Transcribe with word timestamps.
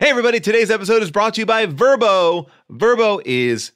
Hey, 0.00 0.10
everybody, 0.10 0.38
today's 0.38 0.70
episode 0.70 1.02
is 1.02 1.10
brought 1.10 1.34
to 1.34 1.40
you 1.40 1.46
by 1.46 1.66
Vrbo. 1.66 2.46
Vrbo 2.70 3.20
is 3.24 3.72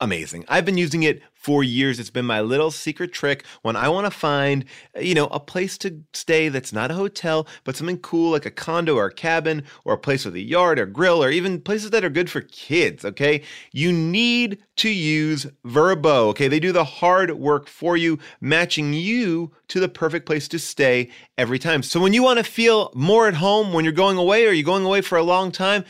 amazing. 0.00 0.46
I've 0.48 0.64
been 0.64 0.78
using 0.78 1.02
it 1.02 1.20
for 1.48 1.64
years. 1.64 1.98
It's 1.98 2.10
been 2.10 2.26
my 2.26 2.42
little 2.42 2.70
secret 2.70 3.10
trick 3.10 3.42
when 3.62 3.74
I 3.74 3.88
want 3.88 4.04
to 4.04 4.10
find, 4.10 4.66
you 5.00 5.14
know, 5.14 5.28
a 5.28 5.40
place 5.40 5.78
to 5.78 6.02
stay 6.12 6.50
that's 6.50 6.74
not 6.74 6.90
a 6.90 6.94
hotel, 6.94 7.46
but 7.64 7.74
something 7.74 7.96
cool 8.00 8.32
like 8.32 8.44
a 8.44 8.50
condo 8.50 8.96
or 8.96 9.06
a 9.06 9.14
cabin 9.14 9.62
or 9.86 9.94
a 9.94 9.98
place 9.98 10.26
with 10.26 10.34
a 10.34 10.40
yard 10.40 10.78
or 10.78 10.84
grill 10.84 11.24
or 11.24 11.30
even 11.30 11.62
places 11.62 11.88
that 11.88 12.04
are 12.04 12.10
good 12.10 12.28
for 12.28 12.42
kids, 12.42 13.02
okay? 13.02 13.40
You 13.72 13.92
need 13.92 14.58
to 14.76 14.90
use 14.90 15.46
Vrbo, 15.64 16.28
okay? 16.28 16.48
They 16.48 16.60
do 16.60 16.70
the 16.70 16.84
hard 16.84 17.30
work 17.30 17.66
for 17.66 17.96
you, 17.96 18.18
matching 18.42 18.92
you 18.92 19.52
to 19.68 19.80
the 19.80 19.88
perfect 19.88 20.26
place 20.26 20.48
to 20.48 20.58
stay 20.58 21.08
every 21.38 21.58
time. 21.58 21.82
So 21.82 21.98
when 21.98 22.12
you 22.12 22.22
want 22.22 22.38
to 22.40 22.44
feel 22.44 22.92
more 22.94 23.26
at 23.26 23.34
home 23.34 23.72
when 23.72 23.84
you're 23.84 23.92
going 23.92 24.18
away 24.18 24.46
or 24.46 24.52
you're 24.52 24.64
going 24.64 24.84
away 24.84 25.00
for 25.00 25.16
a 25.16 25.22
long 25.22 25.50
time, 25.50 25.86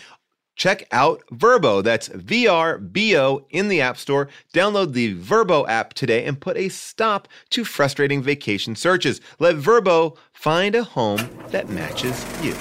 check 0.59 0.87
out 0.93 1.23
Vrbo. 1.33 1.83
That's 1.83 2.09
V 2.09 2.47
R 2.47 2.77
B 2.77 3.17
O 3.17 3.47
in 3.49 3.69
the 3.69 3.81
App 3.81 3.97
Store. 3.97 4.29
Download 4.53 4.93
the 4.93 5.15
Vrbo 5.15 5.67
app 5.67 5.95
today 5.95 6.27
and 6.27 6.39
put 6.39 6.59
a 6.59 6.69
stop 6.69 7.27
to 7.51 7.65
frustrating 7.65 8.23
vacation 8.23 8.77
searches. 8.77 9.23
Let 9.39 9.57
Vrbo 9.57 10.19
find 10.35 10.75
a 10.75 10.85
home 10.85 11.31
that 11.49 11.71
matches 11.71 12.27
you. 12.43 12.55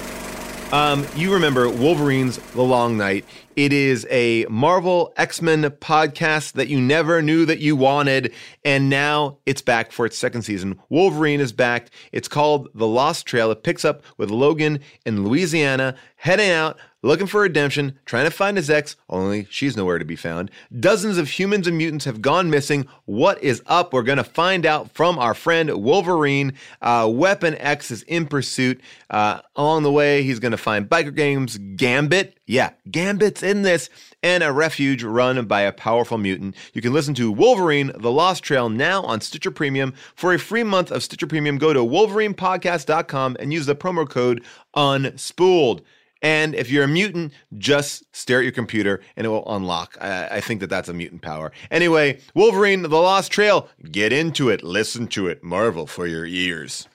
Um, 0.72 1.06
you 1.16 1.32
remember 1.32 1.68
Wolverine's 1.68 2.38
The 2.52 2.62
Long 2.62 2.96
Night. 2.96 3.24
It 3.58 3.72
is 3.72 4.06
a 4.08 4.46
Marvel 4.48 5.12
X 5.16 5.42
Men 5.42 5.64
podcast 5.64 6.52
that 6.52 6.68
you 6.68 6.80
never 6.80 7.20
knew 7.20 7.44
that 7.44 7.58
you 7.58 7.74
wanted, 7.74 8.32
and 8.64 8.88
now 8.88 9.38
it's 9.46 9.62
back 9.62 9.90
for 9.90 10.06
its 10.06 10.16
second 10.16 10.42
season. 10.42 10.78
Wolverine 10.90 11.40
is 11.40 11.52
back. 11.52 11.90
It's 12.12 12.28
called 12.28 12.68
The 12.72 12.86
Lost 12.86 13.26
Trail. 13.26 13.50
It 13.50 13.64
picks 13.64 13.84
up 13.84 14.04
with 14.16 14.30
Logan 14.30 14.78
in 15.04 15.24
Louisiana, 15.24 15.96
heading 16.14 16.50
out 16.50 16.78
looking 17.02 17.26
for 17.26 17.40
redemption, 17.40 17.98
trying 18.04 18.26
to 18.26 18.30
find 18.30 18.56
his 18.56 18.70
ex, 18.70 18.94
only 19.08 19.46
she's 19.50 19.76
nowhere 19.76 19.98
to 19.98 20.04
be 20.04 20.16
found. 20.16 20.50
Dozens 20.78 21.18
of 21.18 21.30
humans 21.30 21.66
and 21.66 21.76
mutants 21.76 22.04
have 22.04 22.22
gone 22.22 22.50
missing. 22.50 22.86
What 23.06 23.42
is 23.42 23.62
up? 23.66 23.92
We're 23.92 24.02
going 24.02 24.18
to 24.18 24.24
find 24.24 24.66
out 24.66 24.92
from 24.92 25.18
our 25.18 25.34
friend 25.34 25.82
Wolverine. 25.82 26.54
Uh, 26.80 27.10
Weapon 27.12 27.56
X 27.58 27.90
is 27.90 28.02
in 28.04 28.26
pursuit. 28.26 28.80
Uh, 29.10 29.40
along 29.56 29.82
the 29.82 29.92
way, 29.92 30.22
he's 30.22 30.38
going 30.38 30.52
to 30.52 30.58
find 30.58 30.88
biker 30.88 31.14
games, 31.14 31.58
Gambit. 31.58 32.37
Yeah, 32.48 32.70
Gambit's 32.90 33.42
in 33.42 33.60
this, 33.60 33.90
and 34.22 34.42
a 34.42 34.50
refuge 34.50 35.04
run 35.04 35.44
by 35.44 35.60
a 35.60 35.72
powerful 35.72 36.16
mutant. 36.16 36.56
You 36.72 36.80
can 36.80 36.94
listen 36.94 37.12
to 37.14 37.30
Wolverine, 37.30 37.92
The 37.94 38.10
Lost 38.10 38.42
Trail 38.42 38.70
now 38.70 39.02
on 39.02 39.20
Stitcher 39.20 39.50
Premium. 39.50 39.92
For 40.14 40.32
a 40.32 40.38
free 40.38 40.62
month 40.62 40.90
of 40.90 41.02
Stitcher 41.02 41.26
Premium, 41.26 41.58
go 41.58 41.74
to 41.74 41.80
wolverinepodcast.com 41.80 43.36
and 43.38 43.52
use 43.52 43.66
the 43.66 43.76
promo 43.76 44.08
code 44.08 44.42
UNSPOOLED. 44.74 45.82
And 46.22 46.54
if 46.54 46.70
you're 46.70 46.84
a 46.84 46.88
mutant, 46.88 47.34
just 47.58 48.04
stare 48.16 48.38
at 48.38 48.44
your 48.44 48.52
computer 48.52 49.02
and 49.14 49.26
it 49.26 49.28
will 49.28 49.54
unlock. 49.54 49.98
I, 50.00 50.28
I, 50.28 50.40
think 50.40 50.60
that 50.60 50.70
that's 50.70 50.88
a 50.88 50.94
mutant 50.94 51.20
power. 51.20 51.52
Anyway, 51.70 52.18
Wolverine, 52.34 52.80
The 52.80 52.88
Lost 52.88 53.30
Trail, 53.30 53.68
get 53.92 54.10
into 54.10 54.48
it, 54.48 54.62
listen 54.62 55.06
to 55.08 55.28
it, 55.28 55.44
marvel 55.44 55.86
for 55.86 56.06
your 56.06 56.24
ears. 56.24 56.88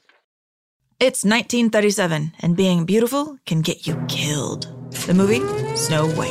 It's 1.00 1.24
1937, 1.24 2.34
and 2.40 2.58
being 2.58 2.86
beautiful 2.86 3.38
can 3.46 3.62
get 3.62 3.86
you 3.86 4.04
killed. 4.08 4.83
The 4.94 5.14
movie 5.14 5.42
Snow 5.76 6.08
White. 6.08 6.30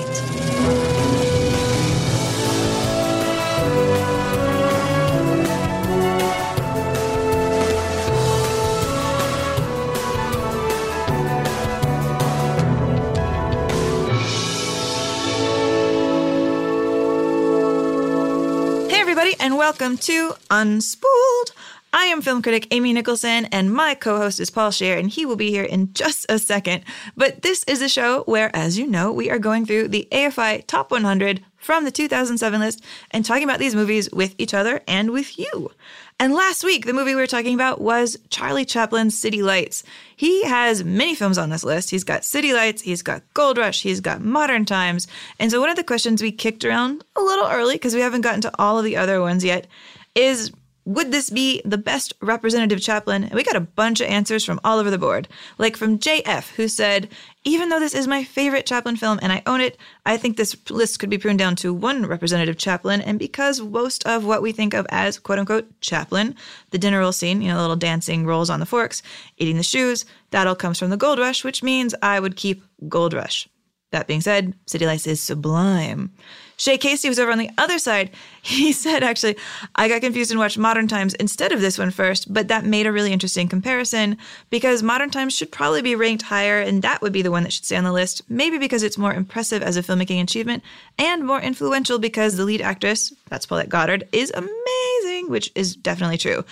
Hey 18.88 19.00
everybody, 19.00 19.34
and 19.38 19.58
welcome 19.58 19.98
to 19.98 20.32
Unspooled. 20.50 21.52
I 21.94 22.04
am 22.06 22.22
film 22.22 22.40
critic 22.40 22.68
Amy 22.70 22.94
Nicholson, 22.94 23.44
and 23.52 23.72
my 23.72 23.94
co 23.94 24.16
host 24.16 24.40
is 24.40 24.48
Paul 24.48 24.70
Scheer, 24.70 24.96
and 24.96 25.10
he 25.10 25.26
will 25.26 25.36
be 25.36 25.50
here 25.50 25.62
in 25.62 25.92
just 25.92 26.24
a 26.30 26.38
second. 26.38 26.84
But 27.18 27.42
this 27.42 27.64
is 27.64 27.82
a 27.82 27.88
show 27.88 28.22
where, 28.22 28.50
as 28.56 28.78
you 28.78 28.86
know, 28.86 29.12
we 29.12 29.30
are 29.30 29.38
going 29.38 29.66
through 29.66 29.88
the 29.88 30.08
AFI 30.10 30.66
Top 30.66 30.90
100 30.90 31.44
from 31.58 31.84
the 31.84 31.90
2007 31.90 32.60
list 32.60 32.82
and 33.10 33.24
talking 33.24 33.44
about 33.44 33.58
these 33.58 33.74
movies 33.74 34.10
with 34.10 34.34
each 34.38 34.54
other 34.54 34.80
and 34.88 35.10
with 35.10 35.38
you. 35.38 35.70
And 36.18 36.32
last 36.32 36.64
week, 36.64 36.86
the 36.86 36.94
movie 36.94 37.14
we 37.14 37.20
were 37.20 37.26
talking 37.26 37.54
about 37.54 37.78
was 37.78 38.16
Charlie 38.30 38.64
Chaplin's 38.64 39.18
City 39.18 39.42
Lights. 39.42 39.84
He 40.16 40.44
has 40.44 40.82
many 40.82 41.14
films 41.14 41.36
on 41.36 41.50
this 41.50 41.62
list. 41.62 41.90
He's 41.90 42.04
got 42.04 42.24
City 42.24 42.54
Lights, 42.54 42.80
he's 42.80 43.02
got 43.02 43.22
Gold 43.34 43.58
Rush, 43.58 43.82
he's 43.82 44.00
got 44.00 44.22
Modern 44.22 44.64
Times. 44.64 45.06
And 45.38 45.50
so, 45.50 45.60
one 45.60 45.68
of 45.68 45.76
the 45.76 45.84
questions 45.84 46.22
we 46.22 46.32
kicked 46.32 46.64
around 46.64 47.04
a 47.16 47.20
little 47.20 47.48
early, 47.48 47.74
because 47.74 47.94
we 47.94 48.00
haven't 48.00 48.22
gotten 48.22 48.40
to 48.40 48.52
all 48.58 48.78
of 48.78 48.84
the 48.86 48.96
other 48.96 49.20
ones 49.20 49.44
yet, 49.44 49.66
is 50.14 50.52
would 50.84 51.12
this 51.12 51.30
be 51.30 51.62
the 51.64 51.78
best 51.78 52.12
representative 52.20 52.80
Chaplin? 52.80 53.22
And 53.24 53.34
we 53.34 53.44
got 53.44 53.56
a 53.56 53.60
bunch 53.60 54.00
of 54.00 54.08
answers 54.08 54.44
from 54.44 54.58
all 54.64 54.78
over 54.78 54.90
the 54.90 54.98
board. 54.98 55.28
Like 55.58 55.76
from 55.76 55.98
JF, 55.98 56.50
who 56.56 56.66
said, 56.66 57.08
even 57.44 57.68
though 57.68 57.78
this 57.78 57.94
is 57.94 58.08
my 58.08 58.24
favorite 58.24 58.66
Chaplin 58.66 58.96
film 58.96 59.20
and 59.22 59.32
I 59.32 59.42
own 59.46 59.60
it, 59.60 59.76
I 60.04 60.16
think 60.16 60.36
this 60.36 60.56
list 60.70 60.98
could 60.98 61.10
be 61.10 61.18
pruned 61.18 61.38
down 61.38 61.54
to 61.56 61.72
one 61.72 62.06
representative 62.06 62.56
Chaplin. 62.56 63.00
And 63.00 63.18
because 63.18 63.60
most 63.60 64.04
of 64.06 64.24
what 64.24 64.42
we 64.42 64.50
think 64.50 64.74
of 64.74 64.86
as 64.90 65.18
quote 65.18 65.38
unquote 65.38 65.68
Chaplin, 65.80 66.34
the 66.70 66.78
dinner 66.78 66.98
roll 66.98 67.12
scene, 67.12 67.42
you 67.42 67.48
know, 67.48 67.56
the 67.56 67.62
little 67.62 67.76
dancing 67.76 68.26
rolls 68.26 68.50
on 68.50 68.58
the 68.58 68.66
forks, 68.66 69.02
eating 69.36 69.56
the 69.56 69.62
shoes, 69.62 70.04
that 70.30 70.48
all 70.48 70.56
comes 70.56 70.78
from 70.78 70.90
the 70.90 70.96
Gold 70.96 71.20
Rush, 71.20 71.44
which 71.44 71.62
means 71.62 71.94
I 72.02 72.18
would 72.18 72.36
keep 72.36 72.64
Gold 72.88 73.14
Rush. 73.14 73.48
That 73.92 74.06
being 74.06 74.22
said, 74.22 74.54
City 74.66 74.86
Lights 74.86 75.06
is 75.06 75.20
sublime. 75.20 76.12
Shay 76.56 76.78
Casey 76.78 77.08
was 77.08 77.18
over 77.18 77.32
on 77.32 77.38
the 77.38 77.50
other 77.58 77.78
side. 77.78 78.10
He 78.42 78.72
said, 78.72 79.02
actually, 79.02 79.36
I 79.74 79.88
got 79.88 80.00
confused 80.00 80.30
and 80.30 80.38
watched 80.40 80.58
Modern 80.58 80.88
Times 80.88 81.14
instead 81.14 81.52
of 81.52 81.60
this 81.60 81.78
one 81.78 81.90
first, 81.90 82.32
but 82.32 82.48
that 82.48 82.64
made 82.64 82.86
a 82.86 82.92
really 82.92 83.12
interesting 83.12 83.48
comparison 83.48 84.16
because 84.50 84.82
Modern 84.82 85.10
Times 85.10 85.36
should 85.36 85.52
probably 85.52 85.82
be 85.82 85.94
ranked 85.94 86.22
higher, 86.22 86.60
and 86.60 86.82
that 86.82 87.02
would 87.02 87.12
be 87.12 87.22
the 87.22 87.30
one 87.30 87.42
that 87.42 87.52
should 87.52 87.64
stay 87.64 87.76
on 87.76 87.84
the 87.84 87.92
list. 87.92 88.22
Maybe 88.28 88.58
because 88.58 88.82
it's 88.82 88.98
more 88.98 89.14
impressive 89.14 89.62
as 89.62 89.76
a 89.76 89.82
filmmaking 89.82 90.22
achievement 90.22 90.62
and 90.98 91.26
more 91.26 91.40
influential 91.40 91.98
because 91.98 92.36
the 92.36 92.44
lead 92.44 92.60
actress, 92.60 93.12
that's 93.28 93.46
Paulette 93.46 93.68
Goddard, 93.68 94.08
is 94.12 94.32
amazing, 94.34 95.30
which 95.30 95.50
is 95.54 95.74
definitely 95.76 96.18
true. 96.18 96.44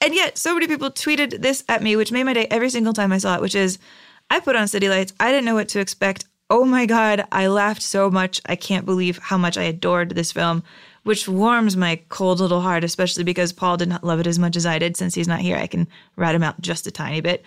And 0.00 0.14
yet, 0.14 0.38
so 0.38 0.54
many 0.54 0.66
people 0.66 0.90
tweeted 0.90 1.40
this 1.40 1.64
at 1.68 1.82
me, 1.82 1.96
which 1.96 2.12
made 2.12 2.24
my 2.24 2.34
day 2.34 2.46
every 2.50 2.70
single 2.70 2.92
time 2.92 3.12
I 3.12 3.18
saw 3.18 3.34
it, 3.36 3.40
which 3.40 3.54
is 3.54 3.78
I 4.30 4.40
put 4.40 4.56
on 4.56 4.68
City 4.68 4.88
Lights. 4.88 5.12
I 5.18 5.30
didn't 5.30 5.44
know 5.44 5.54
what 5.54 5.68
to 5.70 5.80
expect. 5.80 6.26
Oh 6.48 6.64
my 6.64 6.86
God, 6.86 7.26
I 7.32 7.48
laughed 7.48 7.82
so 7.82 8.10
much. 8.10 8.40
I 8.46 8.54
can't 8.54 8.86
believe 8.86 9.18
how 9.18 9.36
much 9.36 9.58
I 9.58 9.64
adored 9.64 10.10
this 10.10 10.30
film, 10.30 10.62
which 11.02 11.26
warms 11.26 11.76
my 11.76 12.00
cold 12.08 12.38
little 12.38 12.60
heart, 12.60 12.84
especially 12.84 13.24
because 13.24 13.52
Paul 13.52 13.76
did 13.76 13.88
not 13.88 14.04
love 14.04 14.20
it 14.20 14.28
as 14.28 14.38
much 14.38 14.54
as 14.54 14.64
I 14.64 14.78
did. 14.78 14.96
Since 14.96 15.16
he's 15.16 15.26
not 15.26 15.40
here, 15.40 15.56
I 15.56 15.66
can 15.66 15.88
rat 16.14 16.36
him 16.36 16.44
out 16.44 16.60
just 16.60 16.86
a 16.86 16.92
tiny 16.92 17.20
bit. 17.20 17.42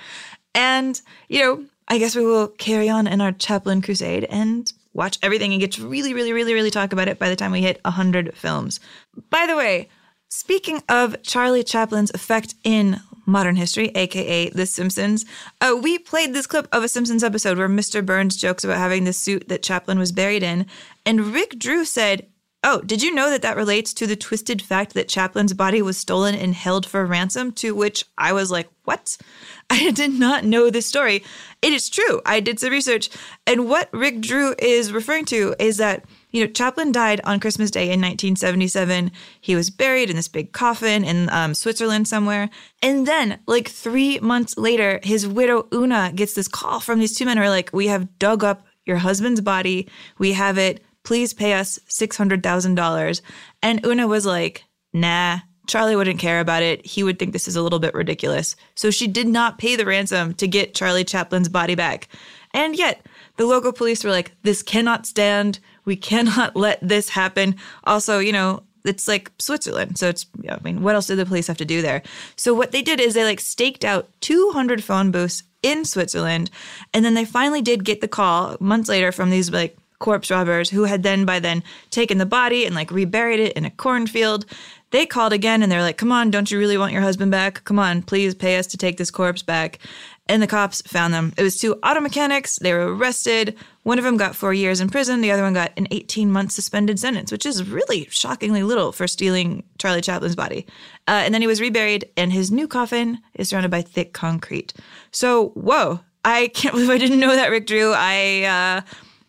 And, 0.53 0.99
you 1.29 1.39
know, 1.39 1.63
I 1.87 1.97
guess 1.97 2.15
we 2.15 2.25
will 2.25 2.49
carry 2.49 2.89
on 2.89 3.07
in 3.07 3.21
our 3.21 3.31
Chaplin 3.31 3.81
crusade 3.81 4.25
and 4.25 4.71
watch 4.93 5.17
everything 5.23 5.53
and 5.53 5.61
get 5.61 5.71
to 5.73 5.87
really, 5.87 6.13
really, 6.13 6.33
really, 6.33 6.53
really 6.53 6.71
talk 6.71 6.91
about 6.91 7.07
it 7.07 7.19
by 7.19 7.29
the 7.29 7.35
time 7.37 7.51
we 7.51 7.61
hit 7.61 7.79
100 7.85 8.35
films. 8.35 8.81
By 9.29 9.45
the 9.47 9.55
way, 9.55 9.87
speaking 10.27 10.83
of 10.89 11.21
Charlie 11.23 11.63
Chaplin's 11.63 12.11
effect 12.11 12.55
in 12.65 12.99
modern 13.29 13.55
history, 13.55 13.91
aka 13.95 14.49
The 14.49 14.65
Simpsons. 14.65 15.25
Uh, 15.61 15.77
we 15.81 15.97
played 15.97 16.33
this 16.33 16.47
clip 16.47 16.67
of 16.71 16.83
a 16.83 16.87
Simpsons 16.87 17.23
episode 17.23 17.57
where 17.57 17.69
Mr. 17.69 18.05
Burns 18.05 18.35
jokes 18.35 18.63
about 18.63 18.77
having 18.77 19.03
the 19.03 19.13
suit 19.13 19.47
that 19.47 19.63
Chaplin 19.63 19.99
was 19.99 20.11
buried 20.11 20.43
in, 20.43 20.65
and 21.05 21.27
Rick 21.27 21.57
Drew 21.59 21.85
said, 21.85 22.27
Oh, 22.61 22.81
did 22.81 23.01
you 23.01 23.13
know 23.13 23.29
that 23.29 23.41
that 23.43 23.55
relates 23.55 23.93
to 23.93 24.05
the 24.05 24.17
twisted 24.17 24.61
fact 24.61 24.93
that 24.93 25.07
Chaplin's 25.07 25.53
body 25.53 25.81
was 25.81 25.97
stolen 25.97 26.35
and 26.35 26.53
held 26.53 26.85
for 26.85 27.05
ransom? 27.05 27.53
To 27.53 27.73
which 27.73 28.03
I 28.17 28.33
was 28.33 28.51
like, 28.51 28.69
What? 28.83 29.17
I 29.69 29.91
did 29.91 30.11
not 30.11 30.43
know 30.43 30.69
this 30.69 30.85
story. 30.85 31.23
It 31.61 31.71
is 31.71 31.89
true. 31.89 32.21
I 32.25 32.41
did 32.41 32.59
some 32.59 32.71
research. 32.71 33.09
And 33.47 33.69
what 33.69 33.87
Rick 33.93 34.19
Drew 34.19 34.55
is 34.59 34.91
referring 34.91 35.25
to 35.25 35.55
is 35.57 35.77
that 35.77 36.03
you 36.31 36.45
know, 36.45 36.51
Chaplin 36.51 36.91
died 36.91 37.21
on 37.23 37.39
Christmas 37.39 37.71
Day 37.71 37.85
in 37.85 38.01
1977. 38.01 39.11
He 39.41 39.55
was 39.55 39.69
buried 39.69 40.09
in 40.09 40.15
this 40.15 40.27
big 40.27 40.51
coffin 40.51 41.03
in 41.03 41.29
um, 41.29 41.53
Switzerland 41.53 42.07
somewhere. 42.07 42.49
And 42.81 43.07
then, 43.07 43.39
like 43.47 43.67
three 43.67 44.19
months 44.19 44.57
later, 44.57 44.99
his 45.03 45.27
widow 45.27 45.67
Oona 45.73 46.11
gets 46.13 46.33
this 46.33 46.47
call 46.47 46.79
from 46.79 46.99
these 46.99 47.17
two 47.17 47.25
men 47.25 47.37
who 47.37 47.43
are 47.43 47.49
like, 47.49 47.71
We 47.73 47.87
have 47.87 48.19
dug 48.19 48.43
up 48.43 48.65
your 48.85 48.97
husband's 48.97 49.41
body. 49.41 49.87
We 50.17 50.33
have 50.33 50.57
it. 50.57 50.83
Please 51.03 51.33
pay 51.33 51.53
us 51.53 51.79
$600,000. 51.87 53.21
And 53.63 53.85
Oona 53.85 54.07
was 54.07 54.25
like, 54.25 54.65
nah, 54.93 55.39
Charlie 55.67 55.95
wouldn't 55.95 56.19
care 56.19 56.39
about 56.39 56.63
it. 56.63 56.85
He 56.85 57.03
would 57.03 57.19
think 57.19 57.31
this 57.31 57.47
is 57.47 57.55
a 57.55 57.61
little 57.61 57.79
bit 57.79 57.93
ridiculous. 57.93 58.55
So 58.75 58.91
she 58.91 59.07
did 59.07 59.27
not 59.27 59.59
pay 59.59 59.75
the 59.75 59.85
ransom 59.85 60.33
to 60.35 60.47
get 60.47 60.73
Charlie 60.73 61.05
Chaplin's 61.05 61.49
body 61.49 61.75
back. 61.75 62.09
And 62.53 62.75
yet, 62.75 63.05
the 63.37 63.45
local 63.45 63.71
police 63.71 64.03
were 64.03 64.09
like, 64.09 64.33
this 64.41 64.63
cannot 64.63 65.05
stand. 65.05 65.59
We 65.85 65.95
cannot 65.95 66.55
let 66.55 66.79
this 66.81 67.09
happen. 67.09 67.55
Also, 67.83 68.19
you 68.19 68.31
know, 68.31 68.63
it's 68.85 69.07
like 69.07 69.31
Switzerland. 69.39 69.97
So 69.97 70.09
it's, 70.09 70.25
I 70.49 70.57
mean, 70.63 70.81
what 70.81 70.95
else 70.95 71.07
did 71.07 71.17
the 71.17 71.25
police 71.25 71.47
have 71.47 71.57
to 71.57 71.65
do 71.65 71.81
there? 71.81 72.01
So 72.35 72.53
what 72.53 72.71
they 72.71 72.81
did 72.81 72.99
is 72.99 73.13
they 73.13 73.23
like 73.23 73.39
staked 73.39 73.83
out 73.83 74.09
200 74.21 74.83
phone 74.83 75.11
booths 75.11 75.43
in 75.61 75.85
Switzerland. 75.85 76.49
And 76.93 77.03
then 77.03 77.13
they 77.13 77.25
finally 77.25 77.61
did 77.61 77.83
get 77.83 78.01
the 78.01 78.07
call 78.07 78.55
months 78.59 78.89
later 78.89 79.11
from 79.11 79.29
these 79.29 79.51
like 79.51 79.77
corpse 79.99 80.31
robbers 80.31 80.69
who 80.69 80.85
had 80.85 81.03
then 81.03 81.25
by 81.25 81.39
then 81.39 81.61
taken 81.91 82.17
the 82.17 82.25
body 82.25 82.65
and 82.65 82.73
like 82.73 82.89
reburied 82.89 83.39
it 83.39 83.53
in 83.53 83.65
a 83.65 83.69
cornfield. 83.69 84.45
They 84.91 85.05
called 85.05 85.33
again 85.33 85.61
and 85.61 85.71
they're 85.71 85.81
like, 85.81 85.97
come 85.97 86.11
on, 86.11 86.31
don't 86.31 86.49
you 86.49 86.57
really 86.57 86.77
want 86.77 86.93
your 86.93 87.01
husband 87.01 87.31
back? 87.31 87.63
Come 87.63 87.79
on, 87.79 88.01
please 88.01 88.33
pay 88.33 88.57
us 88.57 88.67
to 88.67 88.77
take 88.77 88.97
this 88.97 89.11
corpse 89.11 89.43
back. 89.43 89.79
And 90.27 90.43
the 90.43 90.47
cops 90.47 90.81
found 90.83 91.13
them. 91.13 91.33
It 91.37 91.43
was 91.43 91.57
two 91.57 91.75
auto 91.81 92.01
mechanics. 92.01 92.57
They 92.59 92.71
were 92.71 92.95
arrested. 92.95 93.57
One 93.81 93.97
of 93.97 94.03
them 94.03 94.17
got 94.17 94.35
four 94.35 94.53
years 94.53 94.79
in 94.79 94.89
prison. 94.89 95.21
The 95.21 95.31
other 95.31 95.41
one 95.41 95.53
got 95.53 95.73
an 95.75 95.87
18 95.89 96.31
month 96.31 96.51
suspended 96.51 96.99
sentence, 96.99 97.31
which 97.31 97.47
is 97.47 97.67
really 97.67 98.05
shockingly 98.11 98.61
little 98.61 98.91
for 98.91 99.07
stealing 99.07 99.63
Charlie 99.79 100.01
Chaplin's 100.01 100.35
body. 100.35 100.67
Uh, 101.07 101.21
and 101.25 101.33
then 101.33 101.41
he 101.41 101.47
was 101.47 101.59
reburied, 101.59 102.05
and 102.15 102.31
his 102.31 102.51
new 102.51 102.67
coffin 102.67 103.17
is 103.33 103.49
surrounded 103.49 103.71
by 103.71 103.81
thick 103.81 104.13
concrete. 104.13 104.71
So, 105.11 105.49
whoa, 105.49 106.01
I 106.23 106.49
can't 106.49 106.73
believe 106.75 106.91
I 106.91 106.99
didn't 106.99 107.19
know 107.19 107.35
that, 107.35 107.49
Rick 107.49 107.65
Drew. 107.65 107.91
I 107.95 108.43
uh, 108.43 108.81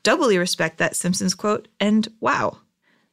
doubly 0.03 0.37
respect 0.37 0.77
that 0.79 0.97
Simpsons 0.97 1.35
quote, 1.35 1.69
and 1.81 2.07
wow. 2.21 2.59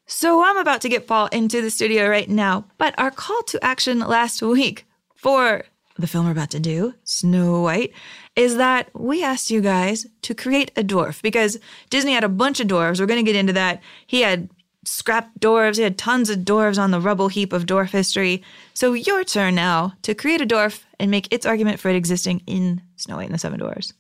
So 0.10 0.42
I'm 0.42 0.56
about 0.56 0.80
to 0.82 0.90
get 0.90 1.06
Paul 1.06 1.28
into 1.34 1.62
the 1.62 1.70
studio 1.70 2.08
right 2.08 2.30
now, 2.30 2.64
but 2.78 2.98
our 2.98 3.12
call 3.12 3.44
to 3.48 3.62
action 3.62 4.00
last 4.00 4.42
week 4.42 4.86
for 5.16 5.66
the 5.98 6.08
film 6.08 6.26
we're 6.26 6.32
about 6.32 6.52
to 6.52 6.62
do, 6.62 6.94
Snow 7.04 7.60
White, 7.62 7.92
is 8.34 8.56
that 8.56 8.90
we 8.98 9.22
asked 9.22 9.52
you 9.52 9.60
guys 9.60 10.08
to 10.22 10.34
create 10.34 10.72
a 10.78 10.82
dwarf 10.82 11.22
because 11.22 11.60
Disney 11.90 12.14
had 12.14 12.24
a 12.24 12.30
bunch 12.30 12.62
of 12.62 12.68
dwarves. 12.68 13.02
We're 13.02 13.06
going 13.06 13.24
to 13.24 13.30
get 13.30 13.38
into 13.38 13.52
that. 13.52 13.82
He 14.06 14.22
had 14.22 14.50
scrapped 14.86 15.42
dwarves, 15.42 15.76
he 15.76 15.84
had 15.84 15.98
tons 15.98 16.30
of 16.30 16.40
dwarves 16.40 16.82
on 16.82 16.92
the 16.92 17.02
rubble 17.02 17.28
heap 17.28 17.52
of 17.52 17.66
dwarf 17.66 17.90
history. 17.90 18.42
So 18.74 18.94
your 18.94 19.26
turn 19.26 19.56
now 19.56 19.92
to 20.04 20.16
create 20.16 20.40
a 20.40 20.46
dwarf 20.46 20.84
and 21.02 21.12
make 21.12 21.34
its 21.34 21.46
argument 21.46 21.82
for 21.82 21.90
it 21.90 21.98
existing 21.98 22.44
in 22.48 22.82
Snow 22.96 23.18
White 23.18 23.26
and 23.26 23.34
the 23.34 23.40
Seven 23.40 23.60
Dwarfs. 23.60 23.92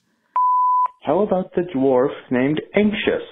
How 1.02 1.20
about 1.20 1.54
the 1.54 1.64
dwarf 1.76 2.14
named 2.32 2.62
Anxious? 2.76 3.28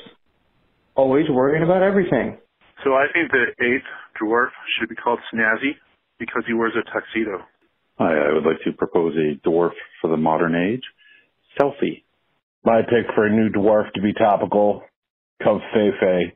Always 0.96 1.30
worrying 1.30 1.64
about 1.64 1.82
everything. 1.82 2.38
So 2.86 2.94
I 2.94 3.06
think 3.12 3.32
the 3.32 3.48
eighth 3.66 3.90
dwarf 4.22 4.50
should 4.78 4.90
be 4.90 4.96
called 4.96 5.20
Snazzy 5.34 5.74
because 6.20 6.44
he 6.46 6.54
wears 6.54 6.74
a 6.78 6.84
tuxedo. 6.84 7.44
Hi, 7.98 8.14
I 8.14 8.34
would 8.34 8.46
like 8.46 8.62
to 8.64 8.74
propose 8.74 9.16
a 9.16 9.48
dwarf 9.48 9.72
for 10.02 10.10
the 10.10 10.18
modern 10.18 10.54
age. 10.54 10.84
Selfie. 11.60 12.04
My 12.64 12.82
pick 12.82 13.14
for 13.16 13.26
a 13.26 13.32
new 13.32 13.50
dwarf 13.50 13.92
to 13.94 14.02
be 14.02 14.14
topical, 14.14 14.84
Cub 15.44 15.62
Feifei. 15.76 16.34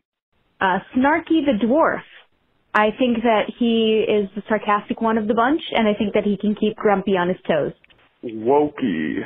Uh, 0.59 0.79
Snarky 0.95 1.45
the 1.45 1.63
dwarf. 1.63 2.01
I 2.73 2.87
think 2.97 3.17
that 3.23 3.51
he 3.59 4.03
is 4.07 4.29
the 4.35 4.41
sarcastic 4.49 5.01
one 5.01 5.19
of 5.19 5.27
the 5.27 5.35
bunch, 5.35 5.61
and 5.71 5.87
I 5.87 5.93
think 5.93 6.15
that 6.15 6.23
he 6.23 6.35
can 6.35 6.55
keep 6.55 6.75
Grumpy 6.75 7.11
on 7.11 7.27
his 7.27 7.37
toes. 7.47 7.73
Wokey, 8.23 9.19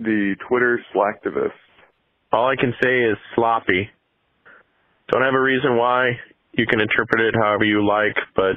the 0.00 0.34
Twitter 0.48 0.80
slacktivist. 0.94 1.50
All 2.32 2.48
I 2.48 2.56
can 2.56 2.74
say 2.82 3.04
is 3.04 3.16
sloppy. 3.36 3.90
Don't 5.10 5.22
have 5.22 5.34
a 5.34 5.40
reason 5.40 5.76
why. 5.76 6.18
You 6.52 6.66
can 6.66 6.80
interpret 6.80 7.20
it 7.20 7.34
however 7.34 7.64
you 7.64 7.86
like, 7.86 8.16
but 8.34 8.56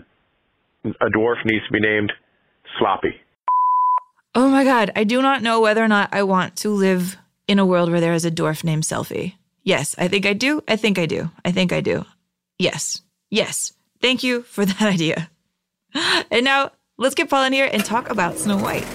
a 1.01 1.10
dwarf 1.10 1.46
needs 1.46 1.66
to 1.68 1.74
be 1.74 1.80
named 1.80 2.12
Sloppy. 2.78 3.22
Oh 4.36 4.48
my 4.50 4.63
God, 4.63 4.92
I 4.96 5.04
do 5.04 5.22
not 5.22 5.42
know 5.42 5.60
whether 5.60 5.84
or 5.84 5.88
not 5.88 6.10
I 6.13 6.24
want 6.24 6.56
to 6.57 6.69
live 6.69 7.18
in 7.48 7.60
a 7.60 7.66
world 7.66 7.92
where 7.92 8.00
there 8.00 8.13
is 8.13 8.25
a 8.25 8.31
dwarf 8.31 8.63
named 8.63 8.84
Selfie. 8.84 9.36
Yes, 9.63 9.96
I 9.98 10.07
think 10.07 10.25
I 10.25 10.34
do. 10.34 10.63
I 10.68 10.75
think 10.75 10.98
I 10.98 11.06
do. 11.06 11.30
I 11.44 11.51
think 11.51 11.74
I 11.74 11.81
do. 11.81 12.06
Yes. 12.57 13.02
Yes. 13.30 13.74
Thank 14.02 14.24
you 14.24 14.44
for 14.44 14.66
that 14.68 14.81
idea. 14.81 15.30
And 16.31 16.45
now 16.45 16.72
let's 16.98 17.16
get 17.16 17.30
Paul 17.30 17.44
in 17.45 17.54
here 17.54 17.69
and 17.72 17.84
talk 17.84 18.10
about 18.10 18.38
Snow 18.38 18.57
White. 18.57 18.86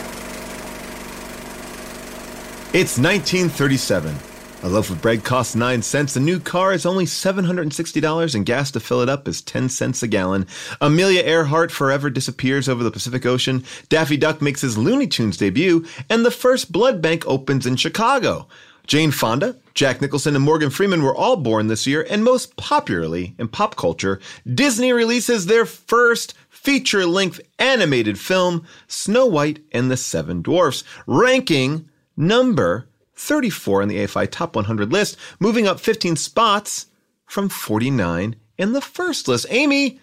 It's 2.73 2.99
1937. 2.99 4.34
A 4.65 4.69
loaf 4.75 4.89
of 4.89 5.03
bread 5.03 5.25
costs 5.25 5.55
9 5.55 5.83
cents. 5.83 6.17
A 6.17 6.21
new 6.21 6.41
car 6.41 6.73
is 6.73 6.87
only 6.87 7.05
$760, 7.05 8.35
and 8.35 8.47
gas 8.47 8.71
to 8.71 8.81
fill 8.81 9.03
it 9.03 9.11
up 9.11 9.29
is 9.29 9.43
10 9.43 9.69
cents 9.69 10.03
a 10.03 10.07
gallon. 10.07 10.47
Amelia 10.81 11.21
Earhart 11.21 11.71
forever 11.71 12.09
disappears 12.09 12.67
over 12.67 12.83
the 12.83 12.91
Pacific 12.91 13.27
Ocean. 13.27 13.63
Daffy 13.91 14.17
Duck 14.17 14.41
makes 14.41 14.63
his 14.63 14.79
Looney 14.79 15.07
Tunes 15.07 15.37
debut, 15.37 15.85
and 16.09 16.25
the 16.25 16.31
first 16.31 16.73
blood 16.73 17.03
bank 17.03 17.27
opens 17.27 17.67
in 17.67 17.77
Chicago. 17.77 18.49
Jane 18.87 19.11
Fonda, 19.11 19.57
Jack 19.75 20.01
Nicholson, 20.01 20.35
and 20.35 20.43
Morgan 20.43 20.71
Freeman 20.71 21.03
were 21.03 21.15
all 21.15 21.37
born 21.37 21.67
this 21.67 21.87
year, 21.87 22.07
and 22.09 22.25
most 22.25 22.57
popularly 22.57 23.35
in 23.39 23.49
pop 23.49 23.77
culture, 23.77 24.19
Disney 24.51 24.95
releases 24.95 25.45
their 25.45 25.67
first 25.67 26.33
feature 26.49 27.05
length 27.05 27.39
animated 27.59 28.19
film, 28.19 28.67
Snow 28.87 29.27
White 29.27 29.59
and 29.73 29.91
the 29.91 29.99
Seven 29.99 30.41
Dwarfs, 30.41 30.85
ranking 31.07 31.87
number 32.17 32.89
34 33.17 33.83
on 33.83 33.89
the 33.89 33.99
AFI 33.99 34.31
Top 34.31 34.57
100 34.57 34.93
list, 34.93 35.17
moving 35.39 35.67
up 35.67 35.81
15 35.81 36.17
spots 36.17 36.87
from 37.27 37.49
49 37.49 38.37
in 38.59 38.73
the 38.73 38.81
first 38.81 39.29
list. 39.29 39.47
Amy, 39.51 40.01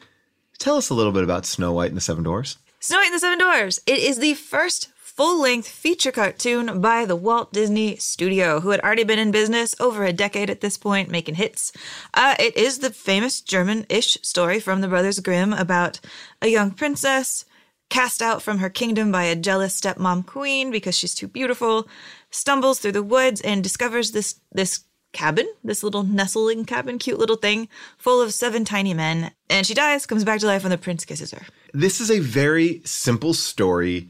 tell 0.59 0.77
us 0.77 0.89
a 0.89 0.93
little 0.93 1.11
bit 1.11 1.23
about 1.23 1.45
Snow 1.45 1.73
White 1.73 1.89
and 1.89 1.97
the 1.97 2.01
Seven 2.01 2.23
Dwarfs. 2.23 2.57
Snow 2.79 2.97
White 2.97 3.07
and 3.07 3.15
the 3.15 3.19
Seven 3.19 3.39
Dwarfs. 3.39 3.79
It 3.85 3.99
is 3.99 4.17
the 4.17 4.33
first 4.33 4.89
full 4.95 5.41
length 5.41 5.67
feature 5.67 6.11
cartoon 6.11 6.81
by 6.81 7.05
the 7.05 7.15
Walt 7.15 7.51
Disney 7.53 7.95
Studio, 7.97 8.61
who 8.61 8.69
had 8.69 8.79
already 8.79 9.03
been 9.03 9.19
in 9.19 9.29
business 9.29 9.75
over 9.79 10.05
a 10.05 10.13
decade 10.13 10.49
at 10.49 10.61
this 10.61 10.77
point, 10.77 11.11
making 11.11 11.35
hits. 11.35 11.71
Uh, 12.13 12.35
it 12.39 12.55
is 12.55 12.79
the 12.79 12.89
famous 12.89 13.41
German 13.41 13.85
ish 13.89 14.17
story 14.23 14.59
from 14.59 14.81
the 14.81 14.87
Brothers 14.87 15.19
Grimm 15.19 15.53
about 15.53 15.99
a 16.41 16.47
young 16.47 16.71
princess 16.71 17.45
cast 17.91 18.21
out 18.21 18.41
from 18.41 18.57
her 18.57 18.69
kingdom 18.69 19.11
by 19.11 19.25
a 19.25 19.35
jealous 19.35 19.79
stepmom 19.79 20.25
queen 20.25 20.71
because 20.71 20.97
she's 20.97 21.13
too 21.13 21.27
beautiful, 21.27 21.88
stumbles 22.31 22.79
through 22.79 22.93
the 22.93 23.03
woods 23.03 23.41
and 23.41 23.61
discovers 23.61 24.11
this 24.11 24.39
this 24.51 24.85
cabin, 25.13 25.45
this 25.61 25.83
little 25.83 26.03
nestling 26.03 26.63
cabin, 26.63 26.97
cute 26.97 27.19
little 27.19 27.35
thing 27.35 27.68
full 27.97 28.21
of 28.21 28.33
seven 28.33 28.63
tiny 28.63 28.94
men, 28.94 29.31
and 29.49 29.68
she 29.68 29.73
dies, 29.73 30.06
comes 30.06 30.23
back 30.23 30.39
to 30.39 30.47
life 30.47 30.63
when 30.63 30.71
the 30.71 30.77
prince 30.77 31.04
kisses 31.06 31.31
her. 31.31 31.45
This 31.73 31.99
is 31.99 32.09
a 32.09 32.19
very 32.19 32.81
simple 32.85 33.33
story. 33.33 34.09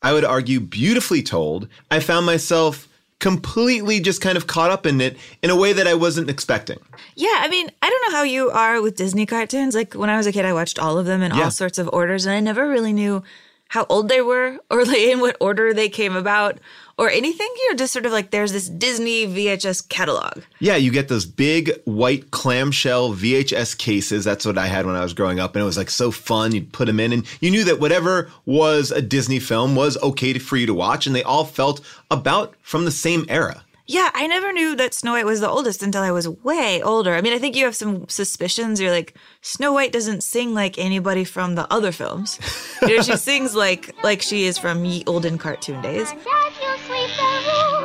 I 0.00 0.14
would 0.14 0.24
argue 0.24 0.58
beautifully 0.58 1.22
told. 1.22 1.68
I 1.90 2.00
found 2.00 2.24
myself 2.24 2.87
completely 3.20 4.00
just 4.00 4.20
kind 4.20 4.36
of 4.36 4.46
caught 4.46 4.70
up 4.70 4.86
in 4.86 5.00
it 5.00 5.16
in 5.42 5.50
a 5.50 5.56
way 5.56 5.72
that 5.72 5.86
I 5.86 5.94
wasn't 5.94 6.30
expecting. 6.30 6.78
Yeah, 7.16 7.36
I 7.40 7.48
mean, 7.48 7.70
I 7.82 7.90
don't 7.90 8.10
know 8.12 8.16
how 8.16 8.22
you 8.22 8.50
are 8.50 8.80
with 8.80 8.96
Disney 8.96 9.26
cartoons. 9.26 9.74
Like 9.74 9.94
when 9.94 10.08
I 10.10 10.16
was 10.16 10.26
a 10.26 10.32
kid, 10.32 10.44
I 10.44 10.52
watched 10.52 10.78
all 10.78 10.98
of 10.98 11.06
them 11.06 11.22
in 11.22 11.34
Yeah. 11.34 11.44
all 11.44 11.50
sorts 11.50 11.78
of 11.78 11.88
orders, 11.92 12.26
and 12.26 12.34
I 12.34 12.40
never 12.40 12.68
really 12.68 12.92
knew 12.92 13.22
how 13.68 13.84
old 13.88 14.08
they 14.08 14.20
were 14.22 14.58
or 14.70 14.84
like 14.84 14.98
in 14.98 15.20
what 15.20 15.36
order 15.40 15.74
they 15.74 15.88
came 15.88 16.16
about 16.16 16.58
or 16.98 17.08
anything. 17.08 17.48
You 17.56 17.70
know, 17.70 17.76
just 17.76 17.92
sort 17.92 18.04
of 18.04 18.12
like 18.12 18.30
there's 18.30 18.52
this 18.52 18.68
Disney 18.68 19.26
VHS 19.26 19.88
catalog. 19.88 20.42
Yeah, 20.58 20.76
you 20.76 20.90
get 20.90 21.08
those 21.08 21.24
big 21.24 21.72
white 21.84 22.30
clamshell 22.30 23.14
VHS 23.14 23.78
cases. 23.78 24.24
That's 24.24 24.44
what 24.44 24.58
I 24.58 24.66
had 24.66 24.84
when 24.84 24.96
I 24.96 25.02
was 25.02 25.14
growing 25.14 25.38
up. 25.38 25.54
And 25.54 25.62
it 25.62 25.66
was 25.66 25.78
like 25.78 25.90
so 25.90 26.10
fun. 26.10 26.52
You'd 26.52 26.72
put 26.72 26.86
them 26.86 27.00
in 27.00 27.12
and 27.12 27.24
you 27.40 27.50
knew 27.50 27.64
that 27.64 27.80
whatever 27.80 28.30
was 28.44 28.90
a 28.90 29.00
Disney 29.00 29.38
film 29.38 29.74
was 29.76 29.96
okay 30.02 30.36
for 30.38 30.56
you 30.56 30.66
to 30.66 30.74
watch. 30.74 31.06
And 31.06 31.14
they 31.14 31.22
all 31.22 31.44
felt 31.44 31.80
about 32.10 32.54
from 32.62 32.84
the 32.84 32.90
same 32.90 33.24
era. 33.28 33.64
Yeah, 33.90 34.10
I 34.12 34.26
never 34.26 34.52
knew 34.52 34.76
that 34.76 34.92
Snow 34.92 35.12
White 35.12 35.24
was 35.24 35.40
the 35.40 35.48
oldest 35.48 35.82
until 35.82 36.02
I 36.02 36.10
was 36.10 36.28
way 36.28 36.82
older. 36.82 37.14
I 37.14 37.22
mean, 37.22 37.32
I 37.32 37.38
think 37.38 37.56
you 37.56 37.64
have 37.64 37.74
some 37.74 38.06
suspicions. 38.06 38.82
You're 38.82 38.90
like, 38.90 39.14
Snow 39.40 39.72
White 39.72 39.92
doesn't 39.92 40.22
sing 40.22 40.52
like 40.52 40.76
anybody 40.76 41.24
from 41.24 41.54
the 41.54 41.66
other 41.72 41.90
films. 41.90 42.38
You 42.82 42.96
know, 42.96 43.02
she 43.02 43.16
sings 43.28 43.54
like 43.54 43.94
like 44.04 44.20
she 44.20 44.44
is 44.44 44.58
from 44.58 44.84
ye 44.84 45.04
olden 45.06 45.38
cartoon 45.38 45.80
days. 45.80 46.12
As 46.12 46.16
you 46.60 46.72
sweep 46.84 47.10
the 47.16 47.32
room, 47.48 47.84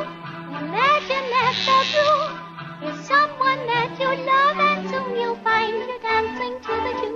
imagine 0.68 1.26
that 1.32 1.56
the 1.64 1.80
room 1.96 2.92
is 2.92 3.06
someone 3.06 3.66
that 3.66 3.96
you 3.98 4.08
love, 4.28 4.58
and 4.60 4.90
soon 4.90 5.16
you'll 5.16 5.36
find 5.36 5.72
you 5.72 5.98
dancing 6.02 6.60
to 6.60 6.72
the 6.84 6.92
tune. 7.00 7.14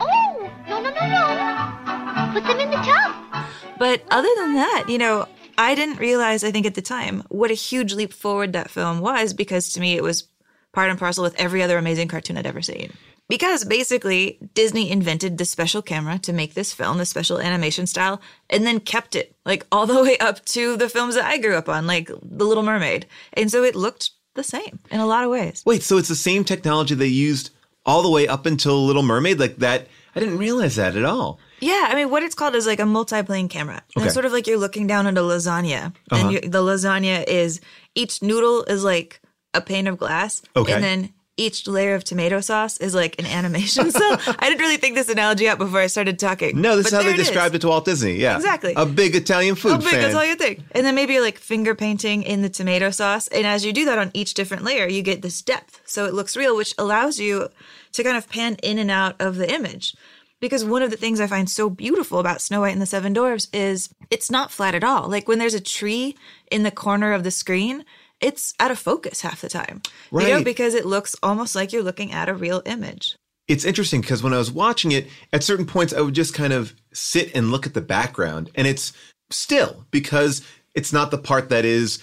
Oh, 0.00 0.50
no, 0.68 0.80
no, 0.82 0.90
no, 0.90 1.06
no. 1.06 2.32
Put 2.32 2.42
them 2.48 2.58
in 2.58 2.70
the 2.70 2.82
tub. 2.82 3.46
But 3.78 4.02
other 4.10 4.28
than 4.38 4.54
that, 4.54 4.86
you 4.88 4.98
know, 4.98 5.28
I 5.58 5.74
didn't 5.74 5.98
realize, 5.98 6.44
I 6.44 6.50
think 6.50 6.66
at 6.66 6.74
the 6.74 6.82
time, 6.82 7.22
what 7.28 7.50
a 7.50 7.54
huge 7.54 7.94
leap 7.94 8.12
forward 8.12 8.52
that 8.52 8.70
film 8.70 9.00
was 9.00 9.32
because 9.34 9.72
to 9.72 9.80
me 9.80 9.94
it 9.94 10.02
was 10.02 10.28
part 10.72 10.90
and 10.90 10.98
parcel 10.98 11.24
with 11.24 11.38
every 11.38 11.62
other 11.62 11.78
amazing 11.78 12.08
cartoon 12.08 12.36
I'd 12.36 12.46
ever 12.46 12.62
seen. 12.62 12.92
Because 13.28 13.64
basically, 13.64 14.38
Disney 14.52 14.90
invented 14.90 15.38
the 15.38 15.44
special 15.44 15.80
camera 15.80 16.18
to 16.18 16.32
make 16.32 16.54
this 16.54 16.74
film, 16.74 16.98
the 16.98 17.06
special 17.06 17.38
animation 17.38 17.86
style, 17.86 18.20
and 18.50 18.66
then 18.66 18.80
kept 18.80 19.14
it 19.14 19.34
like 19.46 19.66
all 19.72 19.86
the 19.86 20.02
way 20.02 20.18
up 20.18 20.44
to 20.46 20.76
the 20.76 20.88
films 20.88 21.14
that 21.14 21.24
I 21.24 21.38
grew 21.38 21.56
up 21.56 21.68
on, 21.68 21.86
like 21.86 22.08
The 22.08 22.44
Little 22.44 22.62
Mermaid. 22.62 23.06
And 23.32 23.50
so 23.50 23.62
it 23.62 23.74
looked 23.74 24.10
the 24.34 24.44
same 24.44 24.80
in 24.90 25.00
a 25.00 25.06
lot 25.06 25.24
of 25.24 25.30
ways. 25.30 25.62
Wait, 25.64 25.82
so 25.82 25.98
it's 25.98 26.08
the 26.08 26.14
same 26.14 26.44
technology 26.44 26.94
they 26.94 27.06
used 27.06 27.50
all 27.84 28.02
the 28.02 28.10
way 28.10 28.28
up 28.28 28.46
until 28.46 28.84
Little 28.84 29.02
Mermaid? 29.02 29.38
Like 29.38 29.56
that? 29.56 29.88
I 30.14 30.20
didn't 30.20 30.38
realize 30.38 30.76
that 30.76 30.96
at 30.96 31.04
all. 31.04 31.38
Yeah, 31.62 31.86
I 31.88 31.94
mean, 31.94 32.10
what 32.10 32.22
it's 32.24 32.34
called 32.34 32.54
is 32.56 32.66
like 32.66 32.80
a 32.80 32.86
multi-plane 32.86 33.48
camera. 33.48 33.82
Okay. 33.96 34.04
It's 34.06 34.14
sort 34.14 34.26
of 34.26 34.32
like 34.32 34.46
you're 34.48 34.58
looking 34.58 34.86
down 34.88 35.06
at 35.06 35.16
a 35.16 35.20
lasagna, 35.20 35.94
Uh-huh. 36.10 36.16
and 36.16 36.32
you, 36.32 36.40
the 36.40 36.60
lasagna 36.62 37.24
is 37.26 37.60
each 37.94 38.20
noodle 38.20 38.64
is 38.64 38.82
like 38.82 39.20
a 39.54 39.60
pane 39.60 39.86
of 39.86 39.96
glass, 39.96 40.42
Okay. 40.56 40.72
and 40.72 40.82
then 40.82 41.12
each 41.38 41.66
layer 41.66 41.94
of 41.94 42.04
tomato 42.04 42.40
sauce 42.40 42.76
is 42.78 42.94
like 42.94 43.18
an 43.18 43.26
animation. 43.26 43.90
so 44.00 44.00
I 44.02 44.48
didn't 44.48 44.60
really 44.60 44.76
think 44.76 44.96
this 44.96 45.08
analogy 45.08 45.48
out 45.48 45.56
before 45.58 45.80
I 45.80 45.86
started 45.86 46.18
talking. 46.18 46.60
No, 46.60 46.76
this 46.76 46.86
But 46.90 46.92
is 46.92 46.98
how 46.98 47.02
they 47.04 47.14
it 47.14 47.20
is. 47.20 47.26
described 47.26 47.54
it 47.54 47.60
to 47.60 47.68
Walt 47.68 47.84
Disney. 47.84 48.14
Yeah, 48.16 48.36
Exactly. 48.36 48.74
A 48.76 48.84
big 48.84 49.14
Italian 49.14 49.54
food 49.54 49.70
How 49.72 49.78
big 49.78 49.86
fan. 49.92 50.10
is 50.10 50.28
you 50.28 50.34
think? 50.36 50.60
And 50.72 50.84
then 50.84 50.94
maybe 50.94 51.14
you're 51.14 51.22
like 51.22 51.38
finger 51.38 51.74
painting 51.74 52.22
in 52.24 52.42
the 52.42 52.48
tomato 52.50 52.90
sauce. 52.90 53.28
And 53.28 53.46
as 53.46 53.64
you 53.64 53.72
do 53.72 53.84
that 53.86 53.98
on 53.98 54.10
each 54.14 54.34
different 54.34 54.62
layer, 54.64 54.86
you 54.88 55.00
get 55.02 55.22
this 55.22 55.40
depth. 55.40 55.80
So 55.86 56.04
it 56.06 56.12
looks 56.12 56.36
real, 56.36 56.54
which 56.56 56.74
allows 56.76 57.18
you 57.18 57.48
to 57.92 58.02
kind 58.04 58.16
of 58.16 58.28
pan 58.28 58.56
in 58.62 58.78
and 58.78 58.90
out 58.90 59.16
of 59.20 59.36
the 59.36 59.50
image. 59.50 59.94
Because 60.42 60.64
one 60.64 60.82
of 60.82 60.90
the 60.90 60.96
things 60.96 61.20
I 61.20 61.28
find 61.28 61.48
so 61.48 61.70
beautiful 61.70 62.18
about 62.18 62.42
Snow 62.42 62.60
White 62.62 62.72
and 62.72 62.82
the 62.82 62.86
Seven 62.86 63.12
Dwarfs 63.12 63.46
is 63.52 63.88
it's 64.10 64.28
not 64.30 64.50
flat 64.50 64.74
at 64.74 64.82
all. 64.84 65.08
Like 65.08 65.28
when 65.28 65.38
there's 65.38 65.54
a 65.54 65.60
tree 65.60 66.16
in 66.50 66.64
the 66.64 66.72
corner 66.72 67.12
of 67.12 67.22
the 67.22 67.30
screen, 67.30 67.84
it's 68.20 68.52
out 68.58 68.72
of 68.72 68.78
focus 68.78 69.20
half 69.20 69.40
the 69.40 69.48
time. 69.48 69.82
You 70.10 70.18
know, 70.18 70.34
Right. 70.36 70.44
because 70.44 70.74
it 70.74 70.84
looks 70.84 71.14
almost 71.22 71.54
like 71.54 71.72
you're 71.72 71.82
looking 71.84 72.12
at 72.12 72.28
a 72.28 72.34
real 72.34 72.60
image. 72.66 73.16
it's 73.48 73.64
interesting 73.64 74.00
because 74.00 74.22
when 74.22 74.32
I 74.34 74.38
was 74.38 74.50
watching 74.52 74.92
it, 74.92 75.06
at 75.32 75.42
certain 75.44 75.66
points, 75.66 75.92
I 75.92 76.00
would 76.00 76.14
just 76.14 76.34
kind 76.34 76.52
of 76.52 76.74
sit 76.92 77.30
and 77.34 77.50
look 77.50 77.66
at 77.66 77.74
the 77.74 77.80
background, 77.80 78.50
and 78.54 78.66
it's 78.66 78.92
still 79.30 79.84
because 79.90 80.42
it's 80.74 80.92
not 80.92 81.10
the 81.10 81.18
part 81.18 81.48
that 81.50 81.64
is 81.64 81.98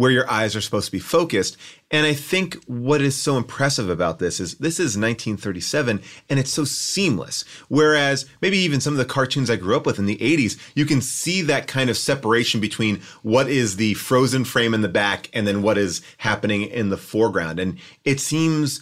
where 0.00 0.10
your 0.10 0.30
eyes 0.30 0.56
are 0.56 0.62
supposed 0.62 0.86
to 0.86 0.92
be 0.92 0.98
focused. 0.98 1.58
And 1.90 2.06
I 2.06 2.14
think 2.14 2.64
what 2.64 3.02
is 3.02 3.14
so 3.14 3.36
impressive 3.36 3.90
about 3.90 4.18
this 4.18 4.40
is 4.40 4.54
this 4.54 4.80
is 4.80 4.96
1937 4.96 6.00
and 6.30 6.40
it's 6.40 6.50
so 6.50 6.64
seamless. 6.64 7.44
Whereas 7.68 8.24
maybe 8.40 8.56
even 8.56 8.80
some 8.80 8.94
of 8.94 8.98
the 8.98 9.04
cartoons 9.04 9.50
I 9.50 9.56
grew 9.56 9.76
up 9.76 9.84
with 9.84 9.98
in 9.98 10.06
the 10.06 10.16
80s, 10.16 10.58
you 10.74 10.86
can 10.86 11.02
see 11.02 11.42
that 11.42 11.66
kind 11.66 11.90
of 11.90 11.98
separation 11.98 12.62
between 12.62 13.02
what 13.20 13.50
is 13.50 13.76
the 13.76 13.92
frozen 13.92 14.46
frame 14.46 14.72
in 14.72 14.80
the 14.80 14.88
back 14.88 15.28
and 15.34 15.46
then 15.46 15.60
what 15.60 15.76
is 15.76 16.00
happening 16.16 16.62
in 16.62 16.88
the 16.88 16.96
foreground. 16.96 17.60
And 17.60 17.78
it 18.02 18.20
seems 18.20 18.80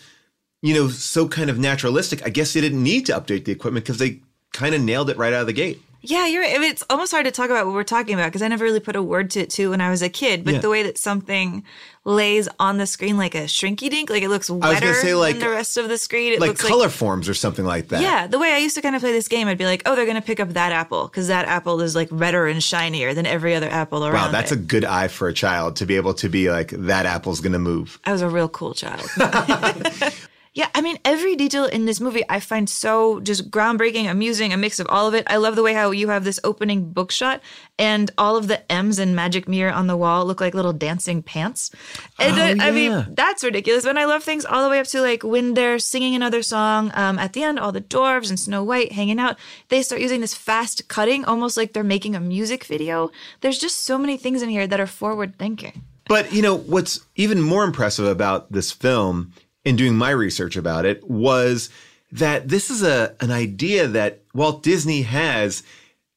you 0.62 0.74
know, 0.74 0.88
so 0.88 1.26
kind 1.26 1.50
of 1.50 1.58
naturalistic. 1.58 2.24
I 2.24 2.30
guess 2.30 2.52
they 2.52 2.60
didn't 2.60 2.82
need 2.82 3.06
to 3.06 3.12
update 3.12 3.44
the 3.44 3.52
equipment 3.52 3.84
because 3.84 3.98
they 3.98 4.20
kind 4.52 4.72
of 4.72 4.80
nailed 4.80 5.10
it 5.10 5.16
right 5.16 5.32
out 5.32 5.40
of 5.40 5.46
the 5.48 5.52
gate. 5.52 5.80
Yeah, 6.00 6.26
you're 6.26 6.42
right. 6.42 6.54
I 6.54 6.58
mean, 6.58 6.70
it's 6.70 6.84
almost 6.88 7.10
hard 7.10 7.24
to 7.26 7.32
talk 7.32 7.50
about 7.50 7.66
what 7.66 7.74
we're 7.74 7.82
talking 7.82 8.14
about 8.14 8.26
because 8.26 8.40
I 8.42 8.48
never 8.48 8.64
really 8.64 8.78
put 8.80 8.94
a 8.94 9.02
word 9.02 9.30
to 9.32 9.40
it 9.40 9.50
too 9.50 9.70
when 9.70 9.80
I 9.80 9.90
was 9.90 10.00
a 10.00 10.08
kid. 10.08 10.44
But 10.44 10.54
Yeah. 10.54 10.60
the 10.60 10.70
way 10.70 10.84
that 10.84 10.96
something 10.96 11.64
lays 12.04 12.48
on 12.60 12.78
the 12.78 12.86
screen 12.86 13.16
like 13.16 13.34
a 13.34 13.44
shrinky 13.44 13.90
dink, 13.90 14.08
like 14.08 14.22
it 14.22 14.28
looks 14.28 14.48
was 14.48 14.60
wetter 14.60 14.94
say, 14.94 15.14
like- 15.14 15.34
than 15.38 15.44
the 15.44 15.50
rest 15.50 15.76
of 15.76 15.88
the 15.88 15.98
screen. 15.98 16.32
It 16.34 16.40
like 16.40 16.50
looks 16.50 16.62
color 16.62 16.84
like 16.84 16.90
forms 16.92 17.28
or 17.28 17.34
something 17.34 17.64
like 17.64 17.88
that. 17.88 18.00
yeah. 18.00 18.28
The 18.28 18.38
way 18.38 18.52
I 18.54 18.58
used 18.58 18.76
to 18.76 18.80
kind 18.82 18.94
of 18.94 19.02
play 19.02 19.10
this 19.12 19.26
game, 19.26 19.48
I'd 19.48 19.58
be 19.58 19.66
like, 19.66 19.82
oh, 19.86 19.96
they're 19.96 20.06
gonna 20.06 20.22
pick 20.22 20.38
up 20.38 20.50
that 20.50 20.70
apple 20.70 21.08
because 21.08 21.26
that 21.28 21.46
apple 21.48 21.80
is 21.80 21.96
like 21.96 22.08
redder 22.12 22.46
and 22.46 22.62
shinier 22.62 23.12
than 23.12 23.26
every 23.26 23.54
other 23.56 23.68
apple 23.68 24.04
around. 24.06 24.14
Wow, 24.26 24.30
that's 24.30 24.52
it. 24.52 24.58
a 24.58 24.62
good 24.62 24.84
eye 24.84 25.08
for 25.08 25.26
a 25.26 25.34
child 25.34 25.74
to 25.76 25.86
be 25.86 25.96
able 25.96 26.14
to 26.14 26.28
be 26.28 26.48
like, 26.50 26.70
that 26.70 27.06
apple's 27.06 27.40
going 27.40 27.52
to 27.54 27.58
move. 27.58 27.98
I 28.04 28.12
was 28.12 28.22
a 28.22 28.28
real 28.28 28.48
cool 28.48 28.72
child. 28.72 29.02
yeah, 30.54 30.68
I 30.74 30.80
mean, 30.80 30.98
every 31.04 31.36
detail 31.36 31.64
in 31.66 31.84
this 31.84 32.00
movie 32.00 32.24
I 32.28 32.40
find 32.40 32.68
so 32.68 33.20
just 33.20 33.50
groundbreaking, 33.50 34.10
amusing, 34.10 34.52
a 34.52 34.56
mix 34.56 34.80
of 34.80 34.86
all 34.88 35.06
of 35.06 35.14
it. 35.14 35.24
I 35.28 35.36
love 35.36 35.54
the 35.56 35.62
way 35.62 35.74
how 35.74 35.90
you 35.92 36.08
have 36.08 36.24
this 36.24 36.40
opening 36.42 36.90
book 36.92 37.10
shot 37.10 37.40
and 37.78 38.10
all 38.18 38.36
of 38.36 38.48
the 38.48 38.70
M's 38.72 38.98
and 38.98 39.14
magic 39.14 39.46
mirror 39.46 39.70
on 39.72 39.86
the 39.86 39.96
wall 39.96 40.26
look 40.26 40.40
like 40.40 40.54
little 40.54 40.72
dancing 40.72 41.22
pants. 41.22 41.70
And 42.18 42.36
Oh, 42.38 42.64
I 42.64 42.68
yeah. 42.68 42.70
mean, 42.70 43.14
that's 43.14 43.44
ridiculous. 43.44 43.84
But 43.84 43.96
I 43.98 44.04
love 44.06 44.24
things 44.24 44.44
all 44.44 44.64
the 44.64 44.70
way 44.70 44.80
up 44.80 44.86
to 44.88 45.00
like 45.00 45.22
when 45.22 45.54
they're 45.54 45.78
singing 45.78 46.14
another 46.14 46.42
song 46.42 46.90
um, 46.94 47.18
at 47.18 47.34
the 47.34 47.42
end, 47.44 47.58
all 47.58 47.70
the 47.72 47.80
dwarves 47.80 48.28
and 48.30 48.40
Snow 48.40 48.64
White 48.64 48.92
hanging 48.92 49.20
out, 49.20 49.36
they 49.68 49.82
start 49.82 50.00
using 50.00 50.20
this 50.20 50.34
fast 50.34 50.88
cutting, 50.88 51.24
almost 51.24 51.56
like 51.56 51.72
they're 51.72 51.84
making 51.84 52.16
a 52.16 52.20
music 52.20 52.64
video. 52.64 53.10
There's 53.42 53.58
just 53.58 53.84
so 53.84 53.96
many 53.98 54.16
things 54.16 54.42
in 54.42 54.48
here 54.48 54.66
that 54.66 54.80
are 54.80 54.86
forward 54.86 55.38
thinking. 55.38 55.82
But, 56.08 56.32
you 56.32 56.40
know, 56.40 56.56
what's 56.56 57.00
even 57.16 57.40
more 57.42 57.64
impressive 57.64 58.06
about 58.06 58.50
this 58.50 58.72
film 58.72 59.32
in 59.68 59.76
doing 59.76 59.94
my 59.94 60.10
research 60.10 60.56
about 60.56 60.86
it 60.86 61.08
was 61.10 61.68
that 62.10 62.48
this 62.48 62.70
is 62.70 62.82
a 62.82 63.14
an 63.20 63.30
idea 63.30 63.86
that 63.86 64.22
Walt 64.32 64.62
Disney 64.62 65.02
has, 65.02 65.62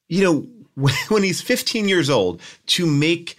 you 0.08 0.24
know, 0.24 0.48
when, 1.10 1.22
he's 1.22 1.42
15 1.42 1.90
years 1.90 2.10
old 2.10 2.42
to 2.68 2.86
make 2.86 3.38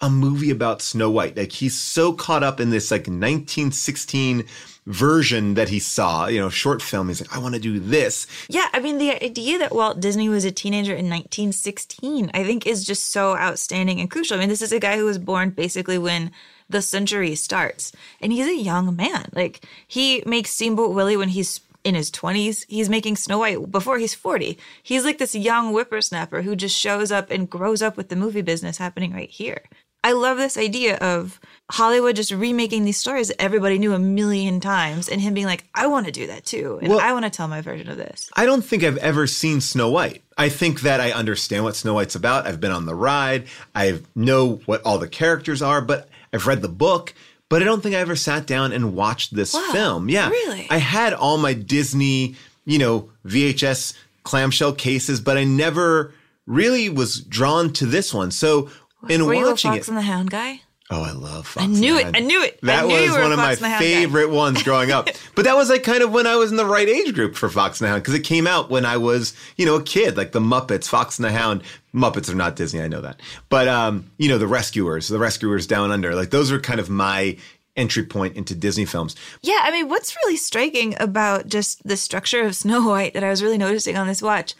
a 0.00 0.08
movie 0.08 0.50
about 0.50 0.82
Snow 0.82 1.10
White. 1.10 1.36
Like 1.36 1.50
he's 1.50 1.76
so 1.76 2.12
caught 2.12 2.44
up 2.44 2.60
in 2.60 2.70
this 2.70 2.92
like 2.92 3.00
1916 3.00 4.44
version 4.86 5.54
that 5.54 5.68
he 5.68 5.80
saw, 5.80 6.28
you 6.28 6.40
know, 6.40 6.48
short 6.48 6.80
film. 6.80 7.08
He's 7.08 7.20
like, 7.20 7.36
I 7.36 7.40
want 7.40 7.56
to 7.56 7.60
do 7.60 7.80
this. 7.80 8.28
Yeah, 8.48 8.68
I 8.72 8.78
mean, 8.78 8.98
the 8.98 9.22
idea 9.22 9.58
that 9.58 9.74
Walt 9.74 9.98
Disney 9.98 10.28
was 10.28 10.44
a 10.44 10.52
teenager 10.52 10.92
in 10.92 11.10
1916, 11.10 12.30
I 12.32 12.44
think, 12.44 12.68
is 12.68 12.86
just 12.86 13.10
so 13.10 13.36
outstanding 13.36 14.00
and 14.00 14.08
crucial. 14.08 14.36
I 14.36 14.40
mean, 14.40 14.48
this 14.48 14.62
is 14.62 14.72
a 14.72 14.78
guy 14.78 14.96
who 14.96 15.06
was 15.06 15.18
born 15.18 15.50
basically 15.50 15.98
when 15.98 16.30
the 16.70 16.82
century 16.82 17.34
starts, 17.34 17.92
and 18.20 18.32
he's 18.32 18.46
a 18.46 18.56
young 18.56 18.96
man. 18.96 19.28
Like, 19.32 19.64
he 19.86 20.22
makes 20.26 20.50
Steamboat 20.50 20.94
Willie 20.94 21.16
when 21.16 21.28
he's 21.30 21.60
in 21.84 21.94
his 21.94 22.10
20s. 22.10 22.64
He's 22.68 22.88
making 22.90 23.16
Snow 23.16 23.38
White 23.38 23.70
before 23.70 23.98
he's 23.98 24.14
40. 24.14 24.58
He's 24.82 25.04
like 25.04 25.18
this 25.18 25.34
young 25.34 25.72
whippersnapper 25.72 26.42
who 26.42 26.54
just 26.54 26.76
shows 26.76 27.10
up 27.10 27.30
and 27.30 27.48
grows 27.48 27.82
up 27.82 27.96
with 27.96 28.08
the 28.08 28.16
movie 28.16 28.42
business 28.42 28.78
happening 28.78 29.12
right 29.12 29.30
here. 29.30 29.62
I 30.02 30.12
love 30.12 30.38
this 30.38 30.56
idea 30.56 30.96
of 30.96 31.38
Hollywood 31.70 32.16
just 32.16 32.32
remaking 32.32 32.84
these 32.86 32.96
stories 32.96 33.28
that 33.28 33.40
everybody 33.40 33.78
knew 33.78 33.92
a 33.92 33.98
million 33.98 34.58
times 34.58 35.10
and 35.10 35.20
him 35.20 35.34
being 35.34 35.46
like, 35.46 35.64
I 35.74 35.88
want 35.88 36.06
to 36.06 36.12
do 36.12 36.26
that 36.28 36.46
too. 36.46 36.78
And 36.80 36.88
Well- 36.90 37.00
I 37.00 37.12
want 37.12 37.26
to 37.26 37.30
tell 37.30 37.48
my 37.48 37.60
version 37.60 37.88
of 37.90 37.98
this. 37.98 38.30
I 38.34 38.46
don't 38.46 38.62
think 38.64 38.82
I've 38.82 38.96
ever 38.98 39.26
seen 39.26 39.60
Snow 39.60 39.90
White. 39.90 40.22
I 40.38 40.48
think 40.48 40.80
that 40.82 41.00
I 41.00 41.12
understand 41.12 41.64
what 41.64 41.76
Snow 41.76 41.92
White's 41.94 42.14
about. 42.14 42.46
I've 42.46 42.60
been 42.60 42.70
on 42.72 42.86
the 42.86 42.94
ride. 42.94 43.44
I 43.74 44.00
know 44.14 44.62
what 44.64 44.80
all 44.86 44.96
the 44.96 45.08
characters 45.08 45.60
are, 45.60 45.82
but 45.82 46.08
I've 46.32 46.46
read 46.46 46.62
the 46.62 46.68
book. 46.68 47.14
But 47.48 47.62
I 47.62 47.64
don't 47.64 47.82
think 47.82 47.96
I 47.96 47.98
ever 47.98 48.14
sat 48.14 48.46
down 48.46 48.72
and 48.72 48.94
watched 48.94 49.34
this 49.34 49.54
Wow, 49.54 49.68
film. 49.72 50.08
Yeah. 50.08 50.28
really? 50.30 50.68
I 50.70 50.76
had 50.78 51.12
all 51.12 51.36
my 51.36 51.52
Disney, 51.52 52.36
you 52.64 52.78
know, 52.78 53.10
VHS 53.26 53.94
clamshell 54.22 54.74
cases, 54.74 55.20
but 55.20 55.36
I 55.36 55.42
never 55.42 56.14
really 56.46 56.88
was 56.88 57.20
drawn 57.20 57.72
to 57.72 57.86
this 57.86 58.14
one. 58.14 58.30
So 58.30 58.70
in 59.08 59.26
Were 59.26 59.34
you 59.34 59.46
a 59.46 59.50
watching 59.50 59.72
Fox 59.72 59.88
it, 59.88 59.90
and 59.90 59.98
the 59.98 60.02
Hound 60.02 60.30
guy? 60.30 60.60
Oh, 60.90 61.02
I 61.02 61.12
love 61.12 61.46
Fox 61.46 61.64
I 61.64 61.66
knew 61.66 61.96
it. 61.96 62.06
I 62.14 62.20
knew 62.20 62.42
it. 62.42 62.60
That 62.62 62.86
knew 62.86 62.94
was 62.94 63.12
one 63.12 63.32
of 63.32 63.38
my 63.38 63.54
the 63.54 63.60
guy. 63.62 63.78
favorite 63.78 64.30
ones 64.30 64.62
growing 64.62 64.90
up. 64.90 65.08
but 65.34 65.44
that 65.44 65.56
was 65.56 65.70
like 65.70 65.82
kind 65.82 66.02
of 66.02 66.12
when 66.12 66.26
I 66.26 66.36
was 66.36 66.50
in 66.50 66.56
the 66.56 66.66
right 66.66 66.88
age 66.88 67.14
group 67.14 67.36
for 67.36 67.48
Fox 67.48 67.80
and 67.80 67.86
the 67.86 67.90
Hound 67.90 68.02
because 68.02 68.14
it 68.14 68.24
came 68.24 68.46
out 68.46 68.70
when 68.70 68.84
I 68.84 68.96
was, 68.96 69.34
you 69.56 69.66
know, 69.66 69.76
a 69.76 69.82
kid, 69.82 70.16
like 70.16 70.32
the 70.32 70.40
Muppets, 70.40 70.88
Fox 70.88 71.18
and 71.18 71.24
the 71.24 71.32
Hound. 71.32 71.62
Muppets 71.94 72.30
are 72.30 72.34
not 72.34 72.56
Disney, 72.56 72.80
I 72.80 72.88
know 72.88 73.00
that. 73.00 73.20
But 73.48 73.68
um, 73.68 74.10
you 74.18 74.28
know, 74.28 74.38
the 74.38 74.46
Rescuers, 74.46 75.08
the 75.08 75.18
Rescuers 75.18 75.66
Down 75.66 75.90
Under, 75.90 76.14
like 76.14 76.30
those 76.30 76.52
are 76.52 76.60
kind 76.60 76.80
of 76.80 76.90
my 76.90 77.36
entry 77.76 78.04
point 78.04 78.36
into 78.36 78.54
Disney 78.54 78.84
films. 78.84 79.16
Yeah, 79.42 79.60
I 79.62 79.70
mean, 79.70 79.88
what's 79.88 80.16
really 80.16 80.36
striking 80.36 80.94
about 81.00 81.46
just 81.46 81.82
the 81.86 81.96
structure 81.96 82.42
of 82.42 82.54
Snow 82.56 82.86
White 82.86 83.14
that 83.14 83.24
I 83.24 83.30
was 83.30 83.42
really 83.42 83.58
noticing 83.58 83.96
on 83.96 84.06
this 84.06 84.22
watch 84.22 84.54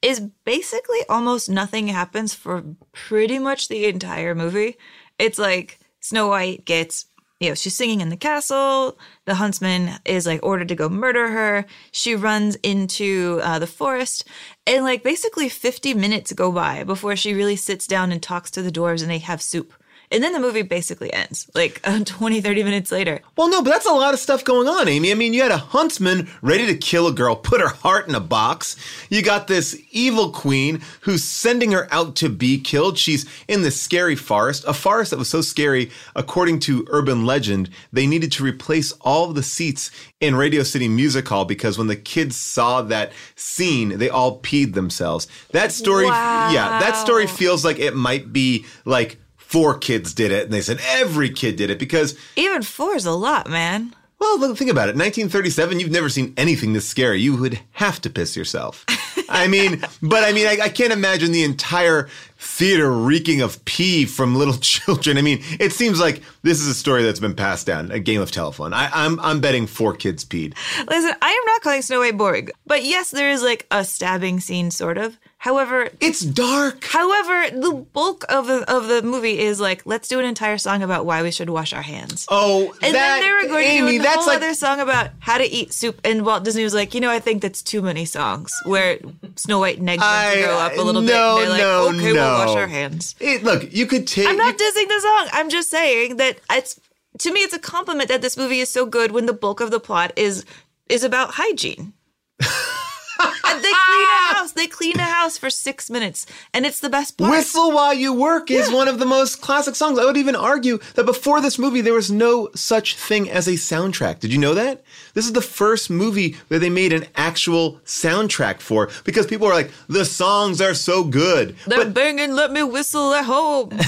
is 0.00 0.20
basically 0.44 0.98
almost 1.08 1.48
nothing 1.48 1.86
happens 1.88 2.34
for 2.34 2.64
pretty 2.92 3.38
much 3.38 3.68
the 3.68 3.84
entire 3.84 4.34
movie. 4.34 4.76
It's 5.22 5.38
like 5.38 5.78
Snow 6.00 6.26
White 6.26 6.64
gets, 6.64 7.06
you 7.38 7.48
know, 7.48 7.54
she's 7.54 7.76
singing 7.76 8.00
in 8.00 8.08
the 8.08 8.16
castle. 8.16 8.98
The 9.24 9.36
huntsman 9.36 9.92
is 10.04 10.26
like 10.26 10.40
ordered 10.42 10.66
to 10.66 10.74
go 10.74 10.88
murder 10.88 11.28
her. 11.30 11.64
She 11.92 12.16
runs 12.16 12.56
into 12.56 13.38
uh, 13.44 13.60
the 13.60 13.68
forest. 13.68 14.26
And 14.66 14.82
like 14.82 15.04
basically 15.04 15.48
50 15.48 15.94
minutes 15.94 16.32
go 16.32 16.50
by 16.50 16.82
before 16.82 17.14
she 17.14 17.34
really 17.34 17.54
sits 17.54 17.86
down 17.86 18.10
and 18.10 18.20
talks 18.20 18.50
to 18.50 18.62
the 18.62 18.72
dwarves 18.72 19.00
and 19.00 19.08
they 19.12 19.18
have 19.18 19.40
soup. 19.40 19.72
And 20.12 20.22
then 20.22 20.32
the 20.32 20.40
movie 20.40 20.62
basically 20.62 21.12
ends 21.12 21.50
like 21.54 21.80
uh, 21.84 22.00
20, 22.04 22.40
30 22.40 22.62
minutes 22.62 22.92
later. 22.92 23.20
Well, 23.36 23.48
no, 23.48 23.62
but 23.62 23.70
that's 23.70 23.86
a 23.86 23.92
lot 23.92 24.14
of 24.14 24.20
stuff 24.20 24.44
going 24.44 24.68
on, 24.68 24.88
Amy. 24.88 25.10
I 25.10 25.14
mean, 25.14 25.34
you 25.34 25.42
had 25.42 25.50
a 25.50 25.56
huntsman 25.56 26.28
ready 26.42 26.66
to 26.66 26.76
kill 26.76 27.06
a 27.06 27.12
girl, 27.12 27.34
put 27.34 27.60
her 27.60 27.68
heart 27.68 28.08
in 28.08 28.14
a 28.14 28.20
box. 28.20 28.76
You 29.08 29.22
got 29.22 29.48
this 29.48 29.80
evil 29.90 30.30
queen 30.30 30.82
who's 31.00 31.24
sending 31.24 31.72
her 31.72 31.88
out 31.90 32.14
to 32.16 32.28
be 32.28 32.60
killed. 32.60 32.98
She's 32.98 33.26
in 33.48 33.62
this 33.62 33.80
scary 33.80 34.16
forest, 34.16 34.64
a 34.66 34.74
forest 34.74 35.10
that 35.10 35.18
was 35.18 35.30
so 35.30 35.40
scary, 35.40 35.90
according 36.14 36.60
to 36.60 36.86
urban 36.90 37.26
legend, 37.26 37.70
they 37.92 38.06
needed 38.06 38.32
to 38.32 38.44
replace 38.44 38.92
all 39.00 39.28
of 39.28 39.34
the 39.34 39.42
seats 39.42 39.90
in 40.20 40.34
Radio 40.36 40.62
City 40.62 40.88
Music 40.88 41.26
Hall 41.28 41.44
because 41.44 41.78
when 41.78 41.86
the 41.86 41.96
kids 41.96 42.36
saw 42.36 42.82
that 42.82 43.12
scene, 43.34 43.98
they 43.98 44.08
all 44.08 44.40
peed 44.40 44.74
themselves. 44.74 45.26
That 45.52 45.72
story, 45.72 46.06
yeah, 46.06 46.78
that 46.80 46.96
story 46.96 47.26
feels 47.26 47.64
like 47.64 47.78
it 47.78 47.96
might 47.96 48.32
be 48.32 48.66
like 48.84 49.18
four 49.52 49.76
kids 49.78 50.14
did 50.14 50.32
it, 50.32 50.44
and 50.44 50.52
they 50.52 50.62
said 50.62 50.80
every 50.88 51.28
kid 51.30 51.56
did 51.56 51.68
it 51.70 51.78
because 51.78 52.18
Even 52.36 52.62
four 52.62 52.96
is 52.96 53.04
a 53.06 53.12
lot, 53.12 53.48
man. 53.50 53.94
well, 54.18 54.38
look, 54.40 54.56
think 54.56 54.70
about 54.70 54.88
it. 54.88 54.96
1937, 54.96 55.78
you've 55.78 55.90
never 55.90 56.08
seen 56.08 56.32
anything 56.36 56.72
this 56.72 56.88
scary. 56.88 57.20
You 57.20 57.36
would 57.36 57.60
have 57.72 58.00
to 58.00 58.10
piss 58.10 58.36
yourself. 58.36 58.84
I 59.28 59.48
mean, 59.48 59.80
but 60.02 60.24
I 60.24 60.32
mean, 60.32 60.46
I, 60.46 60.58
I 60.64 60.68
can't 60.68 60.92
imagine 60.92 61.32
the 61.32 61.42
entire 61.42 62.08
theater 62.38 62.90
reeking 62.90 63.40
of 63.40 63.64
pee 63.64 64.04
from 64.04 64.34
little 64.36 64.54
children. 64.60 65.16
I 65.18 65.22
mean, 65.22 65.40
it 65.60 65.72
seems 65.72 66.00
like 66.00 66.22
this 66.42 66.60
is 66.60 66.66
a 66.68 66.74
story 66.74 67.02
that's 67.02 67.20
been 67.20 67.34
passed 67.34 67.66
down, 67.66 67.90
a 67.90 67.98
game 67.98 68.20
of 68.20 68.30
telephone. 68.30 68.72
I, 68.74 68.90
I'm 68.92 69.18
I'm 69.20 69.40
betting 69.40 69.66
four 69.66 69.94
kids 69.94 70.24
peed. 70.24 70.54
Listen, 70.88 71.12
I 71.22 71.30
am 71.30 71.44
not 71.46 71.60
calling 71.62 71.82
Snow 71.82 72.00
White 72.00 72.16
boring, 72.18 72.48
but 72.66 72.84
yes, 72.84 73.10
there 73.10 73.30
is 73.30 73.42
like 73.42 73.66
a 73.70 73.84
stabbing 73.84 74.40
scene, 74.40 74.70
sort 74.70 74.98
of. 74.98 75.18
However, 75.42 75.88
it's 75.98 76.20
dark. 76.20 76.84
However, 76.84 77.50
the 77.50 77.72
bulk 77.92 78.24
of 78.28 78.46
the 78.46 78.62
of 78.72 78.86
the 78.86 79.02
movie 79.02 79.40
is 79.40 79.58
like, 79.58 79.84
let's 79.84 80.06
do 80.06 80.20
an 80.20 80.24
entire 80.24 80.56
song 80.56 80.84
about 80.84 81.04
why 81.04 81.24
we 81.24 81.32
should 81.32 81.50
wash 81.50 81.72
our 81.72 81.82
hands. 81.82 82.26
Oh, 82.28 82.72
and 82.80 82.94
that, 82.94 83.18
then 83.18 83.22
they 83.22 83.32
were 83.32 83.52
going 83.52 83.66
Amy, 83.66 83.90
to 83.90 83.96
do 83.96 84.00
a 84.02 84.02
that's 84.04 84.16
whole 84.18 84.26
like 84.28 84.36
other 84.36 84.54
song 84.54 84.78
about 84.78 85.10
how 85.18 85.38
to 85.38 85.44
eat 85.44 85.72
soup, 85.72 86.00
and 86.04 86.24
Walt 86.24 86.44
Disney 86.44 86.62
was 86.62 86.74
like, 86.74 86.94
you 86.94 87.00
know, 87.00 87.10
I 87.10 87.18
think 87.18 87.42
that's 87.42 87.60
too 87.60 87.82
many 87.82 88.04
songs 88.04 88.52
where 88.66 89.00
Snow 89.34 89.58
White 89.58 89.80
negs 89.80 89.96
them 89.96 90.02
I- 90.02 90.42
grow 90.44 90.58
up 90.58 90.76
a 90.78 90.80
little 90.80 91.02
no, 91.02 91.08
bit. 91.08 91.16
And 91.16 91.40
they're 91.42 91.48
like, 91.50 91.60
no, 91.60 91.88
okay, 91.88 92.12
we'll 92.12 92.46
wash 92.46 92.56
our 92.56 92.68
hands. 92.68 93.16
It, 93.18 93.42
look, 93.42 93.72
you 93.72 93.86
could 93.86 94.06
take. 94.06 94.28
I'm 94.28 94.36
not 94.36 94.54
dissing 94.56 94.86
the 94.86 95.00
song. 95.00 95.28
I'm 95.32 95.50
just 95.50 95.70
saying 95.70 96.18
that 96.18 96.38
it's 96.52 96.78
to 97.18 97.32
me 97.32 97.40
it's 97.40 97.52
a 97.52 97.58
compliment 97.58 98.08
that 98.10 98.22
this 98.22 98.36
movie 98.36 98.60
is 98.60 98.68
so 98.68 98.86
good 98.86 99.10
when 99.10 99.26
the 99.26 99.32
bulk 99.32 99.60
of 99.60 99.72
the 99.72 99.80
plot 99.80 100.12
is 100.14 100.44
is 100.88 101.02
about 101.02 101.32
hygiene. 101.32 101.94
and 103.20 103.64
they 103.64 103.72
clean 103.72 104.08
a 104.08 104.34
house. 104.34 104.52
They 104.52 104.66
clean 104.66 104.98
a 104.98 105.04
house 105.04 105.38
for 105.38 105.50
six 105.50 105.90
minutes, 105.90 106.26
and 106.54 106.66
it's 106.66 106.80
the 106.80 106.88
best 106.88 107.18
part. 107.18 107.30
Whistle 107.30 107.72
While 107.72 107.94
You 107.94 108.12
Work 108.12 108.50
is 108.50 108.70
one 108.70 108.88
of 108.88 108.98
the 108.98 109.06
most 109.06 109.40
classic 109.40 109.74
songs. 109.74 109.98
I 109.98 110.04
would 110.04 110.16
even 110.16 110.36
argue 110.36 110.78
that 110.94 111.04
before 111.04 111.40
this 111.40 111.58
movie, 111.58 111.80
there 111.80 111.94
was 111.94 112.10
no 112.10 112.48
such 112.54 112.96
thing 112.96 113.30
as 113.30 113.46
a 113.48 113.52
soundtrack. 113.52 114.20
Did 114.20 114.32
you 114.32 114.38
know 114.38 114.54
that? 114.54 114.82
This 115.14 115.26
is 115.26 115.32
the 115.32 115.42
first 115.42 115.90
movie 115.90 116.36
that 116.48 116.60
they 116.60 116.70
made 116.70 116.92
an 116.92 117.06
actual 117.16 117.80
soundtrack 117.84 118.60
for 118.60 118.90
because 119.04 119.26
people 119.26 119.46
are 119.46 119.52
like, 119.52 119.70
the 119.88 120.04
songs 120.04 120.60
are 120.60 120.74
so 120.74 121.04
good. 121.04 121.56
They're 121.66 121.90
banging 121.90 122.32
"Let 122.32 122.52
Me 122.52 122.62
Whistle 122.62 123.12
at 123.14 123.24
Home." 123.24 123.70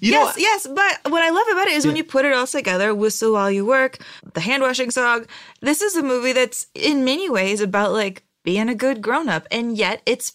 You 0.00 0.12
know, 0.12 0.24
yes, 0.24 0.36
yes, 0.36 0.66
but 0.66 1.12
what 1.12 1.22
I 1.22 1.30
love 1.30 1.46
about 1.52 1.68
it 1.68 1.74
is 1.74 1.86
when 1.86 1.96
you 1.96 2.04
put 2.04 2.24
it 2.24 2.32
all 2.32 2.46
together, 2.46 2.94
"Whistle 2.94 3.32
While 3.32 3.50
You 3.50 3.64
Work," 3.64 3.98
the 4.34 4.40
hand 4.40 4.62
washing 4.62 4.90
song. 4.90 5.26
This 5.60 5.80
is 5.80 5.96
a 5.96 6.02
movie 6.02 6.32
that's 6.32 6.66
in 6.74 7.04
many 7.04 7.30
ways 7.30 7.60
about 7.60 7.92
like 7.92 8.24
being 8.42 8.68
a 8.68 8.74
good 8.74 9.00
grown 9.00 9.28
up, 9.28 9.46
and 9.50 9.76
yet 9.76 10.02
it's 10.04 10.34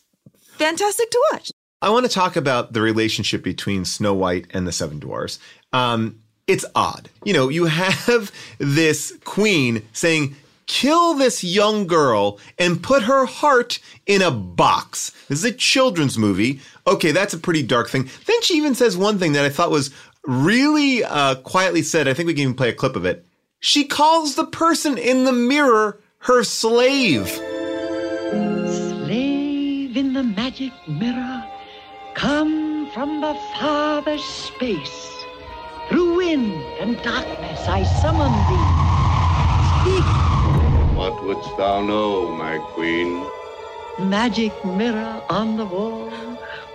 fantastic 0.57 1.11
to 1.11 1.23
watch. 1.31 1.51
I 1.81 1.89
want 1.89 2.05
to 2.05 2.11
talk 2.11 2.35
about 2.35 2.73
the 2.73 2.81
relationship 2.81 3.43
between 3.43 3.85
Snow 3.85 4.13
White 4.13 4.47
and 4.51 4.65
the 4.65 4.71
Seven 4.71 4.99
Dwarfs. 4.99 5.37
Um, 5.73 6.21
it's 6.47 6.65
odd. 6.73 7.09
You 7.23 7.33
know, 7.33 7.49
you 7.49 7.65
have 7.65 8.31
this 8.57 9.13
queen 9.25 9.85
saying, 9.93 10.35
kill 10.65 11.13
this 11.13 11.43
young 11.43 11.87
girl 11.87 12.39
and 12.57 12.81
put 12.81 13.03
her 13.03 13.25
heart 13.25 13.79
in 14.05 14.21
a 14.21 14.31
box. 14.31 15.11
This 15.27 15.39
is 15.39 15.45
a 15.45 15.51
children's 15.51 16.17
movie. 16.17 16.61
Okay, 16.85 17.11
that's 17.11 17.33
a 17.33 17.37
pretty 17.37 17.63
dark 17.63 17.89
thing. 17.89 18.09
Then 18.25 18.41
she 18.41 18.55
even 18.55 18.75
says 18.75 18.97
one 18.97 19.19
thing 19.19 19.33
that 19.33 19.45
I 19.45 19.49
thought 19.49 19.71
was 19.71 19.93
really 20.25 21.03
uh, 21.03 21.35
quietly 21.35 21.81
said. 21.81 22.07
I 22.07 22.13
think 22.13 22.27
we 22.27 22.33
can 22.33 22.43
even 22.43 22.53
play 22.53 22.69
a 22.69 22.73
clip 22.73 22.95
of 22.95 23.05
it. 23.05 23.25
She 23.59 23.85
calls 23.85 24.35
the 24.35 24.45
person 24.45 24.97
in 24.97 25.25
the 25.25 25.33
mirror 25.33 25.99
her 26.19 26.43
slave. 26.43 27.27
Slave 28.67 29.97
in 29.97 30.13
the 30.13 30.23
magic 30.23 30.71
mirror, 30.87 31.43
come 32.13 32.91
from 32.91 33.21
the 33.21 33.33
farthest 33.59 34.27
space. 34.47 35.16
Through 35.89 36.15
wind 36.17 36.53
and 36.79 37.01
darkness 37.01 37.67
I 37.67 37.83
summon 38.01 38.31
thee. 38.49 38.67
Speak, 39.79 40.97
What 40.97 41.23
wouldst 41.23 41.55
thou 41.57 41.81
know, 41.81 42.29
my 42.31 42.57
queen? 42.73 43.25
magic 43.99 44.53
mirror 44.63 45.23
on 45.29 45.57
the 45.57 45.65
wall. 45.65 46.09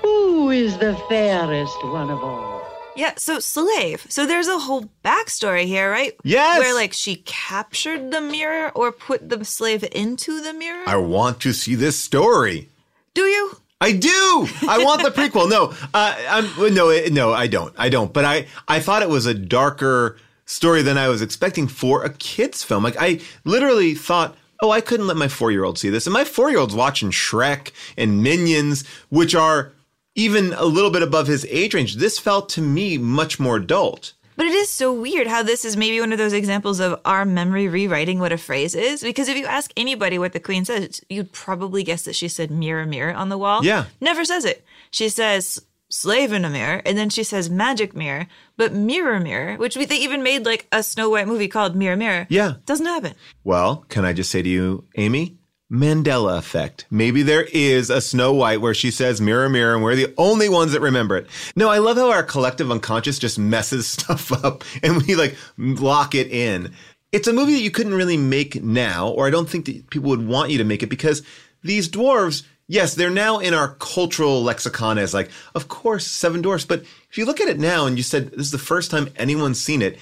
Who 0.03 0.51
is 0.51 0.77
the 0.79 0.97
fairest 1.09 1.77
one 1.85 2.11
of 2.11 2.23
all? 2.25 2.61
Yeah, 2.97 3.13
so 3.17 3.39
slave. 3.39 4.05
So 4.09 4.27
there's 4.27 4.49
a 4.49 4.59
whole 4.59 4.87
backstory 5.05 5.65
here, 5.67 5.89
right? 5.91 6.15
Yes. 6.25 6.59
Where 6.59 6.75
like 6.75 6.93
she 6.93 7.17
captured 7.25 8.11
the 8.11 8.21
mirror 8.21 8.71
or 8.75 8.91
put 8.93 9.29
the 9.29 9.45
slave 9.45 9.85
into 9.93 10.43
the 10.43 10.53
mirror. 10.53 10.83
I 10.87 10.97
want 10.97 11.41
to 11.43 11.53
see 11.53 11.75
this 11.77 11.99
story. 11.99 12.69
Do 13.15 13.23
you? 13.23 13.57
I 13.83 13.93
do. 13.93 14.49
I 14.69 14.83
want 14.85 15.03
the 15.03 15.11
prequel. 15.11 15.51
No, 15.51 15.75
uh, 15.93 16.49
no, 16.73 17.07
no, 17.09 17.33
I 17.33 17.49
don't. 17.49 17.75
I 17.77 17.89
don't. 17.89 18.13
But 18.13 18.25
I, 18.25 18.47
I 18.69 18.79
thought 18.79 19.03
it 19.03 19.09
was 19.09 19.27
a 19.27 19.35
darker 19.35 20.19
story 20.47 20.83
than 20.83 20.97
I 20.97 21.09
was 21.09 21.21
expecting 21.21 21.67
for 21.67 22.05
a 22.05 22.11
kids 22.11 22.63
film. 22.63 22.85
Like 22.85 22.97
I 22.99 23.21
literally 23.45 23.95
thought, 23.95 24.37
oh, 24.63 24.71
I 24.71 24.81
couldn't 24.81 25.09
let 25.09 25.17
my 25.17 25.27
four 25.27 25.51
year 25.51 25.65
old 25.65 25.79
see 25.79 25.91
this, 25.91 26.07
and 26.07 26.15
my 26.15 26.25
four 26.25 26.49
year 26.51 26.61
old's 26.61 26.77
watching 26.77 27.11
Shrek 27.11 27.73
and 27.97 28.23
Minions, 28.23 28.87
which 29.09 29.35
are 29.35 29.73
even 30.15 30.53
a 30.53 30.65
little 30.65 30.91
bit 30.91 31.03
above 31.03 31.27
his 31.27 31.45
age 31.47 31.75
range. 31.75 31.97
This 31.97 32.21
felt 32.21 32.49
to 32.51 32.61
me 32.61 32.99
much 32.99 33.41
more 33.41 33.57
adult. 33.57 34.13
But 34.37 34.47
it 34.47 34.55
is 34.55 34.71
so 34.71 34.93
weird 34.93 35.27
how 35.27 35.43
this 35.43 35.65
is 35.65 35.77
maybe 35.77 36.01
one 36.01 36.13
of 36.13 36.19
those 36.19 36.33
examples 36.33 36.81
of 36.81 37.01
our 37.05 37.25
memory 37.25 37.69
rewriting 37.69 38.19
what 38.19 38.33
a 38.33 38.39
phrase 38.39 38.75
is. 38.75 39.03
Because 39.03 39.29
if 39.29 39.37
you 39.37 39.47
ask 39.47 39.71
anybody 39.77 40.19
what 40.19 40.33
the 40.33 40.41
queen 40.41 40.65
says, 40.65 41.01
you'd 41.09 41.33
probably 41.33 41.83
guess 41.83 42.03
that 42.05 42.17
she 42.17 42.29
said 42.29 42.51
mirror, 42.51 42.87
mirror 42.87 43.13
on 43.13 43.29
the 43.29 43.39
wall. 43.39 43.65
Yeah. 43.65 43.87
Never 44.01 44.25
says 44.25 44.45
it. 44.45 44.65
She 44.91 45.09
says 45.09 45.61
slave 45.93 46.33
in 46.33 46.45
a 46.45 46.51
mirror, 46.51 46.81
and 46.87 46.97
then 46.97 47.11
she 47.11 47.23
says 47.23 47.51
magic 47.51 47.95
mirror, 47.95 48.27
but 48.57 48.73
mirror, 48.73 49.21
mirror, 49.21 49.57
which 49.57 49.77
we, 49.77 49.85
they 49.85 49.97
even 49.97 50.23
made 50.23 50.45
like 50.47 50.67
a 50.73 50.83
Snow 50.83 51.11
White 51.11 51.29
movie 51.29 51.49
called 51.49 51.77
Mirror, 51.77 51.97
Mirror. 51.97 52.27
Yeah. 52.31 52.55
Doesn't 52.65 52.87
happen. 52.87 53.15
Well, 53.45 53.85
can 53.89 54.05
I 54.05 54.13
just 54.13 54.31
say 54.31 54.43
to 54.43 54.49
you, 54.49 54.87
Amy? 54.97 55.37
Mandela 55.73 56.37
effect. 56.37 56.85
Maybe 56.91 57.23
there 57.23 57.45
is 57.51 57.89
a 57.89 58.03
Snow 58.03 58.35
White 58.35 58.61
where 58.61 58.75
she 58.75 58.91
says 58.91 59.23
mirror, 59.23 59.49
mirror, 59.49 59.75
and 59.75 59.83
we're 59.83 59.97
the 59.97 60.13
only 60.19 60.51
ones 60.51 60.73
that 60.73 60.83
remember 60.83 61.17
it. 61.17 61.27
No, 61.57 61.71
I 61.71 61.79
love 61.79 61.97
how 61.97 62.11
our 62.11 62.23
collective 62.23 62.71
unconscious 62.71 63.19
just 63.19 63.39
messes 63.39 63.87
stuff 63.89 64.31
up 64.45 64.65
and 64.83 65.03
we 65.03 65.15
like 65.15 65.35
lock 65.57 66.15
it 66.15 66.31
in. 66.31 66.73
It's 67.11 67.27
a 67.27 67.33
movie 67.33 67.55
that 67.55 67.63
you 67.63 67.71
couldn't 67.71 67.95
really 67.95 68.19
make 68.19 68.63
now, 68.63 69.09
or 69.09 69.27
I 69.27 69.31
don't 69.31 69.49
think 69.49 69.65
that 69.65 69.89
people 69.89 70.11
would 70.11 70.27
want 70.27 70.51
you 70.51 70.59
to 70.59 70.65
make 70.65 70.83
it 70.83 70.89
because 70.89 71.23
these 71.63 71.89
dwarves, 71.89 72.43
yes, 72.69 72.95
they're 72.95 73.11
now 73.11 73.39
in 73.39 73.55
our 73.55 73.75
cultural 73.77 74.43
lexicon 74.43 74.99
as 74.99 75.15
like, 75.15 75.31
of 75.55 75.69
course, 75.69 76.07
Seven 76.07 76.43
Dwarfs. 76.43 76.67
But 76.67 76.83
if 77.11 77.17
you 77.17 77.25
look 77.25 77.41
at 77.41 77.49
it 77.49 77.59
now 77.59 77.87
and 77.87 77.97
you 77.97 78.03
said 78.03 78.31
this 78.31 78.41
is 78.41 78.51
the 78.51 78.59
first 78.59 78.91
time 78.91 79.09
anyone's 79.17 79.63
seen 79.63 79.81
it, 79.81 79.99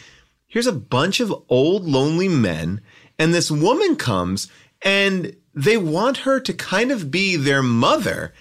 here's 0.48 0.66
a 0.66 0.72
bunch 0.72 1.20
of 1.20 1.32
old 1.48 1.84
lonely 1.84 2.28
men 2.28 2.80
and 3.20 3.32
this 3.32 3.50
woman 3.52 3.94
comes 3.94 4.48
and 4.82 5.36
they 5.54 5.76
want 5.76 6.18
her 6.18 6.40
to 6.40 6.52
kind 6.52 6.90
of 6.90 7.10
be 7.10 7.36
their 7.36 7.62
mother 7.62 8.32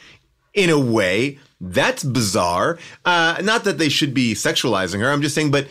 in 0.54 0.70
a 0.70 0.80
way 0.80 1.38
that's 1.62 2.04
bizarre 2.04 2.78
uh, 3.06 3.38
not 3.44 3.64
that 3.64 3.78
they 3.78 3.90
should 3.90 4.14
be 4.14 4.34
sexualizing 4.34 5.00
her 5.00 5.12
i'm 5.12 5.22
just 5.22 5.36
saying 5.36 5.52
but 5.52 5.68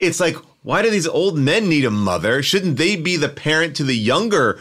it's 0.00 0.20
like 0.20 0.36
why 0.62 0.82
do 0.82 0.90
these 0.90 1.06
old 1.06 1.38
men 1.38 1.68
need 1.68 1.84
a 1.84 1.90
mother 1.90 2.42
shouldn't 2.42 2.76
they 2.76 2.96
be 2.96 3.16
the 3.16 3.28
parent 3.28 3.76
to 3.76 3.84
the 3.84 3.96
younger 3.96 4.58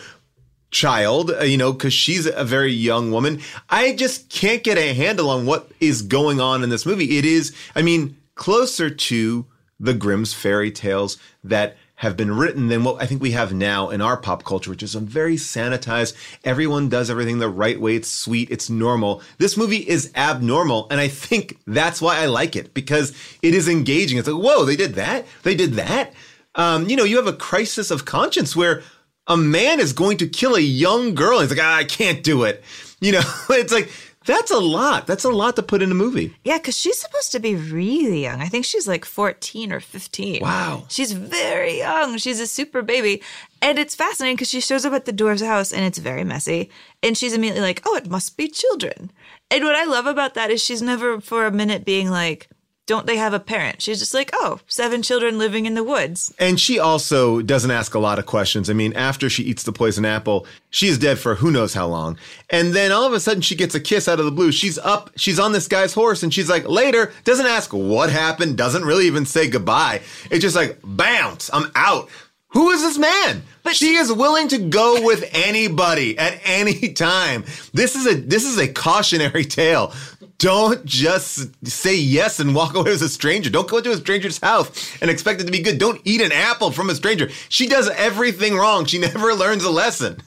child, 0.71 1.31
uh, 1.31 1.43
you 1.43 1.57
know, 1.57 1.71
because 1.71 1.93
she's 1.93 2.25
a 2.25 2.43
very 2.43 2.71
young 2.71 3.11
woman. 3.11 3.41
I 3.69 3.93
just 3.93 4.29
can't 4.29 4.63
get 4.63 4.77
a 4.77 4.93
handle 4.93 5.29
on 5.29 5.45
what 5.45 5.71
is 5.79 6.01
going 6.01 6.39
on 6.39 6.63
in 6.63 6.69
this 6.69 6.85
movie. 6.85 7.17
It 7.17 7.25
is, 7.25 7.55
I 7.75 7.81
mean, 7.81 8.17
closer 8.35 8.89
to 8.89 9.45
the 9.79 9.93
Grimm's 9.93 10.33
fairy 10.33 10.71
tales 10.71 11.17
that 11.43 11.77
have 11.97 12.15
been 12.15 12.31
written 12.31 12.67
than 12.67 12.83
what 12.83 13.01
I 13.01 13.07
think 13.07 13.21
we 13.23 13.31
have 13.31 13.53
now 13.53 13.89
in 13.89 14.01
our 14.01 14.17
pop 14.17 14.43
culture, 14.43 14.69
which 14.69 14.83
is 14.83 14.93
a 14.93 14.99
very 14.99 15.35
sanitized. 15.35 16.15
Everyone 16.43 16.89
does 16.89 17.09
everything 17.09 17.39
the 17.39 17.49
right 17.49 17.81
way. 17.81 17.95
It's 17.95 18.07
sweet. 18.07 18.51
It's 18.51 18.69
normal. 18.69 19.23
This 19.39 19.57
movie 19.57 19.77
is 19.77 20.11
abnormal. 20.15 20.87
And 20.91 21.01
I 21.01 21.07
think 21.07 21.57
that's 21.65 21.99
why 21.99 22.19
I 22.19 22.27
like 22.27 22.55
it 22.55 22.75
because 22.75 23.13
it 23.41 23.55
is 23.55 23.67
engaging. 23.67 24.19
It's 24.19 24.27
like, 24.27 24.39
whoa, 24.39 24.63
they 24.63 24.75
did 24.75 24.93
that. 24.93 25.25
They 25.41 25.55
did 25.55 25.73
that. 25.73 26.13
Um, 26.53 26.87
you 26.87 26.95
know, 26.95 27.03
you 27.03 27.17
have 27.17 27.25
a 27.27 27.33
crisis 27.33 27.89
of 27.89 28.05
conscience 28.05 28.55
where 28.55 28.83
a 29.25 29.35
man 29.35 29.79
is 29.79 29.91
going 29.91 30.17
to 30.17 30.27
kill 30.27 30.55
a 30.55 30.59
young 30.59 31.15
girl. 31.15 31.39
And 31.39 31.49
he's 31.49 31.57
like, 31.57 31.65
ah, 31.65 31.77
I 31.77 31.83
can't 31.83 32.23
do 32.23 32.43
it. 32.43 32.63
You 33.01 33.13
know, 33.13 33.21
it's 33.49 33.73
like, 33.73 33.89
that's 34.27 34.51
a 34.51 34.59
lot. 34.59 35.07
That's 35.07 35.23
a 35.23 35.29
lot 35.29 35.55
to 35.55 35.63
put 35.63 35.81
in 35.81 35.89
a 35.89 35.95
movie. 35.95 36.35
Yeah, 36.43 36.57
because 36.57 36.77
she's 36.77 36.99
supposed 36.99 37.31
to 37.31 37.39
be 37.39 37.55
really 37.55 38.21
young. 38.21 38.41
I 38.41 38.47
think 38.47 38.65
she's 38.65 38.87
like 38.87 39.05
14 39.05 39.71
or 39.71 39.79
15. 39.79 40.41
Wow. 40.41 40.83
She's 40.89 41.13
very 41.13 41.77
young. 41.77 42.17
She's 42.17 42.39
a 42.39 42.45
super 42.45 42.81
baby. 42.81 43.23
And 43.61 43.79
it's 43.79 43.95
fascinating 43.95 44.35
because 44.35 44.49
she 44.49 44.61
shows 44.61 44.85
up 44.85 44.93
at 44.93 45.05
the 45.05 45.13
dwarf's 45.13 45.41
house 45.41 45.71
and 45.71 45.85
it's 45.85 45.97
very 45.97 46.23
messy. 46.23 46.69
And 47.01 47.17
she's 47.17 47.33
immediately 47.33 47.61
like, 47.61 47.81
oh, 47.85 47.95
it 47.95 48.09
must 48.09 48.37
be 48.37 48.47
children. 48.49 49.11
And 49.49 49.63
what 49.63 49.75
I 49.75 49.85
love 49.85 50.05
about 50.05 50.33
that 50.33 50.51
is 50.51 50.61
she's 50.61 50.81
never 50.81 51.21
for 51.21 51.45
a 51.45 51.51
minute 51.51 51.85
being 51.85 52.09
like, 52.09 52.49
don't 52.87 53.05
they 53.05 53.17
have 53.17 53.33
a 53.33 53.39
parent? 53.39 53.81
She's 53.81 53.99
just 53.99 54.13
like, 54.13 54.31
oh, 54.33 54.59
seven 54.67 55.03
children 55.03 55.37
living 55.37 55.65
in 55.65 55.75
the 55.75 55.83
woods. 55.83 56.33
And 56.39 56.59
she 56.59 56.79
also 56.79 57.41
doesn't 57.41 57.69
ask 57.69 57.93
a 57.93 57.99
lot 57.99 58.17
of 58.17 58.25
questions. 58.25 58.69
I 58.69 58.73
mean, 58.73 58.93
after 58.93 59.29
she 59.29 59.43
eats 59.43 59.63
the 59.63 59.73
poison 59.73 60.05
apple, 60.05 60.47
she's 60.69 60.97
dead 60.97 61.19
for 61.19 61.35
who 61.35 61.51
knows 61.51 61.73
how 61.73 61.85
long. 61.85 62.17
And 62.49 62.73
then 62.73 62.91
all 62.91 63.03
of 63.03 63.13
a 63.13 63.19
sudden 63.19 63.41
she 63.41 63.55
gets 63.55 63.75
a 63.75 63.79
kiss 63.79 64.07
out 64.07 64.19
of 64.19 64.25
the 64.25 64.31
blue. 64.31 64.51
She's 64.51 64.79
up, 64.79 65.11
she's 65.17 65.37
on 65.37 65.51
this 65.51 65.67
guy's 65.67 65.93
horse, 65.93 66.23
and 66.23 66.33
she's 66.33 66.49
like, 66.49 66.67
later, 66.67 67.11
doesn't 67.25 67.45
ask 67.45 67.73
what 67.73 68.09
happened, 68.09 68.57
doesn't 68.57 68.85
really 68.85 69.05
even 69.05 69.25
say 69.25 69.49
goodbye. 69.49 70.01
It's 70.31 70.41
just 70.41 70.55
like, 70.55 70.79
bounce, 70.83 71.49
I'm 71.53 71.69
out. 71.75 72.09
Who 72.51 72.69
is 72.71 72.81
this 72.81 72.97
man? 72.97 73.43
But 73.63 73.75
she 73.75 73.95
is 73.95 74.11
willing 74.11 74.47
to 74.47 74.57
go 74.57 75.03
with 75.05 75.29
anybody 75.33 76.17
at 76.17 76.39
any 76.45 76.89
time. 76.93 77.43
This 77.73 77.95
is 77.95 78.07
a 78.07 78.15
this 78.15 78.45
is 78.45 78.57
a 78.57 78.71
cautionary 78.71 79.43
tale. 79.43 79.93
Don't 80.39 80.85
just 80.85 81.49
say 81.67 81.95
yes 81.95 82.39
and 82.39 82.53
walk 82.53 82.75
away 82.75 82.91
as 82.91 83.01
a 83.01 83.09
stranger. 83.09 83.49
Don't 83.49 83.67
go 83.67 83.81
to 83.81 83.91
a 83.91 83.97
stranger's 83.97 84.37
house 84.37 84.95
and 85.01 85.09
expect 85.09 85.41
it 85.41 85.45
to 85.45 85.51
be 85.51 85.61
good. 85.61 85.79
Don't 85.79 86.01
eat 86.05 86.21
an 86.21 86.31
apple 86.31 86.71
from 86.71 86.89
a 86.89 86.95
stranger. 86.95 87.29
She 87.49 87.67
does 87.67 87.89
everything 87.89 88.55
wrong. 88.55 88.85
She 88.85 88.99
never 88.99 89.33
learns 89.33 89.63
a 89.63 89.71
lesson. 89.71 90.21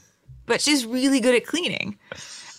But 0.46 0.60
she's 0.60 0.84
really 0.84 1.20
good 1.20 1.36
at 1.36 1.46
cleaning. 1.46 1.96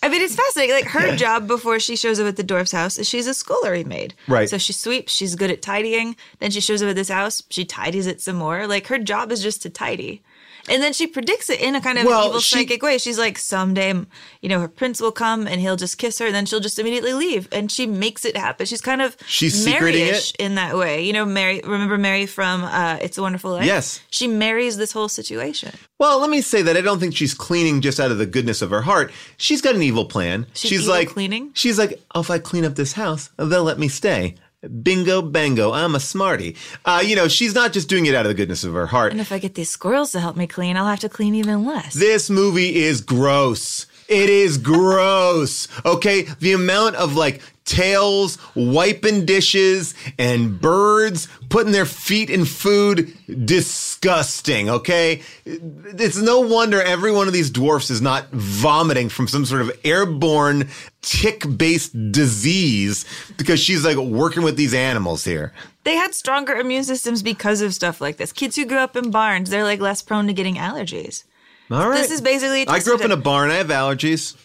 I 0.03 0.09
mean, 0.09 0.21
it's 0.21 0.35
fascinating. 0.35 0.75
Like 0.75 0.85
her 0.85 1.15
job 1.15 1.45
before 1.45 1.79
she 1.79 1.95
shows 1.95 2.19
up 2.19 2.27
at 2.27 2.37
the 2.37 2.43
dwarf's 2.43 2.71
house 2.71 2.97
is 2.97 3.07
she's 3.07 3.27
a 3.27 3.33
scullery 3.33 3.83
maid. 3.83 4.15
Right. 4.27 4.49
So 4.49 4.57
she 4.57 4.73
sweeps. 4.73 5.13
She's 5.13 5.35
good 5.35 5.51
at 5.51 5.61
tidying. 5.61 6.15
Then 6.39 6.51
she 6.51 6.61
shows 6.61 6.81
up 6.81 6.89
at 6.89 6.95
this 6.95 7.09
house. 7.09 7.43
She 7.49 7.65
tidies 7.65 8.07
it 8.07 8.21
some 8.21 8.37
more. 8.37 8.65
Like 8.65 8.87
her 8.87 8.97
job 8.97 9.31
is 9.31 9.43
just 9.43 9.61
to 9.63 9.69
tidy. 9.69 10.23
And 10.69 10.82
then 10.82 10.93
she 10.93 11.08
predicts 11.08 11.50
it 11.50 11.60
in 11.60 11.76
a 11.76 11.82
kind 11.82 11.97
of 11.97 12.06
Well, 12.06 12.28
evil 12.28 12.39
she- 12.39 12.56
psychic 12.58 12.82
way. 12.84 12.97
She's 12.97 13.17
like, 13.17 13.38
someday, 13.38 13.93
you 14.41 14.50
know, 14.50 14.60
her 14.60 14.67
prince 14.67 15.02
will 15.02 15.12
come 15.12 15.47
and 15.47 15.60
he'll 15.60 15.76
just 15.76 15.97
kiss 15.97 16.19
her, 16.19 16.26
and 16.28 16.36
then 16.36 16.45
she'll 16.45 16.60
just 16.60 16.78
immediately 16.80 17.13
leave. 17.13 17.47
And 17.52 17.71
she 17.71 17.88
makes 17.88 18.26
it 18.26 18.38
happen. 18.38 18.65
She's 18.65 18.82
kind 18.82 19.02
of 19.02 19.17
She's 19.26 19.65
Mary-ish 19.65 20.34
in 20.39 20.56
that 20.56 20.78
way. 20.78 21.04
You 21.04 21.13
know, 21.13 21.26
Mary. 21.26 21.62
Remember 21.63 21.97
Mary 21.97 22.26
from 22.26 22.63
uh, 22.63 22.97
It's 23.02 23.17
a 23.17 23.21
Wonderful 23.21 23.52
Life? 23.52 23.65
Yes. 23.65 24.02
She 24.10 24.28
marries 24.28 24.78
this 24.78 24.91
whole 24.91 25.10
situation. 25.10 25.71
Well, 26.00 26.19
let 26.19 26.30
me 26.30 26.41
say 26.41 26.62
that 26.63 26.76
I 26.78 26.82
don't 26.82 27.00
think 27.00 27.15
she's 27.15 27.34
cleaning 27.34 27.82
just 27.82 28.00
out 28.00 28.12
of 28.12 28.17
the 28.17 28.26
goodness 28.26 28.62
of 28.62 28.69
her 28.71 28.82
heart. 28.82 29.12
She's 29.38 29.62
got 29.62 29.76
an 29.76 29.82
evil 29.82 30.06
plan. 30.06 30.47
She's 30.54 30.82
evil 30.84 30.93
like 30.95 31.10
cleaning? 31.10 31.52
She's 31.54 31.78
like, 31.78 32.02
oh, 32.15 32.21
if 32.21 32.30
I 32.32 32.39
clean 32.39 32.65
up 32.65 32.76
this 32.76 32.93
house, 32.93 33.30
they'll 33.38 33.63
let 33.63 33.80
me 33.80 33.88
stay. 33.88 34.36
Bingo, 34.62 35.24
bango, 35.24 35.71
I'm 35.71 35.95
a 35.95 36.00
smarty. 36.00 36.56
Uh, 36.86 37.02
you 37.04 37.15
know, 37.15 37.28
she's 37.28 37.56
not 37.56 37.74
just 37.74 37.89
doing 37.89 38.06
it 38.06 38.13
out 38.13 38.28
of 38.28 38.30
the 38.30 38.36
goodness 38.36 38.63
of 38.63 38.74
her 38.74 38.86
heart. 38.86 39.12
And 39.12 39.19
if 39.19 39.32
I 39.32 39.39
get 39.39 39.56
these 39.56 39.71
squirrels 39.71 40.12
to 40.12 40.19
help 40.19 40.38
me 40.38 40.45
clean, 40.45 40.78
I'll 40.78 40.86
have 40.86 41.00
to 41.00 41.10
clean 41.10 41.34
even 41.34 41.65
less. 41.65 41.95
This 41.95 42.30
movie 42.30 42.76
is 42.76 43.02
gross. 43.02 43.88
It 44.08 44.30
is 44.30 44.60
gross. 44.60 45.67
Okay. 45.84 46.28
The 46.39 46.54
amount 46.54 46.95
of 46.95 47.15
like 47.15 47.41
tails, 47.65 48.38
wiping 48.56 49.26
dishes, 49.26 49.93
and 50.17 50.60
birds 50.60 51.28
putting 51.50 51.71
their 51.71 51.86
feet 51.86 52.30
in 52.30 52.45
food, 52.45 53.13
disgusting. 53.45 54.69
Okay. 54.69 55.21
It's 55.45 56.17
no 56.17 56.39
wonder 56.39 56.82
every 56.82 57.12
one 57.12 57.28
of 57.28 57.34
these 57.34 57.50
dwarfs 57.50 57.89
is 57.89 58.02
not 58.02 58.30
vomiting 58.32 59.10
from 59.10 59.28
some 59.28 59.45
sort 59.45 59.62
of 59.62 59.71
airborne 59.84 60.69
tick 61.02 61.43
based 61.58 62.12
disease 62.12 63.06
because 63.38 63.60
she's 63.60 63.86
like 63.86 63.97
working 63.97 64.43
with 64.43 64.56
these 64.56 64.74
animals 64.74 65.24
here. 65.24 65.54
They 65.84 65.95
had 65.95 66.13
stronger 66.13 66.54
immune 66.54 66.84
systems 66.84 67.24
because 67.24 67.62
of 67.62 67.74
stuff 67.74 68.02
like 68.02 68.17
this. 68.17 68.32
Kids 68.32 68.56
who 68.56 68.65
grew 68.65 68.78
up 68.78 68.95
in 68.95 69.12
barns, 69.12 69.50
they're 69.50 69.63
like 69.63 69.80
less 69.80 70.02
prone 70.02 70.28
to 70.28 70.34
getting 70.34 70.56
allergies. 70.56 71.24
All 71.71 71.89
right. 71.89 71.97
This 72.01 72.12
is 72.12 72.21
basically. 72.21 72.67
I 72.67 72.79
grew 72.79 72.95
up 72.95 73.01
in 73.01 73.12
a 73.12 73.17
barn. 73.17 73.49
I 73.49 73.55
have 73.55 73.67
allergies. 73.67 74.36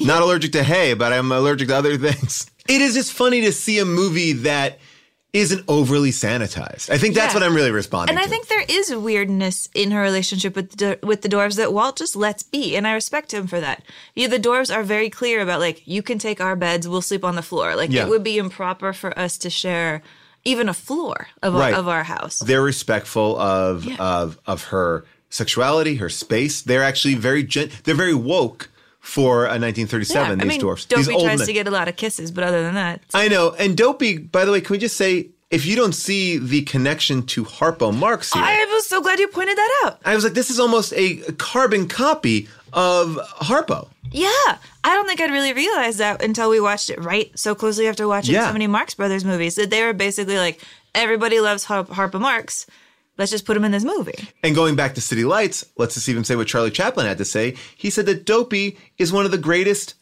Not 0.06 0.22
allergic 0.22 0.52
to 0.52 0.62
hay, 0.62 0.94
but 0.94 1.12
I'm 1.12 1.30
allergic 1.32 1.68
to 1.68 1.76
other 1.76 1.96
things. 1.98 2.50
It 2.68 2.80
is 2.80 2.94
just 2.94 3.12
funny 3.12 3.40
to 3.42 3.52
see 3.52 3.78
a 3.80 3.84
movie 3.84 4.32
that 4.32 4.78
isn't 5.32 5.64
overly 5.68 6.10
sanitized. 6.10 6.90
I 6.90 6.98
think 6.98 7.14
that's 7.14 7.32
Yeah. 7.34 7.40
what 7.40 7.42
I'm 7.46 7.54
really 7.54 7.70
responding 7.70 8.08
to. 8.08 8.12
And 8.12 8.18
I 8.20 8.24
to. 8.24 8.28
think 8.30 8.48
there 8.48 8.64
is 8.68 8.94
weirdness 8.94 9.68
in 9.74 9.92
her 9.92 10.00
relationship 10.02 10.56
with 10.56 10.76
the, 10.76 10.98
with 11.04 11.22
the 11.22 11.28
dwarves 11.28 11.56
that 11.56 11.72
Walt 11.72 11.96
just 11.96 12.16
lets 12.16 12.42
be, 12.42 12.74
and 12.76 12.86
I 12.86 12.92
respect 12.94 13.32
him 13.32 13.46
for 13.46 13.60
that. 13.60 13.82
Yeah, 14.16 14.26
the 14.26 14.38
dwarves 14.40 14.74
are 14.74 14.82
very 14.82 15.08
clear 15.08 15.40
about 15.40 15.60
like 15.60 15.86
you 15.86 16.02
can 16.02 16.18
take 16.18 16.40
our 16.40 16.56
beds, 16.56 16.88
we'll 16.88 17.00
sleep 17.02 17.24
on 17.24 17.36
the 17.36 17.42
floor. 17.42 17.76
Like 17.76 17.90
Yeah. 17.90 18.02
it 18.04 18.08
would 18.08 18.24
be 18.24 18.38
improper 18.38 18.92
for 18.92 19.16
us 19.18 19.38
to 19.38 19.50
share 19.50 20.02
even 20.44 20.68
a 20.68 20.74
floor 20.74 21.28
of 21.42 21.54
Right. 21.54 21.74
our, 21.74 21.78
of 21.80 21.86
our 21.88 22.02
house. 22.04 22.38
They're 22.40 22.62
respectful 22.62 23.38
of 23.38 23.86
of 24.00 24.38
of 24.46 24.64
her 24.64 25.04
sexuality, 25.30 25.96
her 25.96 26.08
space. 26.08 26.60
They're 26.62 26.82
actually 26.82 27.14
very 27.14 27.42
gen- 27.42 27.70
they're 27.84 27.94
very 27.94 28.14
woke 28.14 28.68
for 29.00 29.44
a 29.46 29.56
1937. 29.58 30.28
Yeah, 30.28 30.34
these 30.34 30.42
I 30.44 30.46
mean, 30.48 30.60
dwarfs, 30.60 30.84
Dopey 30.84 31.02
these 31.02 31.08
old 31.08 31.24
tries 31.24 31.38
men. 31.38 31.46
to 31.46 31.52
get 31.54 31.66
a 31.66 31.70
lot 31.70 31.88
of 31.88 31.96
kisses, 31.96 32.30
but 32.30 32.44
other 32.44 32.62
than 32.62 32.74
that, 32.74 33.00
I 33.14 33.28
know. 33.28 33.50
And 33.58 33.76
Dopey, 33.76 34.18
by 34.18 34.44
the 34.44 34.52
way, 34.52 34.60
can 34.60 34.74
we 34.74 34.78
just 34.78 34.96
say 34.96 35.28
if 35.50 35.64
you 35.66 35.74
don't 35.74 35.94
see 35.94 36.36
the 36.38 36.62
connection 36.62 37.24
to 37.26 37.44
Harpo 37.44 37.96
Marx 37.96 38.32
here, 38.32 38.42
I 38.44 38.64
was 38.66 38.86
so 38.86 39.00
glad 39.00 39.18
you 39.18 39.26
pointed 39.28 39.56
that 39.56 39.82
out. 39.84 40.00
I 40.04 40.14
was 40.14 40.22
like, 40.24 40.34
this 40.34 40.50
is 40.50 40.60
almost 40.60 40.92
a 40.94 41.16
carbon 41.38 41.88
copy 41.88 42.46
of 42.72 43.16
Harpo. 43.40 43.88
Yeah, 44.12 44.28
I 44.84 44.94
don't 44.94 45.06
think 45.08 45.20
I'd 45.20 45.30
really 45.30 45.52
realized 45.52 45.98
that 45.98 46.22
until 46.22 46.50
we 46.50 46.60
watched 46.60 46.90
it 46.90 47.02
right 47.02 47.30
so 47.38 47.54
closely 47.54 47.88
after 47.88 48.06
watching 48.06 48.34
Yeah. 48.34 48.46
so 48.48 48.52
many 48.52 48.66
Marx 48.66 48.94
Brothers 48.94 49.24
movies 49.24 49.54
that 49.56 49.70
they 49.70 49.82
were 49.84 49.92
basically 49.92 50.36
like 50.36 50.60
everybody 50.94 51.40
loves 51.40 51.64
Har- 51.64 51.84
Harpo 51.84 52.20
Marx. 52.20 52.66
Let's 53.20 53.30
just 53.30 53.44
put 53.44 53.54
him 53.54 53.64
in 53.64 53.70
this 53.70 53.84
movie. 53.84 54.14
And 54.42 54.54
going 54.54 54.76
back 54.76 54.94
to 54.94 55.02
City 55.02 55.24
Lights, 55.24 55.66
let's 55.76 55.92
just 55.92 56.08
even 56.08 56.24
say 56.24 56.36
what 56.36 56.46
Charlie 56.46 56.70
Chaplin 56.70 57.04
had 57.04 57.18
to 57.18 57.24
say. 57.26 57.54
He 57.76 57.90
said 57.90 58.06
that 58.06 58.24
Dopey 58.24 58.78
is 58.96 59.12
one 59.12 59.26
of 59.26 59.30
the 59.30 59.36
greatest 59.36 59.92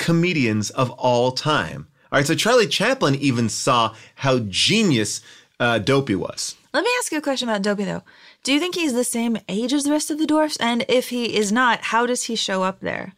comedians 0.00 0.70
of 0.70 0.90
all 0.90 1.30
time. 1.30 1.86
All 2.10 2.18
right, 2.18 2.26
so 2.26 2.34
Charlie 2.34 2.66
Chaplin 2.66 3.14
even 3.14 3.48
saw 3.48 3.94
how 4.16 4.40
genius 4.48 5.20
uh, 5.60 5.78
Dopey 5.78 6.16
was. 6.16 6.56
Let 6.74 6.82
me 6.82 6.90
ask 6.98 7.12
you 7.12 7.18
a 7.18 7.22
question 7.22 7.48
about 7.48 7.62
Dopey 7.62 7.84
though. 7.84 8.02
Do 8.42 8.52
you 8.52 8.58
think 8.58 8.74
he's 8.74 8.94
the 8.94 9.04
same 9.04 9.38
age 9.48 9.72
as 9.72 9.84
the 9.84 9.92
rest 9.92 10.10
of 10.10 10.18
the 10.18 10.26
dwarfs? 10.26 10.56
And 10.56 10.84
if 10.88 11.10
he 11.10 11.36
is 11.36 11.52
not, 11.52 11.82
how 11.82 12.04
does 12.04 12.24
he 12.24 12.34
show 12.34 12.64
up 12.64 12.80
there? 12.80 13.14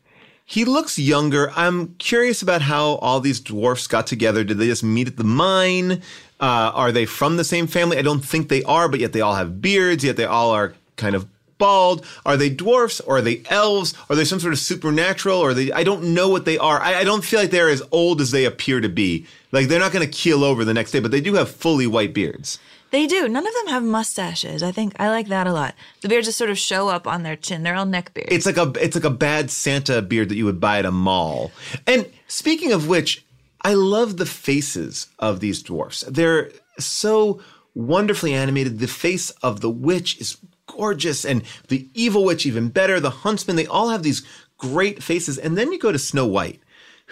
He 0.50 0.64
looks 0.64 0.98
younger. 0.98 1.52
I'm 1.56 1.94
curious 1.96 2.40
about 2.40 2.62
how 2.62 2.92
all 3.02 3.20
these 3.20 3.38
dwarfs 3.38 3.86
got 3.86 4.06
together. 4.06 4.44
Did 4.44 4.56
they 4.56 4.68
just 4.68 4.82
meet 4.82 5.06
at 5.06 5.18
the 5.18 5.22
mine? 5.22 6.00
Uh, 6.40 6.72
are 6.74 6.90
they 6.90 7.04
from 7.04 7.36
the 7.36 7.44
same 7.44 7.66
family? 7.66 7.98
I 7.98 8.02
don't 8.02 8.24
think 8.24 8.48
they 8.48 8.62
are, 8.62 8.88
but 8.88 8.98
yet 8.98 9.12
they 9.12 9.20
all 9.20 9.34
have 9.34 9.60
beards, 9.60 10.02
yet 10.02 10.16
they 10.16 10.24
all 10.24 10.50
are 10.52 10.72
kind 10.96 11.14
of 11.14 11.26
bald. 11.58 12.02
Are 12.24 12.38
they 12.38 12.48
dwarfs 12.48 12.98
or 13.00 13.18
are 13.18 13.20
they 13.20 13.42
elves? 13.50 13.92
Are 14.08 14.16
they 14.16 14.24
some 14.24 14.40
sort 14.40 14.54
of 14.54 14.58
supernatural? 14.58 15.38
Or 15.38 15.52
they? 15.52 15.70
I 15.70 15.84
don't 15.84 16.14
know 16.14 16.30
what 16.30 16.46
they 16.46 16.56
are. 16.56 16.80
I, 16.80 17.00
I 17.00 17.04
don't 17.04 17.22
feel 17.22 17.40
like 17.40 17.50
they're 17.50 17.68
as 17.68 17.82
old 17.92 18.22
as 18.22 18.30
they 18.30 18.46
appear 18.46 18.80
to 18.80 18.88
be. 18.88 19.26
Like 19.52 19.68
they're 19.68 19.78
not 19.78 19.92
going 19.92 20.06
to 20.06 20.10
keel 20.10 20.44
over 20.44 20.64
the 20.64 20.72
next 20.72 20.92
day, 20.92 21.00
but 21.00 21.10
they 21.10 21.20
do 21.20 21.34
have 21.34 21.50
fully 21.50 21.86
white 21.86 22.14
beards. 22.14 22.58
They 22.90 23.06
do. 23.06 23.28
None 23.28 23.46
of 23.46 23.54
them 23.54 23.66
have 23.68 23.82
mustaches. 23.82 24.62
I 24.62 24.72
think 24.72 24.94
I 24.98 25.10
like 25.10 25.28
that 25.28 25.46
a 25.46 25.52
lot. 25.52 25.74
The 26.00 26.08
beards 26.08 26.26
just 26.26 26.38
sort 26.38 26.50
of 26.50 26.58
show 26.58 26.88
up 26.88 27.06
on 27.06 27.22
their 27.22 27.36
chin. 27.36 27.62
They're 27.62 27.74
all 27.74 27.86
neck 27.86 28.14
beards. 28.14 28.32
It's 28.32 28.46
like 28.46 28.56
a 28.56 28.72
it's 28.80 28.94
like 28.94 29.04
a 29.04 29.10
bad 29.10 29.50
Santa 29.50 30.00
beard 30.00 30.30
that 30.30 30.36
you 30.36 30.44
would 30.46 30.60
buy 30.60 30.78
at 30.78 30.86
a 30.86 30.90
mall. 30.90 31.52
And 31.86 32.10
speaking 32.28 32.72
of 32.72 32.88
which, 32.88 33.24
I 33.62 33.74
love 33.74 34.16
the 34.16 34.26
faces 34.26 35.08
of 35.18 35.40
these 35.40 35.62
dwarfs. 35.62 36.00
They're 36.08 36.50
so 36.78 37.40
wonderfully 37.74 38.32
animated. 38.32 38.78
The 38.78 38.88
face 38.88 39.30
of 39.42 39.60
the 39.60 39.70
witch 39.70 40.18
is 40.20 40.38
gorgeous, 40.66 41.24
and 41.24 41.42
the 41.68 41.88
evil 41.94 42.24
witch 42.24 42.46
even 42.46 42.68
better. 42.68 43.00
The 43.00 43.10
huntsman, 43.10 43.56
they 43.56 43.66
all 43.66 43.90
have 43.90 44.02
these 44.02 44.26
great 44.56 45.02
faces. 45.02 45.38
And 45.38 45.56
then 45.56 45.72
you 45.72 45.78
go 45.78 45.92
to 45.92 45.98
Snow 45.98 46.26
White. 46.26 46.60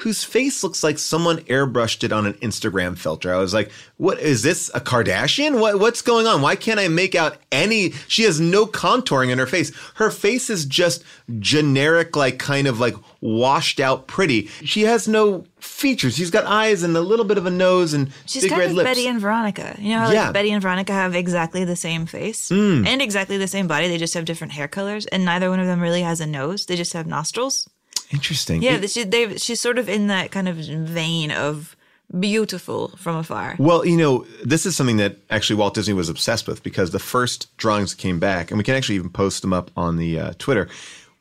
Whose 0.00 0.24
face 0.24 0.62
looks 0.62 0.82
like 0.84 0.98
someone 0.98 1.38
airbrushed 1.44 2.04
it 2.04 2.12
on 2.12 2.26
an 2.26 2.34
Instagram 2.34 2.98
filter. 2.98 3.32
I 3.34 3.38
was 3.38 3.54
like, 3.54 3.70
"What 3.96 4.18
is 4.20 4.42
this? 4.42 4.70
A 4.74 4.80
Kardashian? 4.80 5.58
What 5.58 5.80
what's 5.80 6.02
going 6.02 6.26
on? 6.26 6.42
Why 6.42 6.54
can't 6.54 6.78
I 6.78 6.88
make 6.88 7.14
out 7.14 7.38
any? 7.50 7.92
She 8.06 8.24
has 8.24 8.38
no 8.38 8.66
contouring 8.66 9.30
in 9.30 9.38
her 9.38 9.46
face. 9.46 9.72
Her 9.94 10.10
face 10.10 10.50
is 10.50 10.66
just 10.66 11.02
generic, 11.40 12.14
like 12.16 12.38
kind 12.38 12.66
of 12.66 12.78
like 12.80 12.94
washed 13.20 13.80
out 13.80 14.06
pretty. 14.06 14.48
She 14.64 14.82
has 14.82 15.08
no 15.08 15.44
features. 15.60 16.14
She's 16.16 16.30
got 16.30 16.44
eyes 16.44 16.82
and 16.82 16.96
a 16.96 17.00
little 17.00 17.24
bit 17.24 17.38
of 17.38 17.46
a 17.46 17.50
nose 17.50 17.94
and 17.94 18.12
She's 18.26 18.42
big 18.42 18.50
kind 18.50 18.60
red 18.60 18.70
of 18.70 18.76
lips. 18.76 18.90
Betty 18.90 19.06
and 19.08 19.20
Veronica. 19.20 19.76
You 19.78 19.90
know 19.94 20.00
how 20.00 20.12
like, 20.12 20.32
Betty 20.32 20.50
and 20.52 20.62
Veronica 20.62 20.92
have 20.92 21.14
exactly 21.14 21.64
the 21.64 21.76
same 21.76 22.06
face 22.06 22.50
Mm. 22.50 22.86
and 22.86 23.00
exactly 23.02 23.38
the 23.38 23.48
same 23.48 23.66
body. 23.66 23.88
They 23.88 23.98
just 23.98 24.14
have 24.14 24.24
different 24.26 24.52
hair 24.52 24.68
colors, 24.68 25.06
and 25.06 25.24
neither 25.24 25.48
one 25.50 25.60
of 25.60 25.66
them 25.66 25.80
really 25.80 26.02
has 26.02 26.20
a 26.20 26.26
nose. 26.26 26.66
They 26.66 26.76
just 26.76 26.92
have 26.92 27.06
nostrils. 27.06 27.68
Interesting. 28.10 28.62
Yeah, 28.62 28.76
It- 28.76 28.90
she, 28.90 29.04
they, 29.04 29.36
she's 29.38 29.60
sort 29.60 29.78
of 29.78 29.88
in 29.88 30.06
that 30.08 30.30
kind 30.30 30.48
of 30.48 30.56
vein 30.56 31.30
of 31.30 31.76
beautiful 32.20 32.88
from 32.96 33.16
afar. 33.16 33.56
Well, 33.58 33.84
you 33.84 33.96
know, 33.96 34.24
this 34.44 34.64
is 34.64 34.76
something 34.76 34.96
that 34.98 35.16
actually 35.30 35.56
Walt 35.56 35.74
Disney 35.74 35.94
was 35.94 36.08
obsessed 36.08 36.46
with 36.46 36.62
because 36.62 36.90
the 36.92 36.98
first 37.00 37.54
drawings 37.56 37.90
that 37.94 38.00
came 38.00 38.18
back, 38.20 38.50
and 38.50 38.58
we 38.58 38.64
can 38.64 38.74
actually 38.74 38.94
even 38.96 39.10
post 39.10 39.42
them 39.42 39.52
up 39.52 39.70
on 39.76 39.96
the 39.96 40.18
uh, 40.20 40.32
Twitter, 40.38 40.68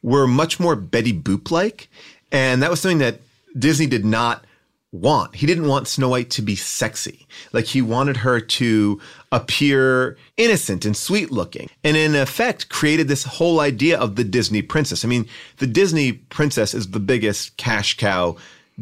were 0.04 0.28
much 0.28 0.60
more 0.60 0.76
Betty 0.76 1.12
Boop 1.13 1.50
like. 1.52 1.89
And 2.32 2.62
that 2.62 2.69
was 2.69 2.82
something 2.82 3.00
that 3.00 3.21
Disney 3.58 3.88
did 3.88 4.06
not 4.06 4.45
want. 4.91 5.36
He 5.36 5.48
didn't 5.48 5.67
want 5.67 5.88
Snow 5.88 6.10
White 6.10 6.30
to 6.32 6.41
be 6.41 6.56
sexy. 6.56 7.26
Like 7.52 7.65
he 7.65 7.82
wanted 7.82 8.17
her 8.17 8.39
to 8.39 9.02
appear 9.36 10.17
innocent 10.38 10.86
and 10.86 10.95
sweet 10.95 11.30
looking. 11.30 11.69
And 11.84 11.98
in 11.98 12.15
effect, 12.15 12.69
created 12.69 13.10
this 13.10 13.26
whole 13.26 13.60
idea 13.60 14.00
of 14.00 14.15
the 14.15 14.24
Disney 14.24 14.62
princess. 14.62 15.04
I 15.04 15.10
mean, 15.10 15.28
the 15.58 15.67
Disney 15.67 16.13
princess 16.13 16.74
is 16.74 16.91
the 16.91 17.02
biggest 17.02 17.58
cash 17.58 17.98
cow 17.98 18.38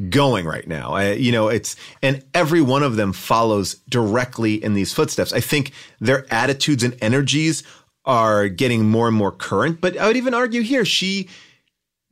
going 0.10 0.46
right 0.46 0.68
now. 0.68 0.94
I, 0.94 1.14
you 1.14 1.32
know, 1.32 1.48
it's 1.48 1.76
and 2.04 2.24
every 2.36 2.62
one 2.62 2.84
of 2.84 2.98
them 2.98 3.14
follows 3.14 3.76
directly 3.90 4.64
in 4.64 4.76
these 4.76 4.94
footsteps. 4.94 5.34
I 5.34 5.40
think 5.40 5.72
their 6.00 6.32
attitudes 6.32 6.84
and 6.84 6.96
energies 7.02 7.64
are 8.06 8.48
getting 8.48 8.86
more 8.86 9.08
and 9.08 9.18
more 9.18 9.32
current, 9.32 9.82
but 9.82 9.98
I 9.98 10.08
would 10.08 10.18
even 10.18 10.36
argue 10.36 10.62
here 10.62 10.86
she 10.86 11.30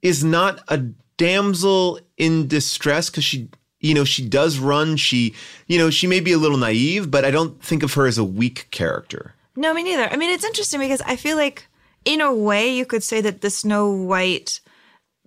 is 0.02 0.24
not 0.24 0.64
a 0.68 0.78
damsel 1.18 2.00
in 2.18 2.48
distress 2.48 3.10
because 3.10 3.24
she 3.24 3.50
you 3.82 3.94
know 3.94 4.04
she 4.06 4.26
does 4.26 4.58
run 4.60 4.96
she 4.96 5.34
you 5.68 5.78
know 5.78 5.90
she 5.90 6.08
may 6.08 6.20
be 6.20 6.32
a 6.32 6.38
little 6.38 6.58
naive 6.58 7.12
but 7.12 7.26
i 7.26 7.32
don't 7.32 7.62
think 7.62 7.84
of 7.84 7.94
her 7.96 8.06
as 8.08 8.18
a 8.18 8.24
weak 8.24 8.68
character 8.72 9.34
No, 9.56 9.74
me 9.74 9.84
neither. 9.84 10.08
I 10.10 10.16
mean, 10.16 10.30
it's 10.32 10.46
interesting 10.46 10.80
because 10.80 11.02
I 11.02 11.18
feel 11.18 11.36
like, 11.36 11.68
in 12.06 12.22
a 12.22 12.34
way, 12.34 12.74
you 12.74 12.86
could 12.86 13.04
say 13.04 13.20
that 13.22 13.42
the 13.42 13.50
Snow 13.50 13.92
White 13.92 14.62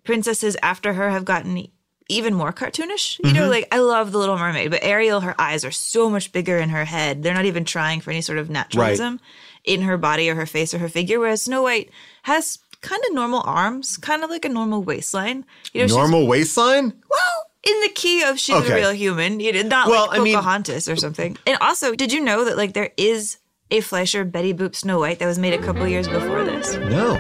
princesses 0.03 0.57
after 0.63 0.95
her 0.95 1.11
have 1.11 1.25
gotten 1.25 1.69
even 2.09 2.35
more 2.35 2.53
cartoonish. 2.53 3.19
You 3.25 3.33
know, 3.33 3.47
Mhm. 3.47 3.51
like 3.51 3.69
I 3.73 3.79
love 3.79 4.13
the 4.13 4.19
Little 4.19 4.39
Mermaid, 4.39 4.71
but 4.71 4.83
Ariel, 4.83 5.21
her 5.21 5.35
eyes 5.39 5.65
are 5.65 5.71
so 5.71 6.09
much 6.11 6.33
bigger 6.33 6.57
in 6.59 6.71
her 6.71 6.85
head. 6.85 7.23
They're 7.23 7.35
not 7.35 7.45
even 7.47 7.65
trying 7.65 8.01
for 8.01 8.11
any 8.11 8.23
sort 8.23 8.39
of 8.39 8.49
naturalism 8.51 9.21
in 9.65 9.83
her 9.83 9.97
body 9.99 10.29
or 10.31 10.35
her 10.37 10.47
face 10.47 10.73
or 10.75 10.79
her 10.79 10.89
figure. 10.89 11.21
Whereas 11.21 11.43
Snow 11.43 11.63
White 11.63 11.91
has 12.23 12.59
kind 12.81 13.03
of 13.09 13.15
normal 13.15 13.43
arms, 13.47 13.97
kind 13.97 14.25
of 14.25 14.31
like 14.31 14.45
a 14.45 14.49
normal 14.51 14.83
waistline. 14.83 15.45
You 15.73 15.87
know, 15.87 15.95
Normal 15.97 16.27
waistline? 16.27 16.93
well, 17.11 17.39
in 17.67 17.81
the 17.83 17.89
key 17.95 18.23
of 18.23 18.39
she's 18.39 18.55
Okay. 18.57 18.73
a 18.73 18.77
real 18.77 18.93
human, 18.93 19.41
you 19.41 19.53
know, 19.53 19.63
not 19.63 19.89
Well, 19.89 20.07
like 20.09 20.21
I 20.21 20.23
mean- 20.23 20.35
Pocahontas 20.35 20.89
or 20.89 20.97
something. 20.97 21.37
And 21.47 21.57
also, 21.61 21.95
did 21.95 22.13
you 22.13 22.21
know 22.21 22.45
that 22.45 22.57
like 22.57 22.73
there 22.75 22.91
is 22.97 23.39
a 23.71 23.81
Fleischer 23.81 24.25
Betty 24.25 24.53
Boop 24.55 24.75
Snow 24.77 24.99
White 25.01 25.19
that 25.19 25.27
was 25.27 25.39
made 25.39 25.55
a 25.55 25.59
couple 25.63 25.87
years 25.89 26.07
before 26.09 26.45
this? 26.45 26.75
No. 26.77 27.15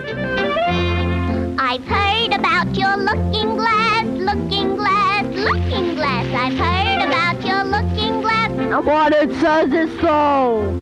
I've 1.59 1.85
heard 1.85 2.33
about 2.35 2.77
your 2.77 2.97
looking 2.97 3.57
glass, 3.57 4.05
looking 4.07 4.77
glass, 4.77 5.25
looking 5.35 5.95
glass. 5.95 6.27
I've 6.35 6.59
heard 6.59 7.09
about 7.09 7.45
your 7.45 7.65
looking 7.65 8.21
glass. 8.21 8.51
What 8.85 9.13
it 9.13 9.31
says 9.41 9.73
is 9.73 10.01
so. 10.01 10.81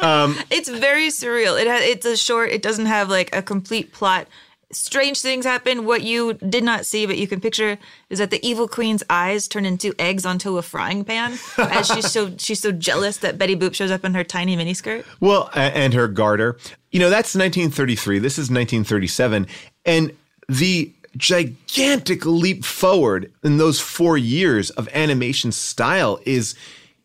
Um, 0.00 0.36
It's 0.50 0.68
very 0.68 1.08
surreal. 1.08 1.60
It 1.60 1.66
has 1.66 1.82
it's 1.84 2.06
a 2.06 2.16
short. 2.16 2.50
It 2.50 2.62
doesn't 2.62 2.86
have 2.86 3.08
like 3.10 3.34
a 3.36 3.42
complete 3.42 3.92
plot. 3.92 4.26
Strange 4.74 5.20
things 5.20 5.44
happen. 5.44 5.84
What 5.84 6.02
you 6.02 6.34
did 6.34 6.64
not 6.64 6.86
see, 6.86 7.06
but 7.06 7.18
you 7.18 7.26
can 7.26 7.40
picture, 7.40 7.78
is 8.10 8.18
that 8.18 8.30
the 8.30 8.46
evil 8.46 8.68
queen's 8.68 9.02
eyes 9.08 9.48
turn 9.48 9.64
into 9.64 9.94
eggs 9.98 10.26
onto 10.26 10.58
a 10.58 10.62
frying 10.62 11.04
pan, 11.04 11.38
as 11.58 11.86
she's 11.86 12.10
so 12.10 12.32
she's 12.36 12.60
so 12.60 12.72
jealous 12.72 13.18
that 13.18 13.38
Betty 13.38 13.56
Boop 13.56 13.74
shows 13.74 13.90
up 13.90 14.04
in 14.04 14.14
her 14.14 14.24
tiny 14.24 14.56
miniskirt. 14.56 15.04
Well, 15.20 15.50
and 15.54 15.94
her 15.94 16.08
garter. 16.08 16.56
You 16.90 17.00
know, 17.00 17.10
that's 17.10 17.34
1933. 17.34 18.18
This 18.18 18.34
is 18.34 18.50
1937. 18.50 19.46
And 19.84 20.12
the 20.48 20.92
gigantic 21.16 22.26
leap 22.26 22.64
forward 22.64 23.32
in 23.42 23.58
those 23.58 23.80
four 23.80 24.18
years 24.18 24.70
of 24.70 24.88
animation 24.92 25.52
style 25.52 26.20
is 26.24 26.54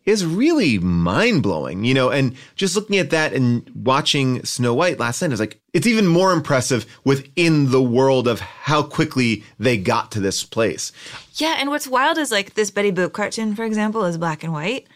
is 0.09 0.25
really 0.25 0.79
mind 0.79 1.43
blowing, 1.43 1.83
you 1.83 1.93
know, 1.93 2.09
and 2.09 2.35
just 2.55 2.75
looking 2.75 2.97
at 2.97 3.11
that 3.11 3.33
and 3.33 3.69
watching 3.73 4.43
Snow 4.43 4.73
White 4.73 4.99
last 4.99 5.21
night 5.21 5.31
is 5.31 5.39
like, 5.39 5.59
it's 5.73 5.87
even 5.87 6.07
more 6.07 6.33
impressive 6.33 6.85
within 7.03 7.71
the 7.71 7.81
world 7.81 8.27
of 8.27 8.39
how 8.39 8.83
quickly 8.83 9.43
they 9.59 9.77
got 9.77 10.11
to 10.11 10.19
this 10.19 10.43
place. 10.43 10.91
Yeah, 11.35 11.55
and 11.59 11.69
what's 11.69 11.87
wild 11.87 12.17
is 12.17 12.31
like 12.31 12.55
this 12.55 12.71
Betty 12.71 12.91
Boop 12.91 13.13
cartoon, 13.13 13.55
for 13.55 13.63
example, 13.63 14.03
is 14.05 14.17
black 14.17 14.43
and 14.43 14.51
white. 14.51 14.87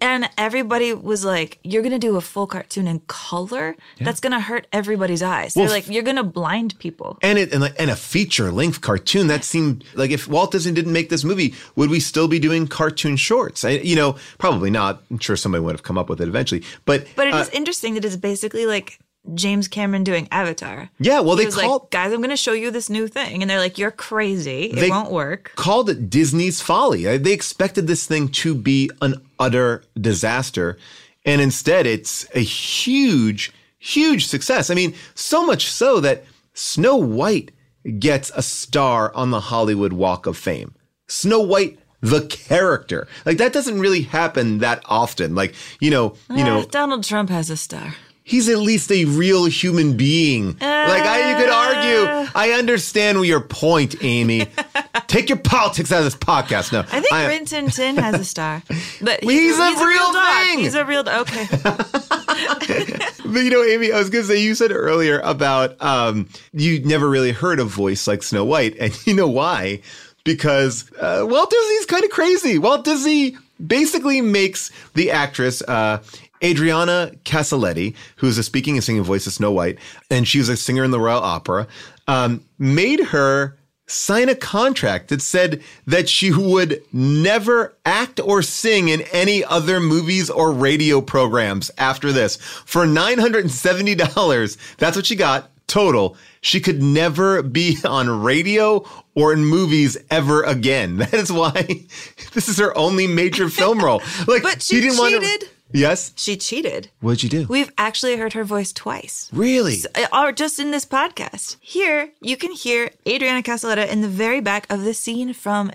And 0.00 0.28
everybody 0.38 0.94
was 0.94 1.24
like, 1.24 1.58
You're 1.62 1.82
gonna 1.82 1.98
do 1.98 2.16
a 2.16 2.20
full 2.20 2.46
cartoon 2.46 2.86
in 2.86 3.00
color? 3.00 3.76
That's 3.98 4.20
gonna 4.20 4.40
hurt 4.40 4.66
everybody's 4.72 5.22
eyes. 5.22 5.54
Well, 5.54 5.66
They're 5.66 5.74
like, 5.74 5.88
You're 5.88 6.02
gonna 6.02 6.24
blind 6.24 6.78
people. 6.78 7.18
And 7.22 7.38
it 7.38 7.52
and, 7.52 7.60
like, 7.60 7.74
and 7.78 7.90
a 7.90 7.96
feature 7.96 8.50
length 8.50 8.80
cartoon 8.80 9.26
that 9.26 9.44
seemed 9.44 9.84
like 9.94 10.10
if 10.10 10.26
Walt 10.26 10.52
Disney 10.52 10.72
didn't 10.72 10.92
make 10.92 11.10
this 11.10 11.24
movie, 11.24 11.54
would 11.76 11.90
we 11.90 12.00
still 12.00 12.28
be 12.28 12.38
doing 12.38 12.66
cartoon 12.66 13.16
shorts? 13.16 13.64
I, 13.64 13.70
you 13.70 13.96
know, 13.96 14.16
probably 14.38 14.70
not. 14.70 15.02
I'm 15.10 15.18
sure 15.18 15.36
somebody 15.36 15.62
would 15.62 15.74
have 15.74 15.82
come 15.82 15.98
up 15.98 16.08
with 16.08 16.20
it 16.20 16.28
eventually. 16.28 16.62
But 16.84 17.06
But 17.16 17.28
it 17.28 17.34
uh, 17.34 17.38
is 17.38 17.50
interesting 17.50 17.94
that 17.94 18.04
it's 18.04 18.16
basically 18.16 18.66
like 18.66 18.98
James 19.34 19.68
Cameron 19.68 20.02
doing 20.02 20.26
Avatar. 20.32 20.90
Yeah, 20.98 21.20
well, 21.20 21.36
He 21.36 21.42
they 21.42 21.46
was 21.46 21.54
call- 21.56 21.78
like, 21.80 21.90
guys, 21.90 22.12
I'm 22.12 22.20
gonna 22.20 22.36
show 22.36 22.52
you 22.52 22.70
this 22.70 22.88
new 22.88 23.06
thing. 23.06 23.42
And 23.42 23.50
they're 23.50 23.58
like, 23.58 23.78
You're 23.78 23.90
crazy. 23.90 24.64
It 24.64 24.90
won't 24.90 25.10
work. 25.10 25.52
called 25.56 25.90
it 25.90 26.08
Disney's 26.10 26.60
folly. 26.60 27.16
They 27.18 27.32
expected 27.32 27.86
this 27.86 28.06
thing 28.06 28.28
to 28.28 28.54
be 28.54 28.90
an 29.02 29.20
utter 29.38 29.82
disaster, 30.00 30.78
and 31.24 31.40
instead, 31.40 31.86
it's 31.86 32.26
a 32.34 32.40
huge, 32.40 33.52
huge 33.78 34.26
success. 34.26 34.70
I 34.70 34.74
mean, 34.74 34.94
so 35.14 35.44
much 35.44 35.70
so 35.70 36.00
that 36.00 36.24
Snow 36.54 36.96
White 36.96 37.52
gets 37.98 38.30
a 38.34 38.42
star 38.42 39.14
on 39.14 39.30
the 39.30 39.40
Hollywood 39.40 39.92
Walk 39.92 40.26
of 40.26 40.36
Fame. 40.36 40.74
Snow 41.08 41.40
White. 41.40 41.78
The 42.02 42.22
character, 42.28 43.06
like 43.26 43.36
that, 43.36 43.52
doesn't 43.52 43.78
really 43.78 44.00
happen 44.00 44.60
that 44.60 44.82
often. 44.86 45.34
Like 45.34 45.54
you 45.80 45.90
know, 45.90 46.14
you 46.30 46.36
Uh, 46.42 46.46
know, 46.46 46.64
Donald 46.64 47.04
Trump 47.04 47.28
has 47.28 47.50
a 47.50 47.58
star. 47.58 47.94
He's 48.30 48.48
at 48.48 48.58
least 48.58 48.90
a 48.92 49.04
real 49.06 49.44
human 49.46 49.96
being. 49.96 50.56
like 50.60 50.60
I, 50.62 51.30
you 51.30 51.36
could 51.36 51.50
argue. 51.50 52.30
I 52.34 52.52
understand 52.58 53.24
your 53.24 53.40
point, 53.40 53.96
Amy. 54.02 54.46
Take 55.08 55.28
your 55.28 55.38
politics 55.38 55.90
out 55.90 55.98
of 55.98 56.04
this 56.04 56.14
podcast. 56.14 56.72
No, 56.72 56.80
I 56.80 57.00
think 57.00 57.12
I- 57.12 57.26
Rin 57.26 57.44
Tin 57.44 57.68
Tin 57.70 57.96
has 57.96 58.20
a 58.20 58.24
star. 58.24 58.62
But 59.02 59.22
He's 59.24 59.58
a 59.58 59.86
real 59.86 60.12
dog. 60.12 60.44
thing. 60.44 60.58
He's 60.60 60.74
a 60.74 60.84
real. 60.84 61.04
Okay. 61.08 61.48
But 63.24 63.44
you 63.44 63.50
know, 63.50 63.62
Amy, 63.62 63.92
I 63.92 63.98
was 63.98 64.10
going 64.10 64.24
to 64.24 64.28
say 64.28 64.40
you 64.40 64.54
said 64.56 64.72
earlier 64.72 65.20
about 65.20 65.80
um, 65.82 66.28
you 66.52 66.84
never 66.84 67.08
really 67.08 67.30
heard 67.32 67.60
a 67.60 67.64
voice 67.64 68.06
like 68.08 68.22
Snow 68.24 68.44
White, 68.44 68.76
and 68.80 68.96
you 69.06 69.14
know 69.14 69.28
why? 69.28 69.82
Because 70.24 70.90
uh, 71.00 71.24
Walt 71.28 71.50
Disney's 71.50 71.86
kind 71.86 72.02
of 72.04 72.10
crazy. 72.10 72.58
Walt 72.58 72.84
Disney 72.84 73.36
basically 73.64 74.20
makes 74.20 74.70
the 74.94 75.10
actress 75.12 75.62
uh, 75.62 76.02
Adriana 76.42 77.12
Caselotti, 77.24 77.94
who's 78.16 78.38
a 78.38 78.42
speaking 78.42 78.76
and 78.76 78.84
singing 78.84 79.02
voice 79.02 79.26
of 79.26 79.32
Snow 79.32 79.52
White, 79.52 79.78
and 80.10 80.26
she 80.26 80.38
was 80.38 80.48
a 80.48 80.56
singer 80.56 80.84
in 80.84 80.90
the 80.90 81.00
Royal 81.00 81.22
Opera, 81.22 81.66
um, 82.08 82.44
made 82.58 83.00
her 83.06 83.56
sign 83.86 84.28
a 84.28 84.34
contract 84.36 85.08
that 85.08 85.20
said 85.20 85.60
that 85.86 86.08
she 86.08 86.32
would 86.32 86.80
never 86.92 87.74
act 87.84 88.20
or 88.20 88.40
sing 88.40 88.88
in 88.88 89.00
any 89.12 89.44
other 89.44 89.80
movies 89.80 90.30
or 90.30 90.52
radio 90.52 91.00
programs 91.00 91.72
after 91.76 92.12
this. 92.12 92.36
For 92.36 92.86
$970, 92.86 94.76
that's 94.78 94.96
what 94.96 95.06
she 95.06 95.16
got 95.16 95.50
total. 95.66 96.16
She 96.40 96.60
could 96.60 96.82
never 96.82 97.42
be 97.42 97.78
on 97.84 98.22
radio 98.22 98.84
or 99.14 99.32
in 99.32 99.44
movies 99.44 99.96
ever 100.10 100.42
again. 100.42 100.96
That 101.10 101.14
is 101.14 101.32
why 101.32 101.52
this 102.32 102.48
is 102.48 102.58
her 102.58 102.76
only 102.78 103.06
major 103.06 103.48
film 103.48 103.80
role. 103.80 104.02
Like, 104.26 104.42
But 104.42 104.62
she 104.62 104.80
didn't 104.80 104.98
want 104.98 105.14
cheated. 105.20 105.40
to. 105.40 105.48
Yes. 105.72 106.12
She 106.16 106.36
cheated. 106.36 106.90
What'd 107.00 107.22
you 107.22 107.28
do? 107.28 107.46
We've 107.48 107.70
actually 107.78 108.16
heard 108.16 108.32
her 108.32 108.44
voice 108.44 108.72
twice. 108.72 109.28
Really? 109.32 109.74
S- 109.74 109.86
uh, 109.94 110.06
Or 110.12 110.32
just 110.32 110.58
in 110.58 110.70
this 110.72 110.84
podcast. 110.84 111.56
Here, 111.60 112.10
you 112.20 112.36
can 112.36 112.52
hear 112.52 112.90
Adriana 113.06 113.42
Caselotti 113.42 113.88
in 113.88 114.00
the 114.00 114.08
very 114.08 114.40
back 114.40 114.66
of 114.70 114.82
the 114.82 114.94
scene 114.94 115.32
from 115.32 115.70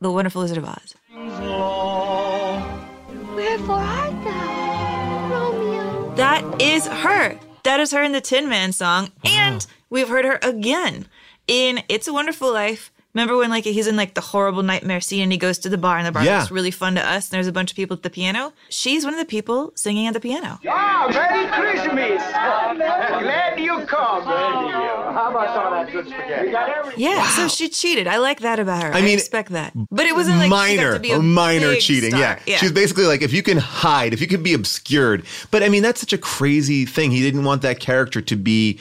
The 0.00 0.10
Wonderful 0.10 0.42
Wizard 0.42 0.58
of 0.58 0.64
Oz. 0.64 0.94
Wherefore 3.34 3.76
art 3.76 4.24
thou, 4.24 5.28
Romeo? 5.30 6.14
That 6.16 6.60
is 6.60 6.86
her. 6.86 7.38
That 7.64 7.80
is 7.80 7.92
her 7.92 8.02
in 8.02 8.12
the 8.12 8.20
Tin 8.20 8.48
Man 8.48 8.72
song. 8.72 9.10
And 9.24 9.66
we've 9.90 10.08
heard 10.08 10.24
her 10.24 10.38
again 10.42 11.06
in 11.46 11.82
It's 11.88 12.08
a 12.08 12.12
Wonderful 12.12 12.52
Life. 12.52 12.90
Remember 13.18 13.36
when 13.36 13.50
like 13.50 13.64
he's 13.64 13.88
in 13.88 13.96
like 13.96 14.14
the 14.14 14.20
horrible 14.20 14.62
nightmare 14.62 15.00
scene 15.00 15.22
and 15.24 15.32
he 15.32 15.38
goes 15.38 15.58
to 15.58 15.68
the 15.68 15.76
bar 15.76 15.98
and 15.98 16.06
the 16.06 16.12
bar 16.12 16.22
Yeah. 16.24 16.38
looks 16.38 16.52
really 16.52 16.70
fun 16.70 16.94
to 16.94 17.04
us 17.04 17.26
and 17.28 17.32
there's 17.36 17.48
a 17.48 17.52
bunch 17.52 17.72
of 17.72 17.76
people 17.76 17.96
at 17.96 18.04
the 18.04 18.10
piano? 18.10 18.52
She's 18.68 19.04
one 19.04 19.12
of 19.12 19.18
the 19.18 19.26
people 19.26 19.72
singing 19.74 20.06
at 20.06 20.14
the 20.14 20.20
piano. 20.20 20.60
Ah, 20.68 21.08
Merry 21.10 21.48
Christmas! 21.48 22.22
Glad 22.22 23.58
you 23.58 23.84
come. 23.86 24.22
How 24.22 25.30
about 25.32 25.52
some 25.52 25.66
of 25.66 25.72
that 25.72 25.90
good 25.90 26.06
spaghetti? 26.06 26.46
We 26.46 26.52
got 26.52 26.68
everything. 26.68 27.00
Yeah, 27.02 27.26
so 27.30 27.48
she 27.48 27.68
cheated. 27.68 28.06
I 28.06 28.18
like 28.18 28.38
that 28.40 28.60
about 28.60 28.84
her. 28.84 28.90
I 28.90 28.94
mean, 28.94 29.02
I, 29.02 29.06
mean, 29.06 29.16
respect 29.16 29.50
that. 29.50 29.72
But 29.90 30.06
it 30.06 30.14
wasn't 30.14 30.36
like 30.38 30.44
she 30.44 30.50
got 30.50 30.56
minor, 30.76 30.92
to 30.94 31.00
be 31.00 31.10
a 31.10 31.18
minor 31.18 31.70
big 31.72 31.80
cheating. 31.80 32.10
star. 32.10 32.38
Yeah. 32.46 32.58
She 32.58 32.66
was 32.66 32.72
basically 32.72 33.06
like, 33.06 33.22
if 33.22 33.32
you 33.32 33.42
can 33.42 33.56
hide, 33.58 34.12
if 34.12 34.20
you 34.20 34.28
can 34.28 34.44
be 34.44 34.54
obscured. 34.54 35.24
But 35.50 35.64
I 35.64 35.68
mean, 35.68 35.82
that's 35.82 35.98
such 35.98 36.12
a 36.12 36.18
crazy 36.18 36.86
thing. 36.86 37.10
He 37.10 37.20
didn't 37.20 37.42
want 37.42 37.62
that 37.62 37.80
character 37.80 38.20
to 38.20 38.36
be 38.36 38.78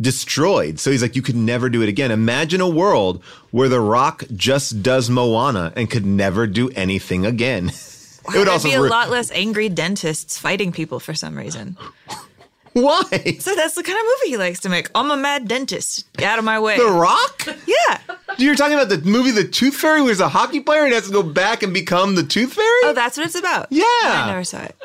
destroyed. 0.00 0.78
So 0.80 0.90
he's 0.90 1.02
like, 1.02 1.16
you 1.16 1.22
could 1.22 1.36
never 1.36 1.68
do 1.68 1.82
it 1.82 1.88
again. 1.88 2.10
Imagine 2.10 2.60
a 2.60 2.68
world 2.68 3.22
where 3.50 3.68
The 3.68 3.80
Rock 3.80 4.24
just 4.34 4.82
does 4.82 5.10
Moana 5.10 5.72
and 5.76 5.90
could 5.90 6.06
never 6.06 6.46
do 6.46 6.70
anything 6.70 7.26
again. 7.26 7.68
it 8.34 8.38
would 8.38 8.48
also 8.48 8.68
be 8.68 8.74
a 8.74 8.80
ru- 8.80 8.88
lot 8.88 9.10
less 9.10 9.30
angry 9.32 9.68
dentists 9.68 10.38
fighting 10.38 10.72
people 10.72 11.00
for 11.00 11.14
some 11.14 11.36
reason. 11.36 11.76
Why? 12.72 13.02
So 13.40 13.54
that's 13.56 13.74
the 13.74 13.82
kind 13.82 13.98
of 13.98 14.04
movie 14.04 14.30
he 14.30 14.36
likes 14.36 14.60
to 14.60 14.68
make. 14.68 14.90
I'm 14.94 15.10
a 15.10 15.16
mad 15.16 15.48
dentist. 15.48 16.10
Get 16.12 16.30
out 16.30 16.38
of 16.38 16.44
my 16.44 16.60
way. 16.60 16.78
The 16.78 16.86
Rock? 16.86 17.46
Yeah. 17.66 17.98
You're 18.38 18.54
talking 18.54 18.74
about 18.74 18.88
the 18.88 18.98
movie 18.98 19.32
The 19.32 19.42
Tooth 19.42 19.74
Fairy, 19.74 20.00
where 20.00 20.10
he's 20.10 20.20
a 20.20 20.28
hockey 20.28 20.60
player 20.60 20.84
and 20.84 20.92
has 20.94 21.06
to 21.06 21.12
go 21.12 21.24
back 21.24 21.64
and 21.64 21.74
become 21.74 22.14
the 22.14 22.22
Tooth 22.22 22.52
Fairy? 22.52 22.80
Oh, 22.84 22.92
that's 22.94 23.16
what 23.16 23.26
it's 23.26 23.34
about. 23.34 23.66
Yeah. 23.70 23.84
I 23.84 24.24
never 24.28 24.44
saw 24.44 24.62
it. 24.62 24.76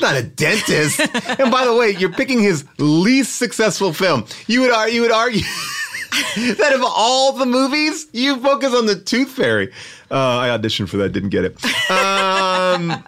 Not 0.00 0.16
a 0.16 0.22
dentist. 0.22 1.00
and 1.00 1.50
by 1.50 1.64
the 1.64 1.74
way, 1.76 1.90
you're 1.90 2.12
picking 2.12 2.40
his 2.40 2.64
least 2.78 3.36
successful 3.36 3.92
film. 3.92 4.24
You 4.46 4.62
would 4.62 4.72
argue, 4.72 4.94
you 4.94 5.02
would 5.02 5.12
argue 5.12 5.42
that 6.36 6.72
of 6.74 6.82
all 6.84 7.32
the 7.32 7.46
movies, 7.46 8.06
you 8.12 8.38
focus 8.40 8.74
on 8.74 8.86
the 8.86 8.96
Tooth 8.96 9.30
Fairy. 9.30 9.72
Uh, 10.10 10.38
I 10.38 10.48
auditioned 10.48 10.88
for 10.88 10.96
that, 10.98 11.10
didn't 11.10 11.30
get 11.30 11.44
it. 11.44 11.90
Um, 11.90 13.04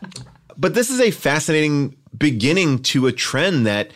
but 0.56 0.74
this 0.74 0.90
is 0.90 1.00
a 1.00 1.10
fascinating 1.10 1.96
beginning 2.16 2.82
to 2.82 3.06
a 3.06 3.12
trend 3.12 3.66
that 3.66 3.90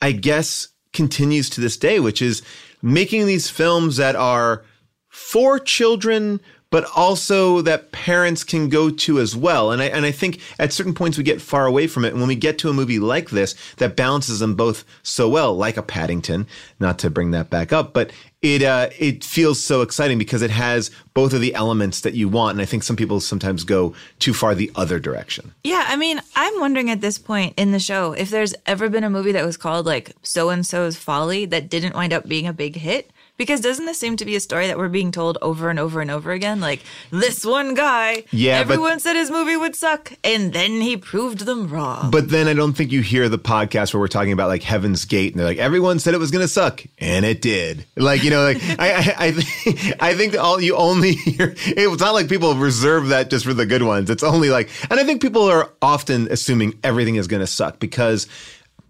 I 0.00 0.12
guess 0.12 0.68
continues 0.92 1.48
to 1.50 1.60
this 1.60 1.76
day, 1.76 2.00
which 2.00 2.20
is 2.20 2.42
making 2.82 3.26
these 3.26 3.48
films 3.48 3.96
that 3.96 4.16
are 4.16 4.64
for 5.08 5.58
children, 5.58 6.40
but 6.72 6.90
also 6.96 7.60
that 7.60 7.92
parents 7.92 8.42
can 8.42 8.70
go 8.70 8.88
to 8.88 9.20
as 9.20 9.36
well. 9.36 9.70
And 9.70 9.82
I 9.82 9.84
and 9.84 10.06
I 10.06 10.10
think 10.10 10.40
at 10.58 10.72
certain 10.72 10.94
points 10.94 11.18
we 11.18 11.22
get 11.22 11.40
far 11.40 11.66
away 11.66 11.86
from 11.86 12.04
it. 12.04 12.12
And 12.12 12.18
when 12.18 12.28
we 12.28 12.34
get 12.34 12.58
to 12.58 12.70
a 12.70 12.72
movie 12.72 12.98
like 12.98 13.30
this 13.30 13.54
that 13.76 13.94
balances 13.94 14.40
them 14.40 14.56
both 14.56 14.84
so 15.02 15.28
well, 15.28 15.54
like 15.54 15.76
a 15.76 15.82
Paddington, 15.82 16.46
not 16.80 16.98
to 17.00 17.10
bring 17.10 17.30
that 17.32 17.50
back 17.50 17.72
up, 17.74 17.92
but 17.92 18.10
it 18.40 18.62
uh, 18.62 18.88
it 18.98 19.22
feels 19.22 19.62
so 19.62 19.82
exciting 19.82 20.18
because 20.18 20.40
it 20.40 20.50
has 20.50 20.90
both 21.14 21.34
of 21.34 21.42
the 21.42 21.54
elements 21.54 22.00
that 22.00 22.14
you 22.14 22.28
want. 22.28 22.56
And 22.56 22.62
I 22.62 22.64
think 22.64 22.82
some 22.82 22.96
people 22.96 23.20
sometimes 23.20 23.64
go 23.64 23.94
too 24.18 24.32
far 24.32 24.54
the 24.54 24.72
other 24.74 24.98
direction. 24.98 25.54
Yeah, 25.62 25.84
I 25.86 25.96
mean, 25.96 26.20
I'm 26.34 26.58
wondering 26.58 26.90
at 26.90 27.02
this 27.02 27.18
point 27.18 27.54
in 27.58 27.72
the 27.72 27.78
show 27.78 28.12
if 28.12 28.30
there's 28.30 28.54
ever 28.64 28.88
been 28.88 29.04
a 29.04 29.10
movie 29.10 29.32
that 29.32 29.44
was 29.44 29.58
called 29.58 29.84
like 29.84 30.12
So 30.22 30.48
and 30.48 30.66
So's 30.66 30.96
Folly 30.96 31.44
that 31.46 31.68
didn't 31.68 31.94
wind 31.94 32.14
up 32.14 32.26
being 32.26 32.46
a 32.46 32.52
big 32.52 32.76
hit. 32.76 33.11
Because 33.38 33.60
doesn't 33.60 33.86
this 33.86 33.98
seem 33.98 34.16
to 34.18 34.24
be 34.26 34.36
a 34.36 34.40
story 34.40 34.66
that 34.66 34.76
we're 34.76 34.90
being 34.90 35.10
told 35.10 35.38
over 35.40 35.70
and 35.70 35.78
over 35.78 36.00
and 36.02 36.10
over 36.10 36.32
again? 36.32 36.60
Like, 36.60 36.82
this 37.10 37.44
one 37.46 37.72
guy, 37.74 38.24
Yeah, 38.30 38.62
but- 38.62 38.72
everyone 38.74 39.00
said 39.00 39.16
his 39.16 39.30
movie 39.30 39.56
would 39.56 39.74
suck, 39.74 40.12
and 40.22 40.52
then 40.52 40.82
he 40.82 40.98
proved 40.98 41.40
them 41.40 41.68
wrong. 41.68 42.10
But 42.10 42.28
then 42.28 42.46
I 42.46 42.52
don't 42.52 42.74
think 42.74 42.92
you 42.92 43.00
hear 43.00 43.30
the 43.30 43.38
podcast 43.38 43.94
where 43.94 44.00
we're 44.00 44.08
talking 44.08 44.32
about 44.32 44.48
like 44.48 44.62
Heaven's 44.62 45.06
Gate, 45.06 45.32
and 45.32 45.40
they're 45.40 45.46
like, 45.46 45.56
everyone 45.58 45.98
said 45.98 46.12
it 46.12 46.18
was 46.18 46.30
going 46.30 46.44
to 46.44 46.48
suck, 46.48 46.84
and 46.98 47.24
it 47.24 47.40
did. 47.40 47.86
Like 47.96 48.22
you 48.22 48.30
know, 48.30 48.42
like 48.44 48.58
I, 48.78 48.92
I, 48.92 49.14
I, 49.26 49.32
think, 49.32 50.02
I 50.02 50.14
think 50.14 50.38
all 50.38 50.60
you 50.60 50.76
only 50.76 51.12
hear. 51.12 51.54
It's 51.56 52.02
not 52.02 52.12
like 52.12 52.28
people 52.28 52.54
reserve 52.54 53.08
that 53.08 53.30
just 53.30 53.46
for 53.46 53.54
the 53.54 53.66
good 53.66 53.82
ones. 53.82 54.10
It's 54.10 54.22
only 54.22 54.50
like, 54.50 54.68
and 54.90 55.00
I 55.00 55.04
think 55.04 55.22
people 55.22 55.44
are 55.44 55.70
often 55.80 56.28
assuming 56.30 56.78
everything 56.84 57.16
is 57.16 57.28
going 57.28 57.40
to 57.40 57.46
suck 57.46 57.80
because 57.80 58.26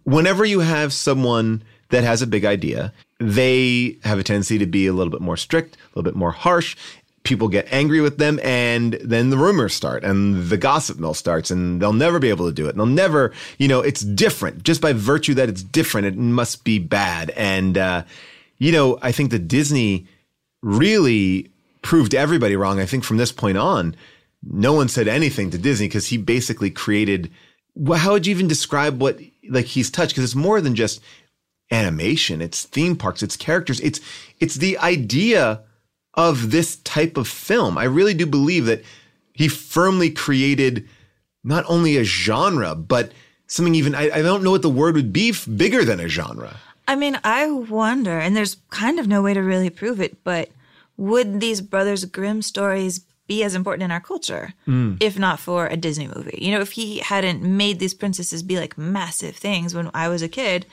whenever 0.03 0.45
you 0.45 0.61
have 0.61 0.93
someone 0.93 1.63
that 1.91 2.05
has 2.05 2.23
a 2.23 2.27
big 2.27 2.45
idea, 2.45 2.93
they 3.23 3.97
have 4.05 4.19
a 4.19 4.23
tendency 4.23 4.59
to 4.59 4.67
be 4.67 4.87
a 4.87 4.93
little 4.93 5.11
bit 5.11 5.21
more 5.21 5.37
strict, 5.37 5.77
a 5.77 5.79
little 5.91 6.03
bit 6.03 6.17
more 6.17 6.33
harsh. 6.33 6.77
People 7.25 7.49
get 7.49 7.69
angry 7.71 8.01
with 8.01 8.19
them, 8.19 8.41
and 8.43 8.95
then 8.95 9.31
the 9.31 9.39
rumors 9.39 9.75
start, 9.75 10.03
and 10.03 10.49
the 10.49 10.57
gossip 10.57 10.99
mill 10.99 11.15
starts, 11.15 11.53
and 11.53 11.81
they'll 11.81 11.93
never 11.93 12.19
be 12.19 12.31
able 12.31 12.47
to 12.47 12.53
do 12.53 12.67
it. 12.67 12.71
And 12.71 12.81
they'll 12.81 12.87
never, 12.87 13.33
you 13.59 13.69
know, 13.69 13.81
it's 13.81 14.01
different 14.01 14.65
just 14.65 14.81
by 14.81 14.93
virtue 14.93 15.35
that 15.35 15.49
it's 15.49 15.63
different. 15.63 16.09
It 16.09 16.17
must 16.17 16.65
be 16.65 16.81
bad, 16.81 17.31
and 17.31 17.79
uh, 17.79 18.03
you 18.59 18.73
know, 18.73 18.99
I 19.03 19.13
think 19.13 19.31
that 19.31 19.47
Disney 19.47 20.07
really 20.63 21.51
proved 21.83 22.15
everybody 22.15 22.57
wrong. 22.57 22.81
I 22.81 22.87
think 22.87 23.05
from 23.05 23.19
this 23.19 23.33
point 23.33 23.59
on, 23.59 23.95
no 24.43 24.73
one 24.73 24.89
said 24.89 25.09
anything 25.09 25.51
to 25.51 25.59
Disney 25.59 25.87
because 25.87 26.09
he 26.09 26.17
basically 26.17 26.71
created. 26.71 27.31
Well, 27.75 27.99
how 27.99 28.13
would 28.13 28.27
you 28.27 28.33
even 28.33 28.49
describe 28.49 29.01
what 29.01 29.21
like 29.49 29.67
he's 29.67 29.91
touched? 29.91 30.13
Because 30.13 30.25
it's 30.25 30.35
more 30.35 30.61
than 30.61 30.75
just 30.75 31.01
animation. 31.73 32.41
It's 32.41 32.65
theme 32.65 32.95
parks. 32.97 33.23
It's 33.23 33.37
characters. 33.37 33.81
It's 33.81 34.01
it's 34.39 34.57
the 34.57 34.79
idea 34.79 35.63
of 36.15 36.51
this 36.51 36.77
type 36.77 37.17
of 37.17 37.27
film. 37.27 37.79
I 37.79 37.85
really 37.85 38.15
do 38.15 38.27
believe 38.27 38.67
that 38.67 38.85
he 39.33 39.49
firmly 39.49 40.11
created 40.11 40.87
not 41.43 41.65
only 41.67 41.97
a 41.97 42.05
genre, 42.05 42.75
but 42.75 43.13
something 43.47 43.75
even 43.75 43.95
I, 43.95 44.11
I 44.19 44.23
don't 44.23 44.45
know 44.45 44.51
what 44.51 44.63
the 44.63 44.69
word 44.69 44.95
would 44.95 45.13
be 45.13 45.33
bigger 45.57 45.85
than 45.85 46.01
a 46.01 46.09
genre. 46.09 46.57
I 46.87 46.97
mean, 46.97 47.19
I 47.25 47.51
wonder, 47.51 48.19
and 48.19 48.37
there's 48.37 48.57
kind 48.71 48.99
of 48.99 49.07
no 49.07 49.23
way 49.23 49.33
to 49.35 49.41
really 49.41 49.71
prove 49.71 50.01
it, 50.01 50.23
but 50.25 50.51
would 50.97 51.41
these 51.41 51.61
Brothers 51.61 52.05
Grimm 52.05 52.43
stories 52.43 53.01
be 53.29 53.43
as 53.45 53.55
important 53.55 53.85
in 53.85 53.91
our 53.93 54.01
culture 54.01 54.53
Mm. 54.67 54.97
if 55.01 55.19
not 55.19 55.39
for 55.41 55.67
a 55.67 55.77
Disney 55.77 56.09
movie? 56.09 56.39
You 56.43 56.51
know, 56.53 56.61
if 56.61 56.73
he 56.73 56.99
hadn't 56.99 57.43
made 57.43 57.79
these 57.79 57.95
princesses 57.95 58.43
be 58.43 58.59
like 58.59 58.77
massive 58.77 59.37
things 59.37 59.75
when 59.75 59.91
I 59.95 60.09
was 60.09 60.23
a 60.23 60.29
kid. 60.29 60.67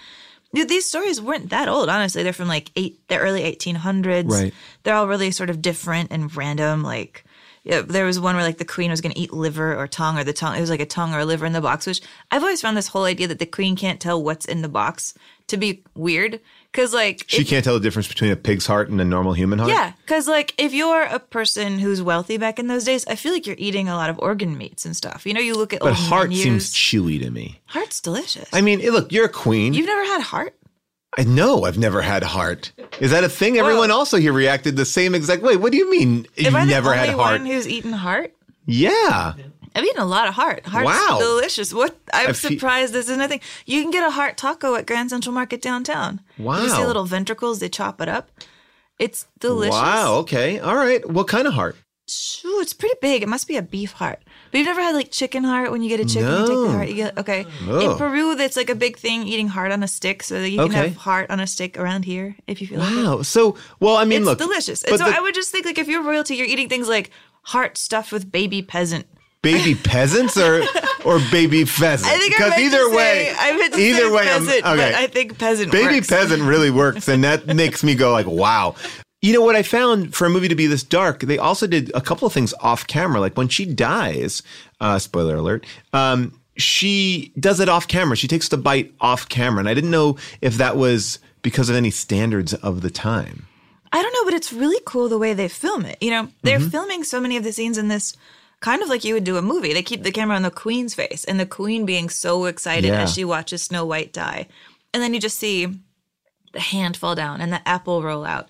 Dude, 0.53 0.69
these 0.69 0.85
stories 0.85 1.21
weren't 1.21 1.51
that 1.51 1.67
old, 1.67 1.89
honestly. 1.89 2.23
They're 2.23 2.33
from 2.33 2.47
like 2.47 2.71
eight, 2.75 3.07
the 3.07 3.17
early 3.17 3.41
1800s. 3.41 4.29
Right. 4.29 4.53
They're 4.83 4.95
all 4.95 5.07
really 5.07 5.31
sort 5.31 5.49
of 5.49 5.61
different 5.61 6.11
and 6.11 6.35
random. 6.35 6.81
Like, 6.81 7.23
yeah, 7.63 7.81
there 7.81 8.05
was 8.05 8.19
one 8.19 8.35
where 8.35 8.43
like 8.43 8.57
the 8.57 8.65
queen 8.65 8.89
was 8.89 9.01
going 9.01 9.13
to 9.13 9.19
eat 9.19 9.31
liver 9.31 9.75
or 9.75 9.87
tongue, 9.87 10.17
or 10.17 10.23
the 10.23 10.33
tongue, 10.33 10.57
it 10.57 10.61
was 10.61 10.71
like 10.71 10.79
a 10.79 10.87
tongue 10.87 11.13
or 11.13 11.19
a 11.19 11.25
liver 11.25 11.45
in 11.45 11.53
the 11.53 11.61
box, 11.61 11.85
which 11.85 12.01
I've 12.31 12.41
always 12.41 12.61
found 12.61 12.75
this 12.75 12.87
whole 12.87 13.03
idea 13.03 13.27
that 13.27 13.39
the 13.39 13.45
queen 13.45 13.75
can't 13.75 13.99
tell 13.99 14.23
what's 14.23 14.45
in 14.45 14.61
the 14.61 14.69
box 14.69 15.13
to 15.47 15.57
be 15.57 15.83
weird. 15.95 16.39
Cause 16.71 16.93
like, 16.93 17.23
She 17.27 17.41
if- 17.41 17.47
can't 17.47 17.63
tell 17.65 17.73
the 17.73 17.79
difference 17.79 18.07
between 18.07 18.31
a 18.31 18.35
pig's 18.35 18.67
heart 18.67 18.89
and 18.89 19.01
a 19.01 19.05
normal 19.05 19.33
human 19.33 19.57
heart. 19.57 19.71
yeah, 19.71 19.93
because 20.05 20.27
like 20.27 20.53
if 20.59 20.71
you're 20.71 21.01
a 21.03 21.17
person 21.19 21.79
who's 21.79 21.99
wealthy 22.01 22.37
back 22.37 22.59
in 22.59 22.67
those 22.67 22.83
days, 22.83 23.05
I 23.07 23.15
feel 23.15 23.31
like 23.33 23.47
you're 23.47 23.55
eating 23.57 23.89
a 23.89 23.95
lot 23.95 24.09
of 24.11 24.19
organ 24.19 24.55
meats 24.57 24.85
and 24.85 24.95
stuff. 24.95 25.25
You 25.25 25.33
know, 25.33 25.39
you 25.41 25.55
look 25.55 25.73
at 25.73 25.79
But 25.79 25.93
heart 25.95 26.29
menus. 26.29 26.43
seems 26.43 26.73
chewy 26.73 27.19
to 27.23 27.31
me. 27.31 27.59
heart's 27.65 27.99
delicious. 27.99 28.47
I 28.53 28.61
mean, 28.61 28.81
look, 28.91 29.11
you're 29.11 29.25
a 29.25 29.29
queen. 29.29 29.73
You've 29.73 29.87
never 29.87 30.05
had 30.05 30.21
heart? 30.21 30.55
I 31.17 31.23
know 31.23 31.63
I've 31.63 31.79
never 31.79 32.01
had 32.03 32.21
heart. 32.21 32.71
Is 32.99 33.09
that 33.11 33.23
a 33.23 33.29
thing? 33.29 33.57
Everyone 33.57 33.89
also 33.89 34.17
here 34.17 34.31
reacted 34.31 34.75
the 34.75 34.85
same 34.85 35.15
exact 35.15 35.41
way. 35.41 35.55
What 35.57 35.71
do 35.71 35.79
you 35.79 35.89
mean 35.89 36.27
you've 36.35 36.47
Am 36.49 36.55
I 36.55 36.65
the 36.65 36.71
never 36.71 36.89
only 36.93 36.99
had 37.07 37.15
heart? 37.15 37.39
one 37.41 37.45
who's 37.47 37.67
eaten 37.67 37.93
heart? 37.93 38.31
Yeah. 38.67 39.33
I've 39.79 39.85
eaten 39.85 40.01
a 40.01 40.05
lot 40.05 40.27
of 40.27 40.33
heart. 40.33 40.65
Heart's 40.65 40.85
Wow. 40.85 41.17
delicious. 41.19 41.73
What 41.73 41.97
I'm 42.13 42.33
fe- 42.33 42.49
surprised 42.49 42.93
this 42.93 43.07
is 43.09 43.17
nothing. 43.17 43.39
You 43.65 43.81
can 43.81 43.91
get 43.91 44.05
a 44.05 44.11
heart 44.11 44.35
taco 44.37 44.75
at 44.75 44.85
Grand 44.85 45.09
Central 45.09 45.33
Market 45.33 45.61
downtown. 45.61 46.19
Wow. 46.37 46.61
You 46.61 46.69
see 46.69 46.85
little 46.85 47.05
ventricles, 47.05 47.59
they 47.59 47.69
chop 47.69 48.01
it 48.01 48.09
up. 48.09 48.29
It's 48.99 49.25
delicious. 49.39 49.75
Wow. 49.75 50.15
Okay. 50.17 50.59
All 50.59 50.75
right. 50.75 51.07
What 51.09 51.27
kind 51.29 51.47
of 51.47 51.53
heart? 51.53 51.77
Ooh, 52.43 52.59
it's 52.59 52.73
pretty 52.73 52.95
big. 53.01 53.21
It 53.21 53.29
must 53.29 53.47
be 53.47 53.55
a 53.55 53.61
beef 53.61 53.91
heart. 53.93 54.19
But 54.51 54.57
you've 54.57 54.67
never 54.67 54.81
had 54.81 54.95
like 54.95 55.11
chicken 55.11 55.43
heart 55.43 55.71
when 55.71 55.83
you 55.83 55.89
get 55.89 55.99
a 55.99 56.05
chicken, 56.05 56.27
you 56.27 56.37
take 56.39 56.47
No. 56.49 56.63
the 56.63 56.71
heart, 56.71 56.87
you 56.89 56.95
get 56.95 57.17
okay. 57.19 57.45
No. 57.65 57.79
In 57.79 57.87
oh. 57.91 57.95
Peru, 57.97 58.35
that's 58.35 58.57
like 58.57 58.69
a 58.71 58.75
big 58.75 58.97
thing, 58.97 59.27
eating 59.27 59.47
heart 59.47 59.71
on 59.71 59.83
a 59.83 59.87
stick, 59.87 60.23
so 60.23 60.41
that 60.41 60.49
you 60.49 60.57
can 60.57 60.71
have 60.71 60.95
heart 60.97 61.29
on 61.29 61.39
a 61.39 61.45
stick 61.45 61.77
around 61.77 62.05
here 62.05 62.35
if 62.47 62.61
you 62.61 62.67
feel 62.67 62.79
like. 62.79 62.89
Wow. 62.95 63.21
So, 63.21 63.55
well, 63.79 63.95
I 63.95 64.05
mean, 64.05 64.21
it's 64.21 64.25
look, 64.25 64.39
delicious. 64.39 64.83
And 64.83 64.97
so 64.97 65.05
the 65.05 65.15
I 65.15 65.19
would 65.19 65.35
just 65.35 65.51
think 65.51 65.65
like 65.67 65.77
if 65.77 65.87
you're 65.87 66.01
royalty, 66.01 66.35
you're 66.35 66.47
eating 66.47 66.67
things 66.67 66.89
like 66.89 67.11
heart 67.43 67.77
stuffed 67.77 68.11
with 68.11 68.31
baby 68.31 68.63
peasant. 68.63 69.05
Baby 69.41 69.75
peasants 69.75 70.37
or 70.37 70.63
or 71.05 71.19
baby 71.31 71.65
pheasant? 71.65 72.11
I 72.11 72.17
think 72.17 72.39
I 72.41 72.49
meant 72.49 72.61
either 72.61 72.89
to 72.89 72.95
way, 72.95 73.25
say, 73.33 73.35
I 73.37 73.57
meant 73.57 73.73
to 73.73 73.79
either 73.79 73.99
say 73.99 74.11
way, 74.11 74.29
I'm- 74.29 74.43
okay. 74.43 74.61
but 74.61 74.79
I 74.95 75.07
think 75.07 75.37
peasant 75.37 75.71
baby 75.71 75.95
works. 75.95 76.07
peasant 76.07 76.43
really 76.43 76.71
works, 76.71 77.07
and 77.07 77.23
that 77.23 77.47
makes 77.55 77.83
me 77.83 77.95
go 77.95 78.11
like, 78.11 78.27
wow. 78.27 78.75
You 79.21 79.33
know 79.33 79.41
what 79.41 79.57
I 79.57 79.63
found 79.63 80.15
for 80.15 80.25
a 80.25 80.29
movie 80.29 80.47
to 80.47 80.55
be 80.55 80.65
this 80.67 80.81
dark? 80.81 81.19
They 81.19 81.37
also 81.37 81.67
did 81.67 81.91
a 81.93 81.99
couple 81.99 82.25
of 82.25 82.31
things 82.31 82.53
off 82.61 82.87
camera. 82.87 83.19
Like 83.19 83.35
when 83.35 83.49
she 83.49 83.65
dies, 83.65 84.41
uh, 84.79 84.97
spoiler 84.97 85.35
alert, 85.35 85.65
um, 85.91 86.39
she 86.55 87.33
does 87.37 87.59
it 87.59 87.67
off 87.67 87.85
camera. 87.89 88.15
She 88.15 88.29
takes 88.29 88.47
the 88.47 88.55
bite 88.57 88.93
off 89.01 89.27
camera, 89.27 89.59
and 89.59 89.67
I 89.67 89.73
didn't 89.73 89.91
know 89.91 90.17
if 90.41 90.55
that 90.57 90.77
was 90.77 91.19
because 91.41 91.69
of 91.69 91.75
any 91.75 91.91
standards 91.91 92.53
of 92.53 92.79
the 92.81 92.89
time. 92.89 93.45
I 93.91 94.01
don't 94.01 94.13
know, 94.13 94.23
but 94.23 94.33
it's 94.35 94.53
really 94.53 94.81
cool 94.85 95.09
the 95.09 95.17
way 95.17 95.33
they 95.33 95.47
film 95.49 95.83
it. 95.85 95.97
You 95.99 96.11
know, 96.11 96.29
they're 96.43 96.59
Mhm. 96.59 96.71
filming 96.71 97.03
so 97.03 97.19
many 97.19 97.35
of 97.35 97.43
the 97.43 97.51
scenes 97.51 97.77
in 97.77 97.87
this 97.89 98.15
kind 98.59 98.81
of 98.81 98.89
like 98.89 99.03
you 99.03 99.13
would 99.13 99.23
do 99.23 99.37
a 99.37 99.41
movie. 99.41 99.73
They 99.73 99.83
keep 99.83 100.03
the 100.03 100.11
camera 100.11 100.35
on 100.35 100.41
the 100.43 100.51
queen's 100.51 100.93
face 100.93 101.23
and 101.25 101.39
the 101.39 101.45
queen 101.45 101.85
being 101.85 102.09
so 102.09 102.45
excited 102.45 102.87
Yeah. 102.89 103.03
as 103.03 103.13
she 103.13 103.23
watches 103.23 103.63
Snow 103.63 103.85
White 103.85 104.11
die. 104.13 104.47
And 104.93 105.01
then 105.03 105.13
you 105.13 105.19
just 105.19 105.37
see 105.37 105.67
the 106.51 106.59
hand 106.59 106.97
fall 106.97 107.15
down 107.15 107.41
and 107.41 107.53
the 107.53 107.67
apple 107.67 108.01
roll 108.03 108.25
out. 108.25 108.49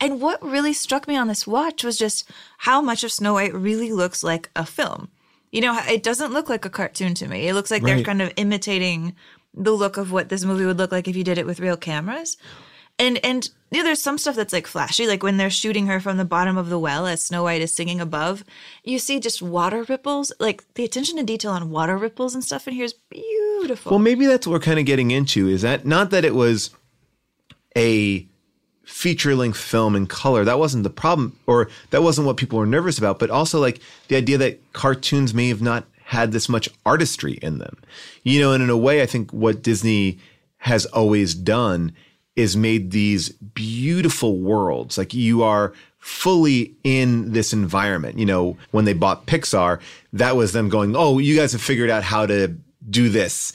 And 0.00 0.20
what 0.20 0.42
really 0.44 0.72
struck 0.74 1.08
me 1.08 1.16
on 1.16 1.28
this 1.28 1.46
watch 1.46 1.82
was 1.84 1.96
just 1.96 2.28
how 2.58 2.82
much 2.82 3.02
of 3.04 3.12
Snow 3.12 3.34
White 3.34 3.54
really 3.54 3.92
looks 3.92 4.22
like 4.22 4.50
a 4.54 4.66
film. 4.66 5.08
You 5.52 5.62
know, 5.62 5.78
it 5.88 6.02
doesn't 6.02 6.32
look 6.32 6.50
like 6.50 6.64
a 6.66 6.70
cartoon 6.70 7.14
to 7.14 7.28
me. 7.28 7.48
It 7.48 7.54
looks 7.54 7.70
like 7.70 7.82
they're 7.82 8.02
kind 8.02 8.20
of 8.20 8.32
imitating 8.36 9.14
the 9.54 9.70
look 9.72 9.96
of 9.96 10.12
what 10.12 10.28
this 10.28 10.44
movie 10.44 10.66
would 10.66 10.76
look 10.76 10.92
like 10.92 11.08
if 11.08 11.16
you 11.16 11.24
did 11.24 11.38
it 11.38 11.46
with 11.46 11.60
real 11.60 11.78
cameras. 11.78 12.36
And 12.98 13.18
and 13.24 13.48
you 13.70 13.78
know, 13.78 13.84
there's 13.84 14.00
some 14.00 14.16
stuff 14.16 14.36
that's 14.36 14.52
like 14.52 14.66
flashy, 14.66 15.06
like 15.06 15.22
when 15.22 15.36
they're 15.36 15.50
shooting 15.50 15.86
her 15.86 15.98
from 15.98 16.16
the 16.16 16.24
bottom 16.24 16.56
of 16.56 16.68
the 16.68 16.78
well 16.78 17.06
as 17.06 17.24
Snow 17.24 17.42
White 17.42 17.60
is 17.60 17.74
singing 17.74 18.00
above, 18.00 18.44
you 18.84 18.98
see 18.98 19.18
just 19.18 19.42
water 19.42 19.82
ripples. 19.82 20.32
Like 20.38 20.62
the 20.74 20.84
attention 20.84 21.16
to 21.16 21.24
detail 21.24 21.50
on 21.50 21.70
water 21.70 21.98
ripples 21.98 22.34
and 22.34 22.44
stuff 22.44 22.68
in 22.68 22.74
here 22.74 22.84
is 22.84 22.94
beautiful. 23.10 23.90
Well, 23.90 23.98
maybe 23.98 24.26
that's 24.26 24.46
what 24.46 24.52
we're 24.54 24.60
kind 24.60 24.78
of 24.78 24.86
getting 24.86 25.10
into. 25.10 25.48
Is 25.48 25.62
that 25.62 25.84
not 25.84 26.10
that 26.10 26.24
it 26.24 26.34
was 26.34 26.70
a 27.76 28.26
feature 28.84 29.34
length 29.34 29.58
film 29.58 29.96
in 29.96 30.06
color? 30.06 30.44
That 30.44 30.60
wasn't 30.60 30.84
the 30.84 30.90
problem, 30.90 31.38
or 31.46 31.68
that 31.90 32.04
wasn't 32.04 32.26
what 32.26 32.36
people 32.36 32.58
were 32.58 32.66
nervous 32.66 32.98
about. 32.98 33.18
But 33.18 33.30
also, 33.30 33.60
like 33.60 33.80
the 34.08 34.16
idea 34.16 34.38
that 34.38 34.72
cartoons 34.72 35.34
may 35.34 35.48
have 35.48 35.62
not 35.62 35.86
had 36.04 36.30
this 36.30 36.48
much 36.48 36.68
artistry 36.86 37.34
in 37.42 37.58
them. 37.58 37.76
You 38.22 38.40
know, 38.40 38.52
and 38.52 38.62
in 38.62 38.70
a 38.70 38.76
way, 38.76 39.02
I 39.02 39.06
think 39.06 39.32
what 39.32 39.60
Disney 39.60 40.18
has 40.58 40.86
always 40.86 41.34
done 41.34 41.92
is 42.36 42.56
made 42.56 42.90
these 42.90 43.30
beautiful 43.30 44.38
worlds. 44.38 44.96
Like 44.98 45.14
you 45.14 45.42
are 45.42 45.72
fully 45.98 46.76
in 46.84 47.32
this 47.32 47.52
environment. 47.52 48.18
You 48.18 48.26
know, 48.26 48.56
when 48.70 48.84
they 48.84 48.92
bought 48.92 49.26
Pixar, 49.26 49.80
that 50.12 50.36
was 50.36 50.52
them 50.52 50.68
going, 50.68 50.94
"Oh, 50.94 51.18
you 51.18 51.34
guys 51.36 51.52
have 51.52 51.62
figured 51.62 51.90
out 51.90 52.04
how 52.04 52.26
to 52.26 52.54
do 52.88 53.08
this." 53.08 53.52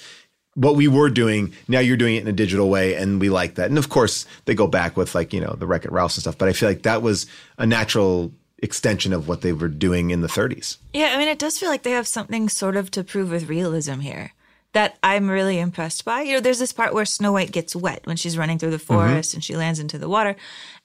What 0.56 0.76
we 0.76 0.90
were 0.90 1.10
doing, 1.10 1.54
now 1.70 1.80
you're 1.80 1.96
doing 1.96 2.18
it 2.18 2.24
in 2.24 2.28
a 2.28 2.34
digital 2.34 2.70
way, 2.70 2.96
and 2.96 3.22
we 3.22 3.30
like 3.30 3.56
that. 3.56 3.70
And 3.70 3.78
of 3.78 3.88
course, 3.88 4.26
they 4.46 4.54
go 4.54 4.68
back 4.68 4.98
with 4.98 5.16
like, 5.16 5.32
you 5.32 5.40
know, 5.40 5.56
the 5.58 5.66
Wreck 5.66 5.86
It 5.86 5.94
Ralph 5.94 6.16
and 6.16 6.24
stuff. 6.24 6.38
But 6.38 6.50
I 6.50 6.54
feel 6.54 6.68
like 6.68 6.82
that 6.82 7.02
was 7.02 7.26
a 7.58 7.66
natural 7.66 8.34
extension 8.58 9.14
of 9.14 9.30
what 9.30 9.42
they 9.42 9.54
were 9.54 9.70
doing 9.70 10.12
in 10.12 10.20
the 10.20 10.28
30s. 10.28 10.76
Yeah, 10.94 11.12
I 11.14 11.18
mean, 11.18 11.30
it 11.30 11.40
does 11.40 11.58
feel 11.58 11.70
like 11.70 11.84
they 11.84 11.92
have 11.92 12.08
something 12.08 12.50
sort 12.50 12.76
of 12.76 12.92
to 12.92 13.04
prove 13.04 13.32
with 13.32 13.48
realism 13.48 14.00
here 14.00 14.34
that 14.74 14.98
I'm 15.04 15.30
really 15.30 15.60
impressed 15.60 16.06
by. 16.06 16.22
You 16.22 16.34
know, 16.34 16.40
there's 16.40 16.60
this 16.60 16.74
part 16.74 16.94
where 16.94 17.06
Snow 17.06 17.34
White 17.34 17.52
gets 17.52 17.76
wet 17.76 18.06
when 18.06 18.18
she's 18.18 18.38
running 18.38 18.58
through 18.58 18.72
the 18.72 18.78
mm-hmm. 18.78 18.94
forest 18.94 19.34
and 19.34 19.44
she 19.44 19.56
lands 19.56 19.80
into 19.80 19.98
the 19.98 20.10
water. 20.10 20.36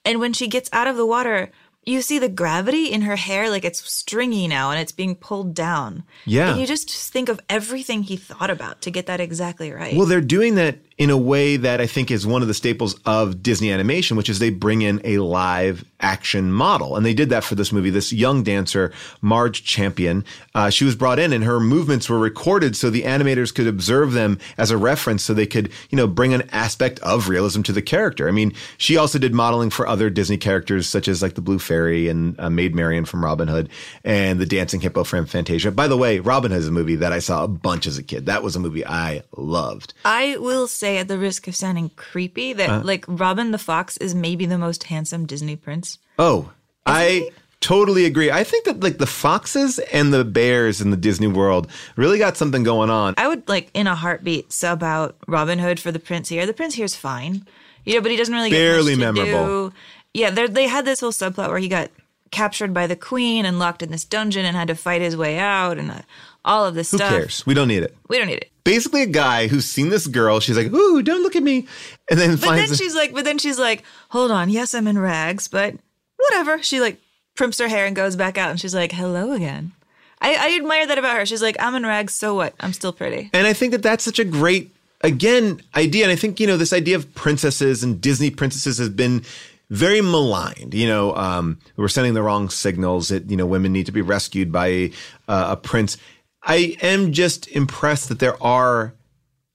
And 0.03 0.19
when 0.19 0.33
she 0.33 0.47
gets 0.47 0.69
out 0.73 0.87
of 0.87 0.97
the 0.97 1.05
water, 1.05 1.51
you 1.85 2.01
see 2.01 2.19
the 2.19 2.29
gravity 2.29 2.91
in 2.91 3.01
her 3.03 3.15
hair, 3.15 3.49
like 3.49 3.63
it's 3.63 3.89
stringy 3.91 4.47
now 4.47 4.71
and 4.71 4.79
it's 4.79 4.91
being 4.91 5.15
pulled 5.15 5.53
down. 5.53 6.03
Yeah. 6.25 6.51
And 6.51 6.59
you 6.59 6.67
just 6.67 6.89
think 6.89 7.29
of 7.29 7.39
everything 7.49 8.03
he 8.03 8.17
thought 8.17 8.49
about 8.49 8.81
to 8.81 8.91
get 8.91 9.05
that 9.05 9.21
exactly 9.21 9.71
right. 9.71 9.95
Well, 9.95 10.05
they're 10.05 10.19
doing 10.19 10.55
that 10.55 10.79
in 10.97 11.11
a 11.11 11.17
way 11.17 11.57
that 11.57 11.79
I 11.79 11.85
think 11.85 12.09
is 12.09 12.25
one 12.25 12.41
of 12.41 12.47
the 12.47 12.53
staples 12.53 12.99
of 13.05 13.43
Disney 13.43 13.71
animation, 13.71 14.17
which 14.17 14.29
is 14.29 14.39
they 14.39 14.49
bring 14.49 14.81
in 14.81 14.99
a 15.03 15.19
live 15.19 15.85
action 15.99 16.51
model. 16.51 16.95
And 16.95 17.05
they 17.05 17.13
did 17.13 17.29
that 17.29 17.43
for 17.43 17.55
this 17.55 17.71
movie. 17.71 17.89
This 17.89 18.13
young 18.13 18.43
dancer, 18.43 18.91
Marge 19.21 19.63
Champion, 19.63 20.25
uh, 20.55 20.69
she 20.69 20.85
was 20.85 20.95
brought 20.95 21.19
in 21.19 21.33
and 21.33 21.43
her 21.43 21.59
movements 21.59 22.09
were 22.09 22.19
recorded 22.19 22.75
so 22.75 22.89
the 22.89 23.03
animators 23.03 23.53
could 23.53 23.67
observe 23.67 24.13
them 24.13 24.39
as 24.57 24.71
a 24.71 24.77
reference 24.77 25.23
so 25.23 25.33
they 25.33 25.45
could, 25.45 25.71
you 25.89 25.95
know, 25.95 26.07
bring 26.07 26.33
an 26.33 26.47
aspect 26.51 26.99
of 26.99 27.29
realism 27.29 27.61
to 27.63 27.71
the 27.71 27.81
character. 27.81 28.27
I 28.27 28.31
mean, 28.31 28.53
she 28.77 28.97
also 28.97 29.19
did 29.19 29.33
modeling 29.33 29.69
for 29.69 29.87
other 29.87 30.09
Disney 30.09 30.37
characters 30.37 30.87
such 30.87 31.07
as 31.07 31.21
like 31.21 31.35
the 31.35 31.41
Blue 31.41 31.59
Fairy 31.59 32.07
and 32.09 32.39
uh, 32.39 32.49
Maid 32.49 32.75
Marian 32.75 33.05
from 33.05 33.23
Robin 33.23 33.47
Hood 33.47 33.69
and 34.03 34.39
the 34.39 34.45
Dancing 34.45 34.81
Hippo 34.81 35.03
from 35.03 35.25
Fantasia. 35.25 35.71
By 35.71 35.87
the 35.87 35.97
way, 35.97 36.19
Robin 36.19 36.51
Hood 36.51 36.61
is 36.61 36.67
a 36.67 36.71
movie 36.71 36.95
that 36.95 37.11
I 37.11 37.19
saw 37.19 37.43
a 37.43 37.47
bunch 37.47 37.85
as 37.87 37.97
a 37.97 38.03
kid. 38.03 38.25
That 38.27 38.43
was 38.43 38.55
a 38.55 38.59
movie 38.59 38.85
I 38.85 39.23
loved. 39.35 39.93
I 40.05 40.37
will 40.37 40.67
say, 40.67 40.86
at 40.95 41.09
the 41.09 41.17
risk 41.17 41.47
of 41.49 41.55
sounding 41.57 41.89
creepy, 41.97 42.53
that 42.53 42.69
Uh. 42.69 42.81
like 42.85 43.03
Robin 43.09 43.51
the 43.51 43.57
Fox 43.57 43.97
is 43.97 44.15
maybe 44.15 44.45
the 44.45 44.57
most 44.57 44.83
handsome 44.83 45.25
Disney 45.25 45.57
prince. 45.57 45.99
Oh, 46.17 46.51
I 46.85 47.29
totally 47.59 48.05
agree. 48.05 48.31
I 48.31 48.45
think 48.45 48.63
that 48.65 48.79
like 48.79 48.97
the 48.97 49.05
foxes 49.05 49.79
and 49.91 50.13
the 50.13 50.23
bears 50.23 50.79
in 50.79 50.91
the 50.91 50.95
Disney 50.97 51.27
world 51.27 51.67
really 51.97 52.17
got 52.17 52.37
something 52.37 52.63
going 52.63 52.89
on. 52.89 53.15
I 53.17 53.27
would 53.27 53.49
like 53.49 53.69
in 53.73 53.87
a 53.87 53.95
heartbeat 53.95 54.53
sub 54.53 54.81
out 54.83 55.17
Robin 55.27 55.59
Hood 55.59 55.79
for 55.79 55.91
the 55.91 55.99
prince 55.99 56.29
here. 56.29 56.45
The 56.45 56.53
prince 56.53 56.75
here 56.75 56.85
is 56.85 56.95
fine, 56.95 57.45
you 57.83 57.95
know, 57.95 58.01
but 58.01 58.11
he 58.11 58.15
doesn't 58.17 58.33
really 58.33 58.49
get 58.51 58.57
Barely 58.57 58.95
memorable. 58.95 59.69
do. 59.69 59.73
Yeah, 60.13 60.29
they 60.29 60.67
had 60.67 60.85
this 60.85 61.01
whole 61.01 61.11
subplot 61.11 61.49
where 61.49 61.59
he 61.59 61.67
got 61.67 61.91
captured 62.31 62.73
by 62.73 62.87
the 62.87 62.95
queen 62.95 63.45
and 63.45 63.59
locked 63.59 63.81
in 63.83 63.91
this 63.91 64.03
dungeon 64.05 64.45
and 64.45 64.55
had 64.55 64.67
to 64.69 64.75
fight 64.75 65.01
his 65.01 65.15
way 65.15 65.37
out 65.37 65.77
and 65.77 65.91
uh, 65.91 66.01
all 66.43 66.65
of 66.65 66.75
this 66.75 66.91
Who 66.91 66.97
stuff. 66.97 67.11
Who 67.11 67.17
cares? 67.19 67.45
We 67.45 67.53
don't 67.53 67.67
need 67.67 67.83
it. 67.83 67.95
We 68.07 68.17
don't 68.17 68.27
need 68.27 68.39
it. 68.39 68.51
Basically, 68.67 69.01
a 69.01 69.07
guy 69.07 69.47
who's 69.47 69.65
seen 69.65 69.89
this 69.89 70.07
girl, 70.07 70.39
she's 70.39 70.57
like, 70.57 70.73
"Ooh, 70.73 71.01
don't 71.01 71.23
look 71.23 71.35
at 71.35 71.43
me," 71.43 71.67
and 72.11 72.19
then 72.19 72.35
But 72.35 72.55
then 72.55 72.73
she's 72.73 72.95
like, 72.95 73.13
but 73.13 73.23
then 73.23 73.37
she's 73.37 73.57
like, 73.57 73.83
hold 74.09 74.29
on, 74.29 74.49
yes, 74.49 74.73
I'm 74.73 74.87
in 74.87 74.99
rags, 74.99 75.47
but 75.47 75.75
whatever. 76.17 76.61
She 76.61 76.81
like 76.81 76.99
primps 77.35 77.59
her 77.59 77.67
hair 77.69 77.85
and 77.85 77.95
goes 77.95 78.15
back 78.15 78.37
out, 78.37 78.49
and 78.51 78.59
she's 78.59 78.75
like, 78.75 78.91
hello 78.91 79.31
again. 79.31 79.71
I, 80.19 80.35
I 80.35 80.55
admire 80.57 80.87
that 80.87 80.97
about 80.97 81.15
her. 81.17 81.25
She's 81.25 81.41
like, 81.41 81.55
I'm 81.59 81.75
in 81.75 81.83
rags, 81.83 82.13
so 82.13 82.33
what? 82.35 82.55
I'm 82.59 82.73
still 82.73 82.91
pretty. 82.91 83.29
And 83.33 83.45
I 83.45 83.53
think 83.53 83.71
that 83.71 83.83
that's 83.83 84.03
such 84.03 84.19
a 84.19 84.25
great, 84.25 84.75
again, 85.01 85.61
idea. 85.75 86.03
And 86.03 86.11
I 86.11 86.15
think, 86.15 86.39
you 86.39 86.47
know, 86.47 86.57
this 86.57 86.73
idea 86.73 86.95
of 86.95 87.13
princesses 87.13 87.83
and 87.83 88.01
Disney 88.01 88.31
princesses 88.31 88.79
has 88.79 88.89
been 88.89 89.23
very 89.69 90.01
maligned. 90.01 90.73
You 90.73 90.87
know, 90.87 91.15
um, 91.15 91.59
we're 91.75 91.87
sending 91.87 92.15
the 92.15 92.23
wrong 92.23 92.49
signals 92.49 93.09
that, 93.09 93.29
you 93.29 93.37
know, 93.37 93.45
women 93.45 93.71
need 93.71 93.85
to 93.85 93.91
be 93.91 94.01
rescued 94.01 94.51
by 94.51 94.91
uh, 95.27 95.49
a 95.51 95.55
prince. 95.55 95.97
I 96.43 96.77
am 96.81 97.11
just 97.11 97.47
impressed 97.47 98.09
that 98.09 98.19
there 98.19 98.41
are 98.41 98.93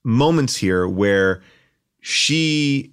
moments 0.04 0.56
here 0.56 0.86
where 0.86 1.42
she 2.00 2.92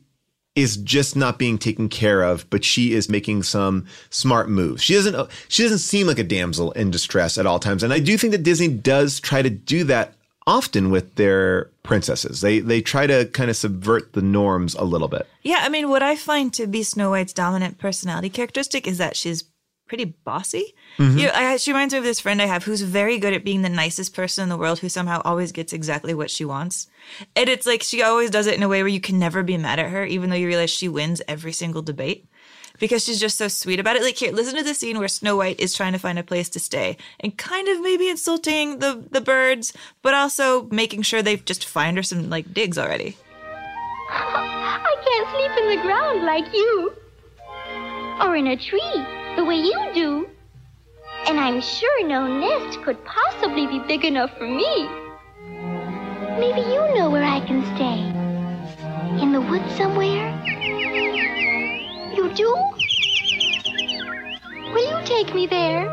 is 0.55 0.77
just 0.77 1.15
not 1.15 1.39
being 1.39 1.57
taken 1.57 1.89
care 1.89 2.21
of, 2.21 2.49
but 2.49 2.65
she 2.65 2.93
is 2.93 3.09
making 3.09 3.43
some 3.43 3.85
smart 4.09 4.49
moves. 4.49 4.83
She 4.83 4.93
doesn't 4.93 5.29
she 5.47 5.63
doesn't 5.63 5.79
seem 5.79 6.07
like 6.07 6.19
a 6.19 6.23
damsel 6.23 6.71
in 6.73 6.91
distress 6.91 7.37
at 7.37 7.45
all 7.45 7.59
times. 7.59 7.83
And 7.83 7.93
I 7.93 7.99
do 7.99 8.17
think 8.17 8.31
that 8.31 8.43
Disney 8.43 8.67
does 8.67 9.19
try 9.19 9.41
to 9.41 9.49
do 9.49 9.83
that 9.85 10.15
often 10.45 10.89
with 10.89 11.15
their 11.15 11.65
princesses. 11.83 12.41
They 12.41 12.59
they 12.59 12.81
try 12.81 13.07
to 13.07 13.25
kind 13.25 13.49
of 13.49 13.55
subvert 13.55 14.13
the 14.13 14.21
norms 14.21 14.75
a 14.75 14.83
little 14.83 15.07
bit. 15.07 15.27
Yeah, 15.43 15.59
I 15.61 15.69
mean, 15.69 15.89
what 15.89 16.03
I 16.03 16.15
find 16.15 16.53
to 16.53 16.67
be 16.67 16.83
Snow 16.83 17.11
White's 17.11 17.33
dominant 17.33 17.77
personality 17.77 18.29
characteristic 18.29 18.87
is 18.87 18.97
that 18.97 19.15
she's 19.15 19.43
pretty 19.89 20.05
bossy. 20.05 20.73
Mhm. 20.97 21.17
You 21.19 21.25
know, 21.27 21.31
I, 21.35 21.57
she 21.57 21.71
reminds 21.71 21.93
me 21.93 21.97
of 21.97 22.05
this 22.05 22.21
friend 22.21 22.41
I 22.41 22.45
have 22.45 22.63
who's 22.63 22.81
very 22.81 23.17
good 23.17 23.33
at 23.33 23.43
being 23.43 23.63
the 23.63 23.69
nicest 23.69 24.13
person 24.13 24.43
in 24.43 24.49
the 24.49 24.55
world 24.57 24.79
who 24.79 24.87
somehow 24.87 25.21
always 25.25 25.51
gets 25.51 25.73
exactly 25.73 26.13
what 26.13 26.31
she 26.31 26.45
wants. 26.45 26.87
And 27.35 27.49
it's 27.49 27.65
like 27.65 27.83
she 27.83 28.01
always 28.01 28.29
does 28.29 28.47
it 28.47 28.53
in 28.55 28.63
a 28.63 28.69
way 28.69 28.81
where 28.81 28.87
you 28.87 29.01
can 29.01 29.19
never 29.19 29.43
be 29.43 29.57
mad 29.57 29.79
at 29.79 29.89
her, 29.89 30.05
even 30.05 30.29
though 30.29 30.37
you 30.37 30.47
realize 30.47 30.69
she 30.69 30.87
wins 30.87 31.21
every 31.27 31.51
single 31.51 31.81
debate. 31.81 32.25
Because 32.79 33.03
she's 33.03 33.19
just 33.19 33.37
so 33.37 33.49
sweet 33.49 33.81
about 33.81 33.97
it. 33.97 34.03
Like 34.03 34.15
here, 34.15 34.31
listen 34.31 34.55
to 34.55 34.63
the 34.63 34.73
scene 34.73 34.99
where 34.99 35.09
Snow 35.09 35.35
White 35.35 35.59
is 35.59 35.73
trying 35.75 35.91
to 35.91 35.99
find 35.99 36.17
a 36.17 36.23
place 36.23 36.47
to 36.49 36.59
stay 36.61 36.95
and 37.19 37.35
kind 37.37 37.67
of 37.67 37.81
maybe 37.81 38.07
insulting 38.07 38.79
the 38.79 39.03
the 39.11 39.19
birds, 39.19 39.73
but 40.01 40.13
also 40.13 40.63
making 40.71 41.01
sure 41.01 41.21
they 41.21 41.35
just 41.35 41.65
find 41.65 41.97
her 41.97 42.03
some 42.03 42.29
like 42.29 42.53
digs 42.53 42.77
already. 42.77 43.17
I 44.09 44.95
can't 45.05 45.27
sleep 45.35 45.53
in 45.61 45.75
the 45.75 45.81
ground 45.83 46.23
like 46.23 46.45
you. 46.53 46.93
Or 48.21 48.35
in 48.35 48.47
a 48.47 48.55
tree, 48.57 48.95
the 49.35 49.43
way 49.45 49.55
you 49.55 49.91
do. 49.93 50.29
And 51.27 51.39
I'm 51.39 51.61
sure 51.61 52.07
no 52.07 52.27
nest 52.27 52.81
could 52.81 53.03
possibly 53.05 53.67
be 53.67 53.79
big 53.87 54.05
enough 54.05 54.35
for 54.37 54.47
me. 54.47 54.87
Maybe 56.39 56.61
you 56.61 56.93
know 56.95 57.09
where 57.09 57.23
I 57.23 57.39
can 57.41 57.63
stay. 57.75 57.99
In 59.21 59.31
the 59.31 59.41
woods 59.41 59.75
somewhere? 59.75 60.29
You 62.15 62.31
do? 62.33 62.53
Will 64.73 64.89
you 64.89 65.05
take 65.05 65.33
me 65.35 65.47
there? 65.47 65.85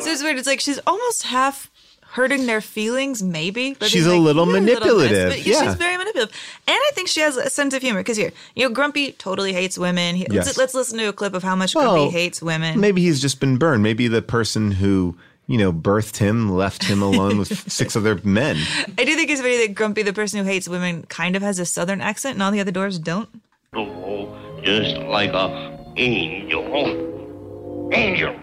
So 0.00 0.10
it's 0.10 0.22
weird. 0.22 0.38
It's 0.38 0.46
like 0.46 0.60
she's 0.60 0.80
almost 0.86 1.24
half 1.24 1.69
hurting 2.12 2.46
their 2.46 2.60
feelings, 2.60 3.22
maybe. 3.22 3.74
But 3.78 3.88
She's 3.88 4.04
it's 4.06 4.12
a 4.12 4.16
like, 4.16 4.24
little 4.24 4.46
"You're 4.46 4.56
a 4.56 4.60
manipulative, 4.60 5.28
mess," 5.30 5.46
yeah. 5.46 5.62
she's 5.64 5.74
very 5.74 5.96
manipulative, 5.96 6.34
and 6.66 6.76
I 6.76 6.90
think 6.94 7.08
she 7.08 7.20
has 7.20 7.36
a 7.36 7.48
sense 7.50 7.72
of 7.74 7.82
humor. 7.82 8.00
Because 8.00 8.16
here, 8.16 8.32
you 8.54 8.68
know, 8.68 8.74
Grumpy 8.74 9.12
totally 9.12 9.52
hates 9.52 9.78
women. 9.78 10.16
He- 10.16 10.26
Yes. 10.30 10.46
let's, 10.46 10.58
let's 10.58 10.74
listen 10.74 10.98
to 10.98 11.08
a 11.08 11.12
clip 11.12 11.34
of 11.34 11.42
how 11.42 11.54
much 11.56 11.74
Well, 11.74 11.92
Grumpy 11.94 12.12
hates 12.12 12.42
women. 12.42 12.78
Maybe 12.80 13.02
he's 13.02 13.20
just 13.20 13.40
been 13.40 13.56
burned. 13.58 13.82
Maybe 13.82 14.06
the 14.08 14.22
person 14.22 14.70
who, 14.72 15.16
you 15.46 15.58
know, 15.58 15.72
birthed 15.72 16.16
him 16.18 16.50
left 16.54 16.84
him 16.84 17.02
alone 17.02 17.38
with 17.38 17.70
six 17.72 17.96
other 17.96 18.20
men. 18.24 18.56
I 18.98 19.04
do 19.04 19.14
think 19.16 19.30
it's 19.30 19.40
funny 19.40 19.66
that 19.66 19.74
Grumpy, 19.74 20.02
the 20.02 20.12
person 20.12 20.38
who 20.38 20.44
hates 20.44 20.68
women, 20.68 21.04
kind 21.08 21.36
of 21.36 21.42
has 21.42 21.58
a 21.58 21.64
southern 21.66 22.00
accent, 22.00 22.34
and 22.34 22.42
all 22.42 22.50
the 22.52 22.60
other 22.60 22.70
doors 22.72 22.98
don't. 22.98 23.28
Oh, 23.74 24.36
just 24.62 24.96
like 24.96 25.32
a 25.32 25.78
angel. 25.96 27.88
Angel. 27.92 28.34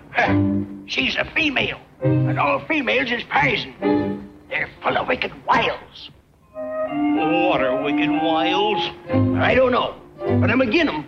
She's 0.87 1.15
a 1.15 1.25
female, 1.35 1.79
and 2.01 2.39
all 2.39 2.59
females 2.67 3.11
is 3.11 3.23
poison. 3.29 4.29
They're 4.49 4.69
full 4.81 4.97
of 4.97 5.07
wicked 5.07 5.31
wiles. 5.45 6.09
What 6.53 7.61
are 7.61 7.81
wicked 7.83 8.09
wiles? 8.09 8.91
I 9.39 9.55
don't 9.55 9.71
know, 9.71 9.95
but 10.17 10.49
I'm 10.49 10.61
agin 10.61 10.89
'em. 10.89 11.03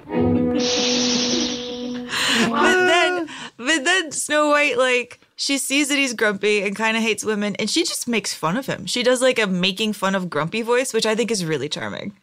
but 2.50 2.88
then, 2.88 3.30
but 3.58 3.84
then 3.84 4.12
Snow 4.12 4.50
White, 4.50 4.78
like, 4.78 5.20
she 5.36 5.58
sees 5.58 5.90
that 5.90 5.98
he's 5.98 6.14
grumpy 6.14 6.64
and 6.64 6.76
kind 6.76 6.98
of 6.98 7.04
hates 7.04 7.24
women, 7.24 7.56
and 7.58 7.70
she 7.70 7.84
just 7.84 8.08
makes 8.08 8.34
fun 8.34 8.58
of 8.58 8.66
him. 8.66 8.86
She 8.86 9.04
does 9.04 9.22
like 9.22 9.40
a 9.40 9.48
making 9.48 9.94
fun 9.94 10.16
of 10.16 10.30
grumpy 10.30 10.62
voice, 10.62 10.94
which 10.94 11.06
I 11.06 11.16
think 11.16 11.32
is 11.32 11.46
really 11.46 11.70
charming. 11.70 12.14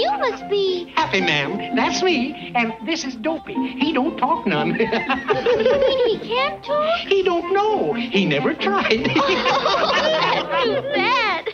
And 0.00 0.22
you 0.24 0.30
must 0.30 0.48
be. 0.48 0.92
Happy, 0.96 1.20
ma'am. 1.20 1.76
That's 1.76 2.02
me. 2.02 2.52
And 2.54 2.72
this 2.86 3.04
is 3.04 3.16
Dopey. 3.16 3.54
He 3.78 3.92
don't 3.92 4.16
talk 4.16 4.46
none. 4.46 4.70
You 4.80 5.78
mean 5.78 6.20
he 6.20 6.26
can't 6.26 6.64
talk? 6.64 7.00
He 7.00 7.22
don't 7.22 7.52
know. 7.52 7.92
He 7.92 8.24
never 8.24 8.54
tried. 8.54 9.04
That's 9.04 10.64
too 10.64 10.80
bad. 10.94 11.48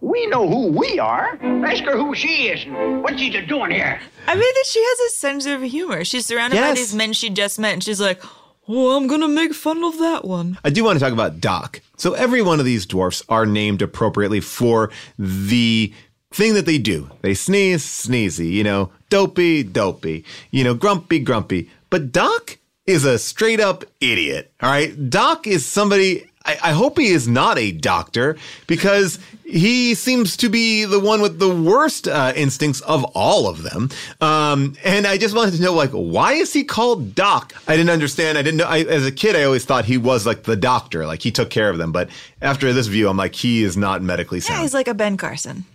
We 0.01 0.25
know 0.27 0.47
who 0.47 0.67
we 0.67 0.99
are. 0.99 1.37
Ask 1.65 1.83
her 1.85 1.97
who 1.97 2.13
she 2.15 2.47
is 2.49 2.63
and 2.65 3.01
what 3.03 3.17
she's 3.19 3.33
doing 3.47 3.71
here. 3.71 3.99
I 4.27 4.33
mean 4.35 4.41
that 4.53 4.65
she 4.67 4.79
has 4.83 4.99
a 4.99 5.09
sense 5.17 5.45
of 5.45 5.61
humor. 5.61 6.03
She's 6.03 6.25
surrounded 6.25 6.55
by 6.57 6.67
Yes. 6.69 6.77
these 6.77 6.95
men 6.95 7.13
she 7.13 7.29
just 7.29 7.59
met, 7.59 7.73
and 7.73 7.83
she's 7.83 8.01
like, 8.01 8.21
"Oh, 8.67 8.95
I'm 8.97 9.07
gonna 9.07 9.27
make 9.27 9.53
fun 9.53 9.83
of 9.83 9.97
that 9.99 10.25
one." 10.25 10.57
I 10.63 10.69
do 10.69 10.83
want 10.83 10.97
to 10.99 11.03
talk 11.03 11.13
about 11.13 11.39
Doc. 11.39 11.81
So 11.97 12.13
every 12.13 12.41
one 12.41 12.59
of 12.59 12.65
these 12.65 12.85
dwarfs 12.85 13.23
are 13.29 13.45
named 13.45 13.81
appropriately 13.81 14.39
for 14.41 14.91
the 15.17 15.93
thing 16.31 16.53
that 16.55 16.65
they 16.65 16.77
do. 16.77 17.09
They 17.21 17.33
sneeze, 17.33 17.83
sneezy, 17.85 18.51
you 18.51 18.63
know, 18.63 18.91
dopey, 19.09 19.63
dopey, 19.63 20.25
you 20.51 20.63
know, 20.63 20.73
grumpy, 20.73 21.19
grumpy. 21.19 21.69
But 21.89 22.11
Doc 22.11 22.57
is 22.85 23.05
a 23.05 23.17
straight 23.17 23.59
up 23.61 23.85
idiot. 24.01 24.51
All 24.61 24.69
right. 24.69 25.09
Doc 25.09 25.47
is 25.47 25.65
somebody, 25.65 26.25
I, 26.45 26.57
I 26.61 26.71
hope 26.71 26.97
he 26.99 27.07
is 27.07 27.27
not 27.27 27.57
a 27.57 27.71
doctor 27.71 28.35
because 28.67 29.17
he 29.45 29.93
seems 29.93 30.35
to 30.37 30.49
be 30.49 30.85
the 30.85 30.99
one 30.99 31.21
with 31.21 31.37
the 31.39 31.53
worst 31.55 32.07
uh, 32.07 32.33
instincts 32.35 32.81
of 32.81 33.03
all 33.13 33.47
of 33.47 33.61
them. 33.63 33.89
Um, 34.19 34.75
and 34.83 35.05
I 35.05 35.17
just 35.17 35.35
wanted 35.35 35.53
to 35.55 35.61
know, 35.61 35.73
like, 35.73 35.91
why 35.91 36.33
is 36.33 36.51
he 36.51 36.63
called 36.63 37.13
Doc? 37.13 37.53
I 37.67 37.75
didn't 37.77 37.91
understand. 37.91 38.37
I 38.37 38.41
didn't 38.41 38.57
know. 38.57 38.65
I, 38.65 38.79
as 38.79 39.05
a 39.05 39.11
kid, 39.11 39.35
I 39.35 39.43
always 39.43 39.63
thought 39.63 39.85
he 39.85 39.97
was 39.97 40.25
like 40.25 40.43
the 40.43 40.55
doctor, 40.55 41.05
like 41.05 41.21
he 41.21 41.31
took 41.31 41.49
care 41.49 41.69
of 41.69 41.77
them. 41.77 41.91
But 41.91 42.09
after 42.41 42.73
this 42.73 42.87
view, 42.87 43.07
I'm 43.07 43.17
like, 43.17 43.35
he 43.35 43.63
is 43.63 43.77
not 43.77 44.01
medically 44.01 44.39
Yeah, 44.39 44.45
sound. 44.45 44.61
he's 44.63 44.73
like 44.73 44.87
a 44.87 44.93
Ben 44.95 45.15
Carson. 45.17 45.65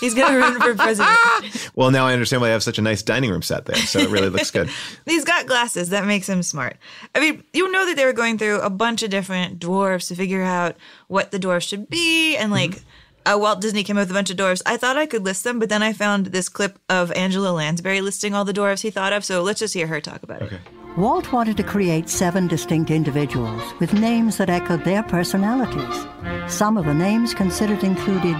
He's 0.00 0.14
gonna 0.14 0.38
run 0.38 0.60
for 0.60 0.74
president. 0.74 1.70
well, 1.74 1.90
now 1.90 2.06
I 2.06 2.12
understand 2.12 2.42
why 2.42 2.48
I 2.48 2.52
have 2.52 2.62
such 2.62 2.78
a 2.78 2.82
nice 2.82 3.02
dining 3.02 3.30
room 3.30 3.42
set 3.42 3.66
there. 3.66 3.76
So 3.76 3.98
it 4.00 4.10
really 4.10 4.28
looks 4.28 4.50
good. 4.50 4.70
He's 5.06 5.24
got 5.24 5.46
glasses. 5.46 5.90
That 5.90 6.06
makes 6.06 6.28
him 6.28 6.42
smart. 6.42 6.76
I 7.14 7.20
mean, 7.20 7.44
you 7.52 7.70
know 7.70 7.86
that 7.86 7.96
they 7.96 8.04
were 8.04 8.12
going 8.12 8.38
through 8.38 8.60
a 8.60 8.70
bunch 8.70 9.02
of 9.02 9.10
different 9.10 9.58
dwarves 9.58 10.08
to 10.08 10.14
figure 10.14 10.42
out 10.42 10.76
what 11.08 11.30
the 11.30 11.38
dwarves 11.38 11.68
should 11.68 11.88
be, 11.88 12.36
and 12.36 12.50
like. 12.50 12.82
Uh, 13.26 13.38
Walt 13.38 13.62
Disney 13.62 13.82
came 13.84 13.96
up 13.96 14.02
with 14.02 14.10
a 14.10 14.12
bunch 14.12 14.28
of 14.28 14.36
dwarves. 14.36 14.60
I 14.66 14.76
thought 14.76 14.98
I 14.98 15.06
could 15.06 15.24
list 15.24 15.44
them, 15.44 15.58
but 15.58 15.70
then 15.70 15.82
I 15.82 15.94
found 15.94 16.26
this 16.26 16.50
clip 16.50 16.78
of 16.90 17.10
Angela 17.12 17.52
Lansbury 17.52 18.02
listing 18.02 18.34
all 18.34 18.44
the 18.44 18.52
dwarves 18.52 18.82
he 18.82 18.90
thought 18.90 19.14
of. 19.14 19.24
So 19.24 19.42
let's 19.42 19.60
just 19.60 19.72
hear 19.72 19.86
her 19.86 19.98
talk 19.98 20.22
about 20.22 20.42
it. 20.42 20.60
Walt 20.96 21.32
wanted 21.32 21.56
to 21.56 21.64
create 21.64 22.08
seven 22.08 22.46
distinct 22.46 22.88
individuals 22.88 23.60
with 23.80 23.92
names 23.94 24.36
that 24.36 24.48
echoed 24.48 24.84
their 24.84 25.02
personalities. 25.02 26.06
Some 26.46 26.76
of 26.76 26.84
the 26.84 26.94
names 26.94 27.34
considered 27.34 27.82
included 27.82 28.36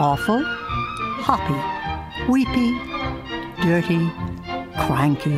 awful, 0.00 0.42
hoppy, 1.20 1.60
weepy, 2.32 2.72
dirty, 3.62 4.10
cranky, 4.86 5.36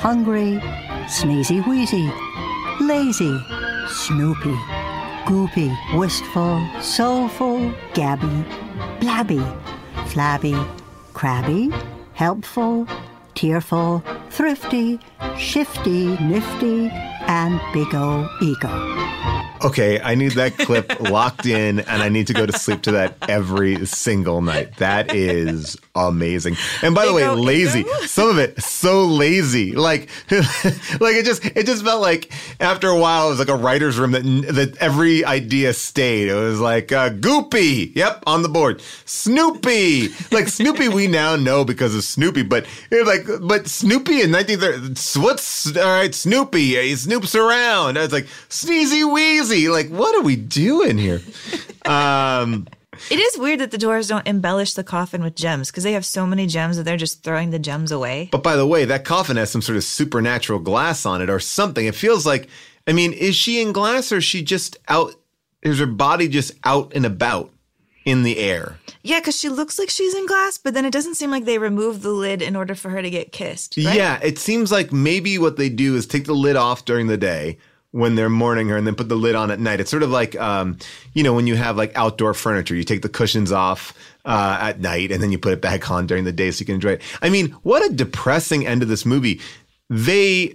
hungry, 0.00 0.58
sneezy 1.06 1.60
wheezy, 1.66 2.10
lazy, 2.80 3.38
snoopy, 3.86 4.56
goopy, 5.26 5.68
wistful, 5.98 6.58
soulful, 6.80 7.70
gabby, 7.92 8.44
blabby, 8.98 9.44
flabby, 10.06 10.56
crabby, 11.12 11.70
helpful, 12.14 12.88
tearful, 13.34 14.02
thrifty, 14.30 14.98
shifty, 15.36 16.16
nifty, 16.16 16.88
and 17.28 17.60
big 17.74 17.94
O 17.94 18.26
ego. 18.40 19.37
Okay, 19.64 20.00
I 20.00 20.14
need 20.14 20.32
that 20.32 20.56
clip 20.58 21.00
locked 21.10 21.46
in 21.46 21.80
and 21.80 22.02
I 22.02 22.08
need 22.08 22.26
to 22.28 22.32
go 22.32 22.46
to 22.46 22.52
sleep 22.52 22.82
to 22.82 22.92
that 22.92 23.16
every 23.28 23.84
single 23.86 24.40
night. 24.42 24.76
That 24.76 25.14
is 25.14 25.76
amazing. 25.94 26.56
And 26.82 26.94
by 26.94 27.06
the 27.06 27.12
way, 27.12 27.28
lazy. 27.28 27.84
Some 28.06 28.28
of 28.28 28.38
it 28.38 28.62
so 28.62 29.04
lazy. 29.04 29.72
Like 29.72 30.08
like 30.30 31.16
it 31.16 31.24
just 31.24 31.44
it 31.44 31.66
just 31.66 31.84
felt 31.84 32.00
like 32.00 32.32
after 32.60 32.88
a 32.88 32.98
while 32.98 33.26
it 33.26 33.30
was 33.30 33.38
like 33.38 33.48
a 33.48 33.56
writer's 33.56 33.98
room 33.98 34.12
that 34.12 34.22
that 34.22 34.76
every 34.78 35.24
idea 35.24 35.72
stayed. 35.72 36.28
It 36.28 36.34
was 36.34 36.60
like 36.60 36.92
uh, 36.92 37.10
Goopy. 37.10 37.94
Yep, 37.94 38.24
on 38.26 38.42
the 38.42 38.48
board. 38.48 38.80
Snoopy. 39.04 40.08
Like 40.30 40.48
Snoopy 40.48 40.88
we 40.88 41.06
now 41.06 41.36
know 41.36 41.64
because 41.64 41.94
of 41.94 42.04
Snoopy, 42.04 42.42
but 42.42 42.66
it 42.90 43.04
was 43.04 43.06
like 43.06 43.40
but 43.42 43.66
Snoopy 43.68 44.22
in 44.22 44.32
1930 44.32 45.18
what's 45.20 45.76
all 45.76 45.82
right, 45.84 46.14
Snoopy. 46.14 46.58
He 46.58 46.92
snoops 46.92 47.34
around. 47.34 47.98
I 47.98 48.02
was 48.02 48.12
like 48.12 48.26
sneezy 48.48 49.10
Like 49.50 49.88
what 49.88 50.14
are 50.16 50.22
we 50.22 50.36
doing 50.36 50.98
here? 50.98 51.20
Um 51.84 52.66
It 53.10 53.18
is 53.18 53.38
weird 53.38 53.60
that 53.60 53.70
the 53.70 53.78
dwarves 53.78 54.08
don't 54.08 54.26
embellish 54.26 54.74
the 54.74 54.84
coffin 54.84 55.22
with 55.22 55.36
gems 55.36 55.70
because 55.70 55.84
they 55.84 55.92
have 55.92 56.04
so 56.04 56.26
many 56.26 56.46
gems 56.46 56.76
that 56.76 56.82
they're 56.82 56.96
just 56.96 57.22
throwing 57.22 57.50
the 57.50 57.58
gems 57.58 57.92
away. 57.92 58.28
But 58.32 58.42
by 58.42 58.56
the 58.56 58.66
way, 58.66 58.84
that 58.86 59.04
coffin 59.04 59.36
has 59.36 59.50
some 59.50 59.62
sort 59.62 59.76
of 59.76 59.84
supernatural 59.84 60.58
glass 60.58 61.06
on 61.06 61.22
it 61.22 61.30
or 61.30 61.38
something. 61.40 61.86
It 61.86 61.94
feels 61.94 62.26
like, 62.26 62.48
I 62.86 62.92
mean, 62.92 63.12
is 63.12 63.36
she 63.36 63.62
in 63.62 63.72
glass 63.72 64.10
or 64.12 64.16
is 64.16 64.24
she 64.24 64.42
just 64.42 64.76
out? 64.88 65.14
Is 65.62 65.78
her 65.78 65.86
body 65.86 66.28
just 66.28 66.52
out 66.64 66.92
and 66.94 67.06
about 67.06 67.50
in 68.04 68.22
the 68.22 68.38
air? 68.38 68.78
Yeah, 69.02 69.20
because 69.20 69.38
she 69.38 69.48
looks 69.48 69.78
like 69.78 69.90
she's 69.90 70.14
in 70.14 70.26
glass, 70.26 70.58
but 70.58 70.74
then 70.74 70.84
it 70.84 70.92
doesn't 70.92 71.14
seem 71.16 71.30
like 71.30 71.44
they 71.44 71.58
removed 71.58 72.02
the 72.02 72.10
lid 72.10 72.42
in 72.42 72.56
order 72.56 72.74
for 72.74 72.90
her 72.90 73.02
to 73.02 73.10
get 73.10 73.32
kissed. 73.32 73.76
right? 73.76 73.96
Yeah, 73.96 74.18
it 74.22 74.38
seems 74.38 74.70
like 74.72 74.92
maybe 74.92 75.38
what 75.38 75.56
they 75.56 75.68
do 75.68 75.94
is 75.96 76.06
take 76.06 76.24
the 76.24 76.34
lid 76.34 76.56
off 76.56 76.84
during 76.84 77.06
the 77.06 77.16
day 77.16 77.58
when 77.98 78.14
they're 78.14 78.30
mourning 78.30 78.68
her 78.68 78.76
and 78.76 78.86
then 78.86 78.94
put 78.94 79.08
the 79.08 79.16
lid 79.16 79.34
on 79.34 79.50
at 79.50 79.58
night. 79.58 79.80
It's 79.80 79.90
sort 79.90 80.04
of 80.04 80.10
like, 80.10 80.36
um, 80.36 80.78
you 81.14 81.24
know, 81.24 81.34
when 81.34 81.48
you 81.48 81.56
have 81.56 81.76
like 81.76 81.90
outdoor 81.96 82.32
furniture, 82.32 82.76
you 82.76 82.84
take 82.84 83.02
the 83.02 83.08
cushions 83.08 83.50
off 83.50 83.92
uh, 84.24 84.56
at 84.60 84.80
night 84.80 85.10
and 85.10 85.20
then 85.20 85.32
you 85.32 85.38
put 85.38 85.52
it 85.52 85.60
back 85.60 85.90
on 85.90 86.06
during 86.06 86.22
the 86.22 86.32
day 86.32 86.52
so 86.52 86.60
you 86.60 86.66
can 86.66 86.76
enjoy 86.76 86.92
it. 86.92 87.02
I 87.22 87.28
mean, 87.28 87.50
what 87.64 87.84
a 87.84 87.92
depressing 87.92 88.64
end 88.66 88.82
of 88.82 88.88
this 88.88 89.04
movie. 89.04 89.40
They 89.90 90.54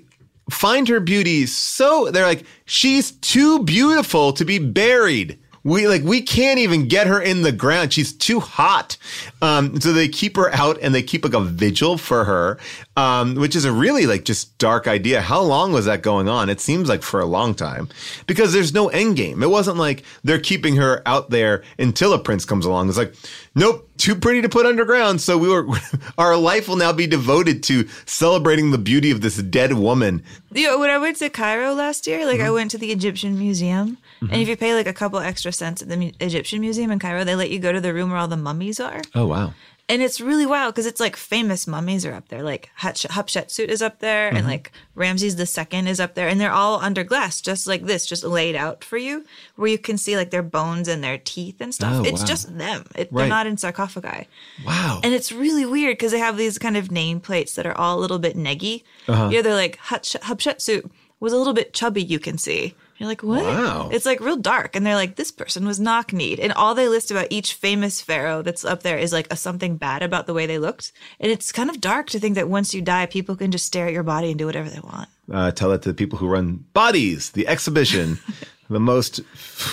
find 0.49 0.87
her 0.87 1.01
beauty 1.01 1.45
so 1.45 2.09
they're 2.11 2.25
like, 2.25 2.45
she's 2.63 3.11
too 3.11 3.63
beautiful 3.63 4.31
to 4.33 4.45
be 4.45 4.59
buried. 4.59 5.37
We 5.65 5.87
like 5.87 6.03
we 6.03 6.21
can't 6.21 6.59
even 6.59 6.89
get 6.89 7.07
her 7.07 7.21
in 7.21 7.41
the 7.41 7.53
ground. 7.53 7.93
She's 7.93 8.11
too 8.11 8.41
hot. 8.41 8.97
Um, 9.41 9.79
so 9.79 9.93
they 9.93 10.09
keep 10.09 10.35
her 10.35 10.53
out 10.53 10.77
and 10.81 10.93
they 10.93 11.01
keep 11.01 11.23
like 11.23 11.33
a 11.33 11.39
vigil 11.39 11.97
for 11.97 12.25
her, 12.25 12.57
um, 12.95 13.35
which 13.35 13.55
is 13.55 13.65
a 13.65 13.71
really 13.71 14.05
like 14.05 14.23
just 14.23 14.57
dark 14.59 14.87
idea. 14.87 15.21
How 15.21 15.41
long 15.41 15.73
was 15.73 15.85
that 15.85 16.01
going 16.03 16.29
on? 16.29 16.49
It 16.49 16.59
seems 16.61 16.87
like 16.89 17.01
for 17.01 17.19
a 17.19 17.25
long 17.25 17.55
time 17.55 17.89
because 18.27 18.53
there's 18.53 18.73
no 18.73 18.89
end 18.89 19.15
game. 19.15 19.41
It 19.41 19.49
wasn't 19.49 19.77
like 19.77 20.03
they're 20.23 20.39
keeping 20.39 20.75
her 20.75 21.01
out 21.05 21.29
there 21.31 21.63
until 21.79 22.13
a 22.13 22.19
prince 22.19 22.45
comes 22.45 22.65
along. 22.65 22.89
It's 22.89 22.97
like, 22.97 23.15
nope, 23.55 23.89
too 23.97 24.15
pretty 24.15 24.41
to 24.43 24.49
put 24.49 24.65
underground. 24.67 25.21
So 25.21 25.37
we 25.39 25.49
were, 25.49 25.67
our 26.17 26.37
life 26.37 26.67
will 26.67 26.75
now 26.75 26.93
be 26.93 27.07
devoted 27.07 27.63
to 27.63 27.87
celebrating 28.05 28.69
the 28.71 28.77
beauty 28.77 29.09
of 29.11 29.21
this 29.21 29.37
dead 29.37 29.73
woman. 29.73 30.23
You 30.51 30.67
know, 30.67 30.77
when 30.79 30.91
I 30.91 30.99
went 30.99 31.17
to 31.17 31.29
Cairo 31.29 31.73
last 31.73 32.05
year, 32.05 32.25
like 32.25 32.39
I 32.39 32.43
Mm-hmm. 32.43 32.53
went 32.53 32.71
to 32.71 32.77
the 32.77 32.91
Egyptian 32.91 33.39
Museum, 33.39 33.97
and 34.21 34.33
if 34.33 34.47
you 34.47 34.55
pay 34.55 34.73
like 34.75 34.85
a 34.87 34.93
couple 34.93 35.17
extra 35.19 35.51
cents 35.51 35.81
at 35.81 35.89
the 35.89 36.13
Egyptian 36.19 36.61
Museum 36.61 36.91
in 36.91 36.99
Cairo, 36.99 37.23
they 37.23 37.35
let 37.35 37.49
you 37.49 37.57
go 37.59 37.71
to 37.71 37.81
the 37.81 37.93
room 37.93 38.09
where 38.11 38.19
all 38.19 38.27
the 38.27 38.37
mummies 38.37 38.79
are. 38.79 39.01
Oh 39.15 39.25
wow. 39.25 39.53
And 39.89 40.01
it's 40.01 40.21
really 40.21 40.45
wild 40.45 40.73
because 40.73 40.85
it's 40.85 41.01
like 41.01 41.17
famous 41.17 41.67
mummies 41.67 42.05
are 42.05 42.13
up 42.13 42.29
there. 42.29 42.41
Like 42.41 42.69
Hatsh- 42.79 43.05
Hatshepsut 43.05 43.67
is 43.67 43.81
up 43.81 43.99
there, 43.99 44.31
Mhm. 44.31 44.37
and 44.37 44.47
like 44.47 44.71
Ramses 44.95 45.35
II 45.37 45.89
is 45.89 45.99
up 45.99 46.15
there, 46.15 46.29
and 46.29 46.39
they're 46.39 46.53
all 46.53 46.79
under 46.79 47.03
glass, 47.03 47.41
just 47.41 47.67
like 47.67 47.85
this, 47.85 48.05
just 48.05 48.23
laid 48.23 48.55
out 48.55 48.81
for 48.83 48.97
you, 48.97 49.25
where 49.57 49.67
you 49.69 49.77
can 49.77 49.97
see 49.97 50.15
like 50.15 50.31
their 50.31 50.41
bones 50.41 50.87
and 50.87 51.03
their 51.03 51.17
teeth 51.17 51.57
and 51.59 51.75
stuff. 51.75 51.95
Oh, 51.97 52.03
it's 52.05 52.21
wow. 52.21 52.27
just 52.27 52.57
them. 52.57 52.85
It, 52.95 53.09
Right. 53.11 53.23
They're 53.23 53.27
not 53.27 53.45
in 53.45 53.57
sarcophagi. 53.57 54.27
Wow. 54.65 55.01
And 55.03 55.13
it's 55.13 55.33
really 55.33 55.65
weird 55.65 55.97
because 55.97 56.13
they 56.13 56.19
have 56.19 56.37
these 56.37 56.57
kind 56.57 56.77
of 56.77 56.87
nameplates 56.87 57.55
that 57.55 57.65
are 57.65 57.77
all 57.77 57.99
a 57.99 58.01
little 58.01 58.19
bit 58.19 58.37
neggy. 58.37 58.83
Uh-huh. 59.09 59.29
Yeah, 59.33 59.41
they're 59.41 59.53
like 59.53 59.77
Hatsh- 59.79 60.15
Hatshepsut 60.21 60.89
was 61.19 61.33
a 61.33 61.37
little 61.37 61.53
bit 61.53 61.73
chubby. 61.73 62.01
You 62.01 62.19
can 62.19 62.37
see. 62.37 62.73
You're 62.97 63.09
like, 63.09 63.23
what? 63.23 63.43
Wow. 63.43 63.89
It's 63.91 64.05
like 64.05 64.19
real 64.19 64.37
dark, 64.37 64.75
and 64.75 64.85
they're 64.85 64.95
like, 64.95 65.15
this 65.15 65.31
person 65.31 65.65
was 65.65 65.79
knock 65.79 66.13
kneed, 66.13 66.39
and 66.39 66.53
all 66.53 66.75
they 66.75 66.87
list 66.87 67.11
about 67.11 67.27
each 67.31 67.53
famous 67.55 68.01
pharaoh 68.01 68.41
that's 68.41 68.63
up 68.63 68.83
there 68.83 68.97
is 68.97 69.11
like 69.11 69.27
a 69.31 69.35
something 69.35 69.77
bad 69.77 70.03
about 70.03 70.25
the 70.27 70.33
way 70.33 70.45
they 70.45 70.59
looked, 70.59 70.91
and 71.19 71.31
it's 71.31 71.51
kind 71.51 71.69
of 71.69 71.81
dark 71.81 72.07
to 72.11 72.19
think 72.19 72.35
that 72.35 72.49
once 72.49 72.73
you 72.73 72.81
die, 72.81 73.05
people 73.05 73.35
can 73.35 73.51
just 73.51 73.65
stare 73.65 73.87
at 73.87 73.93
your 73.93 74.03
body 74.03 74.29
and 74.29 74.37
do 74.39 74.45
whatever 74.45 74.69
they 74.69 74.79
want. 74.79 75.09
uh, 75.31 75.51
tell 75.51 75.71
it 75.71 75.81
to 75.81 75.89
the 75.89 75.95
people 75.95 76.17
who 76.19 76.27
run 76.27 76.63
Bodies, 76.73 77.31
the 77.31 77.47
exhibition, 77.47 78.19
the 78.69 78.79
most 78.79 79.19
f- 79.19 79.25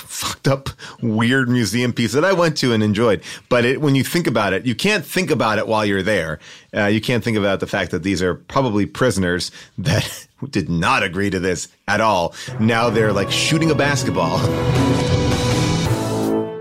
fucked 0.06 0.48
up, 0.48 0.68
weird 1.02 1.48
museum 1.48 1.92
piece 1.92 2.12
that 2.12 2.24
I 2.24 2.32
went 2.32 2.56
to 2.58 2.72
and 2.72 2.82
enjoyed. 2.82 3.22
But 3.48 3.64
it, 3.64 3.80
when 3.80 3.94
you 3.94 4.04
think 4.04 4.26
about 4.26 4.52
it, 4.52 4.64
you 4.66 4.74
can't 4.74 5.04
think 5.04 5.30
about 5.30 5.58
it 5.58 5.66
while 5.66 5.84
you're 5.84 6.02
there. 6.02 6.38
Uh, 6.76 6.86
you 6.86 7.00
can't 7.00 7.22
think 7.24 7.36
about 7.36 7.60
the 7.60 7.66
fact 7.66 7.90
that 7.90 8.02
these 8.02 8.22
are 8.22 8.34
probably 8.34 8.86
prisoners 8.86 9.50
that 9.78 10.26
did 10.48 10.68
not 10.68 11.02
agree 11.02 11.30
to 11.30 11.40
this 11.40 11.68
at 11.88 12.00
all. 12.00 12.34
Now 12.58 12.90
they're 12.90 13.12
like 13.12 13.30
shooting 13.30 13.70
a 13.70 13.74
basketball. 13.74 14.38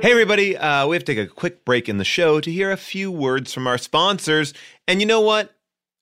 Hey, 0.02 0.12
everybody. 0.12 0.56
Uh, 0.56 0.88
we 0.88 0.96
have 0.96 1.04
to 1.04 1.14
take 1.14 1.28
a 1.28 1.30
quick 1.30 1.66
break 1.66 1.90
in 1.90 1.98
the 1.98 2.06
show 2.06 2.40
to 2.40 2.50
hear 2.50 2.72
a 2.72 2.78
few 2.78 3.12
words 3.12 3.54
from 3.54 3.68
our 3.68 3.78
sponsors. 3.78 4.54
And 4.88 5.02
you 5.02 5.06
know 5.06 5.20
what? 5.20 5.54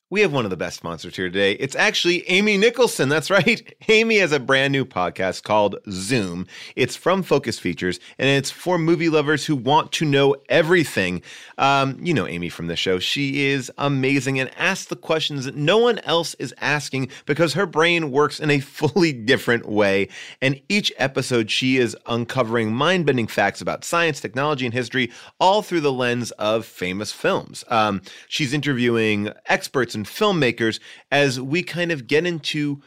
We 0.10 0.22
have 0.22 0.32
one 0.32 0.46
of 0.46 0.52
the 0.52 0.56
best 0.56 0.78
sponsors 0.78 1.18
here 1.18 1.28
today. 1.28 1.52
It's 1.52 1.76
actually 1.76 2.26
Amy 2.30 2.56
Nicholson. 2.56 3.10
That's 3.10 3.30
right. 3.30 3.76
Amy 3.90 4.20
has 4.20 4.32
a 4.32 4.40
brand 4.40 4.72
new 4.72 4.86
podcast 4.86 5.44
called 5.44 5.76
Zoom. 5.92 6.48
It's 6.78 6.96
from 6.96 7.24
Focus 7.24 7.60
Features 7.60 8.00
and 8.18 8.30
it's 8.30 8.50
for 8.50 8.78
movie 8.78 9.10
lovers 9.10 9.46
who 9.46 9.54
want 9.58 9.92
to 9.92 10.06
know 10.06 10.38
everything. 10.48 11.24
Um, 11.58 11.98
you 12.02 12.14
know 12.14 12.26
Amy 12.26 12.48
from 12.48 12.68
the 12.68 12.78
show. 12.78 13.00
She 13.00 13.48
is 13.48 13.70
amazing 13.78 14.40
and 14.40 14.50
asks 14.58 14.86
the 14.86 14.96
questions 14.96 15.44
that 15.44 15.58
no 15.58 15.78
one 15.78 16.00
else 16.00 16.36
is 16.36 16.56
asking 16.62 17.10
because 17.26 17.54
her 17.56 17.66
brain 17.66 18.10
works 18.10 18.40
in 18.40 18.50
a 18.50 18.60
fully 18.62 19.12
different 19.12 19.68
way. 19.68 20.08
And 20.42 20.62
each 20.70 20.90
episode, 20.96 21.52
she 21.52 21.76
is 21.76 21.98
uncovering 22.06 22.72
mind 22.72 23.06
bending 23.06 23.28
facts 23.28 23.60
about 23.60 23.84
science, 23.84 24.22
technology, 24.22 24.64
and 24.64 24.74
history, 24.74 25.12
all 25.38 25.62
through 25.62 25.82
the 25.82 25.92
lens 25.92 26.32
of 26.32 26.66
famous 26.66 27.12
films. 27.12 27.66
Um, 27.68 28.02
she's 28.30 28.54
interviewing 28.54 29.34
experts 29.48 29.97
and 29.98 30.06
filmmakers 30.06 30.80
as 31.12 31.40
we 31.40 31.64
kind 31.64 31.92
of 31.92 32.08
get 32.08 32.26
into 32.26 32.82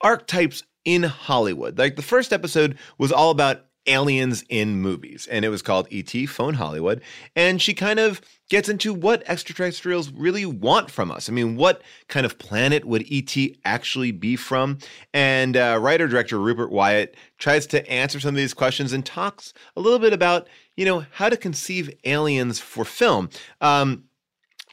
archetypes 0.00 0.62
in 0.84 1.02
Hollywood. 1.02 1.78
Like 1.78 1.96
the 1.96 2.02
first 2.02 2.32
episode 2.32 2.78
was 2.98 3.12
all 3.12 3.30
about 3.30 3.66
aliens 3.86 4.44
in 4.48 4.76
movies, 4.76 5.26
and 5.28 5.44
it 5.44 5.48
was 5.48 5.60
called 5.60 5.88
E.T. 5.90 6.26
Phone 6.26 6.54
Hollywood. 6.54 7.02
And 7.34 7.60
she 7.60 7.74
kind 7.74 7.98
of 7.98 8.20
gets 8.48 8.68
into 8.68 8.94
what 8.94 9.24
extraterrestrials 9.26 10.12
really 10.12 10.46
want 10.46 10.88
from 10.88 11.10
us. 11.10 11.28
I 11.28 11.32
mean, 11.32 11.56
what 11.56 11.82
kind 12.06 12.24
of 12.24 12.38
planet 12.38 12.84
would 12.84 13.02
E.T. 13.10 13.58
actually 13.64 14.12
be 14.12 14.36
from? 14.36 14.78
And 15.12 15.56
uh, 15.56 15.78
writer 15.80 16.06
director 16.06 16.38
Rupert 16.38 16.70
Wyatt 16.70 17.16
tries 17.38 17.66
to 17.68 17.88
answer 17.90 18.20
some 18.20 18.30
of 18.30 18.36
these 18.36 18.54
questions 18.54 18.92
and 18.92 19.04
talks 19.04 19.52
a 19.76 19.80
little 19.80 19.98
bit 19.98 20.12
about 20.12 20.46
you 20.76 20.84
know, 20.84 21.04
how 21.12 21.28
to 21.28 21.36
conceive 21.36 21.90
aliens 22.04 22.58
for 22.58 22.84
film. 22.84 23.28
Um, 23.60 24.04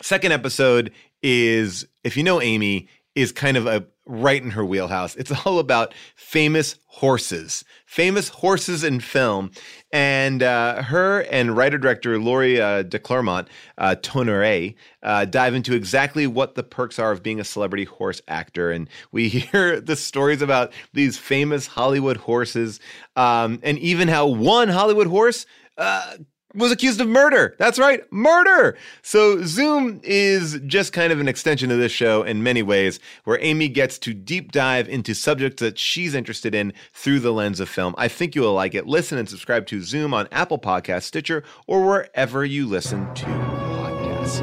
second 0.02 0.32
episode 0.32 0.92
is, 1.22 1.88
if 2.04 2.18
you 2.18 2.24
know 2.24 2.42
Amy, 2.42 2.88
is 3.16 3.32
kind 3.32 3.58
of 3.58 3.68
a 3.68 3.86
right 4.10 4.42
in 4.42 4.52
her 4.52 4.66
wheelhouse. 4.66 5.16
It's 5.16 5.32
all 5.46 5.60
about 5.60 5.94
famous 6.16 6.76
horses, 6.86 7.64
famous 7.86 8.30
horses 8.30 8.84
in 8.84 9.00
film. 9.00 9.52
And 9.94 10.42
uh, 10.42 10.84
her 10.84 11.22
and 11.32 11.56
writer 11.56 11.78
director 11.78 12.18
Laurie 12.20 12.60
uh, 12.60 12.84
de 12.84 12.98
Clermont, 12.98 13.48
uh, 13.78 13.96
Tonnerre, 14.02 14.74
uh, 15.04 15.26
dive 15.26 15.54
into 15.54 15.76
exactly 15.76 16.28
what 16.28 16.56
the 16.56 16.64
perks 16.64 16.98
are 16.98 17.12
of 17.12 17.22
being 17.22 17.40
a 17.40 17.44
celebrity 17.44 17.86
horse 17.86 18.22
actor. 18.28 18.72
And 18.72 18.90
we 19.12 19.30
hear 19.30 19.80
the 19.80 19.96
stories 19.96 20.42
about 20.42 20.74
these 20.94 21.18
famous 21.18 21.68
Hollywood 21.68 22.18
horses, 22.18 22.80
um, 23.16 23.60
and 23.64 23.78
even 23.80 24.08
how 24.08 24.28
one 24.28 24.70
Hollywood 24.70 25.08
horse 25.08 25.46
uh, 25.78 26.18
was 26.54 26.72
accused 26.72 27.00
of 27.00 27.08
murder. 27.08 27.56
That's 27.58 27.78
right, 27.78 28.02
murder. 28.12 28.78
So 29.02 29.44
Zoom 29.44 30.00
is 30.04 30.60
just 30.66 30.94
kind 30.94 31.14
of 31.14 31.20
an 31.20 31.28
extension 31.28 31.70
of 31.72 31.78
this 31.78 31.92
show 31.92 32.24
in 32.24 32.42
many 32.42 32.64
ways, 32.64 33.00
where 33.24 33.38
Amy 33.42 33.68
gets 33.68 34.00
to 34.00 34.14
deep 34.14 34.52
dive 34.52 34.90
into 34.90 35.14
subjects 35.14 35.60
that 35.62 35.78
she's 35.78 36.16
interested 36.16 36.56
in 36.56 36.74
through 36.94 37.20
the 37.20 37.32
lens 37.32 37.60
of 37.60 37.70
film. 37.70 37.94
I 37.98 38.08
think 38.08 38.36
you 38.36 38.42
will 38.42 38.54
like 38.54 38.74
it. 38.74 38.88
Listen 38.88 39.18
and 39.18 39.30
subscribe 39.30 39.68
to 39.68 39.82
Zoom 39.82 40.14
on 40.14 40.28
Apple 40.32 40.60
Podcasts, 40.60 41.04
Stitcher, 41.04 41.44
or 41.68 41.86
wherever 41.86 42.44
you 42.44 42.66
listen 42.66 43.14
to 43.16 43.26
podcasts. 43.26 44.40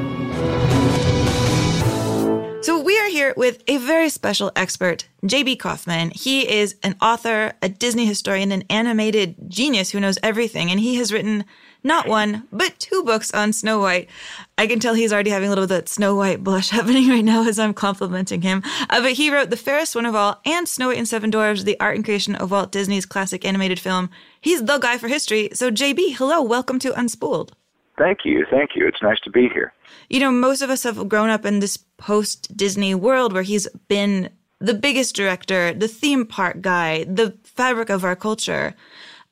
So 2.63 2.81
we 2.81 2.99
are 2.99 3.07
here 3.07 3.33
with 3.37 3.63
a 3.67 3.77
very 3.77 4.09
special 4.09 4.51
expert, 4.55 5.07
JB 5.23 5.59
Kaufman. 5.59 6.11
He 6.11 6.49
is 6.49 6.75
an 6.83 6.95
author, 7.01 7.53
a 7.61 7.69
Disney 7.69 8.05
historian, 8.05 8.51
an 8.51 8.63
animated 8.69 9.35
genius 9.47 9.91
who 9.91 9.99
knows 9.99 10.17
everything, 10.21 10.69
and 10.69 10.79
he 10.79 10.95
has 10.95 11.13
written 11.13 11.45
not 11.87 12.07
one, 12.07 12.47
but 12.51 12.77
two 12.79 13.03
books 13.03 13.31
on 13.31 13.53
Snow 13.53 13.79
White. 13.79 14.09
I 14.57 14.67
can 14.67 14.79
tell 14.79 14.93
he's 14.93 15.13
already 15.13 15.29
having 15.29 15.47
a 15.47 15.49
little 15.49 15.63
bit 15.65 15.73
of 15.73 15.85
that 15.85 15.89
Snow 15.89 16.15
White 16.15 16.43
blush 16.43 16.69
happening 16.77 17.09
right 17.09 17.25
now 17.25 17.47
as 17.47 17.57
I'm 17.57 17.73
complimenting 17.73 18.41
him. 18.41 18.61
Uh, 18.89 19.01
but 19.01 19.13
he 19.13 19.33
wrote 19.33 19.49
The 19.49 19.57
Fairest 19.57 19.95
One 19.95 20.05
of 20.05 20.13
All 20.13 20.39
and 20.45 20.67
Snow 20.67 20.87
White 20.87 20.97
and 20.97 21.07
Seven 21.07 21.29
Dwarfs, 21.29 21.63
the 21.63 21.79
art 21.79 21.95
and 21.95 22.05
creation 22.05 22.35
of 22.35 22.51
Walt 22.51 22.71
Disney's 22.71 23.05
classic 23.05 23.45
animated 23.45 23.79
film. 23.79 24.09
He's 24.39 24.63
the 24.63 24.77
guy 24.77 24.97
for 24.97 25.07
history. 25.07 25.49
So, 25.53 25.71
JB, 25.71 26.15
hello, 26.17 26.43
welcome 26.43 26.77
to 26.79 26.91
Unspooled. 26.91 27.51
Thank 27.97 28.19
you. 28.25 28.45
Thank 28.51 28.71
you. 28.75 28.87
It's 28.87 29.01
nice 29.01 29.19
to 29.21 29.31
be 29.31 29.49
here. 29.49 29.73
You 30.09 30.19
know, 30.19 30.31
most 30.31 30.61
of 30.61 30.69
us 30.69 30.83
have 30.83 31.09
grown 31.09 31.29
up 31.29 31.45
in 31.45 31.59
this 31.59 31.77
post 31.97 32.55
Disney 32.55 32.93
world 32.93 33.33
where 33.33 33.43
he's 33.43 33.67
been 33.87 34.29
the 34.59 34.73
biggest 34.73 35.15
director, 35.15 35.73
the 35.73 35.87
theme 35.87 36.25
park 36.25 36.61
guy, 36.61 37.03
the 37.05 37.35
fabric 37.43 37.89
of 37.89 38.03
our 38.03 38.15
culture. 38.15 38.75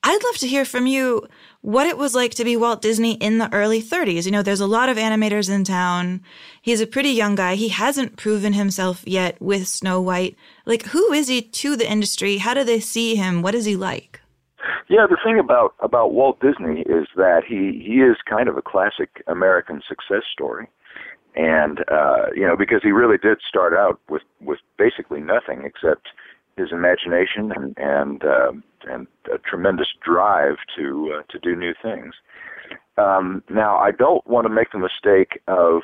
I'd 0.08 0.24
love 0.24 0.38
to 0.38 0.47
hear 0.47 0.66
from 0.66 0.86
you 0.86 1.28
what 1.62 1.88
it 1.88 1.97
was 1.97 2.14
like 2.14 2.36
to 2.36 2.43
be 2.43 2.56
Walt 2.56 2.80
Disney 2.80 3.14
in 3.14 3.39
the 3.39 3.51
early 3.51 3.82
30s. 3.82 4.26
You 4.26 4.32
know, 4.32 4.43
there's 4.43 4.60
a 4.60 4.68
lot 4.68 4.88
of 4.88 4.97
animators 4.97 5.49
in 5.49 5.64
town. 5.64 6.22
He's 6.62 6.80
a 6.80 6.86
pretty 6.86 7.10
young 7.10 7.34
guy. 7.34 7.56
He 7.56 7.70
hasn't 7.70 8.16
proven 8.16 8.53
himself 8.53 9.03
yet 9.08 9.41
with 9.41 9.68
Snow 9.68 9.99
White. 9.99 10.36
Like, 10.68 10.84
who 10.84 11.12
is 11.12 11.28
he 11.28 11.41
to 11.41 11.76
the 11.76 11.89
industry? 11.89 12.38
How 12.38 12.53
do 12.53 12.64
they 12.64 12.80
see 12.80 13.16
him? 13.16 13.41
What 13.41 13.56
is 13.56 13.66
he 13.66 13.76
like? 13.76 14.22
Yeah, 14.88 15.08
the 15.10 15.18
thing 15.26 15.39
about 15.39 15.74
about 15.80 16.14
Walt 16.14 16.39
Disney 16.39 16.82
is 16.82 17.08
that 17.16 17.41
he 17.47 17.84
he 17.84 18.01
is 18.01 18.18
kind 18.30 18.47
of 18.47 18.58
a 18.58 18.62
classic 18.62 19.24
American 19.26 19.82
success 19.88 20.22
story, 20.32 20.68
and 21.36 21.80
uh, 21.91 22.28
you 22.36 22.45
know 22.45 22.56
because 22.56 22.82
he 22.84 22.91
really 22.91 23.18
did 23.18 23.39
start 23.47 23.74
out 23.74 23.99
with 24.10 24.22
with 24.41 24.60
basically 24.78 25.22
nothing 25.22 25.64
except 25.66 26.10
his 26.58 26.72
imagination 26.72 27.51
and 27.56 27.78
and 27.78 28.24
uh, 28.24 28.51
and 28.88 29.08
a 29.34 29.38
tremendous 29.38 29.88
drive 30.03 30.56
to 30.78 31.18
uh, 31.18 31.24
to 31.32 31.39
do 31.39 31.56
new 31.56 31.74
things. 31.82 32.14
Um, 32.97 33.43
now, 33.49 33.78
I 33.78 33.91
don't 33.91 34.26
want 34.26 34.45
to 34.45 34.53
make 34.53 34.72
the 34.72 34.80
mistake 34.80 35.41
of 35.47 35.82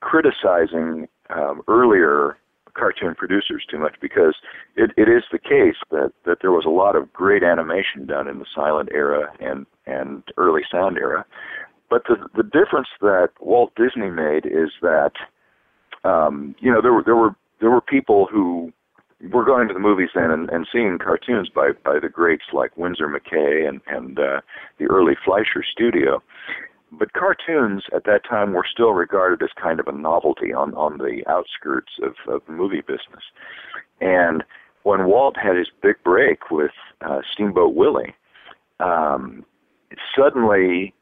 criticizing 0.00 1.08
um, 1.30 1.62
earlier 1.68 2.38
cartoon 2.74 3.14
producers 3.14 3.64
too 3.70 3.78
much 3.78 3.96
because 4.00 4.34
it, 4.76 4.90
it 4.96 5.08
is 5.08 5.24
the 5.32 5.38
case 5.38 5.76
that, 5.90 6.12
that 6.24 6.38
there 6.40 6.52
was 6.52 6.64
a 6.66 6.70
lot 6.70 6.94
of 6.94 7.12
great 7.12 7.42
animation 7.42 8.06
done 8.06 8.28
in 8.28 8.38
the 8.38 8.46
silent 8.54 8.90
era 8.92 9.32
and, 9.40 9.66
and 9.86 10.22
early 10.36 10.62
sound 10.70 10.98
era. 10.98 11.24
But 11.88 12.02
the, 12.08 12.16
the 12.36 12.42
difference 12.42 12.88
that 13.00 13.30
Walt 13.40 13.72
Disney 13.76 14.10
made 14.10 14.44
is 14.44 14.70
that, 14.82 15.12
um, 16.04 16.54
you 16.58 16.70
know, 16.70 16.82
there 16.82 16.92
were, 16.92 17.02
there 17.04 17.16
were, 17.16 17.34
there 17.60 17.70
were 17.70 17.80
people 17.80 18.26
who 18.30 18.72
were 19.30 19.44
going 19.44 19.68
to 19.68 19.74
the 19.74 19.80
movies 19.80 20.10
then 20.14 20.30
and, 20.30 20.50
and 20.50 20.66
seeing 20.70 20.98
cartoons 20.98 21.48
by, 21.48 21.70
by 21.84 21.98
the 21.98 22.08
greats 22.08 22.44
like 22.52 22.76
Winsor 22.76 23.08
McCay 23.08 23.66
and, 23.66 23.80
and, 23.86 24.18
uh, 24.18 24.40
the 24.78 24.84
early 24.86 25.14
Fleischer 25.24 25.64
studio 25.64 26.22
but 26.92 27.12
cartoons 27.12 27.84
at 27.94 28.04
that 28.04 28.24
time 28.28 28.52
were 28.52 28.66
still 28.70 28.92
regarded 28.92 29.42
as 29.42 29.50
kind 29.60 29.80
of 29.80 29.88
a 29.88 29.92
novelty 29.92 30.52
on 30.52 30.74
on 30.74 30.98
the 30.98 31.22
outskirts 31.28 31.92
of, 32.02 32.14
of 32.32 32.42
movie 32.48 32.80
business. 32.80 33.24
And 34.00 34.44
when 34.84 35.06
Walt 35.06 35.36
had 35.36 35.56
his 35.56 35.68
big 35.82 35.96
break 36.04 36.50
with 36.50 36.70
uh, 37.00 37.20
Steamboat 37.32 37.74
Willie, 37.74 38.14
um, 38.78 39.44
suddenly 40.16 40.94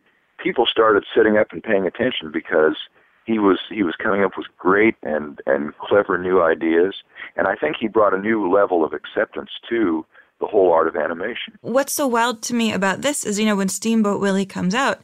people 0.42 0.66
started 0.66 1.04
sitting 1.14 1.36
up 1.36 1.48
and 1.52 1.62
paying 1.62 1.86
attention 1.86 2.30
because 2.32 2.76
he 3.24 3.38
was 3.38 3.58
he 3.70 3.82
was 3.82 3.94
coming 4.02 4.22
up 4.22 4.32
with 4.36 4.46
great 4.58 4.96
and 5.02 5.40
and 5.46 5.76
clever 5.78 6.18
new 6.18 6.42
ideas, 6.42 6.94
and 7.36 7.46
I 7.46 7.54
think 7.54 7.76
he 7.78 7.88
brought 7.88 8.14
a 8.14 8.18
new 8.18 8.50
level 8.50 8.84
of 8.84 8.92
acceptance 8.92 9.50
to 9.68 10.04
the 10.40 10.46
whole 10.46 10.72
art 10.72 10.88
of 10.88 10.96
animation. 10.96 11.58
What's 11.60 11.92
so 11.92 12.06
wild 12.06 12.42
to 12.42 12.54
me 12.54 12.72
about 12.72 13.02
this 13.02 13.24
is, 13.24 13.38
you 13.38 13.46
know, 13.46 13.56
when 13.56 13.68
Steamboat 13.68 14.20
Willie 14.20 14.46
comes 14.46 14.74
out, 14.74 15.00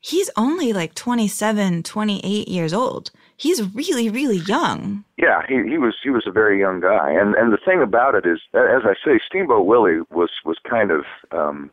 he's 0.00 0.30
only 0.36 0.72
like 0.72 0.94
27, 0.94 1.82
28 1.82 2.48
years 2.48 2.72
old. 2.72 3.10
He's 3.36 3.62
really, 3.74 4.08
really 4.08 4.38
young. 4.38 5.04
Yeah, 5.16 5.42
he 5.48 5.54
he 5.68 5.78
was 5.78 5.94
he 6.02 6.10
was 6.10 6.24
a 6.26 6.32
very 6.32 6.58
young 6.58 6.80
guy, 6.80 7.10
and 7.10 7.34
and 7.34 7.52
the 7.52 7.58
thing 7.64 7.82
about 7.82 8.14
it 8.14 8.26
is, 8.26 8.40
as 8.52 8.82
I 8.84 8.94
say, 9.04 9.20
Steamboat 9.24 9.66
Willie 9.66 10.00
was 10.10 10.30
was 10.44 10.58
kind 10.68 10.90
of 10.90 11.04
um, 11.30 11.70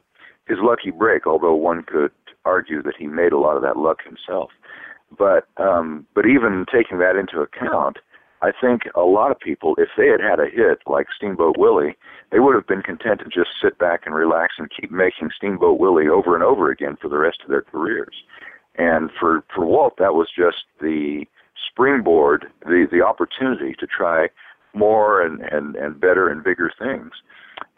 his 0.48 0.60
lucky 0.62 0.92
break. 0.92 1.28
Although 1.28 1.56
one 1.56 1.84
could 1.84 2.12
argue 2.46 2.82
that 2.84 2.96
he 2.98 3.08
made 3.08 3.34
a 3.34 3.38
lot 3.38 3.58
of 3.58 3.64
that 3.64 3.76
luck 3.76 4.00
himself, 4.06 4.52
but 5.18 5.48
um, 5.58 6.06
but 6.14 6.26
even 6.26 6.66
taking 6.72 7.00
that 7.00 7.16
into 7.16 7.42
account, 7.42 7.98
I 8.42 8.52
think 8.52 8.84
a 8.96 9.02
lot 9.02 9.32
of 9.32 9.40
people, 9.40 9.76
if 9.78 9.90
they 9.98 10.08
had 10.08 10.22
had 10.22 10.40
a 10.40 10.50
hit 10.50 10.80
like 10.86 11.08
Steamboat 11.16 11.58
Willie, 11.58 11.96
they 12.32 12.40
would 12.40 12.56
have 12.56 12.68
been 12.68 12.84
content 12.84 13.22
to 13.22 13.26
just 13.26 13.50
sit 13.62 13.78
back 13.78 14.02
and 14.06 14.14
relax 14.14 14.56
and 14.58 14.70
keep 14.70 14.92
making 14.92 15.32
Steamboat 15.36 15.80
Willie 15.80 16.08
over 16.08 16.36
and 16.36 16.44
over 16.44 16.70
again 16.70 16.98
for 17.02 17.10
the 17.10 17.18
rest 17.18 17.40
of 17.44 17.50
their 17.50 17.64
careers. 17.64 18.16
And 18.76 19.10
for 19.20 19.44
for 19.54 19.66
Walt, 19.66 19.96
that 19.98 20.14
was 20.14 20.30
just 20.36 20.66
the 20.80 21.26
springboard, 21.70 22.48
the 22.62 22.88
the 22.92 23.02
opportunity 23.02 23.74
to 23.80 23.88
try 23.88 24.28
more 24.74 25.22
and 25.22 25.42
and 25.42 25.76
and 25.76 26.00
better 26.00 26.30
and 26.30 26.44
bigger 26.44 26.72
things. 26.78 27.12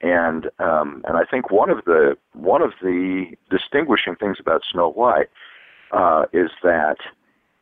And 0.01 0.47
um, 0.59 1.03
and 1.07 1.15
I 1.17 1.23
think 1.29 1.51
one 1.51 1.69
of 1.69 1.85
the 1.85 2.17
one 2.33 2.61
of 2.61 2.71
the 2.81 3.27
distinguishing 3.49 4.15
things 4.15 4.37
about 4.39 4.63
Snow 4.69 4.89
White 4.89 5.29
uh, 5.91 6.25
is 6.33 6.51
that 6.63 6.97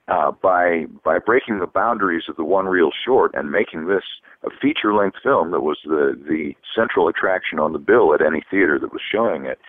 uh, 0.08 0.32
by 0.32 0.86
by 1.04 1.20
breaking 1.20 1.60
the 1.60 1.68
boundaries 1.68 2.24
of 2.30 2.36
the 2.38 2.44
one 2.44 2.66
reel 2.66 2.92
short 3.06 3.32
and 3.34 3.52
making 3.52 3.88
this 3.88 4.04
a 4.44 4.50
feature 4.62 4.94
length 4.94 5.18
film 5.22 5.52
that 5.52 5.62
was 5.62 5.80
the 5.84 6.18
the 6.28 6.54
central 6.76 7.08
attraction 7.08 7.60
on 7.60 7.74
the 7.74 7.80
bill 7.80 8.14
at 8.14 8.26
any 8.26 8.42
theater 8.50 8.80
that 8.80 8.94
was 8.94 9.02
showing 9.12 9.46
it. 9.46 9.60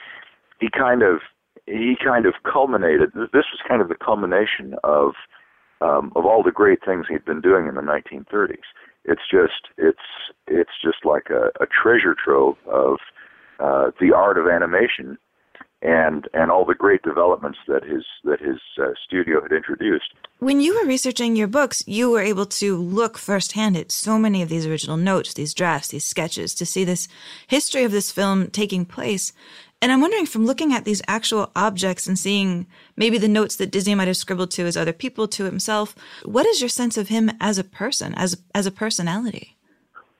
He 0.60 0.68
kind 0.70 1.02
of 1.02 1.20
he 1.66 1.96
kind 2.02 2.26
of 2.26 2.34
culminated. 2.50 3.10
This 3.14 3.50
was 3.50 3.60
kind 3.66 3.82
of 3.82 3.88
the 3.88 3.96
culmination 3.96 4.74
of 4.84 5.12
um, 5.80 6.12
of 6.16 6.24
all 6.24 6.42
the 6.42 6.52
great 6.52 6.84
things 6.84 7.06
he'd 7.08 7.24
been 7.24 7.40
doing 7.40 7.66
in 7.66 7.74
the 7.74 7.82
1930s. 7.82 8.58
It's 9.04 9.22
just 9.30 9.74
it's 9.76 9.98
it's 10.46 10.78
just 10.82 11.04
like 11.04 11.30
a, 11.30 11.50
a 11.62 11.66
treasure 11.66 12.14
trove 12.14 12.56
of 12.66 12.98
uh, 13.58 13.90
the 14.00 14.12
art 14.14 14.38
of 14.38 14.46
animation 14.46 15.18
and 15.82 16.28
and 16.34 16.50
all 16.50 16.64
the 16.64 16.74
great 16.74 17.02
developments 17.02 17.58
that 17.68 17.84
his 17.84 18.04
that 18.24 18.40
his 18.40 18.58
uh, 18.80 18.90
studio 19.04 19.40
had 19.42 19.52
introduced. 19.52 20.12
When 20.40 20.60
you 20.60 20.78
were 20.78 20.86
researching 20.86 21.36
your 21.36 21.48
books, 21.48 21.82
you 21.86 22.10
were 22.10 22.20
able 22.20 22.46
to 22.46 22.76
look 22.76 23.18
firsthand 23.18 23.76
at 23.76 23.92
so 23.92 24.18
many 24.18 24.42
of 24.42 24.48
these 24.48 24.66
original 24.66 24.96
notes, 24.96 25.34
these 25.34 25.54
drafts, 25.54 25.88
these 25.88 26.04
sketches 26.04 26.54
to 26.56 26.66
see 26.66 26.84
this 26.84 27.08
history 27.46 27.84
of 27.84 27.92
this 27.92 28.10
film 28.10 28.48
taking 28.50 28.84
place. 28.84 29.32
And 29.80 29.92
I'm 29.92 30.00
wondering 30.00 30.26
from 30.26 30.44
looking 30.44 30.72
at 30.72 30.84
these 30.84 31.02
actual 31.06 31.52
objects 31.54 32.08
and 32.08 32.18
seeing 32.18 32.66
maybe 32.96 33.16
the 33.16 33.28
notes 33.28 33.54
that 33.56 33.70
Disney 33.70 33.94
might 33.94 34.08
have 34.08 34.16
scribbled 34.16 34.50
to 34.52 34.64
his 34.64 34.76
other 34.76 34.92
people, 34.92 35.28
to 35.28 35.44
himself, 35.44 35.94
what 36.24 36.46
is 36.46 36.60
your 36.60 36.68
sense 36.68 36.96
of 36.96 37.08
him 37.08 37.30
as 37.40 37.58
a 37.58 37.64
person, 37.64 38.12
as 38.14 38.42
as 38.54 38.66
a 38.66 38.72
personality? 38.72 39.56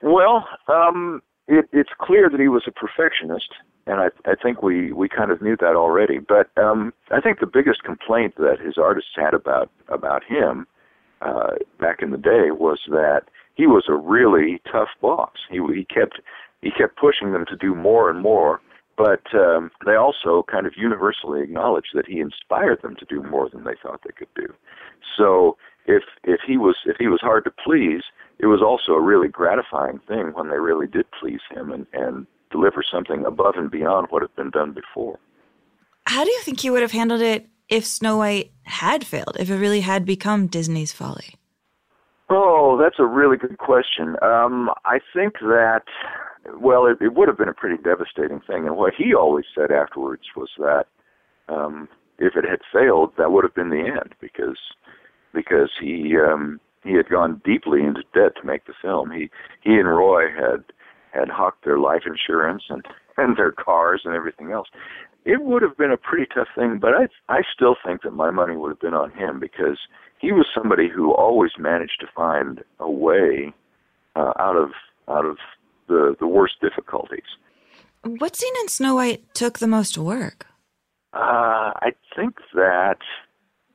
Well, 0.01 0.47
um, 0.69 1.21
it, 1.49 1.67
it's 1.73 1.89
clear 1.99 2.29
that 2.29 2.39
he 2.39 2.47
was 2.47 2.63
a 2.67 2.71
perfectionist 2.71 3.51
and 3.89 3.99
I, 3.99 4.31
I 4.31 4.35
think 4.41 4.61
we 4.61 4.93
we 4.93 5.09
kind 5.09 5.31
of 5.31 5.41
knew 5.41 5.57
that 5.57 5.75
already. 5.75 6.19
But 6.19 6.49
um, 6.61 6.93
I 7.11 7.19
think 7.19 7.39
the 7.39 7.47
biggest 7.47 7.83
complaint 7.83 8.35
that 8.37 8.57
his 8.63 8.77
artists 8.77 9.11
had 9.15 9.33
about 9.33 9.71
about 9.87 10.23
him 10.23 10.67
uh, 11.21 11.53
back 11.79 12.01
in 12.01 12.11
the 12.11 12.17
day 12.17 12.51
was 12.51 12.79
that 12.89 13.23
he 13.55 13.65
was 13.65 13.85
a 13.89 13.95
really 13.95 14.61
tough 14.71 14.89
boss. 15.01 15.33
He 15.49 15.59
he 15.73 15.85
kept 15.85 16.21
he 16.61 16.69
kept 16.71 16.97
pushing 16.97 17.31
them 17.31 17.45
to 17.47 17.55
do 17.55 17.73
more 17.73 18.09
and 18.09 18.21
more, 18.21 18.61
but 18.95 19.23
um, 19.33 19.71
they 19.85 19.95
also 19.95 20.45
kind 20.51 20.67
of 20.67 20.73
universally 20.77 21.41
acknowledge 21.41 21.87
that 21.95 22.07
he 22.07 22.19
inspired 22.19 22.81
them 22.83 22.95
to 22.97 23.05
do 23.05 23.23
more 23.23 23.49
than 23.49 23.63
they 23.63 23.75
thought 23.81 24.01
they 24.05 24.13
could 24.15 24.33
do. 24.35 24.53
So 25.17 25.57
if 25.87 26.03
if 26.23 26.41
he 26.45 26.57
was 26.57 26.75
if 26.85 26.97
he 26.99 27.07
was 27.07 27.21
hard 27.21 27.43
to 27.45 27.51
please, 27.65 28.03
it 28.37 28.45
was 28.45 28.61
also 28.61 28.91
a 28.91 29.01
really 29.01 29.29
gratifying 29.29 29.99
thing 30.07 30.31
when 30.33 30.49
they 30.49 30.59
really 30.59 30.87
did 30.87 31.07
please 31.19 31.41
him 31.49 31.71
and 31.71 31.87
and 31.93 32.27
deliver 32.51 32.83
something 32.83 33.25
above 33.25 33.55
and 33.55 33.69
beyond 33.71 34.07
what 34.09 34.21
had 34.21 34.35
been 34.35 34.49
done 34.49 34.73
before. 34.73 35.19
How 36.05 36.23
do 36.23 36.31
you 36.31 36.41
think 36.41 36.59
he 36.59 36.69
would 36.69 36.81
have 36.81 36.91
handled 36.91 37.21
it 37.21 37.47
if 37.69 37.85
Snow 37.85 38.17
White 38.17 38.51
had 38.63 39.05
failed, 39.05 39.37
if 39.39 39.49
it 39.49 39.55
really 39.55 39.81
had 39.81 40.05
become 40.05 40.47
Disney's 40.47 40.91
folly? 40.91 41.35
Oh, 42.29 42.77
that's 42.81 42.99
a 42.99 43.05
really 43.05 43.37
good 43.37 43.57
question. 43.57 44.15
Um, 44.21 44.69
I 44.85 44.99
think 45.13 45.33
that, 45.41 45.83
well, 46.59 46.85
it, 46.85 46.97
it 47.01 47.15
would 47.15 47.27
have 47.27 47.37
been 47.37 47.49
a 47.49 47.53
pretty 47.53 47.81
devastating 47.81 48.39
thing. 48.41 48.67
And 48.67 48.77
what 48.77 48.93
he 48.95 49.13
always 49.13 49.45
said 49.55 49.71
afterwards 49.71 50.23
was 50.35 50.49
that 50.57 50.85
um, 51.47 51.89
if 52.19 52.35
it 52.35 52.45
had 52.47 52.59
failed, 52.71 53.13
that 53.17 53.31
would 53.31 53.43
have 53.43 53.55
been 53.55 53.69
the 53.69 53.85
end 53.85 54.13
because 54.21 54.57
because 55.33 55.69
he 55.79 56.15
um, 56.17 56.59
he 56.83 56.93
had 56.93 57.09
gone 57.09 57.41
deeply 57.45 57.81
into 57.81 58.01
debt 58.13 58.35
to 58.39 58.45
make 58.45 58.65
the 58.65 58.73
film. 58.81 59.11
He 59.11 59.29
he 59.61 59.75
and 59.75 59.87
Roy 59.87 60.25
had 60.29 60.63
had 61.13 61.29
hocked 61.29 61.65
their 61.65 61.79
life 61.79 62.03
insurance 62.05 62.63
and 62.69 62.85
and 63.17 63.37
their 63.37 63.51
cars 63.51 64.01
and 64.05 64.13
everything 64.13 64.51
else. 64.51 64.67
It 65.25 65.43
would 65.43 65.61
have 65.61 65.77
been 65.77 65.91
a 65.91 65.97
pretty 65.97 66.25
tough 66.33 66.47
thing, 66.55 66.79
but 66.79 66.93
I 66.93 67.07
I 67.27 67.41
still 67.53 67.75
think 67.85 68.01
that 68.03 68.11
my 68.13 68.31
money 68.31 68.55
would 68.55 68.69
have 68.69 68.79
been 68.79 68.93
on 68.93 69.11
him 69.11 69.39
because 69.39 69.77
he 70.19 70.31
was 70.31 70.47
somebody 70.53 70.89
who 70.89 71.13
always 71.13 71.51
managed 71.57 71.99
to 72.01 72.07
find 72.15 72.63
a 72.79 72.89
way 72.89 73.53
uh, 74.15 74.33
out 74.39 74.55
of 74.55 74.71
out 75.07 75.25
of 75.25 75.37
the 75.87 76.15
the 76.19 76.27
worst 76.27 76.55
difficulties. 76.61 77.37
What 78.03 78.35
scene 78.35 78.53
in 78.61 78.69
Snow 78.69 78.95
White 78.95 79.33
took 79.33 79.59
the 79.59 79.67
most 79.67 79.97
work? 79.97 80.45
Uh, 81.13 81.73
I 81.81 81.91
think 82.15 82.35
that 82.53 82.99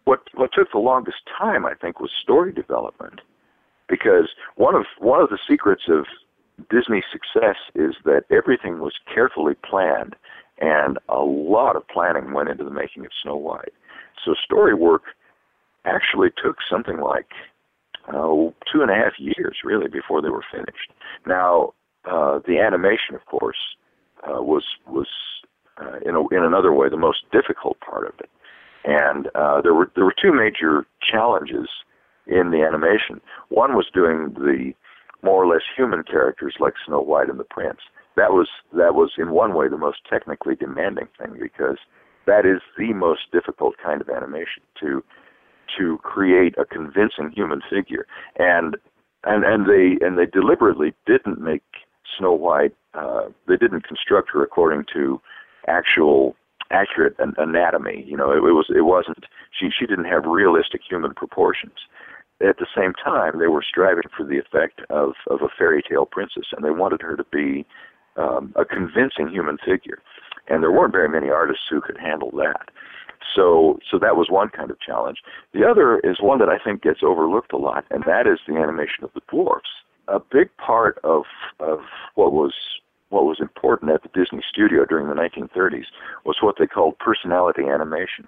what 0.04 0.20
what 0.34 0.50
took 0.52 0.70
the 0.72 0.78
longest 0.78 1.18
time, 1.38 1.66
I 1.66 1.74
think, 1.74 2.00
was 2.00 2.10
story 2.22 2.52
development, 2.52 3.20
because 3.88 4.30
one 4.56 4.74
of 4.74 4.86
one 4.98 5.20
of 5.20 5.30
the 5.30 5.38
secrets 5.48 5.84
of 5.88 6.06
Disney's 6.70 7.04
success 7.10 7.56
is 7.74 7.94
that 8.04 8.22
everything 8.30 8.78
was 8.80 8.94
carefully 9.12 9.54
planned, 9.68 10.14
and 10.60 10.98
a 11.08 11.20
lot 11.20 11.76
of 11.76 11.86
planning 11.88 12.32
went 12.32 12.48
into 12.48 12.64
the 12.64 12.70
making 12.70 13.04
of 13.04 13.12
Snow 13.22 13.36
White. 13.36 13.72
So 14.24 14.34
story 14.44 14.74
work 14.74 15.02
actually 15.84 16.30
took 16.42 16.56
something 16.70 16.98
like 16.98 17.26
uh, 18.08 18.52
two 18.70 18.82
and 18.82 18.90
a 18.90 18.94
half 18.94 19.14
years, 19.18 19.58
really, 19.64 19.88
before 19.88 20.22
they 20.22 20.30
were 20.30 20.44
finished. 20.50 20.92
Now, 21.26 21.72
uh, 22.10 22.40
the 22.46 22.58
animation, 22.58 23.14
of 23.14 23.24
course, 23.26 23.56
uh, 24.26 24.42
was 24.42 24.64
was 24.86 25.08
uh, 25.80 25.98
in 26.06 26.14
a, 26.14 26.20
in 26.28 26.42
another 26.44 26.72
way 26.72 26.88
the 26.88 26.96
most 26.96 27.24
difficult 27.32 27.78
part 27.80 28.06
of 28.06 28.14
it. 28.20 28.30
And 28.84 29.28
uh, 29.34 29.60
there 29.62 29.74
were 29.74 29.90
there 29.94 30.04
were 30.04 30.14
two 30.20 30.32
major 30.32 30.86
challenges 31.00 31.68
in 32.26 32.50
the 32.50 32.62
animation. 32.62 33.20
One 33.48 33.74
was 33.74 33.86
doing 33.92 34.34
the 34.34 34.72
more 35.24 35.42
or 35.42 35.46
less 35.46 35.62
human 35.76 36.02
characters 36.02 36.54
like 36.60 36.74
Snow 36.86 37.00
White 37.00 37.28
and 37.28 37.40
the 37.40 37.44
Prince. 37.44 37.80
That 38.16 38.32
was 38.32 38.48
that 38.72 38.94
was 38.94 39.12
in 39.18 39.30
one 39.30 39.54
way 39.54 39.68
the 39.68 39.78
most 39.78 39.98
technically 40.08 40.54
demanding 40.54 41.08
thing 41.18 41.36
because 41.40 41.78
that 42.26 42.46
is 42.46 42.60
the 42.78 42.92
most 42.92 43.22
difficult 43.32 43.74
kind 43.82 44.00
of 44.00 44.08
animation 44.08 44.62
to 44.80 45.02
to 45.78 45.98
create 45.98 46.54
a 46.58 46.64
convincing 46.64 47.30
human 47.34 47.60
figure. 47.68 48.06
And 48.38 48.76
and 49.24 49.44
and 49.44 49.66
they 49.66 50.04
and 50.04 50.18
they 50.18 50.26
deliberately 50.26 50.94
didn't 51.06 51.40
make 51.40 51.62
Snow 52.18 52.32
White. 52.32 52.74
Uh, 52.94 53.28
they 53.48 53.56
didn't 53.56 53.86
construct 53.86 54.30
her 54.32 54.42
according 54.42 54.84
to 54.92 55.20
actual 55.66 56.36
accurate 56.70 57.16
an- 57.18 57.34
anatomy. 57.38 58.04
You 58.06 58.16
know, 58.16 58.30
it, 58.30 58.36
it 58.36 58.54
was 58.54 58.66
it 58.68 58.82
wasn't 58.82 59.24
she 59.58 59.70
she 59.76 59.86
didn't 59.86 60.06
have 60.06 60.24
realistic 60.24 60.82
human 60.88 61.14
proportions. 61.14 61.78
At 62.40 62.58
the 62.58 62.66
same 62.76 62.92
time, 62.94 63.38
they 63.38 63.46
were 63.46 63.64
striving 63.66 64.08
for 64.16 64.24
the 64.24 64.38
effect 64.38 64.80
of 64.90 65.12
of 65.28 65.42
a 65.42 65.48
fairy 65.56 65.82
tale 65.88 66.06
princess, 66.06 66.46
and 66.52 66.64
they 66.64 66.70
wanted 66.70 67.00
her 67.02 67.16
to 67.16 67.24
be 67.24 67.64
um, 68.16 68.52
a 68.56 68.64
convincing 68.64 69.28
human 69.28 69.58
figure. 69.58 69.98
And 70.48 70.62
there 70.62 70.72
weren't 70.72 70.92
very 70.92 71.08
many 71.08 71.30
artists 71.30 71.64
who 71.70 71.80
could 71.80 71.98
handle 71.98 72.30
that. 72.32 72.70
So 73.34 73.78
so 73.90 73.98
that 73.98 74.16
was 74.16 74.28
one 74.30 74.48
kind 74.48 74.70
of 74.70 74.80
challenge. 74.80 75.18
The 75.52 75.64
other 75.64 76.00
is 76.00 76.16
one 76.20 76.38
that 76.40 76.48
I 76.48 76.58
think 76.58 76.82
gets 76.82 77.00
overlooked 77.02 77.52
a 77.52 77.56
lot, 77.56 77.84
and 77.90 78.02
that 78.06 78.26
is 78.26 78.40
the 78.46 78.56
animation 78.56 79.04
of 79.04 79.10
the 79.14 79.22
dwarfs. 79.28 79.70
A 80.08 80.18
big 80.18 80.54
part 80.56 80.98
of 81.04 81.22
of 81.60 81.80
what 82.14 82.32
was 82.32 82.52
what 83.08 83.24
was 83.24 83.38
important 83.40 83.92
at 83.92 84.02
the 84.02 84.08
Disney 84.08 84.42
studio 84.48 84.84
during 84.84 85.08
the 85.08 85.14
1930s 85.14 85.86
was 86.24 86.36
what 86.40 86.56
they 86.58 86.66
called 86.66 86.98
personality 86.98 87.62
animation. 87.62 88.26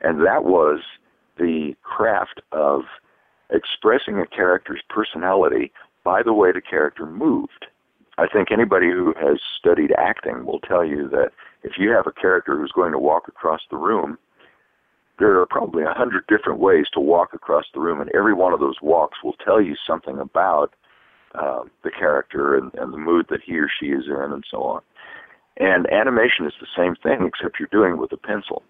And 0.00 0.24
that 0.24 0.44
was 0.44 0.80
the 1.36 1.74
craft 1.82 2.40
of 2.50 2.82
expressing 3.52 4.18
a 4.18 4.26
character's 4.26 4.82
personality 4.88 5.72
by 6.04 6.22
the 6.22 6.32
way 6.32 6.52
the 6.52 6.60
character 6.60 7.06
moved. 7.06 7.66
I 8.18 8.26
think 8.26 8.50
anybody 8.50 8.90
who 8.90 9.14
has 9.20 9.38
studied 9.58 9.92
acting 9.96 10.44
will 10.44 10.60
tell 10.60 10.84
you 10.84 11.08
that 11.10 11.30
if 11.62 11.72
you 11.78 11.90
have 11.90 12.06
a 12.06 12.20
character 12.20 12.56
who's 12.56 12.72
going 12.72 12.92
to 12.92 12.98
walk 12.98 13.28
across 13.28 13.60
the 13.70 13.76
room, 13.76 14.18
there 15.18 15.38
are 15.40 15.46
probably 15.46 15.84
a 15.84 15.94
hundred 15.94 16.26
different 16.26 16.58
ways 16.58 16.86
to 16.94 17.00
walk 17.00 17.32
across 17.32 17.64
the 17.72 17.80
room, 17.80 18.00
and 18.00 18.10
every 18.14 18.34
one 18.34 18.52
of 18.52 18.60
those 18.60 18.76
walks 18.82 19.18
will 19.22 19.36
tell 19.44 19.60
you 19.62 19.76
something 19.86 20.18
about 20.18 20.74
uh, 21.34 21.62
the 21.84 21.90
character 21.90 22.56
and, 22.56 22.74
and 22.74 22.92
the 22.92 22.98
mood 22.98 23.26
that 23.30 23.40
he 23.44 23.58
or 23.58 23.68
she 23.80 23.86
is 23.86 24.04
in, 24.06 24.32
and 24.32 24.44
so 24.50 24.62
on. 24.62 24.82
And 25.58 25.90
animation 25.92 26.46
is 26.46 26.54
the 26.60 26.66
same 26.76 26.96
thing, 26.96 27.26
except 27.26 27.58
you're 27.58 27.68
doing 27.70 27.92
it 27.92 27.98
with 27.98 28.12
a 28.12 28.16
pencil. 28.16 28.62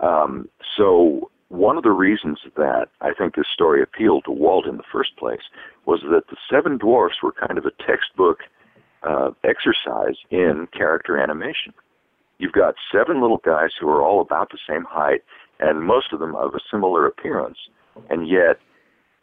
Um, 0.00 0.48
so 0.76 1.30
one 1.48 1.76
of 1.76 1.82
the 1.82 1.90
reasons 1.90 2.40
that 2.56 2.88
I 3.00 3.12
think 3.14 3.34
this 3.34 3.46
story 3.52 3.82
appealed 3.82 4.24
to 4.24 4.30
Walt 4.30 4.66
in 4.66 4.76
the 4.76 4.82
first 4.92 5.16
place 5.16 5.40
was 5.86 6.00
that 6.10 6.28
the 6.28 6.36
Seven 6.50 6.76
Dwarfs 6.78 7.22
were 7.22 7.32
kind 7.32 7.58
of 7.58 7.64
a 7.64 7.70
textbook 7.86 8.40
uh, 9.02 9.30
exercise 9.44 10.16
in 10.30 10.68
character 10.72 11.16
animation. 11.16 11.72
You've 12.38 12.52
got 12.52 12.74
seven 12.92 13.20
little 13.20 13.40
guys 13.44 13.70
who 13.80 13.88
are 13.88 14.02
all 14.02 14.20
about 14.20 14.50
the 14.50 14.58
same 14.68 14.84
height, 14.84 15.22
and 15.58 15.82
most 15.82 16.12
of 16.12 16.20
them 16.20 16.36
of 16.36 16.54
a 16.54 16.60
similar 16.70 17.06
appearance, 17.06 17.58
and 18.10 18.28
yet 18.28 18.58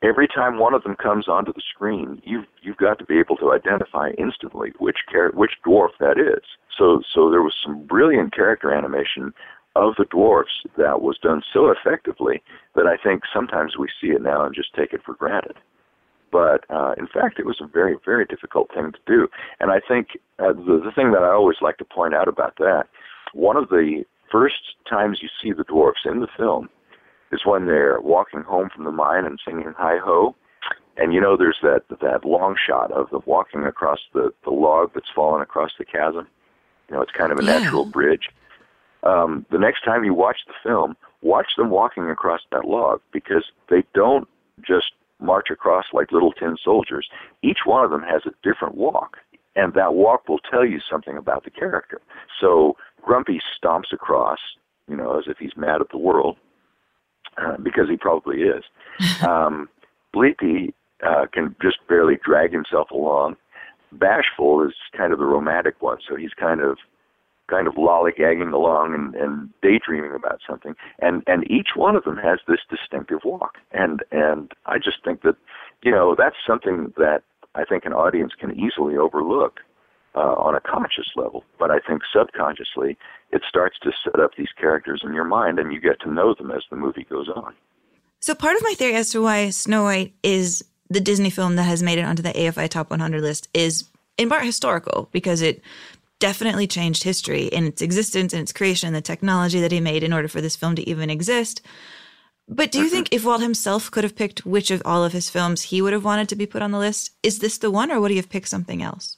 every 0.03 0.27
time 0.27 0.59
one 0.59 0.73
of 0.73 0.83
them 0.83 0.95
comes 0.95 1.27
onto 1.27 1.53
the 1.53 1.61
screen, 1.73 2.21
you've 2.25 2.45
you've 2.61 2.77
got 2.77 2.99
to 2.99 3.05
be 3.05 3.19
able 3.19 3.37
to 3.37 3.53
identify 3.53 4.09
instantly 4.17 4.73
which 4.79 4.97
char- 5.11 5.31
which 5.31 5.51
dwarf 5.65 5.89
that 5.99 6.17
is. 6.17 6.43
So 6.77 7.01
so 7.13 7.29
there 7.29 7.41
was 7.41 7.55
some 7.63 7.85
brilliant 7.85 8.33
character 8.33 8.73
animation 8.73 9.33
of 9.75 9.95
the 9.97 10.05
dwarfs 10.05 10.63
that 10.77 11.01
was 11.01 11.17
done 11.17 11.41
so 11.53 11.69
effectively 11.69 12.41
that 12.75 12.85
I 12.87 12.97
think 12.97 13.23
sometimes 13.33 13.77
we 13.77 13.89
see 14.01 14.07
it 14.07 14.21
now 14.21 14.45
and 14.45 14.55
just 14.55 14.73
take 14.73 14.93
it 14.93 15.01
for 15.05 15.13
granted. 15.15 15.57
But 16.31 16.65
uh, 16.69 16.93
in 16.97 17.07
fact, 17.07 17.39
it 17.39 17.45
was 17.45 17.61
a 17.61 17.67
very 17.67 17.95
very 18.05 18.25
difficult 18.25 18.69
thing 18.73 18.91
to 18.91 18.99
do, 19.05 19.27
and 19.59 19.71
I 19.71 19.79
think 19.85 20.09
uh, 20.39 20.53
the 20.53 20.81
the 20.83 20.91
thing 20.95 21.11
that 21.11 21.23
I 21.23 21.29
always 21.31 21.57
like 21.61 21.77
to 21.77 21.85
point 21.85 22.13
out 22.13 22.27
about 22.27 22.57
that, 22.57 22.85
one 23.33 23.55
of 23.55 23.69
the 23.69 24.03
first 24.31 24.75
times 24.89 25.19
you 25.21 25.29
see 25.41 25.53
the 25.53 25.63
dwarfs 25.63 26.01
in 26.05 26.19
the 26.19 26.27
film 26.35 26.67
is 27.31 27.41
when 27.45 27.67
they're 27.67 28.01
walking 28.01 28.41
home 28.41 28.69
from 28.73 28.83
the 28.85 28.91
mine 28.91 29.25
and 29.25 29.39
singing 29.45 29.73
"Hi 29.77 29.97
Ho," 30.03 30.35
and 30.97 31.13
you 31.13 31.21
know 31.21 31.37
there's 31.37 31.59
that 31.61 31.83
that 32.01 32.25
long 32.25 32.55
shot 32.57 32.91
of 32.91 33.09
them 33.11 33.21
walking 33.25 33.63
across 33.63 33.99
the 34.13 34.33
the 34.43 34.51
log 34.51 34.91
that's 34.93 35.09
fallen 35.15 35.41
across 35.41 35.71
the 35.77 35.85
chasm. 35.85 36.27
You 36.89 36.95
know, 36.95 37.01
it's 37.01 37.11
kind 37.13 37.31
of 37.31 37.39
a 37.39 37.43
Yeah. 37.43 37.59
natural 37.59 37.85
bridge. 37.85 38.29
Um, 39.05 39.45
the 39.51 39.59
next 39.59 39.83
time 39.83 40.03
you 40.03 40.13
watch 40.13 40.37
the 40.47 40.53
film, 40.63 40.97
watch 41.21 41.55
them 41.57 41.69
walking 41.69 42.09
across 42.09 42.41
that 42.51 42.65
log 42.65 43.01
because 43.13 43.45
they 43.69 43.83
don't 43.93 44.27
just 44.65 44.91
march 45.19 45.47
across 45.51 45.85
like 45.93 46.11
little 46.11 46.31
tin 46.31 46.57
soldiers. 46.63 47.07
Each 47.41 47.59
one 47.65 47.83
of 47.85 47.91
them 47.91 48.01
has 48.01 48.23
a 48.25 48.31
different 48.43 48.75
walk, 48.75 49.17
and 49.55 49.73
that 49.73 49.93
walk 49.93 50.27
will 50.27 50.39
tell 50.39 50.65
you 50.65 50.79
something 50.89 51.17
about 51.17 51.43
the 51.43 51.51
character. 51.51 52.01
So 52.39 52.75
Grumpy 53.01 53.39
stomps 53.55 53.93
across, 53.93 54.39
you 54.87 54.95
know, 54.95 55.17
as 55.17 55.25
if 55.27 55.37
he's 55.37 55.55
mad 55.55 55.81
at 55.81 55.89
the 55.91 55.97
world, 55.97 56.37
uh, 57.37 57.57
because 57.57 57.89
he 57.89 57.97
probably 57.97 58.41
is. 58.41 58.63
Um, 59.27 59.69
Sleepy 60.13 60.73
uh, 61.05 61.25
can 61.33 61.55
just 61.61 61.77
barely 61.89 62.17
drag 62.23 62.53
himself 62.53 62.89
along. 62.91 63.35
Bashful 63.91 64.65
is 64.65 64.73
kind 64.95 65.11
of 65.11 65.19
the 65.19 65.25
romantic 65.25 65.81
one, 65.81 65.97
so 66.07 66.15
he's 66.15 66.31
kind 66.33 66.61
of 66.61 66.77
kind 67.47 67.67
of 67.67 67.75
lollygagging 67.75 68.51
along 68.53 68.93
and, 68.93 69.15
and 69.15 69.49
daydreaming 69.61 70.13
about 70.15 70.39
something. 70.47 70.75
And 70.99 71.23
and 71.27 71.49
each 71.49 71.69
one 71.75 71.95
of 71.95 72.03
them 72.03 72.17
has 72.17 72.39
this 72.47 72.59
distinctive 72.69 73.19
walk. 73.23 73.55
And 73.71 74.03
and 74.11 74.51
I 74.65 74.77
just 74.77 75.03
think 75.03 75.21
that 75.21 75.35
you 75.83 75.91
know 75.91 76.15
that's 76.17 76.37
something 76.45 76.93
that 76.97 77.23
I 77.55 77.63
think 77.65 77.85
an 77.85 77.93
audience 77.93 78.33
can 78.39 78.51
easily 78.59 78.97
overlook 78.97 79.59
uh, 80.15 80.19
on 80.19 80.55
a 80.55 80.61
conscious 80.61 81.07
level. 81.15 81.43
But 81.59 81.71
I 81.71 81.79
think 81.79 82.01
subconsciously 82.11 82.97
it 83.31 83.41
starts 83.47 83.77
to 83.83 83.91
set 84.03 84.19
up 84.19 84.31
these 84.37 84.51
characters 84.57 85.01
in 85.03 85.13
your 85.13 85.25
mind, 85.25 85.59
and 85.59 85.73
you 85.73 85.79
get 85.79 85.99
to 86.01 86.11
know 86.11 86.33
them 86.33 86.51
as 86.51 86.63
the 86.69 86.77
movie 86.77 87.05
goes 87.09 87.29
on. 87.29 87.53
So 88.19 88.33
part 88.33 88.55
of 88.55 88.63
my 88.63 88.73
theory 88.75 88.95
as 88.95 89.11
to 89.11 89.21
why 89.21 89.49
Snow 89.49 89.83
White 89.83 90.13
is 90.23 90.63
the 90.89 91.01
Disney 91.01 91.29
film 91.29 91.55
that 91.57 91.63
has 91.63 91.83
made 91.83 91.99
it 91.99 92.05
onto 92.05 92.23
the 92.23 92.31
AFI 92.31 92.69
Top 92.69 92.89
100 92.89 93.21
list 93.21 93.47
is 93.53 93.89
in 94.17 94.29
part 94.29 94.45
historical 94.45 95.09
because 95.11 95.41
it 95.41 95.61
definitely 96.19 96.67
changed 96.67 97.03
history 97.03 97.45
in 97.45 97.65
its 97.65 97.81
existence 97.81 98.33
and 98.33 98.41
its 98.41 98.53
creation 98.53 98.93
the 98.93 99.01
technology 99.01 99.59
that 99.59 99.71
he 99.71 99.79
made 99.79 100.03
in 100.03 100.13
order 100.13 100.27
for 100.27 100.41
this 100.41 100.55
film 100.55 100.75
to 100.75 100.89
even 100.89 101.09
exist. 101.09 101.61
But 102.47 102.71
do 102.71 102.79
you 102.79 102.89
think 102.89 103.09
if 103.11 103.25
Walt 103.25 103.41
himself 103.41 103.89
could 103.89 104.03
have 104.03 104.15
picked 104.15 104.45
which 104.45 104.69
of 104.69 104.81
all 104.85 105.03
of 105.03 105.13
his 105.13 105.29
films 105.29 105.63
he 105.63 105.81
would 105.81 105.93
have 105.93 106.05
wanted 106.05 106.29
to 106.29 106.35
be 106.35 106.45
put 106.45 106.61
on 106.61 106.71
the 106.71 106.77
list, 106.77 107.11
is 107.23 107.39
this 107.39 107.57
the 107.57 107.71
one 107.71 107.91
or 107.91 107.99
would 107.99 108.11
he 108.11 108.17
have 108.17 108.29
picked 108.29 108.47
something 108.47 108.83
else? 108.83 109.17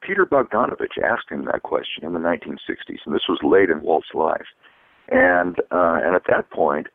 Peter 0.00 0.24
Bogdanovich 0.24 1.02
asked 1.02 1.28
him 1.30 1.44
that 1.46 1.64
question 1.64 2.04
in 2.04 2.12
the 2.12 2.20
1960s, 2.20 3.00
and 3.04 3.14
this 3.14 3.28
was 3.28 3.40
late 3.42 3.70
in 3.70 3.82
Walt's 3.82 4.14
life. 4.14 4.46
And 5.08 5.58
uh, 5.70 6.00
and 6.04 6.14
at 6.14 6.22
that 6.28 6.50
point, 6.50 6.86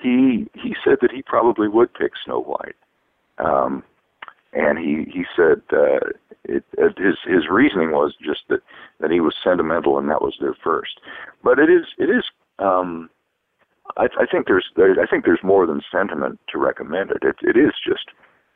he 0.00 0.48
he 0.54 0.74
said 0.84 0.98
that 1.02 1.10
he 1.10 1.22
probably 1.22 1.68
would 1.68 1.92
pick 1.92 2.12
Snow 2.24 2.40
White. 2.40 2.76
Um, 3.38 3.82
and 4.52 4.78
he 4.78 5.10
he 5.12 5.24
said 5.36 5.62
uh, 5.72 6.10
it, 6.48 6.64
it, 6.78 6.98
his 6.98 7.16
his 7.26 7.48
reasoning 7.50 7.92
was 7.92 8.14
just 8.24 8.42
that 8.48 8.60
that 9.00 9.10
he 9.10 9.20
was 9.20 9.34
sentimental 9.42 9.98
and 9.98 10.08
that 10.08 10.22
was 10.22 10.34
their 10.40 10.56
first. 10.62 11.00
But 11.42 11.58
it 11.58 11.70
is 11.70 11.86
it 11.98 12.10
is 12.10 12.24
um, 12.58 13.10
I, 13.96 14.04
I 14.20 14.26
think 14.30 14.46
there's 14.46 14.66
there, 14.76 14.92
I 15.00 15.06
think 15.06 15.24
there's 15.24 15.42
more 15.42 15.66
than 15.66 15.80
sentiment 15.90 16.40
to 16.52 16.58
recommend 16.58 17.10
it. 17.10 17.22
It 17.22 17.36
it 17.42 17.58
is 17.58 17.72
just 17.86 18.10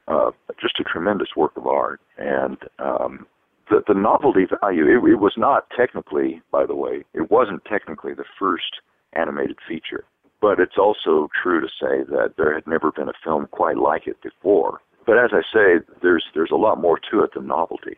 uh, 0.08 0.30
just 0.60 0.80
a 0.80 0.84
tremendous 0.84 1.28
work 1.36 1.56
of 1.56 1.66
art 1.66 2.00
and 2.18 2.58
um, 2.78 3.26
the 3.70 3.82
the 3.86 3.94
novelty 3.94 4.46
value. 4.60 4.84
It, 4.84 5.10
it 5.10 5.20
was 5.20 5.34
not 5.36 5.66
technically, 5.76 6.42
by 6.50 6.66
the 6.66 6.74
way, 6.74 7.04
it 7.14 7.30
wasn't 7.30 7.64
technically 7.64 8.14
the 8.14 8.24
first 8.38 8.80
animated 9.14 9.58
feature. 9.66 10.04
But 10.40 10.58
it's 10.58 10.78
also 10.78 11.28
true 11.42 11.60
to 11.60 11.68
say 11.68 12.02
that 12.10 12.34
there 12.38 12.54
had 12.54 12.66
never 12.66 12.90
been 12.90 13.10
a 13.10 13.22
film 13.22 13.46
quite 13.50 13.76
like 13.76 14.06
it 14.06 14.22
before. 14.22 14.80
But 15.10 15.18
as 15.18 15.30
I 15.32 15.42
say, 15.52 15.84
there's 16.02 16.24
there's 16.34 16.52
a 16.52 16.56
lot 16.56 16.80
more 16.80 16.96
to 17.10 17.24
it 17.24 17.34
than 17.34 17.48
novelty, 17.48 17.96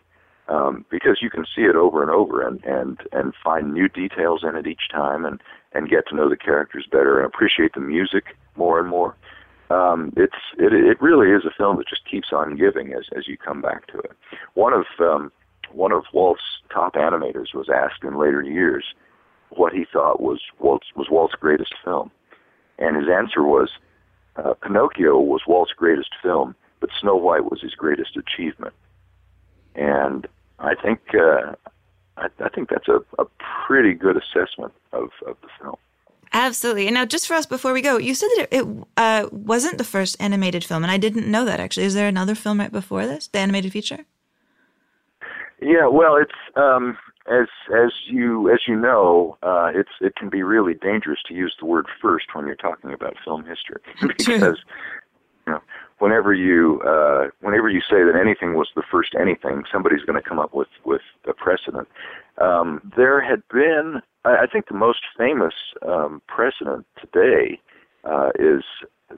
um, 0.48 0.86
because 0.90 1.18
you 1.20 1.28
can 1.28 1.44
see 1.44 1.60
it 1.60 1.76
over 1.76 2.00
and 2.00 2.10
over 2.10 2.40
and 2.40 2.64
and 2.64 2.98
and 3.12 3.34
find 3.44 3.74
new 3.74 3.86
details 3.86 4.42
in 4.42 4.56
it 4.56 4.66
each 4.66 4.88
time, 4.90 5.26
and 5.26 5.38
and 5.74 5.90
get 5.90 6.08
to 6.08 6.16
know 6.16 6.30
the 6.30 6.38
characters 6.38 6.86
better 6.90 7.18
and 7.18 7.26
appreciate 7.26 7.74
the 7.74 7.80
music 7.80 8.34
more 8.56 8.80
and 8.80 8.88
more. 8.88 9.14
Um, 9.68 10.14
it's 10.16 10.40
it 10.56 10.72
it 10.72 11.02
really 11.02 11.32
is 11.32 11.44
a 11.44 11.54
film 11.54 11.76
that 11.76 11.86
just 11.86 12.08
keeps 12.10 12.28
on 12.32 12.56
giving 12.56 12.94
as 12.94 13.04
as 13.14 13.28
you 13.28 13.36
come 13.36 13.60
back 13.60 13.88
to 13.88 13.98
it. 13.98 14.12
One 14.54 14.72
of 14.72 14.86
um, 14.98 15.30
one 15.70 15.92
of 15.92 16.04
Walt's 16.14 16.62
top 16.72 16.94
animators 16.94 17.52
was 17.52 17.68
asked 17.68 18.04
in 18.04 18.18
later 18.18 18.40
years 18.40 18.86
what 19.50 19.74
he 19.74 19.84
thought 19.84 20.22
was 20.22 20.40
Walt's 20.60 20.86
was 20.96 21.08
Walt's 21.10 21.34
greatest 21.34 21.74
film, 21.84 22.10
and 22.78 22.96
his 22.96 23.10
answer 23.14 23.42
was 23.42 23.68
uh, 24.36 24.54
Pinocchio 24.54 25.20
was 25.20 25.42
Walt's 25.46 25.72
greatest 25.76 26.14
film, 26.22 26.54
but 26.82 26.90
Snow 27.00 27.14
White 27.14 27.44
was 27.44 27.62
his 27.62 27.74
greatest 27.76 28.16
achievement. 28.16 28.74
And 29.76 30.26
I 30.58 30.74
think 30.74 30.98
uh, 31.14 31.54
I, 32.16 32.26
I 32.40 32.48
think 32.50 32.68
that's 32.68 32.88
a, 32.88 33.00
a 33.18 33.26
pretty 33.66 33.94
good 33.94 34.16
assessment 34.16 34.72
of, 34.92 35.10
of 35.26 35.36
the 35.42 35.48
film. 35.60 35.76
Absolutely. 36.32 36.88
And 36.88 36.94
now, 36.94 37.04
just 37.04 37.28
for 37.28 37.34
us 37.34 37.46
before 37.46 37.72
we 37.72 37.82
go, 37.82 37.98
you 37.98 38.14
said 38.14 38.28
that 38.36 38.48
it, 38.50 38.62
it 38.62 38.84
uh, 38.96 39.28
wasn't 39.30 39.78
the 39.78 39.84
first 39.84 40.16
animated 40.18 40.64
film, 40.64 40.82
and 40.82 40.90
I 40.90 40.96
didn't 40.96 41.30
know 41.30 41.44
that 41.44 41.60
actually. 41.60 41.84
Is 41.84 41.94
there 41.94 42.08
another 42.08 42.34
film 42.34 42.58
right 42.58 42.72
before 42.72 43.06
this, 43.06 43.28
the 43.28 43.38
animated 43.38 43.72
feature? 43.72 44.04
Yeah, 45.60 45.86
well, 45.86 46.16
it's 46.16 46.32
um, 46.56 46.98
as 47.30 47.46
as 47.72 47.92
you 48.08 48.50
as 48.50 48.60
you 48.66 48.76
know, 48.76 49.38
uh, 49.42 49.70
it's 49.74 49.90
it 50.00 50.16
can 50.16 50.30
be 50.30 50.42
really 50.42 50.74
dangerous 50.74 51.20
to 51.28 51.34
use 51.34 51.54
the 51.60 51.66
word 51.66 51.86
first 52.00 52.26
when 52.32 52.46
you're 52.46 52.56
talking 52.56 52.92
about 52.92 53.14
film 53.24 53.44
history 53.44 53.80
because 54.18 54.58
you 55.46 55.52
know 55.52 55.60
whenever 56.02 56.34
you 56.34 56.82
uh, 56.82 57.28
whenever 57.42 57.68
you 57.68 57.80
say 57.80 58.02
that 58.02 58.18
anything 58.20 58.54
was 58.54 58.68
the 58.74 58.82
first 58.90 59.14
anything, 59.18 59.62
somebody's 59.70 60.02
going 60.02 60.20
to 60.20 60.28
come 60.28 60.40
up 60.40 60.52
with 60.52 60.72
with 60.84 61.06
a 61.28 61.32
precedent. 61.32 61.86
Um, 62.38 62.80
there 62.96 63.20
had 63.20 63.42
been, 63.52 64.02
I, 64.24 64.42
I 64.42 64.46
think, 64.52 64.66
the 64.66 64.74
most 64.74 64.98
famous 65.16 65.54
um, 65.86 66.20
precedent 66.26 66.86
today 67.00 67.60
uh, 68.02 68.30
is 68.34 68.64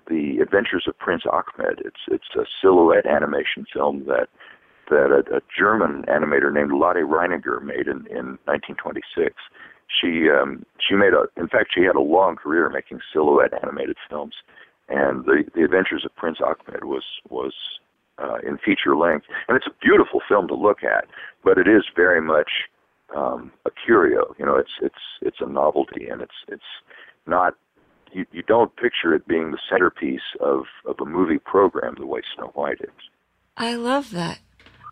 the 0.08 0.40
Adventures 0.42 0.84
of 0.86 0.98
Prince 0.98 1.22
Ahmed. 1.24 1.80
It's 1.82 2.04
it's 2.08 2.36
a 2.36 2.44
silhouette 2.60 3.06
animation 3.06 3.64
film 3.72 4.04
that 4.04 4.28
that 4.90 5.08
a, 5.08 5.38
a 5.38 5.40
German 5.58 6.04
animator 6.06 6.52
named 6.52 6.72
Lotte 6.72 7.08
Reiniger 7.08 7.64
made 7.64 7.88
in, 7.88 8.04
in 8.12 8.36
1926. 8.44 9.32
She 9.88 10.28
um, 10.28 10.66
she 10.86 10.96
made 10.96 11.14
a 11.14 11.24
in 11.40 11.48
fact 11.48 11.72
she 11.74 11.84
had 11.84 11.96
a 11.96 12.04
long 12.04 12.36
career 12.36 12.68
making 12.68 13.00
silhouette 13.10 13.54
animated 13.62 13.96
films, 14.10 14.34
and 14.88 15.24
the 15.24 15.44
the 15.54 15.62
Adventures 15.62 16.04
of 16.04 16.14
Prince 16.16 16.38
Ahmed 16.40 16.84
was 16.84 17.04
was 17.28 17.54
uh, 18.18 18.38
in 18.46 18.58
feature 18.58 18.96
length, 18.96 19.26
and 19.48 19.56
it's 19.56 19.66
a 19.66 19.74
beautiful 19.82 20.20
film 20.28 20.48
to 20.48 20.54
look 20.54 20.84
at, 20.84 21.06
but 21.42 21.58
it 21.58 21.66
is 21.66 21.84
very 21.96 22.20
much 22.20 22.50
um, 23.14 23.52
a 23.66 23.70
curio. 23.70 24.34
You 24.38 24.46
know, 24.46 24.56
it's 24.56 24.72
it's 24.82 24.94
it's 25.20 25.38
a 25.40 25.48
novelty, 25.48 26.08
and 26.08 26.20
it's 26.20 26.44
it's 26.48 26.62
not 27.26 27.54
you 28.12 28.26
you 28.32 28.42
don't 28.42 28.74
picture 28.76 29.14
it 29.14 29.26
being 29.26 29.50
the 29.50 29.58
centerpiece 29.70 30.36
of 30.40 30.64
of 30.86 30.96
a 31.00 31.04
movie 31.04 31.38
program 31.38 31.94
the 31.98 32.06
way 32.06 32.22
Snow 32.34 32.50
White 32.54 32.80
is. 32.80 33.10
I 33.56 33.74
love 33.74 34.10
that. 34.10 34.38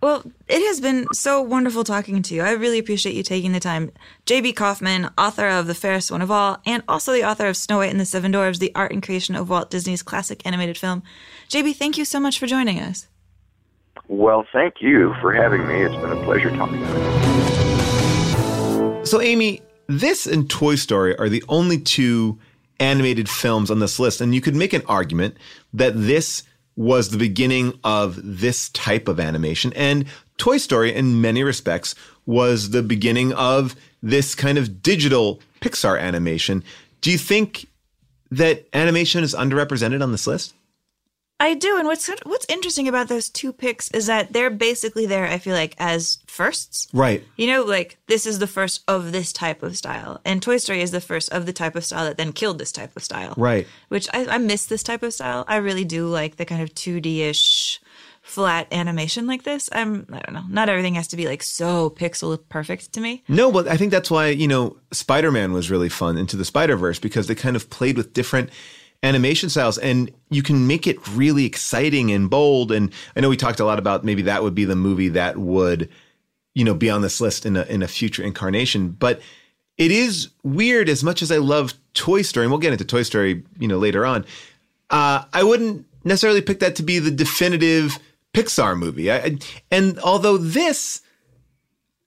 Well, 0.03 0.24
it 0.48 0.66
has 0.66 0.80
been 0.80 1.07
so 1.12 1.40
wonderful 1.40 1.84
talking 1.84 2.22
to 2.22 2.34
you. 2.34 2.42
I 2.42 2.50
really 2.50 2.80
appreciate 2.80 3.14
you 3.14 3.22
taking 3.22 3.53
the 3.53 3.61
time. 3.61 3.92
J.B. 4.26 4.53
Kaufman, 4.55 5.11
author 5.16 5.46
of 5.46 5.68
The 5.68 5.76
Fairest 5.76 6.11
One 6.11 6.20
of 6.20 6.28
All, 6.28 6.61
and 6.66 6.82
also 6.88 7.12
the 7.12 7.22
author 7.22 7.46
of 7.46 7.57
Snow 7.57 7.76
White 7.78 7.92
and 7.92 8.00
the 8.00 8.05
Seven 8.05 8.32
Dwarfs, 8.32 8.59
the 8.59 8.74
art 8.74 8.90
and 8.90 9.00
creation 9.00 9.36
of 9.36 9.48
Walt 9.48 9.70
Disney's 9.70 10.03
classic 10.03 10.44
animated 10.44 10.76
film. 10.76 11.05
J.B., 11.46 11.74
thank 11.74 11.96
you 11.96 12.05
so 12.05 12.18
much 12.18 12.40
for 12.40 12.48
joining 12.48 12.80
us. 12.80 13.07
Well, 14.09 14.44
thank 14.53 14.82
you 14.82 15.14
for 15.20 15.32
having 15.32 15.68
me. 15.68 15.82
It's 15.82 15.94
been 15.94 16.11
a 16.11 16.24
pleasure 16.24 16.50
talking 16.50 16.80
to 16.80 16.86
you. 18.98 19.07
So, 19.07 19.20
Amy, 19.20 19.62
this 19.86 20.26
and 20.26 20.50
Toy 20.50 20.74
Story 20.74 21.16
are 21.16 21.28
the 21.28 21.44
only 21.48 21.78
two 21.78 22.40
animated 22.80 23.28
films 23.28 23.70
on 23.70 23.78
this 23.78 24.00
list, 24.00 24.20
and 24.20 24.34
you 24.34 24.40
could 24.40 24.57
make 24.57 24.72
an 24.72 24.82
argument 24.88 25.36
that 25.72 25.92
this 25.94 26.42
was 26.77 27.11
the 27.11 27.18
beginning 27.18 27.79
of 27.85 28.18
this 28.23 28.68
type 28.70 29.09
of 29.09 29.20
animation. 29.20 29.73
And 29.75 30.07
Toy 30.39 30.57
Story, 30.57 30.95
in 30.95 31.20
many 31.20 31.43
respects, 31.43 31.95
was 32.27 32.70
the 32.70 32.83
beginning 32.83 33.33
of 33.35 33.77
this 34.03 34.35
kind 34.35 34.59
of 34.59 34.83
digital 34.83 35.41
Pixar 35.61 36.01
animation. 36.01 36.64
Do 37.01 37.11
you 37.11 37.18
think 37.18 37.66
that 38.31 38.66
animation 38.73 39.23
is 39.23 39.35
underrepresented 39.35 40.03
on 40.03 40.12
this 40.12 40.27
list? 40.27 40.55
I 41.43 41.55
do, 41.55 41.76
and 41.76 41.88
what's 41.88 42.09
what's 42.22 42.47
interesting 42.49 42.86
about 42.86 43.09
those 43.09 43.28
two 43.28 43.53
picks 43.53 43.90
is 43.90 44.07
that 44.07 44.32
they're 44.32 44.49
basically 44.49 45.07
there. 45.07 45.26
I 45.26 45.38
feel 45.38 45.57
like 45.57 45.74
as 45.76 46.18
firsts, 46.28 46.86
right? 46.93 47.24
You 47.36 47.49
know, 47.49 47.64
like 47.64 47.99
this 48.07 48.26
is 48.26 48.38
the 48.38 48.47
first 48.47 48.84
of 48.86 49.11
this 49.11 49.32
type 49.32 49.64
of 49.64 49.76
style, 49.76 50.20
and 50.24 50.40
Toy 50.40 50.59
Story 50.59 50.82
is 50.82 50.93
the 50.93 51.01
first 51.01 51.32
of 51.32 51.45
the 51.45 51.53
type 51.53 51.74
of 51.74 51.84
style 51.84 52.05
that 52.05 52.16
then 52.16 52.32
killed 52.32 52.59
this 52.61 52.70
type 52.70 52.97
of 52.97 53.03
style, 53.03 53.34
right? 53.36 53.66
Which 53.88 54.09
I, 54.14 54.24
I 54.26 54.38
miss 54.38 54.66
this 54.66 54.84
type 54.84 55.03
of 55.03 55.14
style. 55.14 55.45
I 55.49 55.57
really 55.57 55.84
do 55.84 56.07
like 56.07 56.36
the 56.36 56.45
kind 56.45 56.62
of 56.62 56.72
two 56.76 57.01
D 57.01 57.22
ish 57.22 57.80
flat 58.20 58.68
animation 58.70 59.26
like 59.26 59.43
this. 59.43 59.68
I'm 59.72 60.07
I 60.12 60.20
don't 60.20 60.34
know. 60.34 60.45
Not 60.49 60.68
everything 60.68 60.95
has 60.95 61.09
to 61.09 61.16
be 61.16 61.26
like 61.26 61.43
so 61.43 61.90
pixel 61.90 62.38
perfect 62.51 62.93
to 62.93 63.01
me. 63.01 63.24
No, 63.26 63.51
but 63.51 63.66
I 63.66 63.76
think 63.76 63.90
that's 63.90 64.12
why 64.12 64.28
you 64.28 64.47
know 64.47 64.76
Spider 64.93 65.32
Man 65.32 65.53
was 65.53 65.72
really 65.72 65.88
fun 65.88 66.18
into 66.18 66.36
the 66.36 66.45
Spider 66.45 66.76
Verse 66.76 67.01
because 67.01 67.26
they 67.26 67.34
kind 67.34 67.57
of 67.57 67.68
played 67.68 67.97
with 67.97 68.12
different 68.12 68.51
animation 69.03 69.48
styles 69.48 69.78
and 69.78 70.12
you 70.30 70.42
can 70.42 70.66
make 70.66 70.86
it 70.86 71.07
really 71.09 71.44
exciting 71.44 72.12
and 72.12 72.30
bold 72.30 72.70
and 72.70 72.92
i 73.16 73.20
know 73.20 73.28
we 73.28 73.36
talked 73.36 73.61
a 73.61 73.64
lot 73.64 73.78
about 73.78 74.05
maybe 74.05 74.22
that 74.22 74.42
would 74.42 74.55
be 74.55 74.64
the 74.64 74.76
movie 74.76 75.09
that 75.09 75.36
would 75.36 75.88
you 76.55 76.64
know 76.64 76.74
be 76.74 76.88
on 76.88 77.03
this 77.03 77.20
list 77.20 77.44
in 77.44 77.57
a 77.57 77.62
in 77.64 77.82
a 77.82 77.88
future 77.88 78.22
incarnation 78.22 78.90
but 78.90 79.20
it 79.76 79.90
is 79.90 80.28
weird 80.44 80.88
as 80.88 81.03
much 81.03 81.20
as 81.20 81.32
i 81.32 81.36
love 81.38 81.74
toy 81.94 82.22
story 82.22 82.44
and 82.44 82.53
we'll 82.53 82.61
get 82.61 82.72
into 82.72 82.84
toy 82.84 83.03
story 83.03 83.42
you 83.59 83.66
know 83.66 83.78
later 83.78 84.07
on 84.07 84.24
uh, 84.90 85.24
i 85.32 85.42
wouldn't 85.42 85.84
necessarily 86.05 86.42
pick 86.42 86.61
that 86.61 86.76
to 86.76 86.82
be 86.82 86.98
the 86.98 87.11
definitive 87.11 87.98
pixar 88.32 88.78
movie. 88.78 89.11
I, 89.12 89.38
and 89.70 89.98
although 90.00 90.36
this 90.36 91.03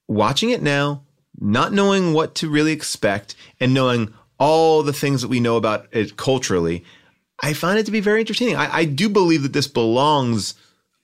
watching 0.07 0.49
it 0.49 0.61
now 0.61 1.03
not 1.39 1.73
knowing 1.73 2.13
what 2.13 2.35
to 2.35 2.49
really 2.49 2.71
expect 2.71 3.35
and 3.59 3.73
knowing 3.73 4.13
all 4.39 4.83
the 4.83 4.93
things 4.93 5.21
that 5.21 5.27
we 5.27 5.39
know 5.39 5.55
about 5.57 5.87
it 5.91 6.17
culturally, 6.17 6.83
I 7.41 7.53
find 7.53 7.79
it 7.79 7.85
to 7.85 7.91
be 7.91 7.99
very 7.99 8.21
entertaining. 8.21 8.55
I, 8.55 8.77
I, 8.77 8.85
do 8.85 9.09
believe 9.09 9.43
that 9.43 9.53
this 9.53 9.67
belongs 9.67 10.55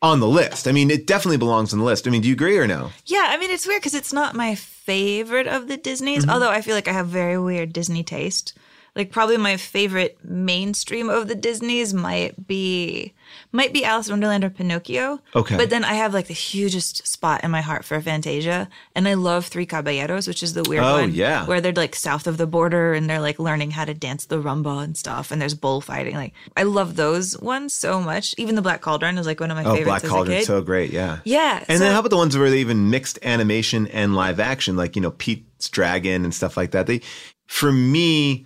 on 0.01 0.19
the 0.19 0.27
list. 0.27 0.67
I 0.67 0.71
mean, 0.71 0.89
it 0.89 1.05
definitely 1.05 1.37
belongs 1.37 1.73
on 1.73 1.79
the 1.79 1.85
list. 1.85 2.07
I 2.07 2.11
mean, 2.11 2.21
do 2.21 2.27
you 2.27 2.33
agree 2.33 2.57
or 2.57 2.67
no? 2.67 2.91
Yeah, 3.05 3.27
I 3.29 3.37
mean, 3.37 3.51
it's 3.51 3.67
weird 3.67 3.81
because 3.81 3.93
it's 3.93 4.13
not 4.13 4.35
my 4.35 4.55
favorite 4.55 5.47
of 5.47 5.67
the 5.67 5.77
Disneys, 5.77 6.23
Mm-hmm. 6.23 6.29
although 6.31 6.49
I 6.49 6.61
feel 6.61 6.75
like 6.75 6.87
I 6.87 6.93
have 6.93 7.07
very 7.07 7.37
weird 7.37 7.73
Disney 7.73 8.03
taste. 8.03 8.53
Like 8.95 9.09
probably 9.11 9.37
my 9.37 9.55
favorite 9.55 10.17
mainstream 10.23 11.09
of 11.09 11.27
the 11.29 11.35
Disneys 11.35 11.93
might 11.93 12.45
be 12.47 13.13
might 13.53 13.71
be 13.71 13.85
Alice 13.85 14.07
in 14.07 14.11
Wonderland 14.13 14.43
or 14.43 14.49
Pinocchio. 14.49 15.19
Okay. 15.33 15.55
But 15.55 15.69
then 15.69 15.85
I 15.85 15.93
have 15.93 16.13
like 16.13 16.27
the 16.27 16.33
hugest 16.33 17.07
spot 17.07 17.45
in 17.45 17.51
my 17.51 17.61
heart 17.61 17.85
for 17.85 18.01
Fantasia, 18.01 18.67
and 18.93 19.07
I 19.07 19.13
love 19.13 19.45
Three 19.45 19.65
Caballeros, 19.65 20.27
which 20.27 20.43
is 20.43 20.53
the 20.53 20.63
weird 20.67 20.83
Oh, 20.83 20.99
one. 21.01 21.13
yeah. 21.13 21.45
Where 21.45 21.61
they're 21.61 21.71
like 21.71 21.95
south 21.95 22.27
of 22.27 22.35
the 22.37 22.45
border 22.47 22.93
and 22.93 23.09
they're 23.09 23.21
like 23.21 23.39
learning 23.39 23.71
how 23.71 23.85
to 23.85 23.93
dance 23.93 24.25
the 24.25 24.41
rumba 24.41 24.83
and 24.83 24.97
stuff, 24.97 25.31
and 25.31 25.41
there's 25.41 25.53
bullfighting. 25.55 26.15
Like 26.15 26.33
I 26.57 26.63
love 26.63 26.97
those 26.97 27.39
ones 27.39 27.73
so 27.73 28.01
much. 28.01 28.35
Even 28.37 28.55
the 28.55 28.61
Black 28.61 28.81
Cauldron 28.81 29.17
is 29.17 29.25
like 29.25 29.39
one 29.39 29.51
of 29.51 29.55
my 29.55 29.63
oh, 29.63 29.75
favorites 29.75 29.85
Black 29.85 30.03
as 30.03 30.09
a 30.09 30.13
Cauldron's 30.13 30.39
kid. 30.39 30.45
so 30.47 30.61
great. 30.61 30.91
Yeah. 30.91 31.19
Yeah, 31.23 31.63
And 31.69 31.77
so- 31.77 31.85
then 31.85 31.93
how 31.93 31.99
about 31.99 32.09
the 32.09 32.17
ones 32.17 32.37
where 32.37 32.49
they 32.49 32.59
even 32.59 32.89
mixed 32.89 33.19
animation 33.23 33.87
and 33.87 34.15
live 34.15 34.41
action, 34.41 34.75
like 34.75 34.97
you 34.97 35.01
know 35.01 35.11
Pete's 35.11 35.69
Dragon 35.69 36.25
and 36.25 36.33
stuff 36.35 36.57
like 36.57 36.71
that? 36.71 36.87
They, 36.87 36.99
for 37.47 37.71
me, 37.71 38.45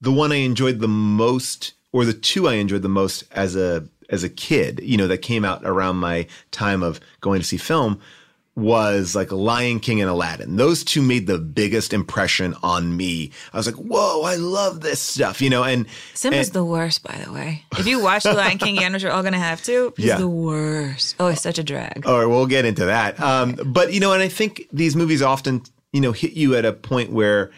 the 0.00 0.12
one 0.12 0.32
I 0.32 0.36
enjoyed 0.36 0.80
the 0.80 0.88
most, 0.88 1.72
or 1.92 2.04
the 2.04 2.12
two 2.12 2.48
I 2.48 2.54
enjoyed 2.54 2.82
the 2.82 2.88
most 2.88 3.24
as 3.32 3.56
a 3.56 3.86
as 4.10 4.24
a 4.24 4.28
kid, 4.30 4.80
you 4.82 4.96
know, 4.96 5.06
that 5.06 5.18
came 5.18 5.44
out 5.44 5.62
around 5.64 5.96
my 5.96 6.26
time 6.50 6.82
of 6.82 6.98
going 7.20 7.40
to 7.40 7.46
see 7.46 7.58
film, 7.58 8.00
was 8.56 9.14
like 9.14 9.30
Lion 9.30 9.78
King 9.80 10.00
and 10.00 10.08
Aladdin. 10.10 10.56
Those 10.56 10.82
two 10.82 11.02
made 11.02 11.26
the 11.26 11.38
biggest 11.38 11.92
impression 11.92 12.54
on 12.62 12.96
me. 12.96 13.30
I 13.52 13.56
was 13.58 13.66
like, 13.66 13.76
whoa, 13.76 14.22
I 14.22 14.36
love 14.36 14.80
this 14.80 14.98
stuff, 15.00 15.40
you 15.42 15.50
know. 15.50 15.62
And 15.62 15.86
Simba's 16.14 16.48
and- 16.48 16.54
the 16.54 16.64
worst, 16.64 17.02
by 17.04 17.22
the 17.24 17.32
way. 17.32 17.64
If 17.78 17.86
you 17.86 18.02
watch 18.02 18.22
The 18.24 18.32
Lion 18.32 18.58
King 18.58 18.78
again, 18.78 18.92
which 18.94 19.02
you're 19.02 19.12
all 19.12 19.22
gonna 19.22 19.38
have 19.38 19.62
to, 19.64 19.92
he's 19.96 20.06
Yeah. 20.06 20.16
the 20.18 20.26
worst. 20.28 21.14
Oh, 21.20 21.26
it's 21.28 21.42
such 21.42 21.58
a 21.58 21.62
drag. 21.62 22.06
All 22.06 22.18
right, 22.18 22.26
we'll 22.26 22.46
get 22.46 22.64
into 22.64 22.86
that. 22.86 23.20
Um, 23.20 23.58
but 23.66 23.92
you 23.92 24.00
know, 24.00 24.12
and 24.12 24.22
I 24.22 24.28
think 24.28 24.66
these 24.72 24.96
movies 24.96 25.22
often, 25.22 25.62
you 25.92 26.00
know, 26.00 26.12
hit 26.12 26.32
you 26.32 26.56
at 26.56 26.64
a 26.64 26.72
point 26.72 27.12
where 27.12 27.50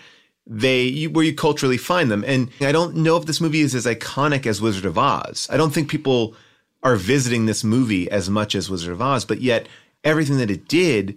they 0.53 1.05
where 1.05 1.24
you 1.24 1.32
culturally 1.32 1.78
find 1.78 2.11
them. 2.11 2.24
And 2.26 2.51
I 2.61 2.72
don't 2.72 2.96
know 2.96 3.16
if 3.16 3.24
this 3.24 3.40
movie 3.40 3.61
is 3.61 3.74
as 3.74 3.86
iconic 3.86 4.46
as 4.46 4.61
Wizard 4.61 4.84
of 4.84 4.98
Oz. 4.98 5.46
I 5.48 5.57
don't 5.57 5.72
think 5.72 5.88
people 5.88 6.34
are 6.82 6.96
visiting 6.96 7.46
this 7.46 7.62
movie 7.62 8.11
as 8.11 8.28
much 8.28 8.57
as 8.57 8.68
Wizard 8.68 8.92
of 8.92 9.01
Oz, 9.01 9.24
but 9.24 9.40
yet 9.40 9.68
everything 10.03 10.38
that 10.38 10.51
it 10.51 10.66
did, 10.66 11.16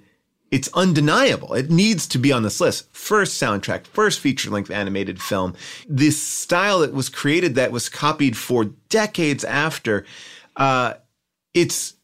it's 0.52 0.70
undeniable. 0.76 1.56
It 1.56 1.72
needs 1.72 2.08
to 2.10 2.20
be 2.20 2.32
on 2.32 2.44
this 2.44 2.62
list. 2.62 2.94
First 2.96 3.42
soundtrack, 3.42 3.88
first 3.88 4.20
feature 4.20 4.52
length 4.52 4.70
animated 4.70 5.20
film. 5.20 5.56
This 5.90 6.22
style 6.22 6.82
that 6.82 6.94
was 6.94 7.10
created 7.10 7.56
that 7.56 7.72
was 7.72 7.90
copied 7.90 8.38
for 8.38 8.66
decades 8.90 9.44
after, 9.44 10.06
uh, 10.58 10.94
it's 11.56 11.96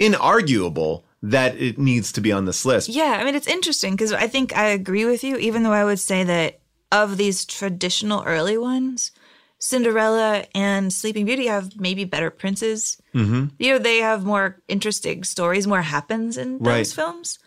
inarguable 0.00 1.02
that 1.22 1.56
it 1.56 1.78
needs 1.78 2.12
to 2.12 2.22
be 2.22 2.32
on 2.32 2.46
this 2.46 2.64
list. 2.64 2.88
Yeah, 2.88 3.18
I 3.20 3.24
mean, 3.24 3.34
it's 3.34 3.48
interesting 3.48 3.92
because 3.92 4.12
I 4.12 4.26
think 4.26 4.56
I 4.56 4.68
agree 4.68 5.04
with 5.04 5.22
you, 5.22 5.36
even 5.36 5.64
though 5.64 5.72
I 5.72 5.84
would 5.84 5.98
say 5.98 6.24
that 6.24 6.60
of 6.92 7.16
these 7.16 7.44
traditional 7.44 8.22
early 8.24 8.56
ones, 8.58 9.12
Cinderella 9.58 10.44
and 10.54 10.92
Sleeping 10.92 11.24
Beauty 11.26 11.46
have 11.46 11.78
maybe 11.80 12.04
better 12.04 12.30
princes. 12.30 13.00
Mm-hmm. 13.14 13.46
You 13.58 13.72
know, 13.72 13.78
they 13.78 13.98
have 13.98 14.24
more 14.24 14.60
interesting 14.68 15.24
stories, 15.24 15.66
more 15.66 15.82
happens 15.82 16.36
in 16.36 16.58
those 16.58 16.66
Right. 16.66 16.86
films. 16.86 17.38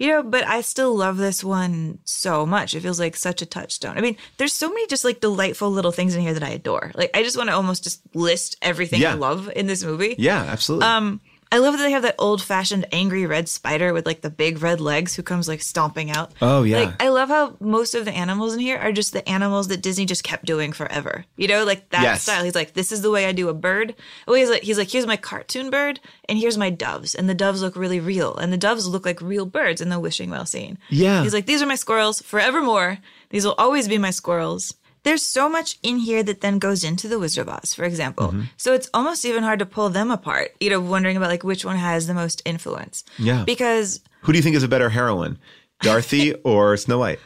You 0.00 0.06
know, 0.08 0.22
but 0.22 0.46
I 0.46 0.60
still 0.60 0.94
love 0.96 1.16
this 1.16 1.42
one 1.42 1.98
so 2.04 2.46
much. 2.46 2.72
It 2.76 2.82
feels 2.82 3.00
like 3.00 3.16
such 3.16 3.42
a 3.42 3.46
touchstone. 3.46 3.98
I 3.98 4.00
mean, 4.00 4.16
there's 4.36 4.52
so 4.52 4.68
many 4.68 4.86
just 4.86 5.04
like 5.04 5.20
delightful 5.20 5.70
little 5.72 5.90
things 5.90 6.14
in 6.14 6.20
here 6.20 6.34
that 6.34 6.42
I 6.44 6.50
adore. 6.50 6.92
Like, 6.94 7.10
I 7.14 7.24
just 7.24 7.36
want 7.36 7.48
to 7.48 7.54
almost 7.56 7.82
just 7.82 8.00
list 8.14 8.56
everything 8.62 9.00
Yeah. 9.00 9.10
I 9.12 9.14
love 9.14 9.50
in 9.56 9.66
this 9.66 9.82
movie. 9.82 10.14
Yeah, 10.16 10.40
absolutely. 10.42 10.86
Um, 10.86 11.20
I 11.50 11.58
love 11.58 11.76
that 11.76 11.82
they 11.82 11.92
have 11.92 12.02
that 12.02 12.16
old 12.18 12.42
fashioned 12.42 12.86
angry 12.92 13.24
red 13.26 13.48
spider 13.48 13.92
with 13.92 14.04
like 14.06 14.20
the 14.20 14.30
big 14.30 14.62
red 14.62 14.80
legs 14.80 15.14
who 15.14 15.22
comes 15.22 15.48
like 15.48 15.62
stomping 15.62 16.10
out. 16.10 16.32
Oh, 16.42 16.62
yeah. 16.62 16.80
Like 16.80 17.02
I 17.02 17.08
love 17.08 17.28
how 17.30 17.56
most 17.60 17.94
of 17.94 18.04
the 18.04 18.12
animals 18.12 18.54
in 18.54 18.60
here 18.60 18.78
are 18.78 18.92
just 18.92 19.12
the 19.12 19.26
animals 19.28 19.68
that 19.68 19.80
Disney 19.82 20.04
just 20.04 20.24
kept 20.24 20.44
doing 20.44 20.72
forever. 20.72 21.24
You 21.36 21.48
know, 21.48 21.64
like 21.64 21.88
that 21.90 22.02
Yes. 22.02 22.22
style. 22.22 22.44
He's 22.44 22.54
like, 22.54 22.74
this 22.74 22.92
is 22.92 23.00
the 23.02 23.10
way 23.10 23.26
I 23.26 23.32
do 23.32 23.48
a 23.48 23.54
bird. 23.54 23.94
Oh, 24.26 24.34
he's 24.34 24.50
like, 24.50 24.62
he's 24.62 24.76
like, 24.78 24.90
here's 24.90 25.06
my 25.06 25.16
cartoon 25.16 25.70
bird, 25.70 26.00
and 26.28 26.38
here's 26.38 26.58
my 26.58 26.70
doves, 26.70 27.14
and 27.14 27.28
the 27.28 27.34
doves 27.34 27.62
look 27.62 27.76
really 27.76 28.00
real, 28.00 28.36
and 28.36 28.52
the 28.52 28.56
doves 28.58 28.86
look 28.86 29.06
like 29.06 29.20
real 29.22 29.46
birds 29.46 29.80
in 29.80 29.88
the 29.88 29.98
wishing 30.00 30.30
well 30.30 30.46
scene. 30.46 30.78
Yeah. 30.90 31.22
He's 31.22 31.32
like, 31.34 31.46
these 31.46 31.62
are 31.62 31.66
my 31.66 31.74
squirrels 31.76 32.20
forevermore. 32.22 32.98
These 33.30 33.44
will 33.44 33.54
always 33.58 33.88
be 33.88 33.98
my 33.98 34.10
squirrels. 34.10 34.74
There's 35.04 35.22
so 35.22 35.48
much 35.48 35.78
in 35.82 35.98
here 35.98 36.22
that 36.24 36.40
then 36.40 36.58
goes 36.58 36.82
into 36.84 37.08
the 37.08 37.18
Wizard 37.18 37.48
of 37.48 37.54
Oz, 37.54 37.72
for 37.72 37.84
example. 37.84 38.28
Mm-hmm. 38.28 38.42
So 38.56 38.74
it's 38.74 38.90
almost 38.92 39.24
even 39.24 39.42
hard 39.42 39.60
to 39.60 39.66
pull 39.66 39.88
them 39.90 40.10
apart, 40.10 40.54
you 40.60 40.70
know, 40.70 40.80
wondering 40.80 41.16
about 41.16 41.30
like 41.30 41.44
which 41.44 41.64
one 41.64 41.76
has 41.76 42.06
the 42.06 42.14
most 42.14 42.42
influence. 42.44 43.04
Yeah. 43.18 43.44
Because 43.44 44.00
Who 44.22 44.32
do 44.32 44.38
you 44.38 44.42
think 44.42 44.56
is 44.56 44.62
a 44.64 44.68
better 44.68 44.88
heroine, 44.90 45.38
Dorothy 45.82 46.34
or 46.44 46.76
Snow 46.76 46.98
White? 46.98 47.20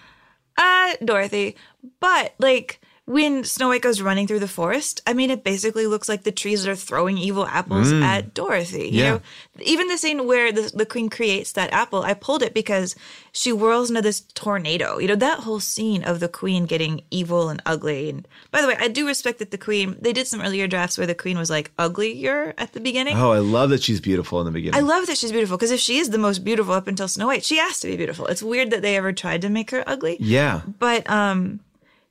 uh 0.59 0.93
Dorothy, 1.03 1.57
but 1.99 2.35
like 2.39 2.81
when 3.05 3.43
Snow 3.43 3.69
White 3.69 3.83
goes 3.83 4.01
running 4.01 4.29
through 4.29 4.39
the 4.39 4.47
forest, 4.47 5.01
I 5.09 5.13
mean, 5.13 5.31
it 5.31 5.43
basically 5.43 5.89
looks 5.89 6.09
like 6.09 6.23
the 6.23 6.31
trees 6.31 6.67
are 6.69 6.77
throwing 6.77 7.19
evil 7.19 7.45
apples 7.47 7.93
Mm. 7.93 8.03
at 8.03 8.33
Dorothy. 8.33 8.89
You 8.93 9.03
Yeah. 9.03 9.11
know, 9.11 9.21
even 9.61 9.89
the 9.89 9.99
scene 9.99 10.25
where 10.27 10.53
the, 10.53 10.71
the 10.73 10.87
queen 10.87 11.11
creates 11.11 11.51
that 11.53 11.73
apple, 11.73 12.03
I 12.03 12.15
pulled 12.15 12.45
it 12.45 12.55
because 12.55 12.95
she 13.33 13.51
whirls 13.51 13.89
into 13.91 14.03
this 14.03 14.21
tornado. 14.35 14.99
You 14.99 15.09
know, 15.09 15.17
that 15.17 15.41
whole 15.41 15.59
scene 15.59 16.05
of 16.05 16.21
the 16.21 16.29
queen 16.29 16.65
getting 16.65 17.03
evil 17.11 17.49
and 17.49 17.61
ugly. 17.67 18.09
And 18.09 18.27
by 18.53 18.61
the 18.63 18.69
way, 18.69 18.77
I 18.79 18.87
do 18.87 19.05
respect 19.05 19.41
that 19.41 19.51
the 19.51 19.59
queen, 19.59 19.97
they 20.01 20.13
did 20.13 20.29
some 20.29 20.41
earlier 20.41 20.69
drafts 20.69 20.97
where 20.97 21.07
the 21.07 21.15
queen 21.15 21.37
was 21.39 21.51
like 21.51 21.73
uglier 21.81 22.55
at 22.57 22.73
the 22.73 22.81
beginning. 22.81 23.17
Oh, 23.19 23.33
I 23.33 23.41
love 23.41 23.71
that 23.71 23.83
she's 23.83 24.01
beautiful 24.01 24.39
in 24.41 24.47
the 24.47 24.53
beginning. 24.53 24.79
I 24.79 24.83
love 24.87 25.07
that 25.09 25.19
she's 25.19 25.33
beautiful 25.33 25.57
because 25.57 25.73
if 25.73 25.81
she 25.81 25.99
is 25.99 26.11
the 26.11 26.19
most 26.19 26.45
beautiful 26.45 26.73
up 26.73 26.87
until 26.87 27.09
Snow 27.09 27.27
White, 27.27 27.45
she 27.45 27.57
has 27.59 27.81
to 27.81 27.89
be 27.89 27.97
beautiful. 27.97 28.27
It's 28.29 28.45
weird 28.45 28.71
that 28.71 28.81
they 28.83 28.97
ever 28.97 29.13
tried 29.13 29.43
to 29.43 29.49
make 29.49 29.73
her 29.73 29.83
ugly. 29.89 30.19
yeah. 30.21 30.61
But 30.79 31.09
um 31.11 31.59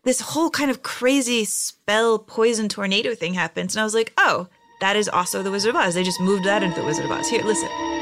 this 0.04 0.22
whole 0.22 0.49
kind 0.49 0.72
of 0.72 0.84
crazy 0.84 1.45
spell 1.45 2.20
poison 2.20 2.68
tornado 2.68 3.14
thing 3.16 3.34
happens 3.34 3.76
and 3.76 3.82
I 3.82 3.84
was 3.84 3.93
like, 3.93 4.14
"Oh, 4.18 4.47
that 4.80 4.95
is 4.95 5.08
also 5.08 5.43
the 5.43 5.52
Wizard 5.52 5.76
of 5.76 5.76
Oz. 5.76 5.93
They 5.93 6.04
just 6.04 6.22
moved 6.22 6.45
that 6.45 6.64
into 6.64 6.80
the 6.80 6.86
Wizard 6.86 7.06
of 7.06 7.12
Oz." 7.12 7.30
Here, 7.30 7.43
listen. 7.43 8.01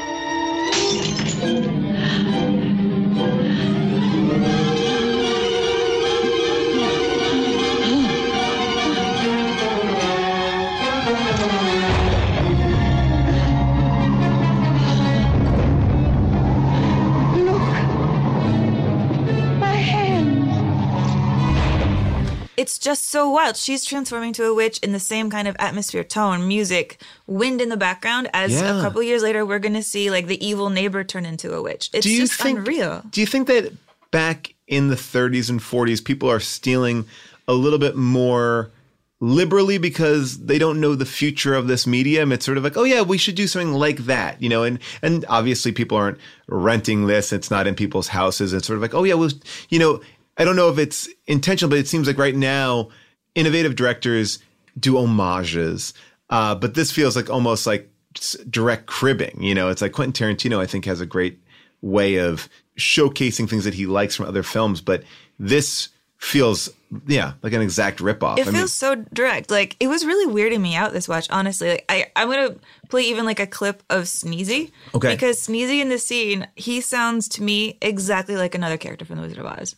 It's 22.60 22.76
just 22.78 23.08
so 23.08 23.30
wild. 23.30 23.56
She's 23.56 23.86
transforming 23.86 24.34
to 24.34 24.44
a 24.44 24.52
witch 24.54 24.76
in 24.80 24.92
the 24.92 25.00
same 25.00 25.30
kind 25.30 25.48
of 25.48 25.56
atmosphere, 25.58 26.04
tone, 26.04 26.46
music, 26.46 27.00
wind 27.26 27.62
in 27.62 27.70
the 27.70 27.76
background. 27.78 28.28
As 28.34 28.52
Yeah. 28.52 28.78
a 28.78 28.82
couple 28.82 29.02
years 29.02 29.22
later, 29.22 29.46
we're 29.46 29.58
gonna 29.58 29.82
see 29.82 30.10
like 30.10 30.26
the 30.26 30.46
evil 30.46 30.68
neighbor 30.68 31.02
turn 31.02 31.24
into 31.24 31.54
a 31.54 31.62
witch. 31.62 31.88
It's 31.94 32.04
do 32.04 32.10
you 32.12 32.20
just 32.20 32.34
think, 32.34 32.58
unreal. 32.58 33.02
Do 33.10 33.22
you 33.22 33.26
think 33.26 33.46
that 33.46 33.72
back 34.10 34.52
in 34.68 34.88
the 34.88 34.96
30s 34.96 35.48
and 35.48 35.58
40s, 35.58 36.04
people 36.04 36.28
are 36.28 36.38
stealing 36.38 37.06
a 37.48 37.54
little 37.54 37.78
bit 37.78 37.96
more 37.96 38.70
liberally 39.22 39.78
because 39.78 40.38
they 40.40 40.58
don't 40.58 40.80
know 40.80 40.94
the 40.94 41.06
future 41.06 41.54
of 41.54 41.66
this 41.66 41.86
medium? 41.86 42.30
It's 42.30 42.44
sort 42.44 42.58
of 42.58 42.64
like, 42.64 42.76
oh 42.76 42.84
yeah, 42.84 43.00
we 43.00 43.16
should 43.16 43.36
do 43.36 43.46
something 43.46 43.72
like 43.72 44.00
that, 44.04 44.42
you 44.42 44.50
know. 44.50 44.64
And 44.64 44.80
and 45.00 45.24
obviously, 45.30 45.72
people 45.72 45.96
aren't 45.96 46.18
renting 46.46 47.06
this; 47.06 47.32
it's 47.32 47.50
not 47.50 47.66
in 47.66 47.74
people's 47.74 48.08
houses. 48.08 48.52
It's 48.52 48.66
sort 48.66 48.76
of 48.76 48.82
like, 48.82 48.92
oh 48.92 49.04
yeah, 49.04 49.14
well, 49.14 49.30
you 49.70 49.78
know, 49.78 50.02
I 50.40 50.44
don't 50.44 50.56
know 50.56 50.70
if 50.70 50.78
it's 50.78 51.06
intentional, 51.26 51.68
but 51.68 51.78
it 51.78 51.86
seems 51.86 52.06
like 52.06 52.16
right 52.16 52.34
now, 52.34 52.88
innovative 53.34 53.76
directors 53.76 54.38
do 54.78 54.96
homages, 54.96 55.92
uh, 56.30 56.54
but 56.54 56.72
this 56.72 56.90
feels 56.90 57.14
like 57.14 57.28
almost 57.28 57.66
like 57.66 57.90
direct 58.48 58.86
cribbing. 58.86 59.42
You 59.42 59.54
know, 59.54 59.68
it's 59.68 59.82
like 59.82 59.92
Quentin 59.92 60.14
Tarantino. 60.14 60.58
I 60.58 60.64
think 60.64 60.86
has 60.86 61.02
a 61.02 61.06
great 61.06 61.38
way 61.82 62.16
of 62.16 62.48
showcasing 62.78 63.50
things 63.50 63.64
that 63.64 63.74
he 63.74 63.84
likes 63.84 64.16
from 64.16 64.26
other 64.26 64.42
films, 64.42 64.80
but 64.80 65.02
this 65.38 65.90
feels 66.16 66.70
yeah 67.06 67.32
like 67.42 67.52
an 67.52 67.60
exact 67.60 67.98
ripoff. 67.98 68.38
It 68.38 68.46
feels 68.46 68.72
so 68.72 68.94
direct. 68.94 69.50
Like 69.50 69.76
it 69.78 69.88
was 69.88 70.06
really 70.06 70.32
weirding 70.32 70.62
me 70.62 70.74
out 70.74 70.94
this 70.94 71.06
watch. 71.06 71.28
Honestly, 71.28 71.68
like 71.68 71.84
I, 71.90 72.06
I'm 72.16 72.30
gonna 72.30 72.56
play 72.88 73.02
even 73.02 73.26
like 73.26 73.40
a 73.40 73.46
clip 73.46 73.82
of 73.90 74.04
Sneezy. 74.04 74.70
Okay. 74.94 75.12
Because 75.12 75.46
Sneezy 75.46 75.82
in 75.82 75.90
this 75.90 76.06
scene, 76.06 76.48
he 76.56 76.80
sounds 76.80 77.28
to 77.28 77.42
me 77.42 77.76
exactly 77.82 78.36
like 78.36 78.54
another 78.54 78.78
character 78.78 79.04
from 79.04 79.16
The 79.16 79.22
Wizard 79.22 79.38
of 79.38 79.44
Oz. 79.44 79.76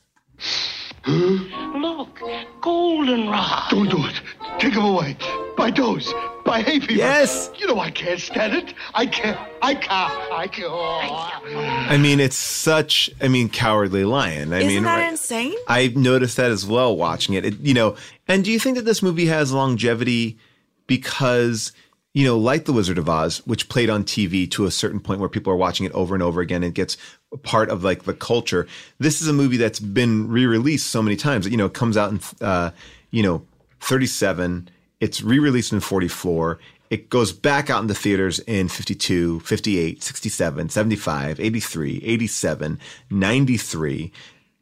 Look, 1.06 2.20
goldenrod. 2.60 3.70
Don't 3.70 3.90
do 3.90 4.06
it. 4.06 4.20
Take 4.58 4.74
him 4.74 4.84
away. 4.84 5.16
By 5.56 5.70
dose. 5.70 6.12
By 6.44 6.62
hay 6.62 6.80
fever. 6.80 6.92
Yes. 6.92 7.50
You 7.58 7.66
know 7.66 7.78
I 7.78 7.90
can't 7.90 8.20
stand 8.20 8.54
it. 8.54 8.74
I 8.94 9.06
can't. 9.06 9.38
I 9.62 9.74
can't. 9.74 10.32
I 10.32 10.46
can't. 10.48 10.70
I 11.90 11.96
mean, 11.98 12.20
it's 12.20 12.36
such. 12.36 13.10
I 13.20 13.28
mean, 13.28 13.48
cowardly 13.48 14.04
lion. 14.04 14.52
I 14.52 14.58
Isn't 14.58 14.68
mean, 14.68 14.82
that 14.84 14.98
right- 14.98 15.08
insane? 15.10 15.54
I 15.68 15.88
noticed 15.88 16.36
that 16.36 16.50
as 16.50 16.64
well 16.66 16.96
watching 16.96 17.34
it. 17.34 17.44
it. 17.44 17.58
You 17.60 17.74
know, 17.74 17.96
and 18.28 18.44
do 18.44 18.52
you 18.52 18.58
think 18.60 18.76
that 18.76 18.84
this 18.84 19.02
movie 19.02 19.26
has 19.26 19.52
longevity 19.52 20.38
because 20.86 21.72
you 22.14 22.26
know, 22.26 22.38
like 22.38 22.66
The 22.66 22.72
Wizard 22.74 22.98
of 22.98 23.08
Oz, 23.08 23.38
which 23.46 23.70
played 23.70 23.88
on 23.88 24.04
TV 24.04 24.50
to 24.50 24.66
a 24.66 24.70
certain 24.70 25.00
point 25.00 25.18
where 25.20 25.30
people 25.30 25.50
are 25.52 25.56
watching 25.56 25.86
it 25.86 25.92
over 25.92 26.14
and 26.14 26.22
over 26.22 26.42
again, 26.42 26.62
it 26.62 26.74
gets 26.74 26.98
part 27.42 27.70
of 27.70 27.82
like 27.84 28.04
the 28.04 28.14
culture. 28.14 28.66
This 28.98 29.22
is 29.22 29.28
a 29.28 29.32
movie 29.32 29.56
that's 29.56 29.80
been 29.80 30.28
re-released 30.28 30.88
so 30.88 31.02
many 31.02 31.16
times. 31.16 31.48
You 31.48 31.56
know, 31.56 31.66
it 31.66 31.74
comes 31.74 31.96
out 31.96 32.10
in 32.10 32.20
uh, 32.40 32.70
you 33.10 33.22
know 33.22 33.44
37. 33.80 34.68
It's 35.00 35.22
re-released 35.22 35.72
in 35.72 35.80
44. 35.80 36.58
It 36.90 37.08
goes 37.08 37.32
back 37.32 37.70
out 37.70 37.80
in 37.80 37.86
the 37.86 37.94
theaters 37.94 38.38
in 38.40 38.68
52, 38.68 39.40
58, 39.40 40.02
67, 40.02 40.68
75, 40.68 41.40
83, 41.40 42.02
87, 42.04 42.78
93. 43.10 44.12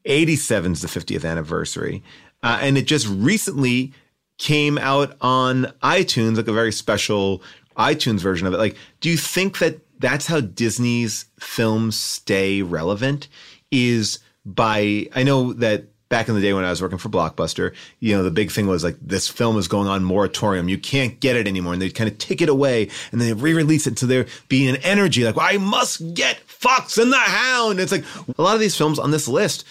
87 0.04 0.72
is 0.72 0.80
the 0.80 0.88
50th 0.88 1.28
anniversary. 1.28 2.02
Uh, 2.42 2.58
and 2.62 2.78
it 2.78 2.86
just 2.86 3.06
recently 3.08 3.92
came 4.38 4.78
out 4.78 5.16
on 5.20 5.64
iTunes, 5.82 6.36
like 6.36 6.48
a 6.48 6.52
very 6.52 6.72
special 6.72 7.42
iTunes 7.76 8.20
version 8.20 8.46
of 8.46 8.54
it. 8.54 8.58
Like, 8.58 8.76
do 9.00 9.10
you 9.10 9.16
think 9.16 9.58
that 9.58 9.80
that's 10.00 10.26
how 10.26 10.40
Disney's 10.40 11.26
films 11.38 11.96
stay 11.98 12.62
relevant? 12.62 13.28
Is 13.70 14.18
by, 14.44 15.06
I 15.14 15.22
know 15.22 15.52
that 15.52 15.84
back 16.08 16.28
in 16.28 16.34
the 16.34 16.40
day 16.40 16.52
when 16.52 16.64
I 16.64 16.70
was 16.70 16.82
working 16.82 16.98
for 16.98 17.08
Blockbuster, 17.08 17.72
you 18.00 18.16
know, 18.16 18.24
the 18.24 18.32
big 18.32 18.50
thing 18.50 18.66
was 18.66 18.82
like 18.82 18.96
this 19.00 19.28
film 19.28 19.56
is 19.56 19.68
going 19.68 19.86
on 19.86 20.02
moratorium. 20.02 20.68
You 20.68 20.76
can't 20.76 21.20
get 21.20 21.36
it 21.36 21.46
anymore. 21.46 21.72
And 21.72 21.80
they 21.80 21.88
kind 21.88 22.10
of 22.10 22.18
take 22.18 22.42
it 22.42 22.48
away 22.48 22.88
and 23.12 23.20
they 23.20 23.32
re-release 23.32 23.86
it. 23.86 23.98
So 23.98 24.06
there 24.06 24.26
being 24.48 24.68
an 24.68 24.82
energy 24.82 25.24
like, 25.24 25.36
well, 25.36 25.46
I 25.48 25.58
must 25.58 26.14
get 26.14 26.38
Fox 26.40 26.98
and 26.98 27.12
the 27.12 27.16
Hound. 27.16 27.78
It's 27.78 27.92
like 27.92 28.04
a 28.36 28.42
lot 28.42 28.54
of 28.54 28.60
these 28.60 28.76
films 28.76 28.98
on 28.98 29.12
this 29.12 29.28
list 29.28 29.64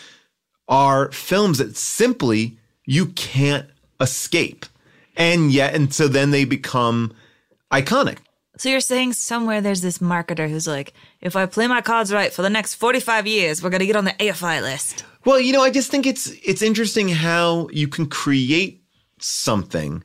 are 0.70 1.12
films 1.12 1.58
that 1.58 1.76
simply 1.76 2.58
you 2.86 3.08
can't 3.08 3.68
escape. 4.00 4.66
And 5.18 5.52
yet, 5.52 5.76
and 5.76 5.94
so 5.94 6.08
then 6.08 6.32
they 6.32 6.46
become 6.46 7.14
iconic. 7.74 8.20
So 8.60 8.68
you're 8.68 8.82
saying 8.82 9.14
somewhere 9.14 9.62
there's 9.62 9.80
this 9.80 10.00
marketer 10.00 10.50
who's 10.50 10.68
like, 10.68 10.92
if 11.22 11.38
I 11.38 11.46
play 11.46 11.66
my 11.68 11.80
cards 11.80 12.12
right 12.12 12.34
for 12.34 12.42
the 12.42 12.50
next 12.50 12.76
45 12.76 13.26
years, 13.26 13.64
we're 13.64 13.70
going 13.70 13.80
to 13.80 13.86
get 13.86 13.96
on 13.96 14.04
the 14.04 14.12
AFI 14.12 14.62
list. 14.62 15.06
Well, 15.24 15.40
you 15.40 15.54
know, 15.54 15.62
I 15.62 15.70
just 15.70 15.90
think 15.90 16.06
it's 16.06 16.28
it's 16.44 16.62
interesting 16.62 17.08
how 17.08 17.70
you 17.72 17.88
can 17.88 18.06
create 18.06 18.84
something 19.18 20.04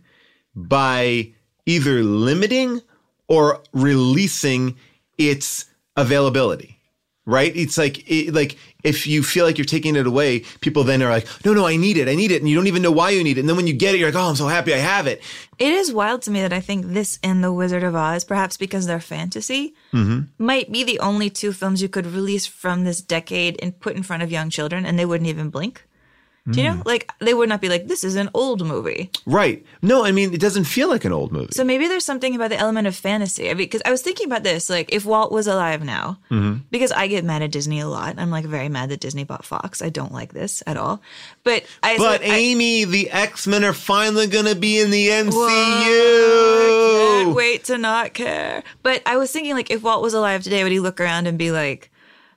by 0.55 1.33
either 1.67 2.05
limiting 2.05 2.81
or 3.27 3.61
releasing 3.73 4.77
its 5.19 5.65
availability. 5.97 6.79
Right? 7.27 7.57
It's 7.57 7.77
like 7.77 8.09
it, 8.09 8.35
like 8.35 8.57
if 8.85 9.07
you 9.07 9.23
feel 9.23 9.45
like 9.45 9.59
you're 9.59 9.65
taking 9.65 9.97
it 9.97 10.07
away, 10.07 10.41
people 10.61 10.85
then 10.85 11.03
are 11.03 11.11
like, 11.11 11.27
"No, 11.45 11.53
no, 11.55 11.67
I 11.67 11.77
need 11.77 11.97
it. 11.97 12.07
I 12.09 12.15
need 12.15 12.31
it." 12.31 12.41
And 12.41 12.49
you 12.49 12.55
don't 12.55 12.69
even 12.69 12.83
know 12.83 12.93
why 12.93 13.11
you 13.11 13.25
need 13.25 13.37
it. 13.39 13.41
And 13.41 13.49
then 13.49 13.57
when 13.57 13.67
you 13.67 13.73
get 13.73 13.95
it, 13.95 13.99
you're 13.99 14.09
like, 14.13 14.21
"Oh, 14.23 14.29
I'm 14.29 14.37
so 14.37 14.47
happy 14.49 14.73
I 14.73 14.79
have 14.79 15.07
it." 15.07 15.21
It 15.59 15.73
is 15.73 15.93
wild 15.93 16.23
to 16.23 16.31
me 16.31 16.41
that 16.43 16.53
I 16.53 16.61
think 16.61 16.87
this 16.93 17.19
and 17.23 17.43
The 17.43 17.53
Wizard 17.53 17.83
of 17.83 17.95
Oz, 17.97 18.25
perhaps 18.25 18.57
because 18.57 18.87
they're 18.87 19.01
fantasy, 19.01 19.75
Mm-hmm. 19.93 20.21
might 20.39 20.71
be 20.71 20.85
the 20.85 20.99
only 21.01 21.31
two 21.31 21.53
films 21.53 21.81
you 21.83 21.89
could 21.89 22.07
release 22.07 22.47
from 22.47 22.85
this 22.85 23.01
decade 23.01 23.57
and 23.63 23.79
put 23.81 23.97
in 23.97 24.03
front 24.03 24.23
of 24.23 24.31
young 24.31 24.51
children 24.51 24.85
and 24.87 24.99
they 24.99 25.05
wouldn't 25.07 25.29
even 25.31 25.51
blink. 25.51 25.83
Do 26.51 26.61
you 26.61 26.69
know? 26.69 26.75
Mm. 26.77 26.85
Like, 26.85 27.11
they 27.21 27.33
would 27.33 27.49
not 27.49 27.63
be 27.63 27.71
like, 27.71 27.87
this 27.89 28.05
is 28.05 28.17
an 28.17 28.29
old 28.35 28.67
movie. 28.67 29.11
Right. 29.25 29.65
No, 29.81 30.05
I 30.05 30.13
mean, 30.13 30.35
it 30.35 30.41
doesn't 30.41 30.65
feel 30.65 30.89
like 30.91 31.07
an 31.07 31.13
old 31.13 31.33
movie. 31.33 31.49
So 31.53 31.65
maybe 31.65 31.89
there's 31.89 32.05
something 32.05 32.35
about 32.35 32.51
the 32.51 32.59
element 32.59 32.87
of 32.87 32.95
fantasy. 32.95 33.47
I 33.49 33.55
mean, 33.55 33.59
because 33.59 33.81
I 33.87 33.91
was 33.91 34.03
thinking 34.03 34.27
about 34.27 34.43
this, 34.43 34.69
like, 34.69 34.93
if 34.93 35.07
Walt 35.07 35.33
was 35.33 35.47
alive 35.47 35.83
now, 35.83 36.19
Mm-hmm. 36.31 36.59
because 36.71 36.93
I 36.93 37.07
get 37.07 37.25
mad 37.25 37.41
at 37.41 37.51
Disney 37.51 37.81
a 37.81 37.89
lot. 37.89 38.19
I'm 38.19 38.31
like 38.31 38.45
very 38.45 38.69
mad 38.69 38.91
that 38.91 39.01
Disney 39.01 39.25
bought 39.25 39.47
Fox. 39.47 39.81
I 39.81 39.89
don't 39.89 40.13
like 40.13 40.35
this 40.35 40.63
at 40.67 40.77
all. 40.77 41.01
But 41.45 41.65
I. 41.83 41.97
But 41.97 42.21
so 42.23 42.31
I- 42.31 42.35
Amy, 42.37 42.85
the 42.85 43.11
X 43.11 43.47
Men 43.47 43.65
are 43.65 43.73
finally 43.73 44.27
going 44.27 44.45
to 44.47 44.55
be 44.55 44.81
in 44.81 44.91
the 44.91 45.15
I 45.15 45.23
MCU. 45.23 47.25
can't 47.25 47.35
wait 47.35 47.65
to 47.65 47.79
not 47.79 48.15
care. 48.15 48.63
But 48.83 49.03
I 49.07 49.17
was 49.17 49.31
thinking, 49.33 49.55
like, 49.55 49.71
if 49.71 49.83
Walt 49.83 50.03
was 50.03 50.15
alive 50.15 50.43
today, 50.43 50.63
would 50.63 50.73
he 50.73 50.81
look 50.81 51.01
around 51.01 51.27
and 51.27 51.39
be 51.39 51.51
like, 51.51 51.91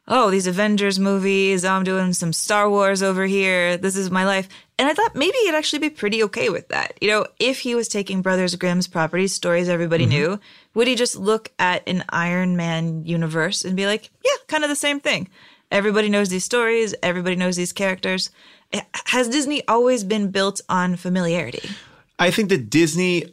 "Oh, 0.08 0.30
these 0.32 0.48
Avengers 0.48 1.00
movies. 1.00 1.66
I'm 1.66 1.84
doing 1.84 2.14
some 2.14 2.34
Star 2.34 2.70
Wars 2.70 3.04
over 3.04 3.26
here. 3.26 3.78
This 3.78 3.96
is 3.96 4.10
my 4.10 4.26
life." 4.26 4.48
And 4.80 4.88
I 4.88 4.94
thought 4.94 5.16
maybe 5.16 5.36
he'd 5.44 5.56
actually 5.56 5.80
be 5.80 5.90
pretty 5.90 6.24
okay 6.24 6.50
with 6.50 6.68
that. 6.68 6.94
You 7.02 7.10
know, 7.10 7.26
if 7.40 7.60
he 7.60 7.74
was 7.74 7.88
taking 7.88 8.22
Brothers 8.22 8.56
Grimm's 8.56 8.88
properties, 8.88 9.34
stories 9.34 9.70
everybody 9.70 10.06
Mm-hmm. 10.06 10.12
knew, 10.34 10.40
would 10.76 10.88
he 10.88 10.96
just 10.96 11.16
look 11.16 11.52
at 11.58 11.82
an 11.88 12.04
Iron 12.10 12.56
Man 12.56 13.04
universe 13.06 13.66
and 13.66 13.76
be 13.76 13.86
like, 13.88 14.10
"Yeah, 14.24 14.38
kind 14.48 14.64
of 14.64 14.70
the 14.70 14.76
same 14.76 15.00
thing." 15.00 15.30
Everybody 15.72 16.10
knows 16.10 16.30
these 16.30 16.46
stories. 16.46 16.96
Everybody 17.04 17.36
knows 17.36 17.56
these 17.56 17.74
characters. 17.74 18.30
Has 19.08 19.28
Disney 19.30 19.68
always 19.68 20.04
been 20.04 20.30
built 20.32 20.62
on 20.70 20.96
familiarity? 20.96 21.70
I 22.20 22.32
think 22.32 22.50
that 22.50 22.70
Disney 22.70 23.26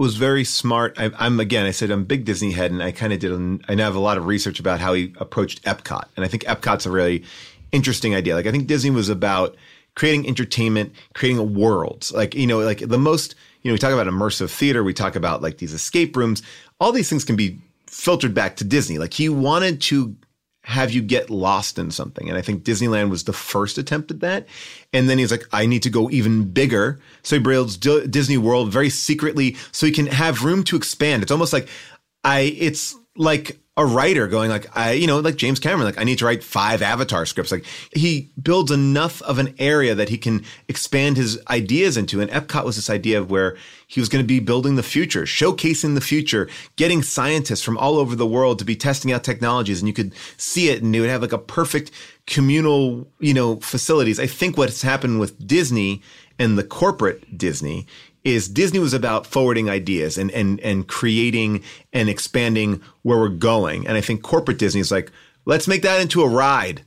was 0.00 0.16
very 0.16 0.44
smart. 0.44 0.94
I, 0.98 1.10
I'm 1.18 1.38
again, 1.40 1.66
I 1.66 1.72
said 1.72 1.90
I'm 1.90 2.04
big 2.04 2.24
Disney 2.24 2.52
head, 2.52 2.70
and 2.70 2.82
I 2.82 2.90
kind 2.90 3.12
of 3.12 3.18
did. 3.18 3.32
I 3.68 3.74
now 3.74 3.84
have 3.84 3.94
a 3.94 4.00
lot 4.00 4.16
of 4.16 4.24
research 4.24 4.58
about 4.58 4.80
how 4.80 4.94
he 4.94 5.12
approached 5.18 5.62
Epcot, 5.64 6.06
and 6.16 6.24
I 6.24 6.28
think 6.28 6.44
Epcot's 6.44 6.86
a 6.86 6.90
really 6.90 7.22
interesting 7.70 8.14
idea. 8.14 8.34
Like 8.34 8.46
I 8.46 8.50
think 8.50 8.66
Disney 8.66 8.88
was 8.88 9.10
about 9.10 9.56
creating 9.94 10.26
entertainment, 10.26 10.94
creating 11.12 11.36
a 11.36 11.44
world. 11.44 12.10
Like 12.14 12.34
you 12.34 12.46
know, 12.46 12.60
like 12.60 12.78
the 12.78 12.98
most. 12.98 13.34
You 13.62 13.70
know, 13.70 13.74
we 13.74 13.78
talk 13.78 13.92
about 13.92 14.06
immersive 14.06 14.48
theater. 14.48 14.82
We 14.82 14.94
talk 14.94 15.16
about 15.16 15.42
like 15.42 15.58
these 15.58 15.74
escape 15.74 16.16
rooms. 16.16 16.42
All 16.80 16.92
these 16.92 17.10
things 17.10 17.24
can 17.24 17.36
be 17.36 17.58
filtered 17.86 18.32
back 18.32 18.56
to 18.56 18.64
Disney. 18.64 18.96
Like 18.96 19.12
he 19.12 19.28
wanted 19.28 19.82
to 19.82 20.16
have 20.62 20.92
you 20.92 21.00
get 21.00 21.30
lost 21.30 21.78
in 21.78 21.90
something. 21.90 22.28
And 22.28 22.36
I 22.36 22.42
think 22.42 22.64
Disneyland 22.64 23.10
was 23.10 23.24
the 23.24 23.32
first 23.32 23.78
attempt 23.78 24.10
at 24.10 24.20
that. 24.20 24.46
And 24.92 25.08
then 25.08 25.18
he's 25.18 25.30
like, 25.30 25.44
I 25.52 25.66
need 25.66 25.82
to 25.84 25.90
go 25.90 26.10
even 26.10 26.50
bigger. 26.50 27.00
So 27.22 27.36
he 27.36 27.42
builds 27.42 27.76
D- 27.76 28.06
Disney 28.06 28.36
World 28.36 28.70
very 28.70 28.90
secretly 28.90 29.56
so 29.72 29.86
he 29.86 29.92
can 29.92 30.06
have 30.06 30.44
room 30.44 30.62
to 30.64 30.76
expand. 30.76 31.22
It's 31.22 31.32
almost 31.32 31.52
like 31.52 31.68
I, 32.24 32.54
it's 32.58 32.94
like 33.16 33.58
a 33.76 33.86
writer 33.86 34.26
going 34.26 34.50
like, 34.50 34.66
I, 34.76 34.92
you 34.92 35.06
know, 35.06 35.20
like 35.20 35.36
James 35.36 35.60
Cameron, 35.60 35.86
like 35.86 35.98
I 35.98 36.04
need 36.04 36.18
to 36.18 36.24
write 36.24 36.42
five 36.42 36.82
Avatar 36.82 37.24
scripts. 37.24 37.52
Like 37.52 37.64
he 37.92 38.30
builds 38.40 38.70
enough 38.70 39.22
of 39.22 39.38
an 39.38 39.54
area 39.58 39.94
that 39.94 40.08
he 40.08 40.18
can 40.18 40.44
expand 40.68 41.16
his 41.16 41.40
ideas 41.48 41.96
into. 41.96 42.20
And 42.20 42.30
Epcot 42.30 42.64
was 42.64 42.76
this 42.76 42.90
idea 42.90 43.18
of 43.18 43.30
where 43.30 43.56
he 43.86 44.00
was 44.00 44.08
going 44.08 44.22
to 44.22 44.26
be 44.26 44.40
building 44.40 44.74
the 44.74 44.82
future, 44.82 45.22
showcasing 45.22 45.94
the 45.94 46.00
future, 46.00 46.48
getting 46.76 47.02
scientists 47.02 47.62
from 47.62 47.78
all 47.78 47.96
over 47.96 48.16
the 48.16 48.26
world 48.26 48.58
to 48.58 48.64
be 48.64 48.76
testing 48.76 49.12
out 49.12 49.24
technologies. 49.24 49.80
And 49.80 49.88
you 49.88 49.94
could 49.94 50.14
see 50.36 50.68
it 50.68 50.82
and 50.82 50.94
it 50.94 51.00
would 51.00 51.08
have 51.08 51.22
like 51.22 51.32
a 51.32 51.38
perfect 51.38 51.92
communal, 52.26 53.08
you 53.20 53.32
know, 53.32 53.60
facilities. 53.60 54.18
I 54.18 54.26
think 54.26 54.58
what's 54.58 54.82
happened 54.82 55.20
with 55.20 55.46
Disney 55.46 56.02
and 56.40 56.58
the 56.58 56.64
corporate 56.64 57.38
Disney 57.38 57.86
is 58.24 58.48
Disney 58.48 58.78
was 58.78 58.92
about 58.92 59.26
forwarding 59.26 59.70
ideas 59.70 60.18
and 60.18 60.30
and 60.32 60.60
and 60.60 60.86
creating 60.86 61.62
and 61.92 62.08
expanding 62.08 62.82
where 63.02 63.18
we're 63.18 63.28
going. 63.28 63.86
And 63.86 63.96
I 63.96 64.00
think 64.00 64.22
corporate 64.22 64.58
Disney 64.58 64.80
is 64.80 64.90
like, 64.90 65.10
let's 65.46 65.68
make 65.68 65.82
that 65.82 66.00
into 66.00 66.22
a 66.22 66.28
ride. 66.28 66.84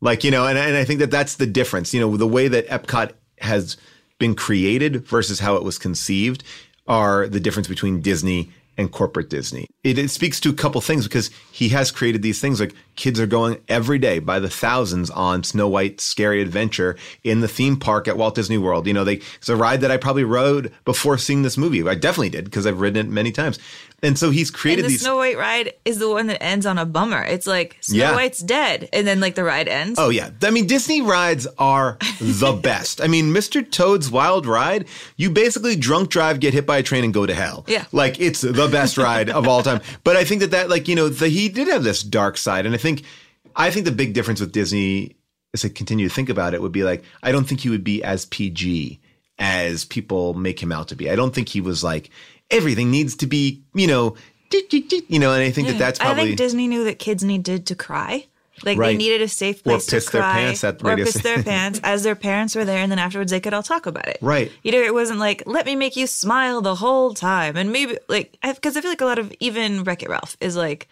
Like, 0.00 0.24
you 0.24 0.30
know, 0.30 0.46
and, 0.46 0.58
and 0.58 0.76
I 0.76 0.84
think 0.84 1.00
that 1.00 1.10
that's 1.10 1.36
the 1.36 1.46
difference. 1.46 1.92
You 1.92 2.00
know, 2.00 2.16
the 2.16 2.26
way 2.26 2.48
that 2.48 2.68
Epcot 2.68 3.12
has 3.38 3.76
been 4.18 4.34
created 4.34 5.04
versus 5.06 5.40
how 5.40 5.56
it 5.56 5.64
was 5.64 5.78
conceived 5.78 6.44
are 6.86 7.28
the 7.28 7.40
difference 7.40 7.68
between 7.68 8.00
Disney 8.00 8.50
and 8.76 8.90
corporate 8.90 9.28
Disney. 9.28 9.66
It, 9.84 9.98
it 9.98 10.10
speaks 10.10 10.40
to 10.40 10.50
a 10.50 10.54
couple 10.54 10.80
things 10.80 11.04
because 11.04 11.30
he 11.52 11.70
has 11.70 11.90
created 11.90 12.22
these 12.22 12.40
things 12.40 12.60
like 12.60 12.74
kids 12.96 13.20
are 13.20 13.26
going 13.26 13.58
every 13.68 13.98
day 13.98 14.18
by 14.18 14.38
the 14.38 14.50
thousands 14.50 15.10
on 15.10 15.44
Snow 15.44 15.68
White's 15.68 16.04
Scary 16.04 16.40
Adventure 16.40 16.96
in 17.24 17.40
the 17.40 17.48
theme 17.48 17.78
park 17.78 18.08
at 18.08 18.16
Walt 18.16 18.34
Disney 18.34 18.58
World. 18.58 18.86
You 18.86 18.92
know, 18.92 19.04
they, 19.04 19.20
it's 19.36 19.48
a 19.48 19.56
ride 19.56 19.80
that 19.82 19.90
I 19.90 19.96
probably 19.96 20.24
rode 20.24 20.72
before 20.84 21.18
seeing 21.18 21.42
this 21.42 21.58
movie. 21.58 21.86
I 21.86 21.94
definitely 21.94 22.30
did 22.30 22.44
because 22.44 22.66
I've 22.66 22.80
ridden 22.80 23.06
it 23.06 23.10
many 23.10 23.32
times. 23.32 23.58
And 24.02 24.18
so 24.18 24.30
he's 24.30 24.50
created 24.50 24.84
and 24.84 24.90
the 24.90 24.94
these. 24.94 25.02
Snow 25.02 25.16
White 25.16 25.36
ride 25.36 25.74
is 25.84 25.98
the 25.98 26.08
one 26.08 26.26
that 26.28 26.42
ends 26.42 26.64
on 26.64 26.78
a 26.78 26.86
bummer. 26.86 27.22
It's 27.22 27.46
like 27.46 27.76
Snow 27.80 27.98
Yeah. 27.98 28.14
White's 28.14 28.38
dead, 28.40 28.88
and 28.92 29.06
then 29.06 29.20
like 29.20 29.34
the 29.34 29.44
ride 29.44 29.68
ends. 29.68 29.98
Oh 29.98 30.08
yeah, 30.08 30.30
I 30.42 30.50
mean 30.50 30.66
Disney 30.66 31.02
rides 31.02 31.46
are 31.58 31.98
the 32.20 32.52
best. 32.62 33.00
I 33.02 33.08
mean, 33.08 33.26
Mr. 33.32 33.68
Toad's 33.70 34.10
Wild 34.10 34.46
Ride, 34.46 34.86
you 35.16 35.28
basically 35.30 35.76
drunk 35.76 36.08
drive, 36.08 36.40
get 36.40 36.54
hit 36.54 36.64
by 36.66 36.78
a 36.78 36.82
train, 36.82 37.04
and 37.04 37.12
go 37.12 37.26
to 37.26 37.34
hell. 37.34 37.64
Yeah. 37.68 37.84
like 37.92 38.18
it's 38.20 38.40
the 38.40 38.68
best 38.68 38.96
ride 38.96 39.28
of 39.28 39.46
all 39.46 39.62
time. 39.62 39.80
But 40.04 40.16
I 40.16 40.24
think 40.24 40.40
that 40.40 40.52
that 40.52 40.70
like 40.70 40.88
you 40.88 40.94
know 40.94 41.08
the, 41.10 41.28
he 41.28 41.48
did 41.50 41.68
have 41.68 41.84
this 41.84 42.02
dark 42.02 42.38
side, 42.38 42.64
and 42.66 42.74
I 42.74 42.78
think 42.78 43.02
I 43.54 43.70
think 43.70 43.84
the 43.84 43.92
big 43.92 44.14
difference 44.14 44.40
with 44.40 44.52
Disney, 44.52 45.16
as 45.52 45.64
I 45.64 45.68
continue 45.68 46.08
to 46.08 46.14
think 46.14 46.28
about 46.30 46.54
it, 46.54 46.62
would 46.62 46.72
be 46.72 46.84
like 46.84 47.04
I 47.22 47.32
don't 47.32 47.44
think 47.46 47.60
he 47.60 47.68
would 47.68 47.84
be 47.84 48.02
as 48.02 48.24
PG 48.26 48.98
as 49.38 49.84
people 49.84 50.34
make 50.34 50.62
him 50.62 50.72
out 50.72 50.88
to 50.88 50.96
be. 50.96 51.10
I 51.10 51.16
don't 51.16 51.34
think 51.34 51.48
he 51.48 51.60
was 51.60 51.82
like 51.84 52.10
everything 52.50 52.90
needs 52.90 53.16
to 53.16 53.26
be 53.26 53.62
you 53.74 53.86
know. 53.86 54.16
You 55.08 55.20
know, 55.20 55.32
and 55.32 55.42
I 55.44 55.50
think 55.52 55.68
Yeah. 55.68 55.72
that 55.74 55.78
that's 55.78 55.98
probably. 56.00 56.22
I 56.22 56.26
think 56.26 56.38
Disney 56.38 56.66
knew 56.66 56.82
that 56.84 56.98
kids 56.98 57.22
needed 57.22 57.66
to 57.66 57.76
cry. 57.76 58.26
Like 58.64 58.78
they 58.78 58.96
needed 58.96 59.22
a 59.22 59.28
safe 59.28 59.60
Or 59.60 59.62
place 59.78 59.88
piss 59.88 60.06
to 60.06 60.12
their 60.12 60.20
cry, 60.22 60.32
pants 60.34 60.64
at 60.64 60.82
or 60.82 60.88
Radio 60.90 61.04
piss 61.06 61.22
their 61.22 61.42
pants 61.44 61.80
as 61.84 62.02
their 62.02 62.16
parents 62.16 62.56
were 62.56 62.64
there, 62.64 62.78
and 62.78 62.90
then 62.90 62.98
afterwards 62.98 63.30
they 63.30 63.38
could 63.40 63.54
all 63.54 63.62
talk 63.62 63.86
about 63.86 64.08
it. 64.08 64.18
right. 64.20 64.50
You 64.64 64.72
know, 64.72 64.80
it 64.82 64.92
wasn't 64.92 65.20
like 65.20 65.44
let 65.46 65.66
me 65.66 65.76
make 65.76 65.96
you 65.96 66.06
smile 66.08 66.60
the 66.60 66.74
whole 66.74 67.14
time, 67.14 67.56
and 67.56 67.70
maybe 67.72 67.96
like 68.08 68.36
because 68.42 68.76
I, 68.76 68.80
feel 68.80 68.90
like 68.90 69.00
a 69.00 69.06
lot 69.06 69.18
of 69.20 69.32
even 69.40 69.84
Wreck 69.84 70.02
It 70.02 70.10
Ralph 70.10 70.36
is 70.40 70.56
like, 70.56 70.88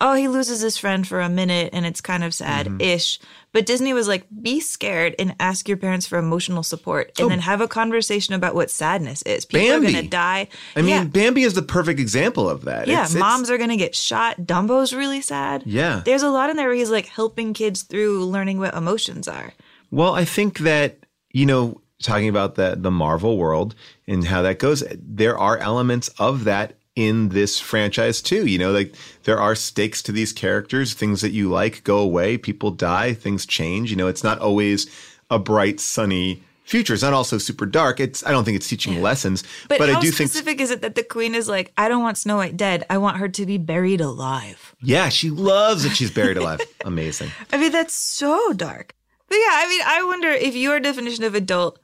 oh, 0.00 0.14
he 0.14 0.28
loses 0.28 0.60
his 0.60 0.76
friend 0.78 1.06
for 1.06 1.20
a 1.20 1.28
minute, 1.28 1.70
and 1.72 1.84
it's 1.84 2.00
kind 2.00 2.22
of 2.24 2.32
sad 2.34 2.66
Mm-hmm. 2.66 2.80
ish. 2.80 3.18
But 3.52 3.66
Disney 3.66 3.92
was 3.94 4.06
like, 4.06 4.26
be 4.42 4.60
scared 4.60 5.14
and 5.18 5.34
ask 5.40 5.66
your 5.68 5.76
parents 5.78 6.06
for 6.06 6.18
emotional 6.18 6.62
support, 6.62 7.12
and 7.18 7.26
Oh. 7.26 7.28
then 7.30 7.40
have 7.40 7.60
a 7.60 7.66
conversation 7.68 8.34
about 8.34 8.54
what 8.54 8.70
sadness 8.70 9.22
is. 9.22 9.44
People 9.44 9.68
are 9.68 9.80
Bambi. 9.80 9.92
gonna 9.92 10.08
die. 10.08 10.48
I 10.76 10.82
mean, 10.82 10.90
yeah, 10.90 11.04
Bambi 11.04 11.42
is 11.42 11.54
the 11.54 11.62
perfect 11.62 11.98
example 11.98 12.48
of 12.48 12.64
that. 12.66 12.86
yeah, 12.86 12.94
It's- 12.94 13.10
it's- 13.14 13.20
moms 13.20 13.50
are 13.50 13.58
gonna 13.58 13.76
get 13.76 13.94
shot. 13.96 14.46
Dumbo's 14.46 14.92
really 14.92 15.20
sad. 15.22 15.62
Yeah. 15.66 16.02
There's 16.04 16.22
a 16.22 16.28
lot 16.30 16.50
in 16.50 16.56
there 16.56 16.66
where 16.68 16.76
he's 16.76 16.90
like 16.90 17.06
helping 17.06 17.52
kids 17.54 17.82
through 17.82 18.24
learning 18.26 18.58
what 18.58 18.74
emotions 18.74 19.26
are. 19.26 19.54
Well, 19.90 20.14
I 20.14 20.24
think 20.24 20.58
that, 20.60 20.98
you 21.32 21.46
know, 21.46 21.80
talking 22.02 22.28
about 22.28 22.54
the 22.54 22.76
the 22.80 22.92
Marvel 22.92 23.36
world 23.38 23.74
and 24.06 24.24
how 24.26 24.42
that 24.42 24.60
goes. 24.60 24.84
There 25.02 25.36
are 25.36 25.56
elements 25.58 26.08
of 26.18 26.44
that 26.44 26.77
in 26.98 27.28
this 27.28 27.60
franchise 27.60 28.20
too. 28.20 28.44
You 28.44 28.58
know, 28.58 28.72
like 28.72 28.92
there 29.22 29.40
are 29.40 29.54
stakes 29.54 30.02
to 30.02 30.12
these 30.12 30.32
characters. 30.32 30.94
Things 30.94 31.20
that 31.20 31.30
you 31.30 31.48
like 31.48 31.84
go 31.84 31.98
away. 31.98 32.36
People 32.36 32.72
die. 32.72 33.14
Things 33.14 33.46
change. 33.46 33.90
You 33.90 33.96
know, 33.96 34.08
it's 34.08 34.24
not 34.24 34.40
always 34.40 34.90
a 35.30 35.38
bright, 35.38 35.78
sunny 35.78 36.42
future. 36.64 36.94
It's 36.94 37.04
not 37.04 37.12
also 37.12 37.38
super 37.38 37.66
dark. 37.66 38.00
It's 38.00 38.26
I 38.26 38.32
don't 38.32 38.44
think 38.44 38.56
it's 38.56 38.66
teaching 38.66 39.00
lessons, 39.00 39.44
But, 39.68 39.78
but, 39.78 39.90
how 39.90 39.98
I 39.98 40.00
do 40.00 40.10
think 40.10 40.28
specific 40.28 40.60
is 40.60 40.72
it 40.72 40.80
that 40.80 40.96
the 40.96 41.04
queen 41.04 41.36
is 41.36 41.48
like, 41.48 41.72
I 41.78 41.88
don't 41.88 42.02
want 42.02 42.18
Snow 42.18 42.36
White 42.36 42.56
dead. 42.56 42.84
I 42.90 42.98
want 42.98 43.18
her 43.18 43.28
to 43.28 43.46
be 43.46 43.58
buried 43.58 44.00
alive. 44.00 44.74
yeah, 44.82 45.08
she 45.08 45.30
loves 45.30 45.84
that 45.84 45.90
she's 45.94 46.10
buried 46.10 46.36
alive. 46.36 46.60
Amazing. 46.84 47.30
I 47.52 47.58
mean, 47.58 47.70
that's 47.70 47.94
so 47.94 48.52
dark. 48.54 48.92
But 49.28 49.36
yeah, 49.36 49.52
I 49.52 49.68
mean, 49.68 49.82
I 49.86 50.02
wonder 50.02 50.30
if 50.30 50.56
your 50.56 50.80
definition 50.80 51.22
of 51.22 51.36
adult 51.36 51.78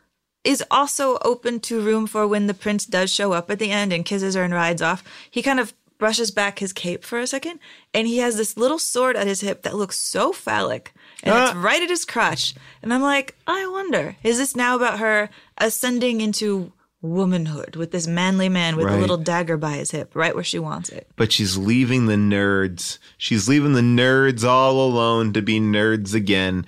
is 0.45 0.62
also 0.71 1.19
open 1.25 1.59
to 1.61 1.81
room 1.81 2.07
for 2.07 2.27
when 2.29 2.47
the 2.47 2.55
prince 2.55 2.85
does 2.87 3.11
show 3.12 3.33
up 3.33 3.51
at 3.51 3.59
the 3.59 3.71
end 3.71 3.93
and 3.93 4.05
kisses 4.05 4.35
her 4.35 4.43
and 4.45 4.53
rides 4.55 4.83
off. 4.83 5.03
He 5.31 5.43
kind 5.43 5.59
of 5.59 5.73
brushes 5.99 6.31
back 6.31 6.59
his 6.59 6.73
cape 6.73 7.03
for 7.05 7.19
a 7.19 7.27
second, 7.27 7.59
and 7.95 8.07
he 8.07 8.19
has 8.19 8.37
this 8.37 8.57
little 8.57 8.79
sword 8.79 9.16
at 9.16 9.27
his 9.27 9.41
hip 9.41 9.62
that 9.62 9.77
looks 9.77 9.97
so 9.99 10.33
phallic, 10.33 10.93
and 11.23 11.35
it's 11.35 11.53
Ah. 11.53 11.61
right 11.61 11.83
at 11.83 11.89
his 11.89 12.05
crotch. 12.05 12.55
And 12.83 12.93
I'm 12.93 13.01
like, 13.01 13.35
I 13.47 13.66
wonder, 13.69 14.16
is 14.23 14.37
this 14.39 14.55
now 14.55 14.77
about 14.77 14.99
her 14.99 15.31
ascending 15.57 16.21
into 16.21 16.73
womanhood 17.01 17.77
with 17.77 17.91
this 17.93 18.07
manly 18.07 18.49
man 18.49 18.77
with 18.77 18.87
a 18.87 18.97
little 18.97 19.16
dagger 19.19 19.57
by 19.57 19.73
his 19.75 19.91
hip, 19.93 20.11
right 20.15 20.35
where 20.35 20.43
she 20.45 20.59
wants 20.59 20.89
it? 20.89 21.07
But 21.16 21.33
she's 21.33 21.57
leaving 21.57 22.07
the 22.07 22.15
nerds. 22.16 22.99
She's 23.16 23.49
leaving 23.49 23.75
the 23.75 23.81
nerds 23.81 24.43
all 24.45 24.85
alone 24.85 25.33
to 25.35 25.43
be 25.43 25.61
nerds 25.61 26.12
again. 26.15 26.66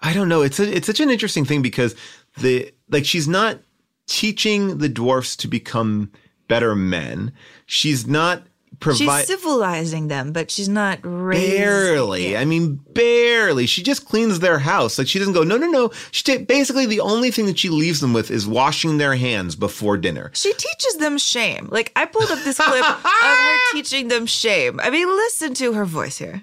I 0.00 0.12
don't 0.12 0.28
know. 0.28 0.42
It's 0.42 0.60
a, 0.60 0.76
it's 0.76 0.86
such 0.86 1.00
an 1.00 1.10
interesting 1.10 1.44
thing 1.44 1.60
because 1.62 1.96
the 2.40 2.72
like 2.90 3.04
she's 3.04 3.28
not 3.28 3.60
teaching 4.06 4.78
the 4.78 4.88
dwarfs 4.88 5.36
to 5.36 5.48
become 5.48 6.10
better 6.48 6.74
men. 6.74 7.32
She's 7.66 8.06
not 8.06 8.42
provide 8.80 9.20
she's 9.20 9.26
civilizing 9.26 10.08
them, 10.08 10.32
but 10.32 10.50
she's 10.50 10.68
not 10.68 10.98
raising. 11.02 11.58
barely. 11.58 12.36
I 12.36 12.44
mean, 12.44 12.76
barely. 12.94 13.66
She 13.66 13.82
just 13.82 14.06
cleans 14.06 14.40
their 14.40 14.58
house. 14.58 14.98
Like 14.98 15.08
she 15.08 15.18
doesn't 15.18 15.34
go. 15.34 15.42
No, 15.42 15.56
no, 15.56 15.66
no. 15.66 15.90
She 16.10 16.22
ta- 16.22 16.44
basically 16.44 16.86
the 16.86 17.00
only 17.00 17.30
thing 17.30 17.46
that 17.46 17.58
she 17.58 17.68
leaves 17.68 18.00
them 18.00 18.12
with 18.12 18.30
is 18.30 18.46
washing 18.46 18.98
their 18.98 19.16
hands 19.16 19.56
before 19.56 19.96
dinner. 19.96 20.30
She 20.34 20.52
teaches 20.52 20.96
them 20.98 21.18
shame. 21.18 21.68
Like 21.70 21.92
I 21.96 22.06
pulled 22.06 22.30
up 22.30 22.38
this 22.40 22.58
clip 22.58 22.88
of 22.88 23.02
her 23.02 23.56
teaching 23.72 24.08
them 24.08 24.26
shame. 24.26 24.80
I 24.80 24.90
mean, 24.90 25.08
listen 25.08 25.54
to 25.54 25.72
her 25.74 25.84
voice 25.84 26.18
here. 26.18 26.42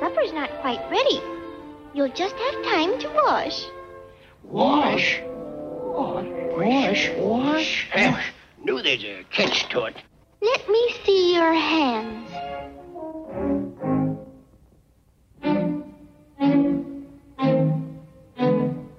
Supper's 0.00 0.32
not 0.32 0.50
quite 0.60 0.80
ready. 0.90 1.20
You'll 1.94 2.08
just 2.08 2.34
have 2.34 2.64
time 2.64 2.98
to 2.98 3.08
wash. 3.10 3.66
Wash? 4.42 5.20
Wash? 5.94 7.10
Wash? 7.18 7.86
Eh, 7.92 8.20
knew 8.64 8.82
there's 8.82 9.04
a 9.04 9.22
catch 9.30 9.68
to 9.68 9.84
it. 9.84 9.94
Let 10.42 10.68
me 10.68 10.94
see 11.04 11.34
your 11.34 11.52
hands. 11.52 12.30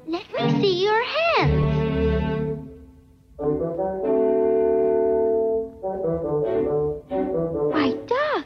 Let 0.07 0.33
me 0.33 0.61
see 0.61 0.83
your 0.83 1.03
hands. 1.03 2.65
Why, 7.73 7.91
Doc, 8.07 8.45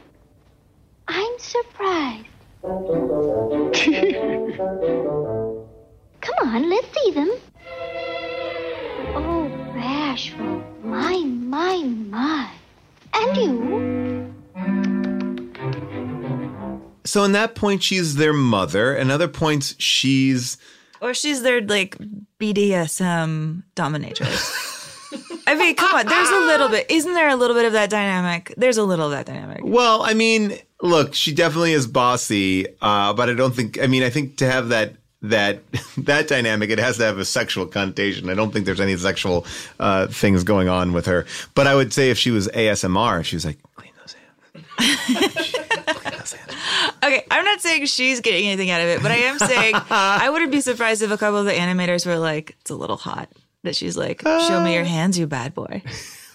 I'm 1.06 1.38
surprised. 1.38 2.26
Come 6.20 6.48
on, 6.48 6.68
let's 6.68 6.88
see 6.92 7.12
them. 7.12 7.30
Bashful. 10.20 10.62
My, 10.82 11.16
my, 11.24 11.82
my. 11.82 12.50
And 13.14 13.36
you? 13.36 14.34
So 17.06 17.24
in 17.24 17.32
that 17.32 17.54
point, 17.54 17.82
she's 17.82 18.16
their 18.16 18.34
mother. 18.34 18.94
In 18.94 19.10
other 19.10 19.28
points, 19.28 19.74
she's 19.78 20.58
Or 21.00 21.14
she's 21.14 21.42
their 21.42 21.62
like 21.62 21.96
BDSM 22.38 23.62
dominatrix. 23.74 25.40
I 25.46 25.54
mean, 25.54 25.74
come 25.74 25.94
on. 25.94 26.04
There's 26.06 26.28
a 26.28 26.40
little 26.40 26.68
bit. 26.68 26.90
Isn't 26.90 27.14
there 27.14 27.30
a 27.30 27.36
little 27.36 27.56
bit 27.56 27.64
of 27.64 27.72
that 27.72 27.88
dynamic? 27.88 28.52
There's 28.58 28.76
a 28.76 28.84
little 28.84 29.06
of 29.06 29.12
that 29.12 29.24
dynamic. 29.24 29.60
Well, 29.64 30.02
I 30.02 30.12
mean, 30.12 30.58
look, 30.82 31.14
she 31.14 31.32
definitely 31.32 31.72
is 31.72 31.86
bossy, 31.86 32.66
uh, 32.82 33.14
but 33.14 33.30
I 33.30 33.34
don't 33.34 33.56
think. 33.56 33.80
I 33.80 33.86
mean, 33.86 34.02
I 34.02 34.10
think 34.10 34.36
to 34.36 34.50
have 34.50 34.68
that 34.68 34.96
that 35.22 35.62
that 35.98 36.28
dynamic, 36.28 36.70
it 36.70 36.78
has 36.78 36.96
to 36.98 37.04
have 37.04 37.18
a 37.18 37.24
sexual 37.24 37.66
connotation. 37.66 38.28
I 38.30 38.34
don't 38.34 38.52
think 38.52 38.66
there's 38.66 38.80
any 38.80 38.96
sexual 38.96 39.46
uh, 39.78 40.06
things 40.08 40.44
going 40.44 40.68
on 40.68 40.92
with 40.92 41.06
her. 41.06 41.26
But 41.54 41.66
I 41.66 41.74
would 41.74 41.92
say 41.92 42.10
if 42.10 42.18
she 42.18 42.30
was 42.30 42.48
ASMR, 42.48 43.24
she 43.24 43.36
was 43.36 43.44
like, 43.44 43.58
Clean 43.76 43.92
those 44.00 44.14
hands. 44.72 46.34
Okay, 47.02 47.24
I'm 47.30 47.44
not 47.44 47.60
saying 47.60 47.86
she's 47.86 48.20
getting 48.20 48.46
anything 48.46 48.70
out 48.70 48.80
of 48.82 48.88
it, 48.88 49.02
but 49.02 49.10
I 49.10 49.16
am 49.16 49.38
saying 49.38 49.74
I 49.90 50.28
wouldn't 50.30 50.52
be 50.52 50.60
surprised 50.60 51.02
if 51.02 51.10
a 51.10 51.16
couple 51.16 51.38
of 51.38 51.46
the 51.46 51.52
animators 51.52 52.06
were 52.06 52.18
like, 52.18 52.56
"It's 52.60 52.70
a 52.70 52.74
little 52.76 52.96
hot." 52.96 53.28
That 53.62 53.74
she's 53.74 53.96
like, 53.96 54.22
"Show 54.22 54.62
me 54.62 54.74
your 54.74 54.84
hands, 54.84 55.18
you 55.18 55.26
bad 55.26 55.54
boy." 55.54 55.82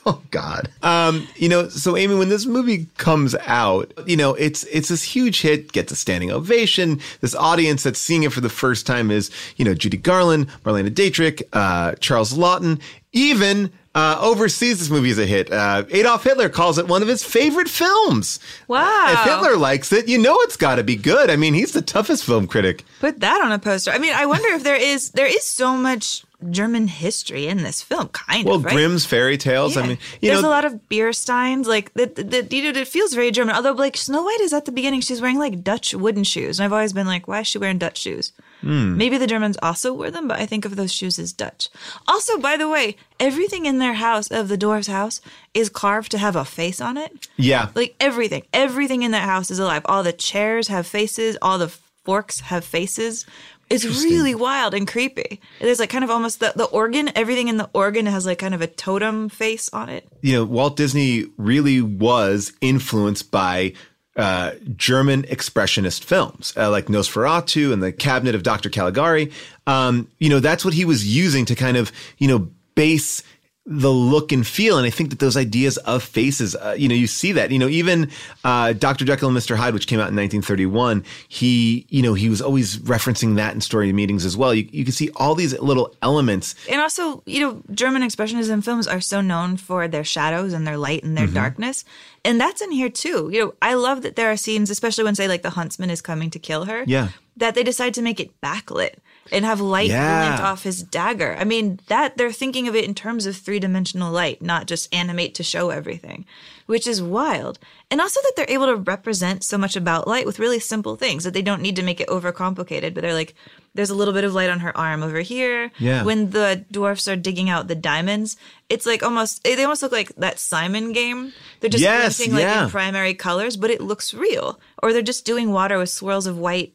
Oh 0.07 0.21
God. 0.29 0.69
Um, 0.83 1.27
you 1.35 1.49
know, 1.49 1.67
so 1.67 1.97
Amy, 1.97 2.13
when 2.13 2.29
this 2.29 2.45
movie 2.45 2.85
comes 2.97 3.33
out, 3.47 3.91
you 4.05 4.15
know, 4.15 4.35
it's 4.35 4.63
it's 4.65 4.89
this 4.89 5.01
huge 5.01 5.41
hit, 5.41 5.71
gets 5.71 5.91
a 5.91 5.95
standing 5.95 6.29
ovation. 6.29 6.99
This 7.21 7.33
audience 7.33 7.81
that's 7.81 7.97
seeing 7.97 8.21
it 8.21 8.31
for 8.31 8.39
the 8.39 8.49
first 8.49 8.85
time 8.85 9.09
is, 9.09 9.31
you 9.55 9.65
know, 9.65 9.73
Judy 9.73 9.97
Garland, 9.97 10.47
Marlene 10.63 10.93
Dietrich, 10.93 11.41
uh, 11.53 11.93
Charles 11.95 12.33
Laughton, 12.33 12.79
even 13.13 13.71
uh, 13.95 14.19
overseas 14.21 14.77
this 14.77 14.89
movie 14.91 15.09
is 15.09 15.17
a 15.17 15.25
hit. 15.25 15.51
Uh, 15.51 15.85
Adolf 15.89 16.23
Hitler 16.23 16.49
calls 16.49 16.77
it 16.77 16.87
one 16.87 17.01
of 17.01 17.07
his 17.07 17.23
favorite 17.23 17.69
films. 17.69 18.39
Wow. 18.67 19.07
If 19.09 19.23
Hitler 19.23 19.57
likes 19.57 19.91
it, 19.91 20.07
you 20.07 20.19
know 20.19 20.35
it's 20.41 20.57
got 20.57 20.75
to 20.75 20.83
be 20.83 20.97
good. 20.97 21.29
I 21.31 21.35
mean, 21.35 21.53
he's 21.53 21.71
the 21.71 21.81
toughest 21.81 22.25
film 22.25 22.45
critic. 22.45 22.83
Put 22.99 23.21
that 23.21 23.41
on 23.41 23.51
a 23.51 23.57
poster. 23.57 23.91
I 23.91 23.97
mean, 23.97 24.13
I 24.13 24.25
wonder 24.27 24.49
if 24.49 24.63
there 24.63 24.75
is 24.75 25.11
there 25.11 25.25
is 25.25 25.45
so 25.47 25.75
much 25.75 26.25
German 26.51 26.87
history 26.87 27.47
in 27.47 27.63
this 27.63 27.81
film, 27.81 28.07
kind 28.09 28.45
Well, 28.45 28.55
of. 28.55 28.65
Right? 28.65 28.73
Grimm's 28.73 29.05
fairy 29.05 29.37
tales. 29.37 29.77
I 29.77 29.81
mean, 29.87 29.97
you 30.21 30.29
There's 30.29 30.41
know, 30.41 30.49
a 30.49 30.51
lot 30.51 30.65
of 30.65 30.87
beer 30.89 31.13
steins, 31.13 31.67
like 31.67 31.93
that. 31.95 32.15
That 32.15 32.51
you 32.51 32.71
know, 32.71 32.79
it 32.79 32.87
feels 32.87 33.13
very 33.13 33.31
German. 33.31 33.55
Although, 33.55 33.73
like 33.73 33.97
Snow 33.97 34.23
White 34.23 34.41
is 34.41 34.53
at 34.53 34.65
the 34.65 34.71
beginning, 34.71 35.01
she's 35.01 35.21
wearing 35.21 35.39
like 35.39 35.63
Dutch 35.63 35.93
wooden 35.93 36.23
shoes, 36.23 36.59
and 36.59 36.65
I've 36.65 36.73
always 36.73 36.93
been 36.93 37.07
like, 37.07 37.27
why 37.27 37.41
is 37.41 37.47
she 37.47 37.57
wearing 37.57 37.77
Dutch 37.77 37.99
shoes? 37.99 38.31
Hmm. 38.61 38.97
Maybe 38.97 39.17
the 39.17 39.27
Germans 39.27 39.57
also 39.61 39.93
wear 39.93 40.09
them, 40.11 40.27
but 40.27 40.39
I 40.39 40.45
think 40.45 40.65
of 40.65 40.75
those 40.75 40.91
shoes 40.93 41.19
as 41.19 41.33
Dutch. 41.33 41.69
Also, 42.07 42.37
by 42.39 42.57
the 42.57 42.69
way, 42.69 42.95
everything 43.19 43.65
in 43.65 43.79
their 43.79 43.93
house 43.93 44.31
of 44.31 44.47
the 44.47 44.57
dwarf's 44.57 44.87
house 44.87 45.21
is 45.53 45.69
carved 45.69 46.11
to 46.11 46.17
have 46.17 46.35
a 46.35 46.45
face 46.45 46.81
on 46.81 46.97
it. 46.97 47.27
yeah. 47.37 47.69
Like 47.75 47.95
everything, 47.99 48.43
everything 48.53 49.03
in 49.03 49.11
that 49.11 49.23
house 49.25 49.51
is 49.51 49.59
alive. 49.59 49.81
All 49.85 50.03
the 50.03 50.13
chairs 50.13 50.67
have 50.69 50.87
faces. 50.87 51.37
All 51.41 51.57
the 51.57 51.71
forks 52.05 52.39
have 52.39 52.63
faces. 52.63 53.25
It's 53.69 53.85
really 53.85 54.35
wild 54.35 54.73
and 54.73 54.87
creepy. 54.87 55.41
There's 55.59 55.79
like 55.79 55.89
kind 55.89 56.03
of 56.03 56.09
almost 56.09 56.39
the, 56.39 56.53
the 56.55 56.65
organ, 56.65 57.09
everything 57.15 57.47
in 57.47 57.57
the 57.57 57.69
organ 57.73 58.05
has 58.05 58.25
like 58.25 58.39
kind 58.39 58.53
of 58.53 58.61
a 58.61 58.67
totem 58.67 59.29
face 59.29 59.69
on 59.73 59.89
it. 59.89 60.07
you 60.21 60.33
know, 60.33 60.45
Walt 60.45 60.77
Disney 60.77 61.25
really 61.37 61.81
was 61.81 62.53
influenced 62.61 63.31
by 63.31 63.73
uh, 64.15 64.51
German 64.75 65.23
expressionist 65.23 66.03
films 66.03 66.53
uh, 66.55 66.69
like 66.69 66.85
Nosferatu 66.85 67.73
and 67.73 67.83
The 67.83 67.91
Cabinet 67.91 68.35
of 68.35 68.43
Dr. 68.43 68.69
Caligari. 68.69 69.31
Um, 69.67 70.09
you 70.19 70.29
know, 70.29 70.39
that's 70.39 70.63
what 70.63 70.73
he 70.73 70.85
was 70.85 71.05
using 71.05 71.45
to 71.45 71.55
kind 71.55 71.75
of, 71.75 71.91
you 72.17 72.27
know, 72.27 72.49
base 72.75 73.23
the 73.67 73.89
look 73.91 74.31
and 74.31 74.45
feel. 74.45 74.77
And 74.77 74.85
I 74.85 74.91
think 74.91 75.09
that 75.09 75.17
those 75.17 75.35
ideas 75.35 75.77
of 75.77 76.03
faces, 76.03 76.55
uh, 76.55 76.75
you 76.77 76.87
know, 76.87 76.93
you 76.93 77.07
see 77.07 77.31
that, 77.31 77.49
you 77.49 77.57
know, 77.57 77.67
even 77.67 78.11
uh, 78.43 78.73
Dr. 78.73 79.05
Jekyll 79.05 79.27
and 79.29 79.35
Mr. 79.35 79.55
Hyde, 79.55 79.73
which 79.73 79.87
came 79.87 79.99
out 79.99 80.09
in 80.09 80.15
1931, 80.15 81.03
he, 81.27 81.87
you 81.89 82.03
know, 82.03 82.13
he 82.13 82.29
was 82.29 82.41
always 82.43 82.77
referencing 82.77 83.37
that 83.37 83.55
in 83.55 83.61
story 83.61 83.91
meetings 83.91 84.23
as 84.23 84.37
well. 84.37 84.53
You, 84.53 84.69
you 84.71 84.83
can 84.83 84.93
see 84.93 85.09
all 85.15 85.33
these 85.33 85.57
little 85.59 85.95
elements 86.03 86.53
And 86.69 86.79
also, 86.79 87.23
you 87.25 87.39
know, 87.39 87.63
German 87.73 88.03
expressionism 88.03 88.63
films 88.63 88.87
are 88.87 89.01
so 89.01 89.19
known 89.21 89.57
for 89.57 89.87
their 89.87 90.03
shadows 90.03 90.53
and 90.53 90.67
their 90.67 90.77
light 90.77 91.03
and 91.03 91.17
their 91.17 91.27
Mhm. 91.27 91.33
darkness. 91.33 91.83
And 92.23 92.39
that's 92.39 92.61
in 92.61 92.69
here 92.71 92.89
too. 92.89 93.29
You 93.33 93.39
know, 93.45 93.53
I 93.63 93.73
love 93.73 94.03
that 94.03 94.15
there 94.15 94.29
are 94.31 94.37
scenes, 94.37 94.69
especially 94.69 95.05
when, 95.05 95.15
say, 95.15 95.27
like 95.27 95.41
the 95.41 95.51
huntsman 95.51 95.89
is 95.89 96.01
coming 96.01 96.29
to 96.31 96.39
kill 96.39 96.65
her. 96.65 96.83
Yeah. 96.85 97.09
that 97.37 97.53
they 97.53 97.63
decide 97.63 97.93
to 97.93 98.01
make 98.01 98.17
it 98.21 98.31
backlit 98.41 98.93
and 99.31 99.43
have 99.45 99.59
light 99.59 99.89
Yeah. 99.89 100.27
glint 100.27 100.41
off 100.43 100.63
his 100.63 100.83
dagger. 100.83 101.35
I 101.39 101.43
mean, 101.43 101.79
that 101.87 102.17
they're 102.17 102.31
thinking 102.31 102.67
of 102.67 102.75
it 102.75 102.85
in 102.85 102.93
terms 102.93 103.25
of 103.25 103.35
three 103.35 103.59
dimensional 103.59 104.11
light, 104.11 104.41
not 104.41 104.67
just 104.67 104.93
animate 104.93 105.33
to 105.35 105.43
show 105.43 105.71
everything, 105.71 106.25
which 106.67 106.85
is 106.85 107.01
wild. 107.01 107.57
And 107.89 107.99
also 108.01 108.19
that 108.21 108.33
they're 108.35 108.45
able 108.49 108.67
to 108.67 108.75
represent 108.75 109.43
so 109.43 109.57
much 109.57 109.75
about 109.75 110.07
light 110.07 110.25
with 110.25 110.39
really 110.39 110.59
simple 110.59 110.95
things 110.95 111.23
that 111.23 111.33
they 111.33 111.41
don't 111.41 111.61
need 111.61 111.75
to 111.77 111.83
make 111.83 111.99
it 111.99 112.07
overcomplicated. 112.07 112.93
But 112.93 113.01
they're 113.01 113.13
like, 113.13 113.33
there's 113.73 113.89
a 113.89 113.95
little 113.95 114.13
bit 114.13 114.23
of 114.23 114.33
light 114.33 114.49
on 114.49 114.59
her 114.61 114.75
arm 114.77 115.01
over 115.03 115.19
here. 115.21 115.71
Yeah. 115.79 116.03
When 116.03 116.29
the 116.29 116.63
dwarfs 116.71 117.07
are 117.07 117.15
digging 117.15 117.49
out 117.49 117.67
the 117.67 117.75
diamonds, 117.75 118.37
it's 118.69 118.85
like 118.85 119.01
almost 119.03 119.43
they 119.43 119.61
almost 119.63 119.81
look 119.81 119.91
like 119.91 120.15
that 120.17 120.39
Simon 120.39 120.93
game. 120.93 121.33
They're 121.59 121.69
just 121.69 121.81
Yes, 121.83 122.17
glinting 122.17 122.35
like 122.35 122.43
yeah. 122.43 122.63
in 122.65 122.69
primary 122.69 123.13
colors, 123.15 123.57
but 123.57 123.71
it 123.71 123.81
looks 123.81 124.13
real. 124.13 124.59
Or 124.83 124.93
they're 124.93 125.01
just 125.01 125.25
doing 125.25 125.51
water 125.51 125.77
with 125.79 125.89
swirls 125.89 126.25
of 126.27 126.37
white 126.37 126.73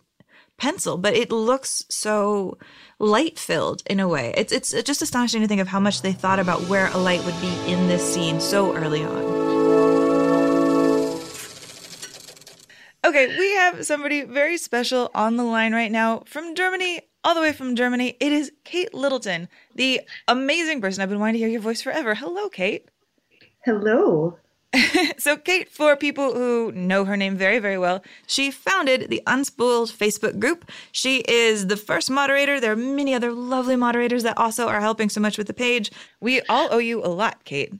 pencil, 0.61 0.97
but 0.97 1.15
it 1.15 1.32
looks 1.32 1.85
so 1.89 2.59
light 2.99 3.39
filled 3.39 3.82
in 3.87 3.99
a 3.99 4.07
way. 4.07 4.32
It's 4.37 4.53
it's 4.53 4.70
just 4.82 5.03
astonishing 5.03 5.41
to 5.41 5.49
think 5.49 5.61
of 5.61 5.69
how 5.69 5.81
much 5.81 6.03
they 6.03 6.12
thought 6.12 6.39
about 6.39 6.61
where 6.69 6.89
a 6.89 6.99
light 6.99 7.24
would 7.24 7.41
be 7.41 7.53
in 7.66 7.89
this 7.89 8.15
scene 8.15 8.41
so 8.41 8.77
early 8.77 9.03
on. 9.03 9.41
Okay, 13.03 13.27
we 13.39 13.55
have 13.55 13.85
somebody 13.87 14.23
very 14.23 14.59
special 14.59 15.11
on 15.15 15.37
the 15.37 15.43
line 15.43 15.73
right 15.73 15.91
now 15.91 16.23
from 16.27 16.55
Germany, 16.55 17.01
all 17.24 17.35
the 17.35 17.41
way 17.41 17.53
from 17.53 17.74
Germany. 17.74 18.15
It 18.20 18.31
is 18.31 18.53
Kate 18.62 18.93
Littleton, 18.93 19.49
the 19.74 20.03
amazing 20.28 20.82
person 20.82 21.03
I've 21.03 21.09
been 21.09 21.19
wanting 21.19 21.35
to 21.35 21.39
hear 21.39 21.49
your 21.49 21.62
voice 21.62 21.81
forever. 21.81 22.15
Hello, 22.15 22.51
Kate. 22.51 22.89
Hello. 23.65 24.37
so, 25.18 25.36
Kate, 25.36 25.68
for 25.68 25.97
people 25.97 26.32
who 26.34 26.70
know 26.72 27.05
her 27.05 27.16
name 27.16 27.36
very, 27.36 27.59
very 27.59 27.78
well, 27.78 28.02
she 28.26 28.51
founded 28.51 29.10
the 29.10 29.22
Unspooled 29.26 29.92
Facebook 29.92 30.38
group. 30.38 30.70
She 30.92 31.18
is 31.28 31.66
the 31.66 31.76
first 31.76 32.10
moderator. 32.10 32.60
There 32.60 32.72
are 32.72 32.76
many 32.76 33.14
other 33.14 33.32
lovely 33.32 33.76
moderators 33.76 34.22
that 34.22 34.38
also 34.38 34.68
are 34.68 34.80
helping 34.80 35.09
so 35.09 35.20
much 35.20 35.38
with 35.38 35.48
the 35.48 35.55
page. 35.55 35.90
We 36.20 36.40
all 36.42 36.68
owe 36.70 36.78
you 36.78 37.05
a 37.05 37.09
lot, 37.09 37.44
Kate. 37.44 37.72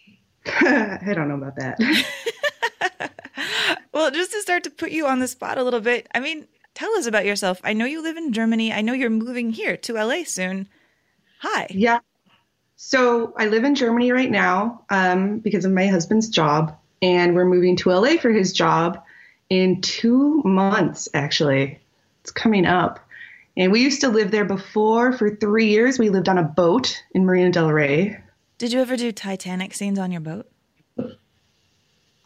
I 0.46 1.12
don't 1.14 1.28
know 1.28 1.34
about 1.34 1.56
that. 1.56 1.78
well, 3.92 4.10
just 4.10 4.32
to 4.32 4.40
start 4.40 4.64
to 4.64 4.70
put 4.70 4.90
you 4.90 5.06
on 5.06 5.18
the 5.18 5.28
spot 5.28 5.58
a 5.58 5.62
little 5.62 5.80
bit, 5.80 6.06
I 6.14 6.20
mean, 6.20 6.46
tell 6.74 6.92
us 6.92 7.06
about 7.06 7.26
yourself. 7.26 7.60
I 7.62 7.74
know 7.74 7.84
you 7.84 8.02
live 8.02 8.16
in 8.16 8.32
Germany. 8.32 8.72
I 8.72 8.80
know 8.80 8.94
you're 8.94 9.10
moving 9.10 9.50
here 9.50 9.76
to 9.76 9.92
LA 9.94 10.24
soon. 10.24 10.68
Hi. 11.40 11.66
Yeah. 11.70 11.98
So 12.80 13.34
I 13.36 13.48
live 13.48 13.64
in 13.64 13.74
Germany 13.74 14.12
right 14.12 14.30
now 14.30 14.82
um, 14.88 15.40
because 15.40 15.64
of 15.64 15.72
my 15.72 15.88
husband's 15.88 16.28
job, 16.28 16.78
and 17.02 17.34
we're 17.34 17.44
moving 17.44 17.74
to 17.78 17.90
LA 17.90 18.18
for 18.18 18.30
his 18.30 18.52
job 18.52 19.02
in 19.50 19.80
two 19.80 20.42
months, 20.44 21.08
actually. 21.12 21.80
It's 22.20 22.30
coming 22.30 22.66
up. 22.66 23.00
And 23.56 23.72
we 23.72 23.82
used 23.82 24.02
to 24.02 24.08
live 24.08 24.30
there 24.30 24.44
before 24.44 25.12
for 25.12 25.28
three 25.28 25.70
years. 25.70 25.98
We 25.98 26.08
lived 26.08 26.28
on 26.28 26.38
a 26.38 26.44
boat 26.44 27.02
in 27.10 27.26
Marina 27.26 27.50
Del 27.50 27.72
Rey. 27.72 28.20
Did 28.58 28.72
you 28.72 28.80
ever 28.80 28.96
do 28.96 29.10
Titanic 29.10 29.74
scenes 29.74 29.98
on 29.98 30.12
your 30.12 30.20
boat? 30.20 30.48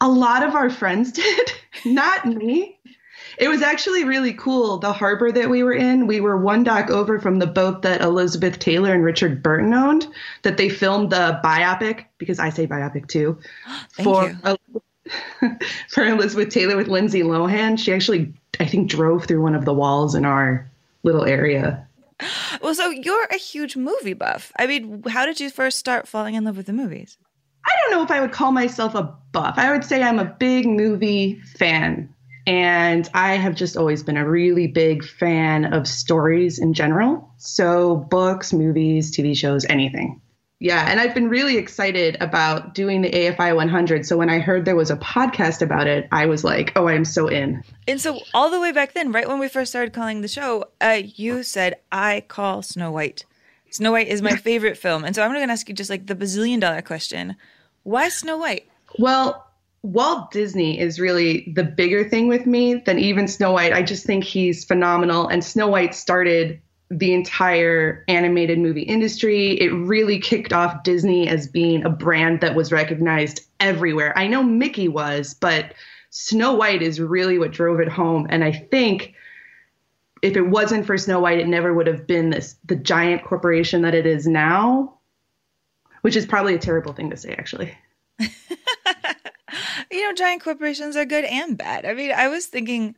A 0.01 0.07
lot 0.07 0.43
of 0.43 0.53
our 0.53 0.69
friends 0.69 1.11
did, 1.13 1.51
not 1.83 2.27
me. 2.27 2.77
It 3.37 3.47
was 3.47 3.61
actually 3.61 4.03
really 4.03 4.33
cool. 4.33 4.77
The 4.77 4.93
harbor 4.93 5.31
that 5.31 5.49
we 5.49 5.63
were 5.63 5.73
in, 5.73 6.07
we 6.07 6.19
were 6.19 6.37
one 6.37 6.63
dock 6.63 6.89
over 6.89 7.19
from 7.19 7.39
the 7.39 7.47
boat 7.47 7.81
that 7.81 8.01
Elizabeth 8.01 8.59
Taylor 8.59 8.93
and 8.93 9.03
Richard 9.03 9.41
Burton 9.41 9.73
owned, 9.73 10.07
that 10.43 10.57
they 10.57 10.69
filmed 10.69 11.11
the 11.11 11.39
biopic, 11.43 12.05
because 12.17 12.39
I 12.39 12.49
say 12.49 12.67
biopic 12.67 13.07
too, 13.07 13.39
for, 13.91 14.35
for 15.89 16.03
Elizabeth 16.05 16.49
Taylor 16.49 16.77
with 16.77 16.87
Lindsay 16.87 17.23
Lohan. 17.23 17.77
She 17.77 17.93
actually, 17.93 18.33
I 18.59 18.65
think, 18.65 18.89
drove 18.89 19.25
through 19.25 19.41
one 19.41 19.55
of 19.55 19.65
the 19.65 19.73
walls 19.73 20.15
in 20.15 20.25
our 20.25 20.69
little 21.03 21.25
area. 21.25 21.87
Well, 22.61 22.75
so 22.75 22.89
you're 22.89 23.25
a 23.25 23.37
huge 23.37 23.75
movie 23.75 24.13
buff. 24.13 24.53
I 24.57 24.67
mean, 24.67 25.03
how 25.09 25.25
did 25.25 25.41
you 25.41 25.49
first 25.49 25.77
start 25.77 26.07
falling 26.07 26.35
in 26.35 26.45
love 26.45 26.55
with 26.55 26.67
the 26.67 26.71
movies? 26.71 27.17
I 27.65 27.71
don't 27.81 27.91
know 27.91 28.03
if 28.03 28.11
I 28.11 28.21
would 28.21 28.31
call 28.31 28.51
myself 28.51 28.95
a 28.95 29.13
buff. 29.31 29.55
I 29.57 29.71
would 29.71 29.83
say 29.83 30.01
I'm 30.01 30.19
a 30.19 30.25
big 30.25 30.65
movie 30.65 31.41
fan. 31.57 32.12
And 32.45 33.09
I 33.13 33.35
have 33.35 33.55
just 33.55 33.77
always 33.77 34.03
been 34.03 34.17
a 34.17 34.29
really 34.29 34.67
big 34.67 35.05
fan 35.05 35.65
of 35.73 35.87
stories 35.87 36.59
in 36.59 36.73
general. 36.73 37.31
So, 37.37 37.95
books, 37.95 38.51
movies, 38.51 39.15
TV 39.15 39.35
shows, 39.35 39.65
anything. 39.65 40.21
Yeah. 40.59 40.85
And 40.89 40.99
I've 40.99 41.13
been 41.13 41.29
really 41.29 41.57
excited 41.57 42.17
about 42.21 42.73
doing 42.73 43.01
the 43.01 43.11
AFI 43.11 43.55
100. 43.55 44.05
So, 44.05 44.17
when 44.17 44.29
I 44.29 44.39
heard 44.39 44.65
there 44.65 44.75
was 44.75 44.91
a 44.91 44.97
podcast 44.97 45.61
about 45.61 45.87
it, 45.87 46.07
I 46.11 46.25
was 46.25 46.43
like, 46.43 46.73
oh, 46.75 46.87
I'm 46.87 47.05
so 47.05 47.27
in. 47.27 47.63
And 47.87 47.99
so, 48.01 48.19
all 48.33 48.49
the 48.49 48.59
way 48.59 48.71
back 48.71 48.93
then, 48.93 49.11
right 49.11 49.27
when 49.27 49.39
we 49.39 49.47
first 49.47 49.71
started 49.71 49.93
calling 49.93 50.21
the 50.21 50.27
show, 50.27 50.65
uh, 50.81 51.01
you 51.03 51.43
said, 51.43 51.75
I 51.91 52.25
call 52.27 52.61
Snow 52.61 52.91
White. 52.91 53.25
Snow 53.71 53.93
White 53.93 54.07
is 54.07 54.21
my 54.21 54.35
favorite 54.37 54.77
film. 54.77 55.05
And 55.05 55.15
so, 55.15 55.23
I'm 55.23 55.31
going 55.31 55.47
to 55.47 55.51
ask 55.51 55.69
you 55.69 55.75
just 55.75 55.89
like 55.89 56.07
the 56.07 56.15
bazillion 56.15 56.59
dollar 56.59 56.81
question 56.81 57.37
why 57.83 58.09
Snow 58.09 58.37
White? 58.37 58.67
Well, 58.97 59.45
Walt 59.83 60.31
Disney 60.31 60.79
is 60.79 60.97
really 60.97 61.51
the 61.55 61.63
bigger 61.63 62.07
thing 62.07 62.29
with 62.29 62.45
me 62.45 62.75
than 62.75 62.97
even 62.97 63.27
Snow 63.27 63.51
White. 63.51 63.73
I 63.73 63.83
just 63.83 64.05
think 64.05 64.23
he's 64.23 64.63
phenomenal. 64.63 65.27
And 65.27 65.43
Snow 65.43 65.67
White 65.67 65.93
started 65.93 66.61
the 66.89 67.13
entire 67.13 68.05
animated 68.07 68.59
movie 68.59 68.83
industry. 68.83 69.59
It 69.59 69.71
really 69.71 70.19
kicked 70.19 70.53
off 70.53 70.83
Disney 70.83 71.27
as 71.27 71.47
being 71.47 71.83
a 71.83 71.89
brand 71.89 72.39
that 72.39 72.55
was 72.55 72.71
recognized 72.71 73.41
everywhere. 73.59 74.17
I 74.17 74.27
know 74.27 74.41
Mickey 74.41 74.87
was, 74.87 75.33
but 75.33 75.73
Snow 76.11 76.53
White 76.53 76.81
is 76.81 77.01
really 77.01 77.37
what 77.37 77.51
drove 77.51 77.81
it 77.81 77.89
home. 77.89 78.27
And 78.29 78.41
I 78.41 78.53
think 78.53 79.15
if 80.21 80.37
it 80.37 80.43
wasn't 80.43 80.85
for 80.85 80.97
Snow 80.97 81.19
White, 81.19 81.39
it 81.39 81.47
never 81.47 81.73
would 81.73 81.87
have 81.87 82.07
been 82.07 82.29
this 82.29 82.55
the 82.63 82.77
giant 82.77 83.25
corporation 83.25 83.81
that 83.81 83.95
it 83.95 84.05
is 84.05 84.27
now, 84.27 84.97
which 86.03 86.15
is 86.15 86.25
probably 86.25 86.55
a 86.55 86.59
terrible 86.59 86.93
thing 86.93 87.09
to 87.09 87.17
say, 87.17 87.33
actually 87.33 87.75
you 88.19 90.01
know, 90.01 90.13
giant 90.13 90.43
corporations 90.43 90.95
are 90.95 91.05
good 91.05 91.25
and 91.25 91.57
bad. 91.57 91.85
I 91.85 91.93
mean, 91.93 92.11
I 92.11 92.27
was 92.27 92.45
thinking 92.45 92.95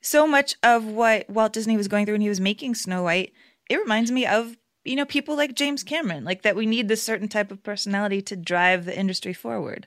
so 0.00 0.26
much 0.26 0.56
of 0.62 0.84
what 0.84 1.28
Walt 1.28 1.52
Disney 1.52 1.76
was 1.76 1.88
going 1.88 2.06
through 2.06 2.14
when 2.14 2.20
he 2.20 2.28
was 2.28 2.40
making 2.40 2.74
Snow 2.74 3.02
White, 3.02 3.32
it 3.68 3.76
reminds 3.76 4.10
me 4.10 4.26
of, 4.26 4.56
you 4.84 4.96
know, 4.96 5.04
people 5.04 5.36
like 5.36 5.54
James 5.54 5.82
Cameron, 5.82 6.24
like 6.24 6.42
that 6.42 6.56
we 6.56 6.66
need 6.66 6.88
this 6.88 7.02
certain 7.02 7.28
type 7.28 7.50
of 7.50 7.62
personality 7.62 8.22
to 8.22 8.36
drive 8.36 8.84
the 8.84 8.98
industry 8.98 9.32
forward. 9.32 9.86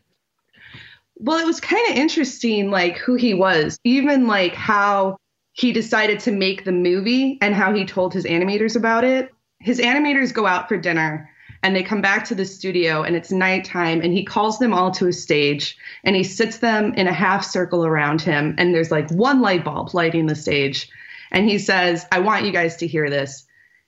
Well, 1.15 1.39
it 1.39 1.45
was 1.45 1.59
kind 1.59 1.89
of 1.89 1.97
interesting, 1.97 2.71
like 2.71 2.97
who 2.97 3.15
he 3.15 3.33
was, 3.33 3.77
even 3.83 4.27
like 4.27 4.53
how 4.53 5.17
he 5.53 5.71
decided 5.71 6.19
to 6.21 6.31
make 6.31 6.63
the 6.63 6.71
movie 6.71 7.37
and 7.41 7.53
how 7.53 7.73
he 7.73 7.85
told 7.85 8.13
his 8.13 8.25
animators 8.25 8.75
about 8.75 9.03
it. 9.03 9.31
His 9.59 9.79
animators 9.79 10.33
go 10.33 10.47
out 10.47 10.67
for 10.67 10.77
dinner 10.77 11.29
and 11.63 11.75
they 11.75 11.83
come 11.83 12.01
back 12.01 12.25
to 12.25 12.35
the 12.35 12.45
studio 12.45 13.03
and 13.03 13.15
it's 13.15 13.31
nighttime 13.31 14.01
and 14.01 14.13
he 14.13 14.23
calls 14.23 14.59
them 14.59 14.73
all 14.73 14.91
to 14.91 15.07
a 15.07 15.13
stage 15.13 15.77
and 16.03 16.15
he 16.15 16.23
sits 16.23 16.57
them 16.57 16.93
in 16.95 17.07
a 17.07 17.13
half 17.13 17.45
circle 17.45 17.85
around 17.85 18.21
him 18.21 18.55
and 18.57 18.73
there's 18.73 18.91
like 18.91 19.09
one 19.11 19.41
light 19.41 19.63
bulb 19.63 19.93
lighting 19.93 20.25
the 20.25 20.35
stage 20.35 20.89
and 21.31 21.49
he 21.49 21.57
says 21.57 22.05
i 22.11 22.19
want 22.19 22.45
you 22.45 22.51
guys 22.51 22.75
to 22.75 22.87
hear 22.87 23.09
this 23.09 23.45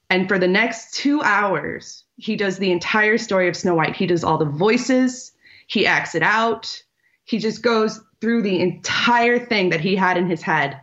and 0.10 0.28
for 0.28 0.38
the 0.38 0.48
next 0.48 0.94
two 0.94 1.22
hours 1.22 2.04
he 2.18 2.36
does 2.36 2.58
the 2.58 2.72
entire 2.72 3.18
story 3.18 3.48
of 3.48 3.56
snow 3.56 3.76
white 3.76 3.96
he 3.96 4.06
does 4.06 4.24
all 4.24 4.38
the 4.38 4.46
voices 4.46 5.32
he 5.68 5.86
acts 5.86 6.16
it 6.16 6.24
out 6.24 6.82
he 7.26 7.40
just 7.40 7.62
goes 7.62 8.02
through 8.22 8.42
the 8.42 8.60
entire 8.60 9.40
thing 9.40 9.70
that 9.70 9.82
he 9.82 9.96
had 9.96 10.18
in 10.18 10.30
his 10.30 10.42
head 10.42 10.80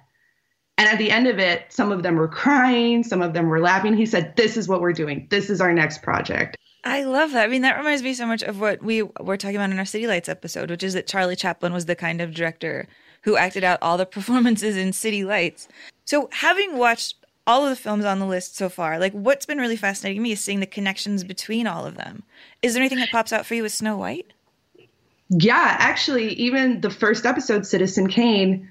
and 0.78 0.88
at 0.88 0.96
the 0.96 1.10
end 1.10 1.26
of 1.26 1.38
it, 1.38 1.66
some 1.68 1.92
of 1.92 2.02
them 2.02 2.16
were 2.16 2.26
crying, 2.26 3.04
some 3.04 3.20
of 3.20 3.34
them 3.34 3.50
were 3.50 3.60
laughing. 3.60 3.94
He 3.94 4.06
said, 4.06 4.34
This 4.36 4.56
is 4.56 4.66
what 4.66 4.80
we're 4.80 4.94
doing. 4.94 5.26
This 5.28 5.50
is 5.50 5.60
our 5.60 5.74
next 5.74 6.00
project. 6.00 6.56
I 6.84 7.04
love 7.04 7.32
that. 7.32 7.44
I 7.44 7.46
mean, 7.48 7.62
that 7.62 7.76
reminds 7.76 8.02
me 8.02 8.14
so 8.14 8.26
much 8.26 8.42
of 8.42 8.60
what 8.60 8.82
we 8.82 9.02
were 9.02 9.36
talking 9.36 9.56
about 9.56 9.70
in 9.70 9.78
our 9.78 9.84
City 9.84 10.06
Lights 10.06 10.28
episode, 10.28 10.70
which 10.70 10.82
is 10.82 10.94
that 10.94 11.06
Charlie 11.06 11.36
Chaplin 11.36 11.72
was 11.72 11.86
the 11.86 11.96
kind 11.96 12.20
of 12.20 12.34
director 12.34 12.88
who 13.22 13.36
acted 13.36 13.64
out 13.64 13.78
all 13.82 13.98
the 13.98 14.06
performances 14.06 14.76
in 14.76 14.92
City 14.92 15.24
Lights. 15.24 15.68
So, 16.04 16.28
having 16.32 16.78
watched 16.78 17.16
all 17.46 17.64
of 17.64 17.70
the 17.70 17.76
films 17.76 18.04
on 18.04 18.18
the 18.18 18.26
list 18.26 18.56
so 18.56 18.68
far, 18.68 18.98
like 18.98 19.12
what's 19.12 19.46
been 19.46 19.58
really 19.58 19.76
fascinating 19.76 20.20
to 20.20 20.22
me 20.22 20.32
is 20.32 20.40
seeing 20.40 20.60
the 20.60 20.66
connections 20.66 21.24
between 21.24 21.66
all 21.66 21.84
of 21.84 21.96
them. 21.96 22.22
Is 22.62 22.74
there 22.74 22.82
anything 22.82 22.98
that 22.98 23.10
pops 23.10 23.32
out 23.32 23.44
for 23.44 23.54
you 23.54 23.62
with 23.62 23.72
Snow 23.72 23.96
White? 23.96 24.32
Yeah, 25.28 25.76
actually, 25.78 26.32
even 26.34 26.80
the 26.80 26.90
first 26.90 27.24
episode, 27.24 27.66
Citizen 27.66 28.08
Kane, 28.08 28.68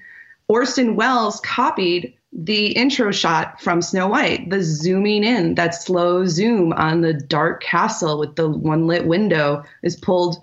Orson 0.48 0.96
Welles 0.96 1.40
copied 1.40 2.12
the 2.32 2.68
intro 2.68 3.10
shot 3.10 3.60
from 3.60 3.82
Snow 3.82 4.08
White, 4.08 4.50
the 4.50 4.62
zooming 4.62 5.24
in, 5.24 5.56
that 5.56 5.74
slow 5.74 6.26
zoom 6.26 6.72
on 6.72 7.00
the 7.00 7.12
dark 7.12 7.62
castle 7.62 8.18
with 8.18 8.36
the 8.36 8.48
one 8.48 8.86
lit 8.86 9.06
window 9.06 9.64
is 9.82 9.96
pulled 9.96 10.42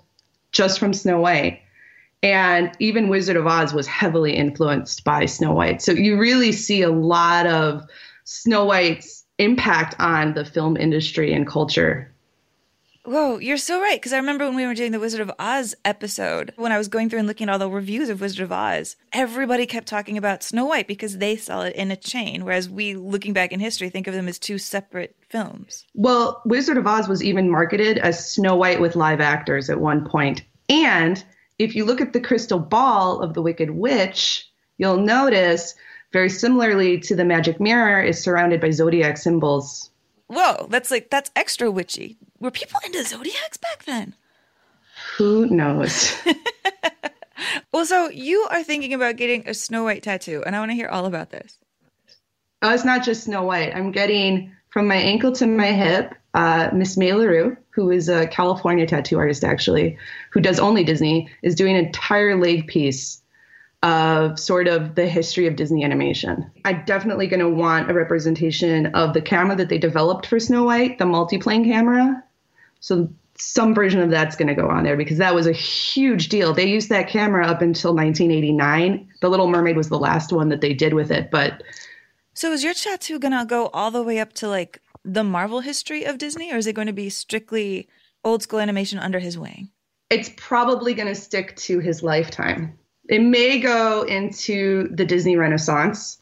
just 0.52 0.78
from 0.78 0.92
Snow 0.92 1.20
White. 1.20 1.60
And 2.22 2.72
even 2.78 3.08
Wizard 3.08 3.36
of 3.36 3.46
Oz 3.46 3.72
was 3.72 3.86
heavily 3.86 4.34
influenced 4.36 5.04
by 5.04 5.26
Snow 5.26 5.52
White. 5.52 5.80
So 5.80 5.92
you 5.92 6.18
really 6.18 6.52
see 6.52 6.82
a 6.82 6.90
lot 6.90 7.46
of 7.46 7.84
Snow 8.24 8.64
White's 8.64 9.24
impact 9.38 9.94
on 9.98 10.34
the 10.34 10.44
film 10.44 10.76
industry 10.76 11.32
and 11.32 11.46
culture. 11.46 12.12
Whoa, 13.08 13.38
you're 13.38 13.56
so 13.56 13.80
right. 13.80 13.98
Because 13.98 14.12
I 14.12 14.18
remember 14.18 14.44
when 14.44 14.54
we 14.54 14.66
were 14.66 14.74
doing 14.74 14.92
the 14.92 15.00
Wizard 15.00 15.22
of 15.22 15.32
Oz 15.38 15.74
episode, 15.82 16.52
when 16.56 16.72
I 16.72 16.76
was 16.76 16.88
going 16.88 17.08
through 17.08 17.20
and 17.20 17.26
looking 17.26 17.48
at 17.48 17.52
all 17.54 17.58
the 17.58 17.70
reviews 17.70 18.10
of 18.10 18.20
Wizard 18.20 18.42
of 18.42 18.52
Oz, 18.52 18.96
everybody 19.14 19.64
kept 19.64 19.88
talking 19.88 20.18
about 20.18 20.42
Snow 20.42 20.66
White 20.66 20.86
because 20.86 21.16
they 21.16 21.34
saw 21.34 21.62
it 21.62 21.74
in 21.74 21.90
a 21.90 21.96
chain. 21.96 22.44
Whereas 22.44 22.68
we, 22.68 22.96
looking 22.96 23.32
back 23.32 23.50
in 23.50 23.60
history, 23.60 23.88
think 23.88 24.08
of 24.08 24.12
them 24.12 24.28
as 24.28 24.38
two 24.38 24.58
separate 24.58 25.16
films. 25.30 25.86
Well, 25.94 26.42
Wizard 26.44 26.76
of 26.76 26.86
Oz 26.86 27.08
was 27.08 27.24
even 27.24 27.50
marketed 27.50 27.96
as 27.96 28.30
Snow 28.30 28.56
White 28.56 28.78
with 28.78 28.94
live 28.94 29.22
actors 29.22 29.70
at 29.70 29.80
one 29.80 30.06
point. 30.06 30.42
And 30.68 31.24
if 31.58 31.74
you 31.74 31.86
look 31.86 32.02
at 32.02 32.12
the 32.12 32.20
crystal 32.20 32.58
ball 32.58 33.22
of 33.22 33.32
the 33.32 33.40
Wicked 33.40 33.70
Witch, 33.70 34.46
you'll 34.76 34.98
notice, 34.98 35.74
very 36.12 36.28
similarly 36.28 37.00
to 37.00 37.16
the 37.16 37.24
magic 37.24 37.58
mirror, 37.58 38.02
is 38.02 38.22
surrounded 38.22 38.60
by 38.60 38.68
zodiac 38.68 39.16
symbols 39.16 39.88
Whoa, 40.28 40.66
that's 40.70 40.90
like 40.90 41.10
that's 41.10 41.30
extra 41.34 41.70
witchy. 41.70 42.18
Were 42.38 42.50
people 42.50 42.80
into 42.84 43.02
zodiacs 43.04 43.56
back 43.56 43.84
then? 43.84 44.14
Who 45.16 45.46
knows? 45.46 46.14
well, 47.72 47.86
so 47.86 48.08
you 48.10 48.46
are 48.50 48.62
thinking 48.62 48.94
about 48.94 49.16
getting 49.16 49.48
a 49.48 49.54
Snow 49.54 49.84
White 49.84 50.02
tattoo, 50.02 50.42
and 50.44 50.54
I 50.54 50.60
want 50.60 50.70
to 50.70 50.76
hear 50.76 50.88
all 50.88 51.06
about 51.06 51.30
this. 51.30 51.58
Oh, 52.60 52.72
it's 52.72 52.84
not 52.84 53.04
just 53.04 53.24
Snow 53.24 53.42
White. 53.44 53.74
I'm 53.74 53.90
getting 53.90 54.52
from 54.70 54.86
my 54.86 54.96
ankle 54.96 55.32
to 55.32 55.46
my 55.46 55.72
hip, 55.72 56.14
uh, 56.34 56.70
Miss 56.72 56.96
May 56.96 57.12
LaRue, 57.12 57.56
who 57.70 57.90
is 57.90 58.08
a 58.08 58.26
California 58.26 58.86
tattoo 58.86 59.18
artist 59.18 59.44
actually, 59.44 59.96
who 60.30 60.40
does 60.40 60.58
only 60.58 60.84
Disney, 60.84 61.30
is 61.42 61.54
doing 61.54 61.76
an 61.76 61.86
entire 61.86 62.36
leg 62.36 62.66
piece 62.66 63.22
of 63.82 64.38
sort 64.38 64.66
of 64.66 64.94
the 64.94 65.06
history 65.06 65.46
of 65.46 65.56
Disney 65.56 65.84
animation. 65.84 66.50
I'm 66.64 66.84
definitely 66.84 67.28
going 67.28 67.40
to 67.40 67.48
want 67.48 67.90
a 67.90 67.94
representation 67.94 68.86
of 68.86 69.14
the 69.14 69.22
camera 69.22 69.56
that 69.56 69.68
they 69.68 69.78
developed 69.78 70.26
for 70.26 70.40
Snow 70.40 70.64
White, 70.64 70.98
the 70.98 71.04
multiplane 71.04 71.64
camera. 71.64 72.22
So 72.80 73.08
some 73.36 73.74
version 73.74 74.00
of 74.00 74.10
that's 74.10 74.34
going 74.34 74.48
to 74.48 74.54
go 74.54 74.68
on 74.68 74.82
there 74.82 74.96
because 74.96 75.18
that 75.18 75.34
was 75.34 75.46
a 75.46 75.52
huge 75.52 76.28
deal. 76.28 76.52
They 76.52 76.68
used 76.68 76.88
that 76.88 77.08
camera 77.08 77.46
up 77.46 77.62
until 77.62 77.94
1989. 77.94 79.08
The 79.20 79.28
Little 79.28 79.48
Mermaid 79.48 79.76
was 79.76 79.88
the 79.88 79.98
last 79.98 80.32
one 80.32 80.48
that 80.48 80.60
they 80.60 80.74
did 80.74 80.92
with 80.92 81.12
it, 81.12 81.30
but 81.30 81.62
So 82.34 82.50
is 82.52 82.64
your 82.64 82.74
tattoo 82.74 83.20
gonna 83.20 83.46
go 83.46 83.68
all 83.68 83.92
the 83.92 84.02
way 84.02 84.18
up 84.18 84.32
to 84.34 84.48
like 84.48 84.82
the 85.04 85.22
Marvel 85.22 85.60
history 85.60 86.04
of 86.04 86.18
Disney, 86.18 86.52
or 86.52 86.56
is 86.56 86.66
it 86.66 86.74
going 86.74 86.88
to 86.88 86.92
be 86.92 87.08
strictly 87.08 87.88
old 88.24 88.42
school 88.42 88.58
animation 88.58 88.98
under 88.98 89.20
his 89.20 89.38
wing? 89.38 89.70
it's 90.10 90.30
probably 90.36 90.94
going 90.94 91.08
to 91.08 91.14
stick 91.14 91.54
to 91.56 91.80
his 91.80 92.02
lifetime. 92.02 92.78
It 93.08 93.22
may 93.22 93.58
go 93.58 94.02
into 94.02 94.88
the 94.94 95.04
Disney 95.04 95.36
Renaissance. 95.36 96.18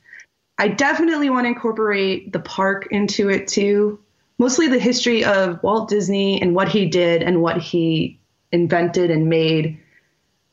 I 0.59 0.69
definitely 0.69 1.29
want 1.31 1.45
to 1.45 1.49
incorporate 1.49 2.33
the 2.33 2.39
park 2.41 2.89
into 2.91 3.29
it 3.29 3.49
too. 3.49 3.99
Mostly 4.39 4.69
the 4.69 4.79
history 4.79 5.25
of 5.25 5.63
Walt 5.63 5.89
Disney 5.89 6.41
and 6.41 6.55
what 6.55 6.69
he 6.69 6.87
did 6.87 7.23
and 7.23 7.43
what 7.43 7.59
he 7.59 8.19
invented 8.53 9.11
and 9.11 9.29
made 9.29 9.79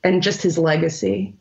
and 0.03 0.23
just 0.23 0.41
his 0.41 0.57
legacy. 0.57 1.33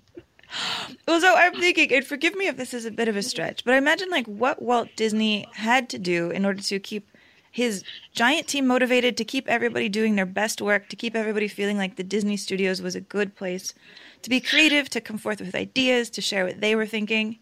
Well, 1.08 1.20
so 1.20 1.34
I'm 1.34 1.54
thinking, 1.54 1.92
and 1.92 2.04
forgive 2.04 2.36
me 2.36 2.46
if 2.46 2.56
this 2.56 2.74
is 2.74 2.84
a 2.84 2.90
bit 2.90 3.08
of 3.08 3.16
a 3.16 3.22
stretch, 3.22 3.64
but 3.64 3.74
I 3.74 3.78
imagine 3.78 4.10
like 4.10 4.26
what 4.26 4.62
Walt 4.62 4.88
Disney 4.96 5.46
had 5.54 5.88
to 5.90 5.98
do 5.98 6.30
in 6.30 6.44
order 6.44 6.62
to 6.62 6.78
keep 6.78 7.08
his 7.52 7.84
giant 8.12 8.48
team 8.48 8.66
motivated, 8.66 9.16
to 9.18 9.24
keep 9.24 9.46
everybody 9.46 9.88
doing 9.88 10.16
their 10.16 10.26
best 10.26 10.60
work, 10.60 10.88
to 10.88 10.96
keep 10.96 11.14
everybody 11.14 11.46
feeling 11.46 11.76
like 11.76 11.96
the 11.96 12.02
Disney 12.02 12.36
Studios 12.36 12.82
was 12.82 12.94
a 12.94 13.00
good 13.00 13.36
place 13.36 13.74
to 14.22 14.30
be 14.30 14.40
creative, 14.40 14.88
to 14.90 15.00
come 15.00 15.18
forth 15.18 15.40
with 15.40 15.54
ideas, 15.54 16.08
to 16.10 16.20
share 16.20 16.46
what 16.46 16.60
they 16.60 16.74
were 16.74 16.86
thinking. 16.86 17.38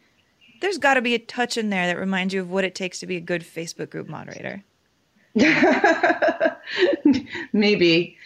There's 0.60 0.78
got 0.78 0.94
to 0.94 1.00
be 1.00 1.14
a 1.14 1.18
touch 1.18 1.56
in 1.56 1.70
there 1.70 1.86
that 1.86 1.98
reminds 1.98 2.34
you 2.34 2.40
of 2.40 2.50
what 2.50 2.64
it 2.64 2.74
takes 2.74 2.98
to 3.00 3.06
be 3.06 3.16
a 3.16 3.20
good 3.20 3.42
Facebook 3.42 3.90
group 3.90 4.08
moderator. 4.08 4.62
Maybe. 7.52 8.16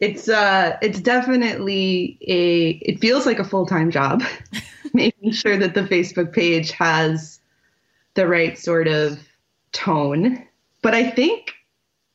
It's 0.00 0.28
uh 0.28 0.76
it's 0.80 1.00
definitely 1.00 2.18
a 2.22 2.70
it 2.82 3.00
feels 3.00 3.26
like 3.26 3.40
a 3.40 3.44
full-time 3.44 3.90
job 3.90 4.22
making 4.92 5.32
sure 5.32 5.56
that 5.56 5.74
the 5.74 5.82
Facebook 5.82 6.32
page 6.32 6.70
has 6.72 7.40
the 8.14 8.26
right 8.26 8.58
sort 8.58 8.86
of 8.88 9.18
tone. 9.72 10.44
But 10.82 10.94
I 10.94 11.10
think 11.10 11.54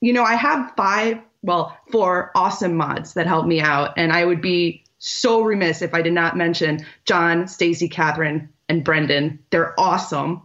you 0.03 0.11
know, 0.11 0.25
I 0.25 0.35
have 0.35 0.73
five, 0.75 1.17
well, 1.43 1.77
four 1.89 2.29
awesome 2.35 2.75
mods 2.75 3.13
that 3.13 3.25
help 3.25 3.45
me 3.45 3.61
out 3.61 3.93
and 3.95 4.11
I 4.11 4.25
would 4.25 4.41
be 4.41 4.83
so 4.99 5.41
remiss 5.41 5.81
if 5.81 5.93
I 5.93 6.01
did 6.01 6.11
not 6.11 6.35
mention 6.35 6.85
John, 7.05 7.47
Stacy, 7.47 7.87
Catherine, 7.87 8.49
and 8.67 8.83
Brendan. 8.83 9.39
They're 9.49 9.73
awesome 9.79 10.41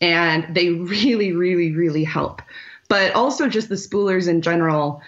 and 0.00 0.52
they 0.52 0.70
really 0.70 1.32
really 1.32 1.70
really 1.72 2.02
help. 2.02 2.42
But 2.88 3.14
also 3.14 3.48
just 3.48 3.68
the 3.68 3.76
spoolers 3.76 4.26
in 4.26 4.42
general 4.42 5.00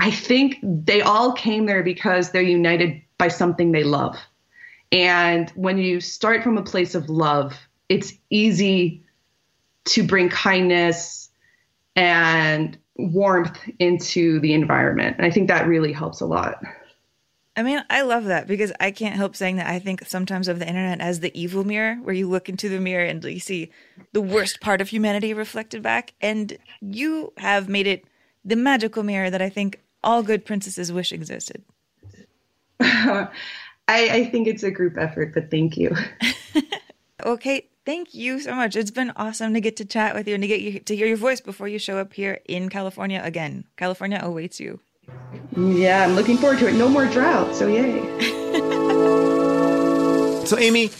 I 0.00 0.10
think 0.10 0.58
they 0.62 1.02
all 1.02 1.32
came 1.32 1.66
there 1.66 1.84
because 1.84 2.32
they're 2.32 2.42
united 2.42 3.00
by 3.18 3.28
something 3.28 3.70
they 3.70 3.84
love. 3.84 4.18
And 4.90 5.48
when 5.50 5.78
you 5.78 6.00
start 6.00 6.42
from 6.42 6.58
a 6.58 6.62
place 6.62 6.96
of 6.96 7.08
love, 7.08 7.54
it's 7.88 8.12
easy 8.30 9.04
to 9.84 10.02
bring 10.02 10.28
kindness 10.28 11.23
and 11.96 12.78
warmth 12.96 13.58
into 13.78 14.40
the 14.40 14.52
environment. 14.52 15.16
And 15.16 15.26
I 15.26 15.30
think 15.30 15.48
that 15.48 15.66
really 15.66 15.92
helps 15.92 16.20
a 16.20 16.26
lot. 16.26 16.62
I 17.56 17.62
mean, 17.62 17.84
I 17.88 18.02
love 18.02 18.24
that 18.24 18.48
because 18.48 18.72
I 18.80 18.90
can't 18.90 19.14
help 19.14 19.36
saying 19.36 19.56
that 19.56 19.68
I 19.68 19.78
think 19.78 20.04
sometimes 20.06 20.48
of 20.48 20.58
the 20.58 20.66
internet 20.68 21.00
as 21.00 21.20
the 21.20 21.36
evil 21.40 21.64
mirror, 21.64 21.96
where 21.96 22.14
you 22.14 22.28
look 22.28 22.48
into 22.48 22.68
the 22.68 22.80
mirror 22.80 23.04
and 23.04 23.22
you 23.22 23.38
see 23.38 23.70
the 24.12 24.20
worst 24.20 24.60
part 24.60 24.80
of 24.80 24.88
humanity 24.88 25.32
reflected 25.34 25.82
back. 25.82 26.14
And 26.20 26.58
you 26.80 27.32
have 27.36 27.68
made 27.68 27.86
it 27.86 28.04
the 28.44 28.56
magical 28.56 29.04
mirror 29.04 29.30
that 29.30 29.42
I 29.42 29.50
think 29.50 29.80
all 30.02 30.22
good 30.22 30.44
princesses 30.44 30.92
wish 30.92 31.12
existed. 31.12 31.62
I, 32.80 33.28
I 33.88 34.24
think 34.30 34.48
it's 34.48 34.62
a 34.64 34.70
group 34.70 34.96
effort, 34.98 35.32
but 35.34 35.50
thank 35.50 35.76
you. 35.76 35.94
Okay, 37.24 37.68
thank 37.86 38.14
you 38.14 38.40
so 38.40 38.54
much. 38.54 38.76
It's 38.76 38.90
been 38.90 39.12
awesome 39.16 39.54
to 39.54 39.60
get 39.60 39.76
to 39.76 39.84
chat 39.84 40.14
with 40.14 40.26
you 40.28 40.34
and 40.34 40.42
to 40.42 40.48
get 40.48 40.60
you 40.60 40.80
to 40.80 40.96
hear 40.96 41.06
your 41.06 41.16
voice 41.16 41.40
before 41.40 41.68
you 41.68 41.78
show 41.78 41.98
up 41.98 42.12
here 42.12 42.40
in 42.46 42.68
California 42.68 43.20
again. 43.24 43.64
California 43.76 44.20
awaits 44.22 44.58
you. 44.60 44.80
Yeah, 45.56 46.04
I'm 46.04 46.14
looking 46.14 46.36
forward 46.38 46.58
to 46.60 46.68
it. 46.68 46.74
No 46.74 46.88
more 46.88 47.06
drought, 47.06 47.54
so 47.54 47.66
yay. 47.68 48.00
So, 50.46 50.58
Amy, 50.58 50.90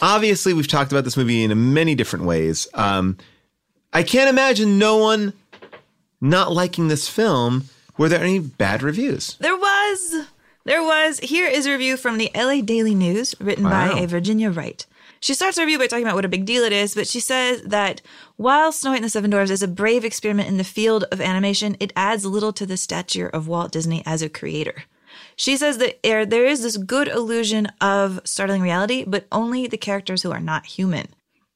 obviously, 0.00 0.52
we've 0.52 0.68
talked 0.68 0.92
about 0.92 1.02
this 1.02 1.16
movie 1.16 1.42
in 1.42 1.74
many 1.74 1.96
different 1.96 2.24
ways. 2.24 2.68
Um, 2.72 3.16
I 3.92 4.04
can't 4.04 4.30
imagine 4.30 4.78
no 4.78 4.96
one 4.98 5.32
not 6.20 6.52
liking 6.52 6.86
this 6.86 7.08
film. 7.08 7.64
Were 7.98 8.08
there 8.08 8.20
any 8.22 8.38
bad 8.38 8.84
reviews? 8.84 9.34
There 9.40 9.56
was. 9.56 10.26
There 10.64 10.84
was. 10.84 11.18
Here 11.18 11.48
is 11.48 11.66
a 11.66 11.72
review 11.72 11.96
from 11.96 12.16
the 12.18 12.30
LA 12.32 12.60
Daily 12.60 12.94
News 12.94 13.34
written 13.40 13.64
Wow. 13.64 13.92
by 13.92 13.98
a 13.98 14.06
Virginia 14.06 14.52
Wright. 14.52 14.86
She 15.26 15.34
starts 15.34 15.58
her 15.58 15.64
review 15.64 15.80
by 15.80 15.88
talking 15.88 16.04
about 16.04 16.14
what 16.14 16.24
a 16.24 16.28
big 16.28 16.44
deal 16.44 16.62
it 16.62 16.72
is, 16.72 16.94
but 16.94 17.08
she 17.08 17.18
says 17.18 17.60
that 17.62 18.00
while 18.36 18.70
Snow 18.70 18.90
White 18.90 18.98
and 18.98 19.04
the 19.06 19.10
Seven 19.10 19.28
Dwarfs 19.28 19.50
is 19.50 19.60
a 19.60 19.66
brave 19.66 20.04
experiment 20.04 20.48
in 20.48 20.56
the 20.56 20.62
field 20.62 21.02
of 21.10 21.20
animation, 21.20 21.76
it 21.80 21.92
adds 21.96 22.24
little 22.24 22.52
to 22.52 22.64
the 22.64 22.76
stature 22.76 23.26
of 23.26 23.48
Walt 23.48 23.72
Disney 23.72 24.04
as 24.06 24.22
a 24.22 24.28
creator. 24.28 24.84
She 25.34 25.56
says 25.56 25.78
that 25.78 26.00
there, 26.04 26.24
there 26.24 26.46
is 26.46 26.62
this 26.62 26.76
good 26.76 27.08
illusion 27.08 27.66
of 27.80 28.20
startling 28.22 28.62
reality, 28.62 29.02
but 29.04 29.26
only 29.32 29.66
the 29.66 29.76
characters 29.76 30.22
who 30.22 30.30
are 30.30 30.38
not 30.38 30.66
human. 30.66 31.08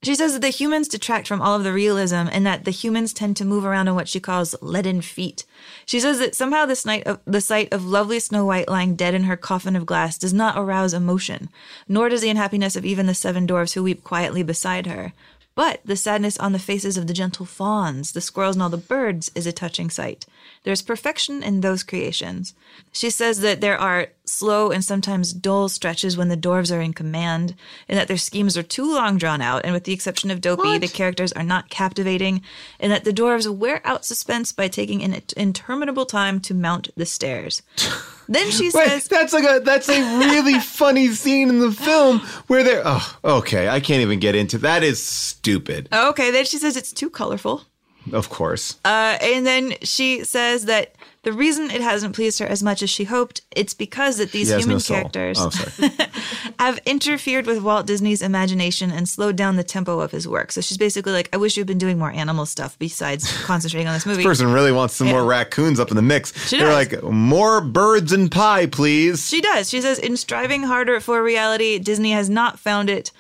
She 0.03 0.15
says 0.15 0.33
that 0.33 0.41
the 0.41 0.49
humans 0.49 0.89
detract 0.89 1.29
from 1.29 1.43
all 1.43 1.57
of 1.57 1.65
the 1.65 1.75
realism 1.75 2.27
and 2.33 2.47
that 2.47 2.65
the 2.65 2.71
humans 2.71 3.13
tend 3.13 3.37
to 3.37 3.45
move 3.45 3.67
around 3.67 3.87
on 3.87 3.95
what 3.95 4.09
she 4.09 4.19
calls 4.19 4.55
leaden 4.63 5.03
feet. 5.03 5.45
She 5.85 6.01
says 6.01 6.19
that 6.21 6.35
somehow 6.35 6.65
this 6.65 6.87
night 6.87 7.07
of, 7.07 7.21
the 7.27 7.43
sight 7.43 7.71
of 7.71 7.85
lovely 7.85 8.19
Snow 8.19 8.47
White 8.47 8.69
lying 8.69 8.95
dead 8.95 9.13
in 9.13 9.25
her 9.25 9.37
coffin 9.37 9.77
of 9.77 9.85
glass 9.85 10.17
does 10.17 10.33
not 10.33 10.57
arouse 10.57 10.95
emotion, 10.95 11.51
nor 11.87 12.09
does 12.09 12.23
the 12.23 12.31
unhappiness 12.31 12.77
of 12.77 12.87
even 12.87 13.05
the 13.05 13.15
seven 13.15 13.45
dwarfs 13.45 13.75
who 13.75 13.83
weep 13.83 14.03
quietly 14.03 14.43
beside 14.43 14.87
her. 14.87 15.13
But 15.55 15.81
the 15.85 15.97
sadness 15.97 16.39
on 16.39 16.53
the 16.53 16.59
faces 16.59 16.97
of 16.97 17.07
the 17.07 17.13
gentle 17.13 17.45
fawns, 17.45 18.13
the 18.13 18.23
squirrels, 18.23 18.57
and 18.57 18.63
all 18.63 18.71
the 18.71 18.79
birds 18.79 19.31
is 19.35 19.47
a 19.47 19.53
touching 19.53 19.91
sight. 19.91 20.25
There's 20.63 20.81
perfection 20.81 21.43
in 21.43 21.61
those 21.61 21.83
creations. 21.83 22.55
She 22.93 23.11
says 23.11 23.41
that 23.41 23.61
there 23.61 23.77
are 23.77 24.09
slow 24.31 24.71
and 24.71 24.85
sometimes 24.85 25.33
dull 25.33 25.69
stretches 25.69 26.17
when 26.17 26.29
the 26.29 26.37
dwarves 26.37 26.75
are 26.75 26.81
in 26.81 26.93
command, 26.93 27.55
and 27.89 27.99
that 27.99 28.09
their 28.09 28.17
schemes 28.17 28.57
are 28.57 28.63
too 28.63 28.95
long 28.95 29.19
drawn 29.19 29.41
out, 29.43 29.63
and 29.65 29.73
with 29.75 29.85
the 29.85 29.93
exception 29.93 30.31
of 30.31 30.41
Dopey, 30.41 30.79
the 30.79 30.89
characters 30.89 31.33
are 31.33 31.43
not 31.43 31.69
captivating, 31.71 32.43
and 32.79 32.91
that 32.93 33.05
the 33.05 33.13
dwarves 33.13 33.49
wear 33.55 33.81
out 33.85 34.05
suspense 34.05 34.53
by 34.53 34.69
taking 34.69 35.03
an 35.03 35.21
interminable 35.37 36.07
time 36.07 36.41
to 36.41 36.55
mount 36.55 36.89
the 36.97 37.07
stairs. 37.07 37.63
Then 38.31 38.49
she 38.53 38.71
Wait, 38.73 38.87
says, 38.89 39.09
that's 39.09 39.33
like 39.33 39.43
a 39.43 39.59
that's 39.59 39.89
a 39.89 40.01
really 40.21 40.61
funny 40.81 41.09
scene 41.09 41.49
in 41.49 41.59
the 41.59 41.73
film 41.73 42.21
where 42.47 42.63
they're 42.63 42.83
oh 42.85 43.19
okay 43.25 43.69
I 43.69 43.81
can't 43.81 44.03
even 44.03 44.21
get 44.21 44.37
into 44.37 44.57
that 44.59 44.85
is 44.85 45.03
stupid 45.05 45.89
Okay, 45.93 46.31
then 46.31 46.45
she 46.45 46.59
says 46.59 46.77
it's 46.77 46.93
too 46.93 47.11
colorful. 47.11 47.65
of 48.13 48.29
course 48.31 48.77
Uh, 48.85 49.19
and 49.21 49.45
then 49.45 49.75
she 49.83 50.23
says 50.23 50.67
that 50.67 50.95
the 51.23 51.33
reason 51.33 51.71
it 51.71 51.83
hasn't 51.83 52.15
pleased 52.15 52.39
her 52.39 52.47
as 52.47 52.63
much 52.63 52.83
as 52.83 52.89
she 52.89 53.05
hoped, 53.05 53.43
it's 53.55 53.75
because 53.75 54.17
that 54.19 54.33
these 54.33 54.49
human 54.51 54.77
no 54.77 54.81
characters 54.81 55.39
oh 55.39 55.51
have 56.59 56.79
interfered 56.87 57.47
with 57.47 57.63
Walt 57.63 57.87
Disney's 57.87 58.23
imagination 58.23 58.91
and 58.91 59.09
slowed 59.09 59.37
down 59.37 59.57
the 59.57 59.65
tempo 59.65 60.01
of 60.01 60.11
his 60.13 60.27
work. 60.27 60.51
So 60.53 60.61
she's 60.61 60.79
basically 60.79 61.13
like, 61.13 61.29
I 61.33 61.37
wish 61.37 61.57
you'd 61.57 61.67
been 61.67 61.79
doing 61.79 61.99
more 61.99 62.11
animal 62.11 62.47
stuff 62.47 62.79
besides 62.79 63.31
concentrating 63.45 63.87
on 63.87 63.95
this 63.95 64.07
movie. 64.07 64.19
this 64.19 64.27
person 64.27 64.53
really 64.53 64.73
wants 64.73 64.95
some 64.95 65.09
more 65.09 65.25
raccoons 65.25 65.79
up 65.79 65.91
in 65.91 65.97
the 65.97 66.03
mix 66.03 66.33
She 66.49 66.57
they're 66.59 66.69
does. 66.69 66.93
like 66.93 67.03
more 67.03 67.61
birds 67.61 68.13
and 68.13 68.31
pie 68.31 68.67
please 68.67 69.29
She 69.29 69.41
does. 69.41 69.69
She 69.69 69.81
says, 69.81 69.99
in 69.99 70.17
striving 70.17 70.63
harder 70.63 71.01
for 71.01 71.23
reality, 71.23 71.79
Disney 71.79 72.13
has 72.13 72.31
not 72.31 72.59
found 72.59 72.89
it. 72.89 73.13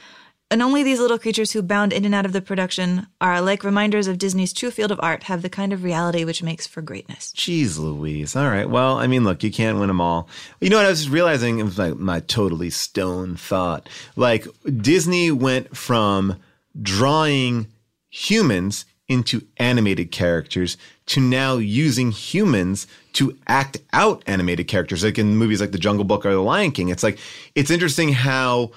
And 0.53 0.63
only 0.63 0.83
these 0.83 0.99
little 0.99 1.19
creatures 1.19 1.53
who 1.53 1.63
bound 1.63 1.93
in 1.93 2.05
and 2.05 2.15
out 2.15 2.27
of 2.27 2.33
the 2.33 2.41
production 2.41 3.07
are 3.21 3.41
like 3.41 3.63
reminders 3.63 4.09
of 4.09 4.19
Disney's 4.19 4.53
true 4.53 4.73
field 4.73 4.91
of 4.91 4.99
art, 5.01 5.23
have 5.25 5.43
the 5.43 5.49
kind 5.49 5.73
of 5.73 5.85
reality 5.85 6.25
which 6.25 6.43
makes 6.43 6.67
for 6.67 6.83
greatness. 6.83 7.33
Jeez 7.37 7.79
Louise. 7.79 8.35
All 8.35 8.49
right. 8.49 8.69
Well, 8.69 8.99
I 8.99 9.07
mean, 9.07 9.23
look, 9.23 9.45
you 9.45 9.53
can't 9.53 9.79
win 9.79 9.87
them 9.87 10.01
all. 10.01 10.29
You 10.61 10.69
know 10.69 10.79
what? 10.79 10.87
I 10.87 10.89
was 10.89 11.03
just 11.03 11.13
realizing 11.13 11.61
it 11.61 11.65
was 11.65 11.79
like 11.79 11.97
my 11.97 12.19
totally 12.19 12.71
stone 12.71 13.37
thought. 13.37 13.89
Like 14.17 14.49
Disney 14.65 15.31
went 15.31 15.77
from 15.77 16.37
drawing 16.83 17.69
humans 18.09 18.87
into 19.07 19.47
animated 19.59 20.11
characters 20.11 20.77
to 21.07 21.21
now 21.21 21.59
using 21.59 22.11
humans 22.11 22.89
to 23.13 23.37
act 23.47 23.79
out 23.93 24.23
animated 24.27 24.67
characters, 24.67 25.05
like 25.05 25.19
in 25.19 25.37
movies 25.37 25.61
like 25.61 25.73
The 25.73 25.79
Jungle 25.79 26.05
Book 26.05 26.27
or 26.27 26.33
The 26.33 26.43
Lion 26.43 26.73
King. 26.73 26.89
It's 26.89 27.05
like, 27.05 27.19
it's 27.55 27.71
interesting 27.71 28.13
how, 28.13 28.73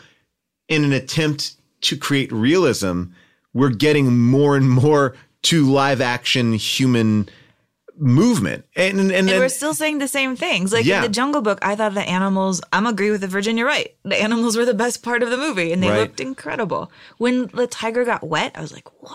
in 0.68 0.84
an 0.84 0.94
attempt 0.94 1.56
to 1.84 1.98
create 1.98 2.32
realism, 2.32 3.04
we're 3.54 3.70
getting 3.70 4.18
more 4.20 4.56
and 4.58 4.70
more 4.70 5.16
to 5.44 5.66
live 5.70 6.02
action 6.02 6.54
human 6.54 7.30
movement. 7.98 8.66
And 8.76 9.00
and, 9.00 9.12
And 9.12 9.30
and- 9.30 9.40
we're 9.40 9.50
still 9.50 9.74
saying 9.74 10.00
the 10.00 10.08
same 10.08 10.36
things. 10.36 10.74
Like 10.74 10.86
Yeah. 10.86 10.98
in 10.98 11.02
the 11.04 11.10
Jungle 11.10 11.42
Book, 11.42 11.60
I 11.62 11.76
thought 11.76 11.94
the 11.94 12.02
animals. 12.02 12.62
I'm 12.72 12.88
agree 12.88 13.12
with 13.12 13.22
the 13.22 13.28
Virginia 13.28 13.66
Wright. 13.66 13.94
The 14.04 14.20
animals 14.20 14.58
were 14.58 14.66
the 14.66 14.74
best 14.74 15.04
part 15.04 15.22
of 15.22 15.30
the 15.30 15.38
movie, 15.38 15.72
and 15.72 15.82
they 15.84 15.90
Right. 15.90 16.00
looked 16.00 16.20
incredible. 16.20 16.92
When 17.18 17.48
the 17.54 17.68
tiger 17.68 18.04
got 18.04 18.24
wet, 18.28 18.52
I 18.56 18.62
was 18.62 18.74
like, 18.74 18.90
wow. 19.02 19.12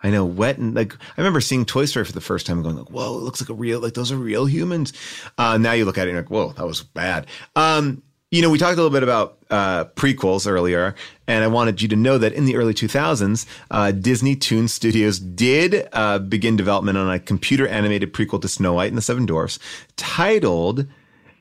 I 0.00 0.10
know 0.10 0.24
wet 0.24 0.58
and 0.58 0.76
like 0.76 0.94
I 0.94 1.20
remember 1.20 1.40
seeing 1.40 1.64
Toy 1.64 1.84
Story 1.86 2.04
for 2.04 2.12
the 2.12 2.20
first 2.20 2.46
time 2.46 2.58
and 2.58 2.64
going 2.64 2.76
like, 2.76 2.90
whoa, 2.90 3.18
it 3.18 3.22
looks 3.22 3.40
like 3.40 3.50
a 3.50 3.54
real 3.54 3.80
like 3.80 3.94
those 3.94 4.12
are 4.12 4.16
real 4.16 4.46
humans. 4.46 4.92
Uh, 5.36 5.58
now 5.58 5.72
you 5.72 5.84
look 5.84 5.98
at 5.98 6.02
it 6.06 6.10
and 6.10 6.14
you're 6.14 6.22
like, 6.22 6.30
whoa, 6.30 6.52
that 6.52 6.64
was 6.64 6.84
bad. 6.84 7.26
Um, 7.56 8.04
you 8.30 8.42
know, 8.42 8.50
we 8.50 8.58
talked 8.58 8.74
a 8.74 8.76
little 8.76 8.90
bit 8.90 9.02
about 9.02 9.38
uh, 9.50 9.86
prequels 9.96 10.46
earlier, 10.46 10.94
and 11.26 11.42
I 11.42 11.46
wanted 11.46 11.80
you 11.80 11.88
to 11.88 11.96
know 11.96 12.18
that 12.18 12.34
in 12.34 12.44
the 12.44 12.56
early 12.56 12.74
2000s, 12.74 13.46
uh, 13.70 13.90
Disney 13.92 14.36
Toon 14.36 14.68
Studios 14.68 15.18
did 15.18 15.88
uh, 15.92 16.18
begin 16.18 16.56
development 16.56 16.98
on 16.98 17.10
a 17.10 17.18
computer 17.18 17.66
animated 17.66 18.12
prequel 18.12 18.40
to 18.42 18.48
Snow 18.48 18.74
White 18.74 18.88
and 18.88 18.98
the 18.98 19.02
Seven 19.02 19.24
Dwarfs 19.24 19.58
titled 19.96 20.86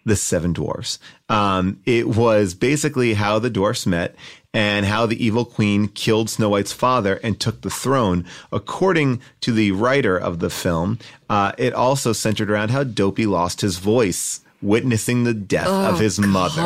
the 0.06 0.16
Seven 0.16 0.54
Dwarfs. 0.54 1.00
Um, 1.28 1.82
it 1.86 2.08
was 2.08 2.54
basically 2.54 3.16
how 3.16 3.40
the 3.40 3.50
dwarfs 3.50 3.86
met 3.86 4.16
and 4.54 4.86
how 4.86 5.06
the 5.06 5.24
evil 5.24 5.44
queen 5.44 5.90
killed 5.90 6.30
Snow 6.30 6.50
White's 6.50 6.72
father 6.72 7.16
and 7.22 7.38
took 7.38 7.62
the 7.62 7.70
throne. 7.70 8.26
According 8.54 9.22
to 9.42 9.52
the 9.52 9.74
writer 9.74 10.18
of 10.18 10.40
the 10.40 10.50
film, 10.50 11.00
uh, 11.30 11.52
it 11.58 11.74
also 11.74 12.14
centered 12.14 12.50
around 12.50 12.72
how 12.72 12.86
Dopey 12.86 13.26
lost 13.26 13.60
his 13.60 13.78
voice. 13.80 14.40
Witnessing 14.62 15.24
the 15.24 15.34
death 15.36 15.68
Oh, 15.70 15.90
of 15.94 16.00
his 16.00 16.18
mother. 16.20 16.62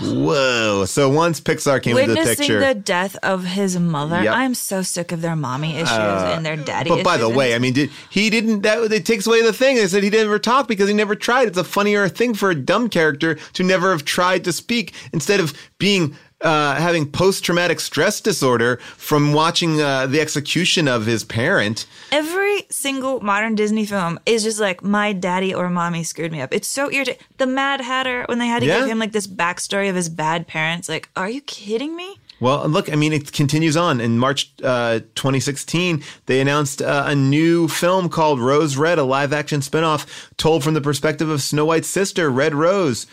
Whoa. 0.00 0.84
So 0.86 1.08
once 1.08 1.40
Pixar 1.40 1.82
came 1.82 1.96
into 1.96 2.12
the 2.14 2.20
Witnessing 2.20 2.58
the 2.60 2.74
death 2.74 3.16
of 3.22 3.44
his 3.44 3.78
mother, 3.78 4.22
Yep. 4.22 4.34
I'm 4.34 4.54
so 4.54 4.82
sick 4.82 5.10
of 5.12 5.22
their 5.22 5.36
mommy 5.36 5.76
issues 5.76 5.88
Uh, 5.90 6.34
and 6.36 6.44
their 6.44 6.56
daddy 6.56 6.90
But 6.90 7.02
by 7.02 7.16
the 7.16 7.28
way, 7.28 7.54
I 7.54 7.58
mean, 7.58 7.72
did, 7.72 7.90
he 8.10 8.28
didn't. 8.30 8.60
That 8.62 8.92
it 8.92 9.06
takes 9.06 9.26
away 9.26 9.42
the 9.42 9.52
thing. 9.52 9.76
They 9.76 9.86
said 9.88 10.02
he 10.02 10.10
never 10.10 10.38
talked 10.38 10.68
because 10.68 10.88
he 10.88 10.94
never 10.94 11.14
tried. 11.14 11.48
It's 11.48 11.58
a 11.58 11.64
funnier 11.64 12.08
thing 12.08 12.34
for 12.34 12.50
a 12.50 12.54
dumb 12.54 12.88
character 12.88 13.36
to 13.54 13.62
never 13.62 13.90
have 13.92 14.04
tried 14.04 14.44
to 14.44 14.52
speak 14.52 14.92
instead 15.12 15.40
of 15.40 15.54
being 15.78 16.14
uh, 16.44 16.74
having 16.76 17.10
post 17.10 17.42
traumatic 17.44 17.80
stress 17.80 18.20
disorder 18.20 18.76
from 18.96 19.32
watching 19.32 19.80
uh, 19.80 20.06
the 20.06 20.20
execution 20.20 20.86
of 20.86 21.06
his 21.06 21.24
parent. 21.24 21.86
Every 22.12 22.66
single 22.70 23.20
modern 23.20 23.54
Disney 23.54 23.86
film 23.86 24.20
is 24.26 24.44
just 24.44 24.60
like 24.60 24.82
my 24.84 25.12
daddy 25.12 25.52
or 25.54 25.68
mommy 25.70 26.04
screwed 26.04 26.30
me 26.32 26.40
up. 26.40 26.52
It's 26.54 26.68
so 26.68 26.92
irritating. 26.92 27.20
The 27.38 27.46
Mad 27.46 27.80
Hatter, 27.80 28.24
when 28.28 28.38
they 28.38 28.46
had 28.46 28.60
to 28.60 28.66
Yeah. 28.66 28.80
give 28.80 28.88
him 28.88 28.98
like 28.98 29.12
this 29.12 29.26
backstory 29.26 29.88
of 29.88 29.96
his 29.96 30.08
bad 30.08 30.46
parents, 30.46 30.88
like, 30.88 31.08
are 31.16 31.28
you 31.30 31.40
kidding 31.40 31.96
me? 31.96 32.16
Well, 32.40 32.68
look, 32.68 32.92
I 32.92 32.96
mean, 32.96 33.12
it 33.12 33.32
continues 33.32 33.76
on. 33.76 34.00
In 34.00 34.18
March 34.18 34.52
uh, 34.62 34.98
2016, 35.14 36.02
they 36.26 36.40
announced 36.40 36.82
uh, 36.82 37.04
a 37.06 37.14
new 37.14 37.68
film 37.68 38.08
called 38.08 38.38
Rose 38.40 38.76
Red, 38.76 38.98
a 38.98 39.04
live 39.04 39.32
action 39.32 39.60
spinoff 39.60 40.04
told 40.36 40.62
from 40.62 40.74
the 40.74 40.80
perspective 40.80 41.30
of 41.30 41.40
Snow 41.40 41.64
White's 41.64 41.88
sister, 41.88 42.28
Red 42.28 42.54
Rose, 42.54 43.06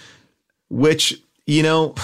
which, 0.70 1.22
you 1.46 1.64
know, 1.64 1.96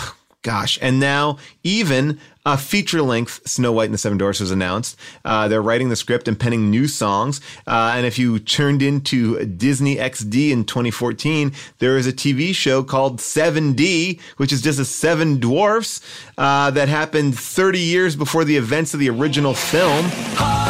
gosh, 0.41 0.77
and 0.81 0.99
now 0.99 1.37
even 1.63 2.19
a 2.45 2.57
feature 2.57 3.01
length 3.01 3.41
Snow 3.45 3.73
White 3.73 3.85
and 3.85 3.93
the 3.93 3.97
Seven 3.97 4.17
Dwarfs 4.17 4.39
was 4.39 4.51
announced. 4.51 4.97
Uh, 5.25 5.47
they're 5.49 5.61
writing 5.61 5.89
the 5.89 5.95
script 5.97 6.27
and 6.29 6.39
penning 6.39 6.71
new 6.71 6.87
songs. 6.87 7.41
Uh, 7.67 7.93
and 7.95 8.05
if 8.05 8.17
you 8.17 8.39
turned 8.39 8.81
into 8.81 9.43
Disney 9.45 9.97
XD 9.97 10.51
in 10.51 10.63
2014, 10.63 11.51
there 11.79 11.97
is 11.97 12.07
a 12.07 12.13
TV 12.13 12.55
show 12.55 12.83
called 12.83 13.19
7D, 13.19 14.21
which 14.37 14.53
is 14.53 14.61
just 14.61 14.79
a 14.79 14.85
seven 14.85 15.39
dwarfs 15.39 15.99
uh, 16.37 16.71
that 16.71 16.87
happened 16.87 17.37
30 17.37 17.79
years 17.79 18.15
before 18.15 18.45
the 18.45 18.55
events 18.55 18.93
of 18.93 19.01
the 19.01 19.09
original 19.09 19.53
film. 19.53 20.05
Hi 20.35 20.67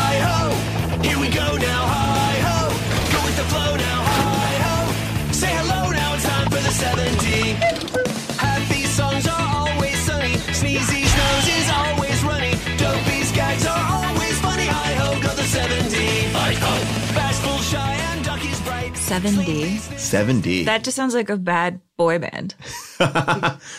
7D. 19.21 19.77
7D. 19.95 20.65
That 20.65 20.83
just 20.83 20.95
sounds 20.95 21.13
like 21.15 21.29
a 21.29 21.37
bad 21.37 21.79
boy 21.97 22.19
band. 22.19 22.53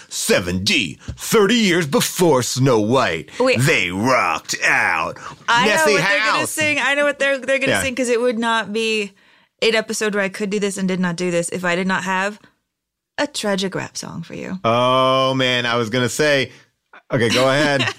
7D, 0.09 0.98
30 1.01 1.55
years 1.55 1.86
before 1.86 2.43
Snow 2.43 2.81
White. 2.81 3.31
Wait. 3.39 3.59
They 3.60 3.90
rocked 3.90 4.56
out. 4.65 5.19
I 5.48 5.66
Nessie 5.66 5.90
know 5.94 5.94
what 5.94 6.02
they're 6.09 6.24
gonna 6.32 6.47
sing. 6.47 6.78
I 6.81 6.94
know 6.94 7.05
what 7.05 7.19
they're 7.19 7.39
they're 7.39 7.59
gonna 7.59 7.73
Yeah. 7.73 7.82
sing 7.82 7.93
because 7.94 8.09
it 8.09 8.20
would 8.20 8.39
not 8.39 8.73
be 8.73 9.12
an 9.62 9.74
episode 9.74 10.15
where 10.15 10.24
I 10.24 10.28
could 10.28 10.51
do 10.51 10.59
this 10.60 10.77
and 10.77 10.89
did 10.89 11.01
not 11.01 11.16
do 11.16 11.31
this 11.31 11.48
if 11.51 11.65
I 11.65 11.77
did 11.77 11.86
not 11.86 12.05
have 12.05 12.40
a 13.19 13.27
tragic 13.27 13.74
rap 13.74 13.97
song 13.97 14.23
for 14.23 14.35
you. 14.35 14.59
Oh 14.65 15.35
man, 15.35 15.66
I 15.66 15.77
was 15.77 15.90
gonna 15.90 16.09
say. 16.09 16.52
Okay, 17.12 17.28
go 17.31 17.48
ahead. 17.48 17.85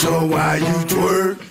So 0.00 0.24
why 0.26 0.56
you 0.56 0.64
twerk? 0.86 1.42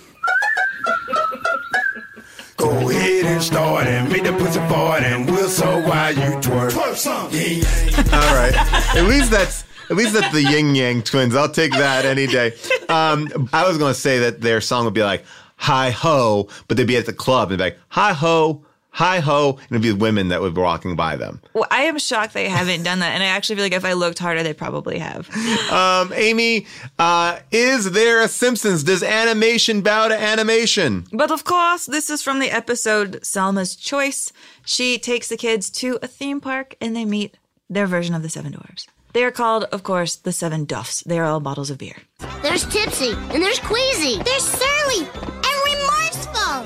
Go 2.57 2.89
ahead 2.89 3.25
and 3.25 3.41
start 3.41 3.87
and 3.87 4.11
make 4.11 4.23
the 4.23 4.33
pussy 4.33 4.59
fart 4.67 5.03
and 5.03 5.29
we'll 5.29 5.47
so 5.47 5.79
why 5.87 6.09
you 6.09 6.37
twerk. 6.41 6.71
Twerk 6.71 6.95
some. 6.95 7.25
All 8.13 8.35
right. 8.35 8.53
At 8.95 9.05
least 9.07 9.31
that's 9.31 9.63
at 9.89 9.95
least 9.95 10.13
that's 10.13 10.33
the 10.33 10.41
Ying 10.41 10.75
Yang 10.75 11.03
Twins. 11.03 11.35
I'll 11.35 11.49
take 11.49 11.71
that 11.73 12.05
any 12.05 12.27
day. 12.27 12.53
Um, 12.89 13.49
I 13.53 13.67
was 13.67 13.77
gonna 13.77 13.93
say 13.93 14.19
that 14.19 14.41
their 14.41 14.59
song 14.59 14.85
would 14.85 14.93
be 14.93 15.03
like 15.03 15.23
"Hi 15.57 15.91
Ho," 15.91 16.49
but 16.67 16.77
they'd 16.77 16.87
be 16.87 16.97
at 16.97 17.05
the 17.05 17.13
club 17.13 17.51
and 17.51 17.57
be 17.59 17.63
like 17.63 17.79
"Hi 17.89 18.13
Ho." 18.13 18.65
Hi 18.97 19.19
ho, 19.19 19.59
and 19.59 19.69
it'd 19.69 19.83
be 19.83 19.91
women 19.91 20.29
that 20.29 20.41
would 20.41 20.55
be 20.55 20.61
walking 20.61 20.95
by 20.95 21.17
them. 21.17 21.39
Well, 21.53 21.67
I 21.69 21.83
am 21.83 21.99
shocked 21.99 22.33
they 22.33 22.49
haven't 22.49 22.81
done 22.81 22.97
that, 22.97 23.13
and 23.13 23.21
I 23.21 23.27
actually 23.27 23.57
feel 23.57 23.65
like 23.65 23.73
if 23.73 23.85
I 23.85 23.93
looked 23.93 24.17
harder, 24.17 24.41
they 24.41 24.53
probably 24.53 24.97
have. 24.97 25.29
Um, 25.67 26.13
Amy, 26.15 26.65
uh, 26.97 27.39
is 27.51 27.91
there 27.91 28.21
a 28.21 28.27
Simpsons? 28.27 28.83
Does 28.83 29.03
animation 29.03 29.81
bow 29.81 30.07
to 30.07 30.19
animation? 30.19 31.05
But 31.11 31.29
of 31.29 31.43
course, 31.43 31.85
this 31.85 32.09
is 32.09 32.23
from 32.23 32.39
the 32.39 32.49
episode 32.49 33.23
Selma's 33.23 33.75
Choice. 33.75 34.31
She 34.65 34.97
takes 34.97 35.27
the 35.27 35.37
kids 35.37 35.69
to 35.71 35.99
a 36.01 36.07
theme 36.07 36.41
park 36.41 36.75
and 36.81 36.95
they 36.95 37.05
meet 37.05 37.37
their 37.69 37.85
version 37.85 38.15
of 38.15 38.23
the 38.23 38.29
Seven 38.29 38.53
Dwarfs. 38.53 38.87
They 39.13 39.23
are 39.23 39.31
called, 39.31 39.65
of 39.65 39.83
course, 39.83 40.15
the 40.15 40.31
Seven 40.31 40.65
Duffs. 40.65 41.01
They 41.03 41.19
are 41.19 41.25
all 41.25 41.39
bottles 41.39 41.69
of 41.69 41.77
beer. 41.77 41.97
There's 42.41 42.65
Tipsy, 42.65 43.11
and 43.11 43.43
there's 43.43 43.59
Queasy, 43.59 44.21
there's 44.23 44.43
Surly, 44.43 45.07
and 45.15 45.57
Remorseful. 45.65 46.65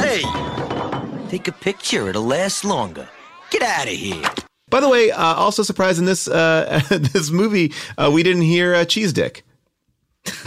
Hey, 0.00 0.22
take 1.32 1.48
a 1.48 1.52
picture. 1.52 2.08
It'll 2.08 2.24
last 2.24 2.62
longer. 2.62 3.08
Get 3.50 3.62
out 3.62 3.86
of 3.86 3.94
here. 3.94 4.22
By 4.68 4.80
the 4.80 4.88
way, 4.88 5.10
uh, 5.10 5.34
also 5.34 5.62
surprised 5.62 5.98
in 5.98 6.04
this 6.04 6.28
uh, 6.28 6.80
this 6.90 7.30
movie, 7.30 7.72
uh, 7.96 8.10
we 8.12 8.22
didn't 8.22 8.42
hear 8.42 8.74
uh, 8.74 8.84
Cheese 8.84 9.12
Dick. 9.14 9.44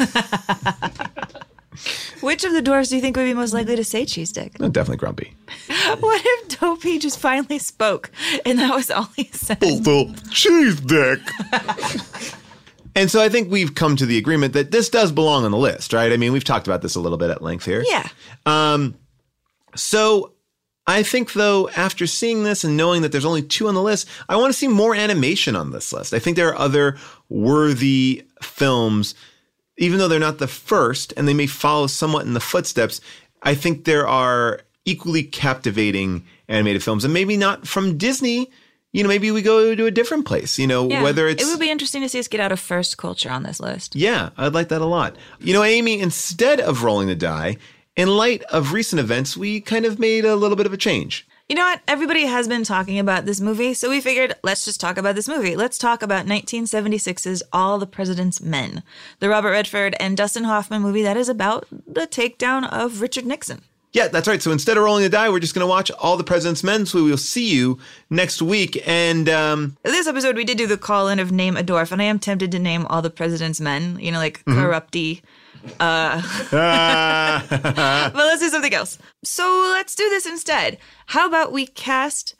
Which 2.21 2.43
of 2.45 2.53
the 2.53 2.61
dwarfs 2.61 2.89
do 2.89 2.95
you 2.95 3.01
think 3.01 3.17
would 3.17 3.23
be 3.23 3.33
most 3.33 3.53
likely 3.53 3.75
to 3.75 3.83
say 3.83 4.05
cheese 4.05 4.31
dick? 4.31 4.53
Oh, 4.61 4.69
definitely 4.69 4.97
grumpy. 4.97 5.35
What 5.99 6.21
if 6.25 6.59
Dopey 6.59 6.97
just 6.97 7.19
finally 7.19 7.59
spoke 7.59 8.09
and 8.45 8.57
that 8.59 8.73
was 8.73 8.89
all 8.89 9.09
he 9.15 9.25
said? 9.25 9.59
cheese 10.31 10.79
dick. 10.79 11.19
and 12.95 13.11
so 13.11 13.21
I 13.21 13.27
think 13.29 13.51
we've 13.51 13.75
come 13.75 13.97
to 13.97 14.05
the 14.05 14.17
agreement 14.17 14.53
that 14.53 14.71
this 14.71 14.89
does 14.89 15.11
belong 15.11 15.43
on 15.43 15.51
the 15.51 15.57
list, 15.57 15.91
right? 15.93 16.11
I 16.13 16.17
mean, 16.17 16.31
we've 16.31 16.45
talked 16.45 16.65
about 16.65 16.81
this 16.81 16.95
a 16.95 17.01
little 17.01 17.17
bit 17.17 17.29
at 17.29 17.41
length 17.41 17.65
here. 17.65 17.83
Yeah. 17.85 18.07
Um, 18.45 18.95
so 19.75 20.34
I 20.87 21.01
think 21.03 21.33
though, 21.33 21.69
after 21.69 22.05
seeing 22.05 22.43
this 22.43 22.63
and 22.63 22.77
knowing 22.77 23.01
that 23.01 23.11
there's 23.11 23.25
only 23.25 23.41
two 23.41 23.67
on 23.67 23.73
the 23.73 23.81
list, 23.81 24.07
I 24.29 24.35
want 24.35 24.53
to 24.53 24.57
see 24.57 24.67
more 24.67 24.93
animation 24.95 25.55
on 25.55 25.71
this 25.71 25.91
list. 25.91 26.13
I 26.13 26.19
think 26.19 26.35
there 26.37 26.49
are 26.49 26.59
other 26.59 26.97
worthy 27.45 28.23
films, 28.41 29.15
even 29.77 29.97
though 29.99 30.07
they're 30.07 30.19
not 30.19 30.37
the 30.37 30.47
first 30.47 31.13
and 31.17 31.27
they 31.27 31.33
may 31.33 31.47
follow 31.47 31.87
somewhat 31.87 32.25
in 32.25 32.33
the 32.33 32.39
footsteps. 32.39 33.01
I 33.41 33.55
think 33.55 33.85
there 33.85 34.07
are 34.07 34.61
equally 34.85 35.23
captivating 35.23 36.23
animated 36.47 36.83
films, 36.83 37.03
and 37.03 37.13
maybe 37.13 37.35
not 37.37 37.67
from 37.67 37.97
Disney. 37.97 38.51
You 38.93 39.03
know, 39.03 39.09
maybe 39.09 39.29
we 39.31 39.41
go 39.41 39.75
to 39.75 39.85
a 39.87 39.91
different 39.91 40.25
place. 40.25 40.57
You 40.59 40.67
know, 40.67 40.87
Yeah. 40.89 41.01
whether 41.03 41.27
it's 41.27 41.43
it 41.43 41.47
would 41.47 41.59
be 41.59 41.69
interesting 41.71 42.01
to 42.03 42.09
see 42.09 42.19
us 42.19 42.27
get 42.27 42.39
out 42.39 42.51
of 42.51 42.59
first 42.59 42.97
culture 42.97 43.29
on 43.29 43.43
this 43.43 43.59
list. 43.59 43.95
yeah, 43.95 44.29
I'd 44.37 44.53
like 44.53 44.69
that 44.69 44.81
a 44.81 44.85
lot. 44.85 45.15
You 45.39 45.53
know, 45.53 45.63
Amy, 45.63 45.99
instead 45.99 46.59
of 46.61 46.83
rolling 46.83 47.07
the 47.07 47.15
die, 47.15 47.57
in 47.95 48.09
light 48.09 48.41
of 48.43 48.73
recent 48.73 48.99
events, 48.99 49.37
we 49.37 49.61
kind 49.61 49.85
of 49.85 49.99
made 49.99 50.25
a 50.25 50.35
little 50.35 50.57
bit 50.57 50.65
of 50.65 50.73
a 50.73 50.77
change. 50.77 51.25
You 51.47 51.55
know 51.55 51.63
what? 51.63 51.81
Everybody 51.87 52.25
has 52.25 52.47
been 52.47 52.63
talking 52.63 52.97
about 52.97 53.25
this 53.25 53.39
movie, 53.39 53.75
so 53.75 53.89
we 53.89 54.01
figured 54.01 54.33
let's 54.43 54.65
just 54.65 54.81
talk 54.81 54.97
about 54.97 55.13
this 55.13 55.27
movie. 55.27 55.55
Let's 55.55 55.77
talk 55.77 56.01
about 56.01 56.25
1976's 56.25 57.43
All 57.53 57.77
the 57.77 57.85
President's 57.85 58.41
Men, 58.41 58.81
the 59.19 59.29
Robert 59.29 59.51
Redford 59.51 59.95
and 59.99 60.17
Dustin 60.17 60.45
Hoffman 60.45 60.81
movie 60.81 61.03
that 61.03 61.17
is 61.17 61.29
about 61.29 61.67
the 61.71 62.07
takedown 62.07 62.67
of 62.71 62.99
Richard 62.99 63.25
Nixon. 63.27 63.61
Yeah, 63.93 64.09
that's 64.09 64.27
right. 64.27 64.41
So 64.41 64.51
instead 64.51 64.75
of 64.75 64.83
rolling 64.83 65.03
the 65.03 65.09
die, 65.09 65.29
we're 65.29 65.39
just 65.39 65.53
going 65.55 65.63
to 65.63 65.69
watch 65.69 65.89
All 65.91 66.17
the 66.17 66.23
President's 66.25 66.65
Men. 66.65 66.85
So 66.85 67.01
we 67.01 67.11
will 67.11 67.17
see 67.17 67.47
you 67.47 67.79
next 68.09 68.41
week. 68.41 68.81
And 68.85 69.29
um, 69.29 69.77
This 69.83 70.05
episode, 70.07 70.35
we 70.35 70.43
did 70.43 70.57
do 70.57 70.67
the 70.67 70.77
call 70.77 71.07
in 71.07 71.17
of 71.19 71.31
name 71.31 71.55
a 71.55 71.61
dwarf, 71.63 71.93
and 71.93 72.01
I 72.01 72.05
am 72.05 72.19
tempted 72.19 72.51
to 72.51 72.59
name 72.59 72.85
all 72.87 73.01
the 73.01 73.09
president's 73.09 73.61
men, 73.61 73.97
you 73.99 74.11
know, 74.11 74.17
like 74.17 74.43
Mhm. 74.43 74.55
corrupty. 74.55 75.21
Uh, 75.79 76.21
but 78.11 78.15
let's 78.15 78.41
do 78.41 78.49
something 78.49 78.73
else. 78.73 78.97
So 79.23 79.43
let's 79.73 79.95
do 79.95 80.09
this 80.09 80.25
instead. 80.25 80.77
How 81.07 81.27
about 81.27 81.51
we 81.51 81.65
cast 81.67 82.35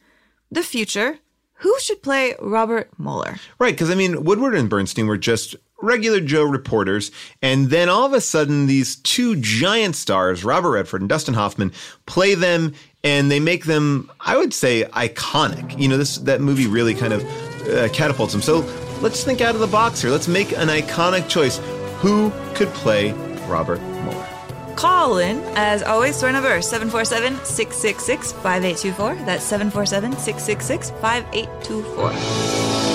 the 0.52 0.64
future? 0.64 1.20
Who 1.60 1.74
should 1.80 2.04
play 2.04 2.36
Robert 2.40 2.90
Mueller? 2.98 3.38
Right, 3.60 3.74
because 3.74 3.90
I 3.90 3.96
mean, 3.96 4.24
Woodward 4.24 4.56
and 4.56 4.70
Bernstein 4.70 5.08
were 5.08 5.18
just 5.18 5.56
regular 5.82 6.20
Joe 6.20 6.44
reporters, 6.44 7.12
and 7.42 7.70
then 7.70 7.90
all 7.90 8.06
of 8.06 8.14
a 8.14 8.22
sudden, 8.22 8.68
these 8.68 8.98
two 8.98 9.36
giant 9.38 9.96
stars, 9.96 10.44
Robert 10.44 10.72
Redford 10.72 11.02
and 11.02 11.10
Dustin 11.10 11.34
Hoffman, 11.34 11.72
play 12.06 12.36
them, 12.36 12.74
and 13.04 13.32
they 13.32 13.40
make 13.40 13.66
them, 13.66 14.12
I 14.20 14.38
would 14.38 14.54
say, 14.54 14.84
iconic. 14.84 15.80
You 15.80 15.88
know, 15.88 15.98
this 15.98 16.18
that 16.20 16.42
movie 16.42 16.68
really 16.68 16.94
kind 16.94 17.14
of 17.14 17.24
uh, 17.70 17.90
catapults 17.90 18.34
them. 18.34 18.42
So 18.42 18.60
let's 19.02 19.24
think 19.24 19.42
out 19.42 19.56
of 19.56 19.62
the 19.62 19.68
box 19.68 20.02
here. 20.02 20.12
Let's 20.12 20.28
make 20.28 20.52
an 20.52 20.68
iconic 20.68 21.30
choice. 21.30 21.60
Who 22.02 22.32
could 22.54 22.70
play 22.70 23.14
Robert 23.48 23.82
Mueller? 23.82 24.28
Call 24.76 25.18
in, 25.20 25.40
as 25.56 25.82
always, 25.84 26.20
to 26.20 26.26
our 26.28 26.32
number 26.32 26.62
747 26.62 27.44
666 27.46 28.32
5824. 28.34 29.26
That's 29.26 29.44
747 29.44 30.12
666 30.18 30.90
5824. 31.02 32.95